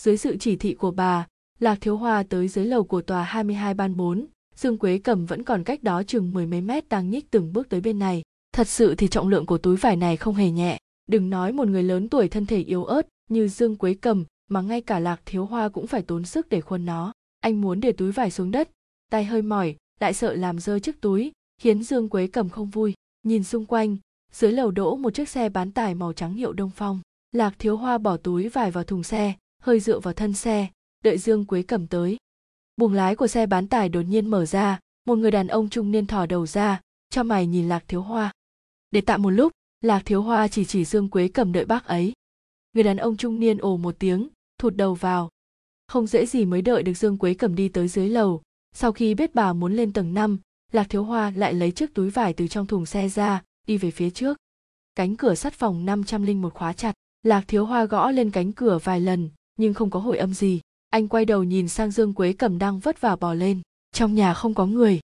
[0.02, 1.26] dưới sự chỉ thị của bà
[1.58, 5.42] lạc thiếu hoa tới dưới lầu của tòa 22 ban 4, Dương Quế Cầm vẫn
[5.42, 8.22] còn cách đó chừng mười mấy mét đang nhích từng bước tới bên này.
[8.52, 10.78] Thật sự thì trọng lượng của túi vải này không hề nhẹ,
[11.08, 14.60] đừng nói một người lớn tuổi thân thể yếu ớt như Dương Quế Cầm mà
[14.60, 17.12] ngay cả Lạc Thiếu Hoa cũng phải tốn sức để khuân nó.
[17.40, 18.70] Anh muốn để túi vải xuống đất,
[19.10, 22.94] tay hơi mỏi, lại sợ làm rơi chiếc túi, khiến Dương Quế Cầm không vui.
[23.22, 23.96] Nhìn xung quanh,
[24.32, 27.00] dưới lầu đỗ một chiếc xe bán tải màu trắng hiệu Đông Phong.
[27.32, 30.68] Lạc Thiếu Hoa bỏ túi vải vào thùng xe, hơi dựa vào thân xe,
[31.04, 32.16] đợi Dương Quế Cầm tới.
[32.76, 35.90] Buồng lái của xe bán tải đột nhiên mở ra, một người đàn ông trung
[35.90, 38.32] niên thò đầu ra, cho mày nhìn Lạc Thiếu Hoa.
[38.90, 42.12] Để tạm một lúc, Lạc Thiếu Hoa chỉ chỉ Dương Quế cầm đợi bác ấy.
[42.72, 44.28] Người đàn ông trung niên ồ một tiếng,
[44.58, 45.28] thụt đầu vào.
[45.86, 48.42] Không dễ gì mới đợi được Dương Quế cầm đi tới dưới lầu.
[48.74, 50.38] Sau khi biết bà muốn lên tầng 5,
[50.72, 53.90] Lạc Thiếu Hoa lại lấy chiếc túi vải từ trong thùng xe ra, đi về
[53.90, 54.36] phía trước.
[54.94, 59.00] Cánh cửa sắt phòng 501 khóa chặt, Lạc Thiếu Hoa gõ lên cánh cửa vài
[59.00, 60.60] lần, nhưng không có hồi âm gì.
[60.90, 63.60] Anh quay đầu nhìn sang dương quế cầm đang vất vả bò lên.
[63.92, 65.00] Trong nhà không có người.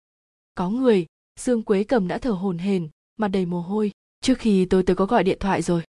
[0.56, 1.06] Có người.
[1.40, 3.92] Dương quế cầm đã thở hổn hển mặt đầy mồ hôi.
[4.22, 5.84] Trước khi tôi tới có gọi điện thoại rồi.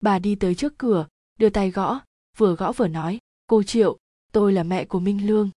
[0.00, 1.06] Bà đi tới trước cửa
[1.38, 2.00] đưa tay gõ
[2.36, 3.98] vừa gõ vừa nói cô triệu
[4.32, 5.50] tôi là mẹ của minh lương.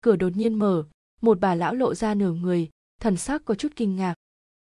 [0.00, 0.84] Cửa đột nhiên mở
[1.20, 4.14] một bà lão lộ ra nửa người, thần sắc có chút kinh ngạc.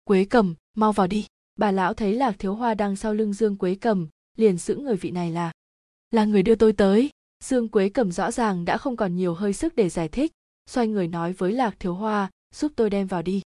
[0.05, 1.27] Quế cầm, mau vào đi.
[1.57, 4.97] Bà lão thấy lạc thiếu hoa đang sau lưng dương quế cầm, liền sững người
[4.97, 5.53] vị này là.
[6.11, 7.11] Là người đưa tôi tới.
[7.45, 10.33] Dương quế cầm rõ ràng đã không còn nhiều hơi sức để giải thích,
[10.71, 13.43] xoay người nói với lạc thiếu hoa, giúp tôi đem vào đi.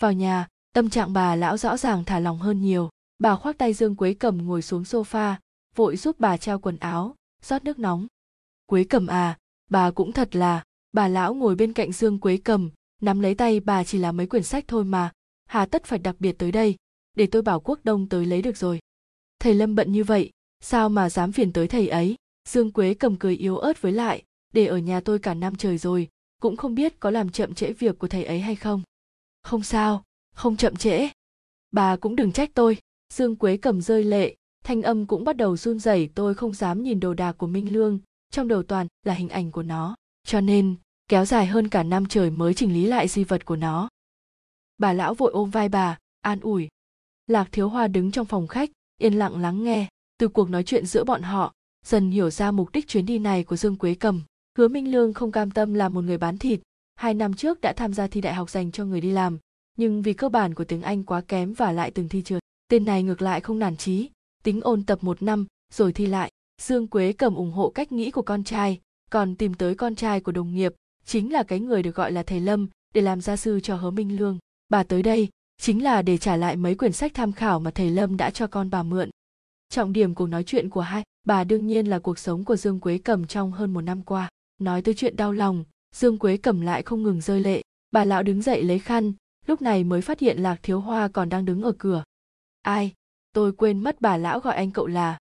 [0.00, 2.90] Vào nhà, tâm trạng bà lão rõ ràng thả lòng hơn nhiều.
[3.18, 5.34] Bà khoác tay dương quế cầm ngồi xuống sofa,
[5.74, 8.06] vội giúp bà treo quần áo, rót nước nóng.
[8.66, 9.38] Quế cầm à
[9.70, 10.64] bà cũng thật là
[10.98, 12.70] bà lão ngồi bên cạnh dương quế cầm,
[13.02, 15.12] nắm lấy tay bà chỉ là mấy quyển sách thôi mà.
[15.46, 16.76] Hà tất phải đặc biệt tới đây,
[17.16, 18.78] để tôi bảo quốc đông tới lấy được rồi.
[19.40, 22.16] Thầy lâm bận như vậy, sao mà dám phiền tới thầy ấy?
[22.48, 25.78] Dương quế cầm cười yếu ớt với lại, để ở nhà tôi cả năm trời
[25.78, 26.08] rồi,
[26.40, 28.82] cũng không biết có làm chậm trễ việc của thầy ấy hay không.
[29.42, 30.04] Không sao,
[30.34, 31.08] không chậm trễ.
[31.70, 32.76] Bà cũng đừng trách tôi.
[33.14, 36.82] Dương quế cầm rơi lệ, thanh âm cũng bắt đầu run rẩy, tôi không dám
[36.82, 37.98] nhìn đồ đạc của minh lương,
[38.30, 39.96] trong đầu toàn là hình ảnh của nó.
[40.26, 40.76] Cho nên
[41.08, 43.88] kéo dài hơn cả năm trời mới chỉnh lý lại di vật của nó.
[44.78, 46.68] Bà lão vội ôm vai bà, an ủi.
[47.26, 49.88] Lạc thiếu hoa đứng trong phòng khách, yên lặng lắng nghe.
[50.18, 51.52] Từ cuộc nói chuyện giữa bọn họ,
[51.86, 54.22] dần hiểu ra mục đích chuyến đi này của dương quế cầm.
[54.58, 56.60] Hứa minh lương không cam tâm là một người bán thịt.
[56.94, 59.38] Hai năm trước đã tham gia thi đại học dành cho người đi làm,
[59.76, 62.42] nhưng vì cơ bản của tiếng anh quá kém và lại từng thi trượt.
[62.68, 64.10] Tên này ngược lại không nản chí,
[64.42, 66.30] tính ôn tập một năm, rồi thi lại.
[66.62, 68.80] Dương quế cầm ủng hộ cách nghĩ của con trai,
[69.10, 70.74] còn tìm tới con trai của đồng nghiệp
[71.08, 73.90] chính là cái người được gọi là thầy lâm để làm gia sư cho hứa
[73.90, 74.38] minh lương.
[74.68, 75.28] Bà tới đây
[75.60, 78.46] chính là để trả lại mấy quyển sách tham khảo mà thầy lâm đã cho
[78.46, 79.10] con bà mượn.
[79.68, 82.80] Trọng điểm cuộc nói chuyện của hai, bà đương nhiên là cuộc sống của dương
[82.80, 84.28] quế cầm trong hơn một năm qua.
[84.60, 85.64] Nói tới chuyện đau lòng,
[85.94, 87.62] dương quế cầm lại không ngừng rơi lệ.
[87.90, 89.12] Bà lão đứng dậy lấy khăn,
[89.46, 92.04] lúc này mới phát hiện lạc thiếu hoa còn đang đứng ở cửa.
[92.62, 92.92] Ai?
[93.32, 95.18] Tôi quên mất bà lão gọi anh cậu là.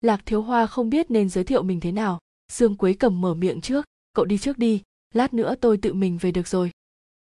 [0.00, 2.18] Lạc thiếu hoa không biết nên giới thiệu mình thế nào.
[2.52, 6.18] Dương quế cầm mở miệng trước, cậu đi trước đi lát nữa tôi tự mình
[6.18, 6.70] về được rồi.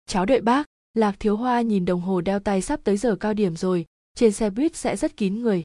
[0.07, 3.35] Cháu đợi bác lạc thiếu hoa nhìn đồng hồ đeo tay sắp tới giờ cao
[3.35, 5.63] điểm rồi trên xe buýt sẽ rất kín người.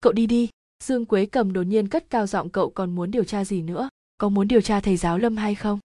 [0.00, 0.48] Cậu đi đi
[0.84, 3.88] dương quế cầm đột nhiên cất cao giọng cậu còn muốn điều tra gì nữa
[4.18, 5.78] có muốn điều tra thầy giáo lâm hay không?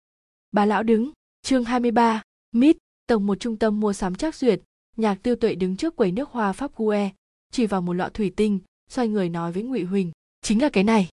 [0.52, 1.10] Bà lão đứng
[1.42, 2.76] chương 23, mít
[3.06, 4.60] tầng một trung tâm mua sắm chắc duyệt
[4.96, 7.10] nhạc tiêu tuệ đứng trước quầy nước hoa pháp gue
[7.52, 8.58] chỉ vào một lọ thủy tinh
[8.90, 11.08] xoay người nói với ngụy huỳnh chính là cái này.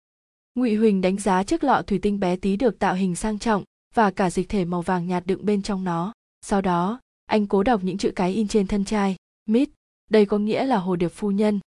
[0.54, 3.64] Ngụy huỳnh đánh giá chiếc lọ thủy tinh bé tí được tạo hình sang trọng
[3.94, 6.12] và cả dịch thể màu vàng nhạt đựng bên trong nó.
[6.40, 9.16] Sau đó, anh cố đọc những chữ cái in trên thân chai
[9.46, 9.70] mít
[10.10, 11.60] đây có nghĩa là hồ điệp phu nhân.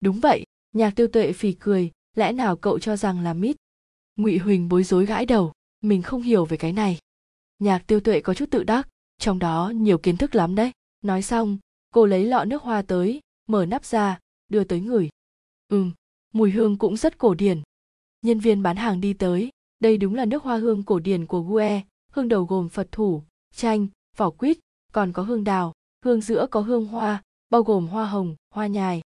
[0.00, 3.56] Đúng vậy nhạc tiêu tuệ phì cười, lẽ nào cậu cho rằng là mít
[4.16, 6.98] ngụy huỳnh bối rối gãi đầu, mình không hiểu về cái này.
[7.58, 8.88] Nhạc tiêu tuệ có chút tự đắc,
[9.18, 10.72] trong đó nhiều kiến thức lắm đấy.
[11.02, 11.58] Nói xong,
[11.90, 15.08] cô lấy lọ nước hoa tới, mở nắp ra, đưa tới người.
[15.68, 15.92] Ừm,
[16.32, 17.62] mùi hương cũng rất cổ điển.
[18.22, 19.50] Nhân viên bán hàng đi tới
[19.84, 21.82] đây đúng là nước hoa hương cổ điển của gue,
[22.12, 23.22] hương đầu gồm phật thủ,
[23.54, 24.58] chanh, vỏ quýt,
[24.92, 25.72] còn có hương đào,
[26.04, 29.02] hương giữa có hương hoa, bao gồm hoa hồng, hoa nhài.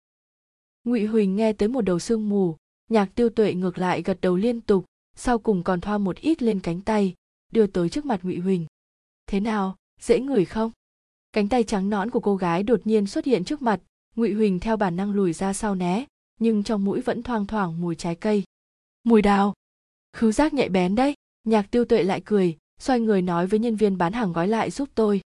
[0.83, 2.55] Ngụy huỳnh nghe tới một đầu sương mù,
[2.89, 6.41] nhạc tiêu tuệ ngược lại gật đầu liên tục, sau cùng còn thoa một ít
[6.41, 7.15] lên cánh tay,
[7.51, 8.65] đưa tới trước mặt ngụy huỳnh.
[9.27, 10.71] Thế nào, dễ ngửi không?
[11.33, 13.79] Cánh tay trắng nõn của cô gái đột nhiên xuất hiện trước mặt,
[14.15, 16.05] ngụy huỳnh theo bản năng lùi ra sau né,
[16.39, 18.43] nhưng trong mũi vẫn thoang thoảng mùi trái cây.
[19.03, 19.53] Mùi đào
[20.17, 21.13] khứu giác nhạy bén đấy.
[21.43, 24.71] Nhạc tiêu tuệ lại cười, xoay người nói với nhân viên bán hàng gói lại
[24.71, 25.21] giúp tôi.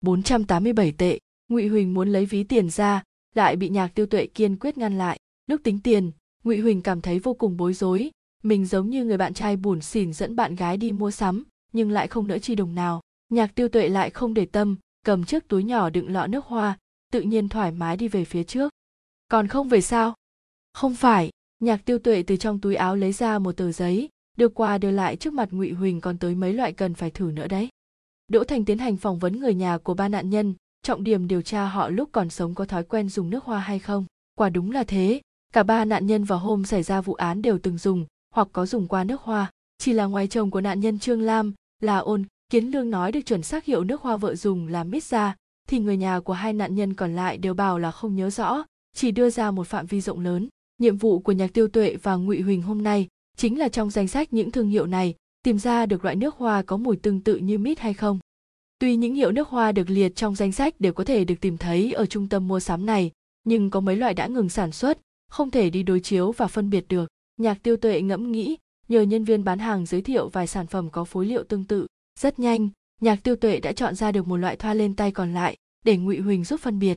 [0.00, 1.18] 487 tệ,
[1.48, 3.02] ngụy huỳnh muốn lấy ví tiền ra,
[3.34, 5.18] lại bị nhạc tiêu tuệ kiên quyết ngăn lại.
[5.46, 6.10] Lúc tính tiền,
[6.44, 8.10] ngụy huỳnh cảm thấy vô cùng bối rối.
[8.42, 11.90] Mình giống như người bạn trai bủn xỉn dẫn bạn gái đi mua sắm, nhưng
[11.90, 13.00] lại không nỡ chi đồng nào.
[13.28, 16.78] Nhạc tiêu tuệ lại không để tâm, cầm chiếc túi nhỏ đựng lọ nước hoa,
[17.12, 18.72] tự nhiên thoải mái đi về phía trước.
[19.28, 20.14] Còn không về sao?
[20.72, 21.30] Không phải.
[21.60, 24.08] Nhạc tiêu tuệ từ trong túi áo lấy ra một tờ giấy
[24.38, 27.30] đưa qua đưa lại trước mặt ngụy huỳnh còn tới mấy loại cần phải thử
[27.34, 27.68] nữa đấy.
[28.28, 31.42] Đỗ thành tiến hành phỏng vấn người nhà của ba nạn nhân, trọng điểm điều
[31.42, 34.04] tra họ lúc còn sống có thói quen dùng nước hoa hay không.
[34.34, 35.20] Quả đúng là thế.
[35.52, 38.66] Cả ba nạn nhân vào hôm xảy ra vụ án đều từng dùng, hoặc có
[38.66, 39.50] dùng qua nước hoa.
[39.78, 43.20] Chỉ là ngoài chồng của nạn nhân trương lam, là ôn, kiến lương nói được
[43.20, 45.36] chuẩn xác hiệu nước hoa vợ dùng là mít ra,
[45.68, 48.64] thì người nhà của hai nạn nhân còn lại đều bảo là không nhớ rõ,
[48.96, 50.48] chỉ đưa ra một phạm vi rộng lớn.
[50.78, 53.08] Nhiệm vụ của nhạc tiêu tuệ và ngụy huỳnh hôm nay
[53.38, 56.62] chính là trong danh sách những thương hiệu này, tìm ra được loại nước hoa
[56.62, 58.18] có mùi tương tự như mít hay không.
[58.78, 61.58] Tuy những hiệu nước hoa được liệt trong danh sách đều có thể được tìm
[61.58, 63.10] thấy ở trung tâm mua sắm này,
[63.44, 64.98] nhưng có mấy loại đã ngừng sản xuất,
[65.30, 67.08] không thể đi đối chiếu và phân biệt được.
[67.36, 68.56] Nhạc tiêu tuệ ngẫm nghĩ,
[68.88, 71.86] nhờ nhân viên bán hàng giới thiệu vài sản phẩm có phối liệu tương tự.
[72.18, 72.68] Rất nhanh,
[73.00, 75.96] nhạc tiêu tuệ đã chọn ra được một loại thoa lên tay còn lại, để
[75.96, 76.96] ngụy huỳnh giúp phân biệt.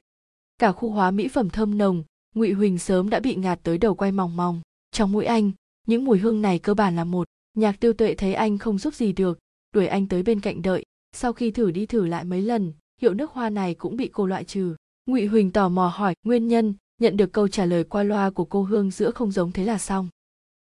[0.58, 2.04] Cả khu hóa mỹ phẩm thơm nồng,
[2.36, 4.62] ngụy huỳnh sớm đã bị ngạt tới đầu quay mòng mòng.
[4.92, 5.52] Trong mũi anh
[5.88, 7.28] những mùi hương này cơ bản là một.
[7.54, 9.40] Nhạc tiêu tuệ thấy anh không giúp gì được,
[9.74, 10.84] đuổi anh tới bên cạnh đợi.
[11.16, 14.26] Sau khi thử đi thử lại mấy lần, hiệu nước hoa này cũng bị cô
[14.26, 14.76] loại trừ.
[15.06, 16.74] Ngụy huỳnh tò mò hỏi, nguyên nhân?
[17.02, 19.78] Nhận được câu trả lời qua loa của cô hương giữa không giống thế là
[19.78, 20.10] xong.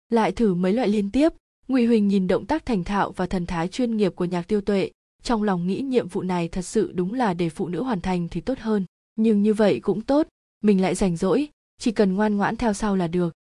[0.10, 1.34] Lại thử mấy loại liên tiếp,
[1.68, 4.62] ngụy huỳnh nhìn động tác thành thạo và thần thái chuyên nghiệp của nhạc tiêu
[4.62, 4.92] tuệ.
[5.24, 8.28] Trong lòng nghĩ nhiệm vụ này thật sự đúng là để phụ nữ hoàn thành
[8.32, 8.86] thì tốt hơn.
[9.16, 10.28] Nhưng như vậy cũng tốt,
[10.64, 11.48] mình lại rảnh rỗi,
[11.80, 13.34] chỉ cần ngoan ngoãn theo sau là được.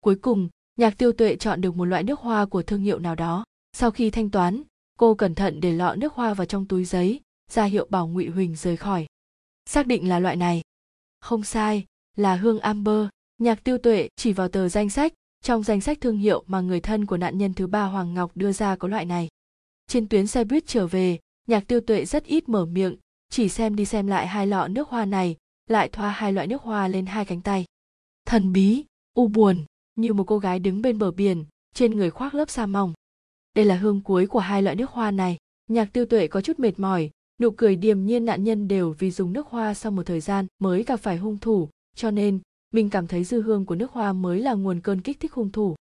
[0.00, 3.14] Cuối cùng nhạc tiêu tuệ chọn được một loại nước hoa của thương hiệu nào
[3.14, 3.44] đó.
[3.72, 4.62] Sau khi thanh toán,
[4.98, 7.20] cô cẩn thận để lọ nước hoa vào trong túi giấy,
[7.50, 9.06] ra hiệu bảo ngụy huỳnh rời khỏi.
[9.66, 10.62] Xác định là loại này.
[11.20, 11.84] Không sai,
[12.16, 13.06] là hương amber.
[13.38, 15.12] Nhạc tiêu tuệ chỉ vào tờ danh sách.
[15.42, 18.30] Trong danh sách thương hiệu mà người thân của nạn nhân thứ ba hoàng ngọc
[18.34, 19.28] đưa ra có loại này.
[19.86, 22.96] Trên tuyến xe buýt trở về, nhạc tiêu tuệ rất ít mở miệng,
[23.30, 25.36] chỉ xem đi xem lại hai lọ nước hoa này,
[25.66, 27.64] lại thoa hai loại nước hoa lên hai cánh tay.
[28.26, 28.84] Thần bí,
[29.14, 32.66] u buồn như một cô gái đứng bên bờ biển, trên người khoác lớp sa
[32.66, 32.92] mỏng.
[33.54, 35.36] Đây là hương cuối của hai loại nước hoa này.
[35.68, 39.10] Nhạc tiêu tuệ có chút mệt mỏi, nụ cười điềm nhiên nạn nhân đều vì
[39.10, 42.38] dùng nước hoa sau một thời gian mới gặp phải hung thủ, cho nên
[42.74, 45.50] mình cảm thấy dư hương của nước hoa mới là nguồn cơn kích thích hung
[45.50, 45.76] thủ.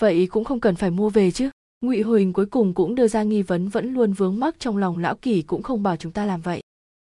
[0.00, 1.50] Vậy cũng không cần phải mua về chứ.
[1.80, 4.98] Ngụy huỳnh cuối cùng cũng đưa ra nghi vấn vẫn luôn vướng mắc trong lòng
[4.98, 6.60] lão kỳ cũng không bảo chúng ta làm vậy.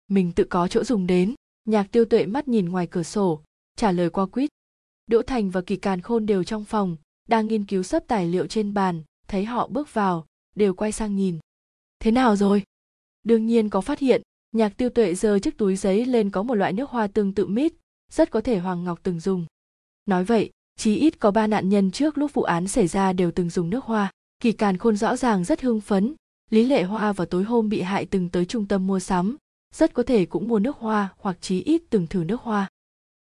[0.08, 1.34] Mình tự có chỗ dùng đến.
[1.64, 3.40] Nhạc tiêu tuệ mắt nhìn ngoài cửa sổ,
[3.76, 4.50] trả lời qua quýt
[5.06, 6.96] đỗ thành và kỳ càn khôn đều trong phòng,
[7.28, 11.16] đang nghiên cứu sấp tài liệu trên bàn, thấy họ bước vào, đều quay sang
[11.16, 11.38] nhìn.
[12.00, 12.62] Thế nào rồi?
[13.22, 14.22] Đương nhiên có phát hiện,
[14.52, 17.46] nhạc tiêu tuệ giơ chiếc túi giấy lên có một loại nước hoa tương tự
[17.46, 17.72] mít,
[18.10, 19.46] rất có thể hoàng ngọc từng dùng.
[20.06, 23.30] Nói vậy, chí ít có ba nạn nhân trước lúc vụ án xảy ra đều
[23.30, 24.10] từng dùng nước hoa.
[24.40, 26.14] Kỳ càn khôn rõ ràng rất hưng phấn,
[26.50, 29.36] lý lệ hoa vào tối hôm bị hại từng tới trung tâm mua sắm,
[29.74, 32.70] rất có thể cũng mua nước hoa hoặc chí ít từng thử nước hoa.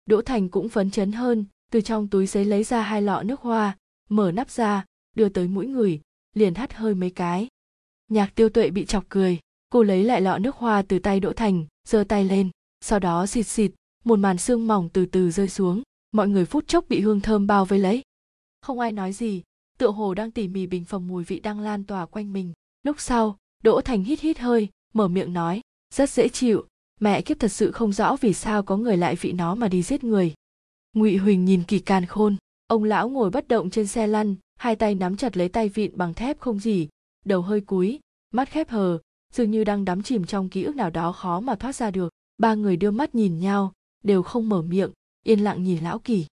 [0.05, 3.41] Đỗ thành cũng phấn chấn hơn từ trong túi giấy lấy ra hai lọ nước
[3.41, 3.77] hoa,
[4.09, 4.85] mở nắp ra,
[5.15, 6.01] đưa tới mũi người,
[6.33, 7.47] liền hắt hơi mấy cái.
[8.07, 11.33] Nhạc tiêu tuệ bị chọc cười, cô lấy lại lọ nước hoa từ tay đỗ
[11.33, 12.49] thành, giơ tay lên,
[12.81, 13.71] sau đó xịt xịt,
[14.03, 17.47] một màn sương mỏng từ từ rơi xuống, mọi người phút chốc bị hương thơm
[17.47, 18.01] bao vây lấy.
[18.61, 19.41] Không ai nói gì,
[19.77, 22.53] tựa hồ đang tỉ mỉ bình phẩm mùi vị đang lan tỏa quanh mình.
[22.83, 25.61] Lúc sau, đỗ thành hít hít hơi, mở miệng nói,
[25.93, 26.65] rất dễ chịu,
[26.99, 29.83] mẹ kiếp thật sự không rõ vì sao có người lại vị nó mà đi
[29.83, 30.33] giết người
[30.93, 32.35] ngụy huỳnh nhìn kỳ càn khôn.
[32.67, 35.97] Ông lão ngồi bất động trên xe lăn, hai tay nắm chặt lấy tay vịn
[35.97, 36.89] bằng thép không gì,
[37.25, 37.99] đầu hơi cúi,
[38.33, 38.99] mắt khép hờ,
[39.33, 42.09] dường như đang đắm chìm trong ký ức nào đó khó mà thoát ra được.
[42.37, 44.91] Ba người đưa mắt nhìn nhau, đều không mở miệng,
[45.23, 46.25] yên lặng nhìn lão kỳ.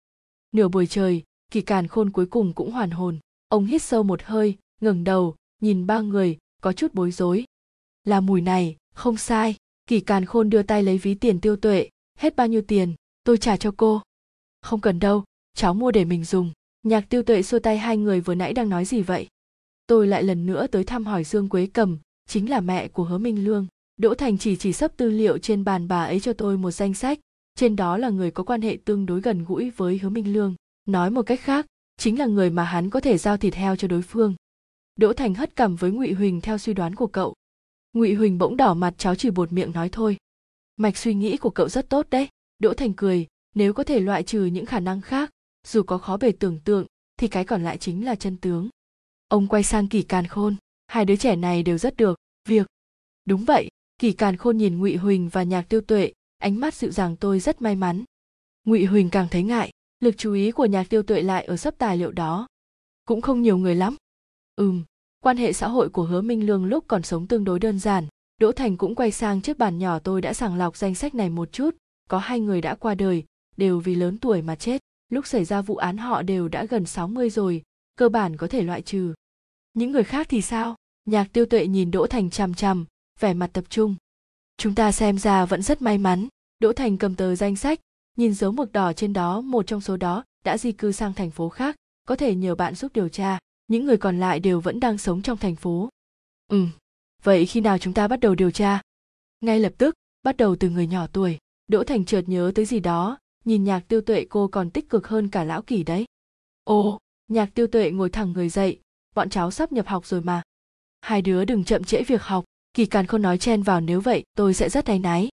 [0.53, 3.19] Nửa buổi trời, kỳ càn khôn cuối cùng cũng hoàn hồn.
[3.49, 7.45] Ông hít sâu một hơi, ngẩng đầu, nhìn ba người, có chút bối rối.
[8.05, 9.57] Là mùi này, không sai.
[9.87, 11.89] Kỳ càn khôn đưa tay lấy ví tiền tiêu tuệ.
[12.19, 12.95] Hết bao nhiêu tiền,
[13.25, 14.01] tôi trả cho cô
[14.67, 16.51] không cần đâu, cháu mua để mình dùng.
[16.83, 19.29] Nhạc tiêu tuệ xua tay hai người vừa nãy đang nói gì vậy?
[19.87, 23.19] Tôi lại lần nữa tới thăm hỏi dương quế cầm, chính là mẹ của hứa
[23.19, 23.67] minh lương.
[23.97, 26.95] Đỗ thành chỉ chỉ sắp tư liệu trên bàn bà ấy cho tôi một danh
[26.95, 27.19] sách.
[27.55, 30.55] Trên đó là người có quan hệ tương đối gần gũi với hứa minh lương.
[30.87, 33.89] Nói một cách khác, chính là người mà hắn có thể giao thịt heo cho
[33.89, 34.35] đối phương.
[34.97, 37.35] Đỗ thành hất cằm với ngụy huỳnh theo suy đoán của cậu.
[37.93, 40.17] Ngụy huỳnh bỗng đỏ mặt, cháu chỉ bột miệng nói thôi.
[40.77, 42.29] Mạch suy nghĩ của cậu rất tốt đấy.
[42.59, 45.31] Đỗ thành cười nếu có thể loại trừ những khả năng khác,
[45.67, 46.87] dù có khó bề tưởng tượng,
[47.17, 48.69] thì cái còn lại chính là chân tướng.
[49.29, 52.19] Ông quay sang kỳ càn khôn, hai đứa trẻ này đều rất được
[52.49, 52.67] việc.
[53.25, 53.69] Đúng vậy,
[53.99, 57.41] kỳ càn khôn nhìn ngụy huỳnh và nhạc tiêu tuệ, ánh mắt dịu dàng tôi
[57.41, 58.05] rất may mắn.
[58.65, 59.71] Ngụy huỳnh càng thấy ngại,
[60.01, 62.47] lực chú ý của nhạc tiêu tuệ lại ở sấp tài liệu đó.
[63.07, 63.97] Cũng không nhiều người lắm.
[64.57, 64.85] Ừm,
[65.21, 68.07] quan hệ xã hội của hứa minh lương lúc còn sống tương đối đơn giản,
[68.41, 71.31] đỗ thành cũng quay sang chiếc bàn nhỏ tôi đã sàng lọc danh sách này
[71.31, 71.77] một chút,
[72.09, 73.25] có hai người đã qua đời
[73.57, 74.83] đều vì lớn tuổi mà chết.
[75.09, 77.63] Lúc xảy ra vụ án họ đều đã gần 60 rồi,
[77.97, 79.15] cơ bản có thể loại trừ.
[79.75, 80.77] Những người khác thì sao?
[81.05, 82.85] Nhạc tiêu tuệ nhìn đỗ thành chằm chằm,
[83.21, 83.97] vẻ mặt tập trung.
[84.57, 86.29] Chúng ta xem ra vẫn rất may mắn.
[86.59, 87.81] Đỗ thành cầm tờ danh sách,
[88.17, 91.31] nhìn dấu mực đỏ trên đó, một trong số đó đã di cư sang thành
[91.31, 91.77] phố khác,
[92.09, 93.39] có thể nhờ bạn giúp điều tra.
[93.67, 95.89] Những người còn lại đều vẫn đang sống trong thành phố.
[96.49, 96.67] Ừ
[97.27, 98.81] vậy khi nào chúng ta bắt đầu điều tra?
[99.41, 101.39] Ngay lập tức, bắt đầu từ người nhỏ tuổi.
[101.69, 105.09] Đỗ thành chợt nhớ tới gì đó nhìn nhạc tiêu tuệ cô còn tích cực
[105.09, 106.05] hơn cả lão kỳ đấy.
[106.65, 108.81] Ồ, nhạc tiêu tuệ ngồi thẳng người dậy,
[109.15, 110.43] bọn cháu sắp nhập học rồi mà.
[111.01, 112.45] Hai đứa đừng chậm trễ việc học,
[112.75, 115.29] kỳ càn không nói chen vào nếu vậy tôi sẽ rất áy náy.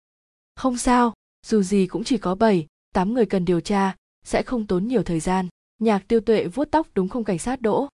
[0.55, 1.13] Không sao,
[1.45, 5.03] dù gì cũng chỉ có bảy, tám người cần điều tra, sẽ không tốn nhiều
[5.03, 5.47] thời gian.
[5.79, 7.87] Nhạc tiêu tuệ vuốt tóc đúng không cảnh sát đỗ?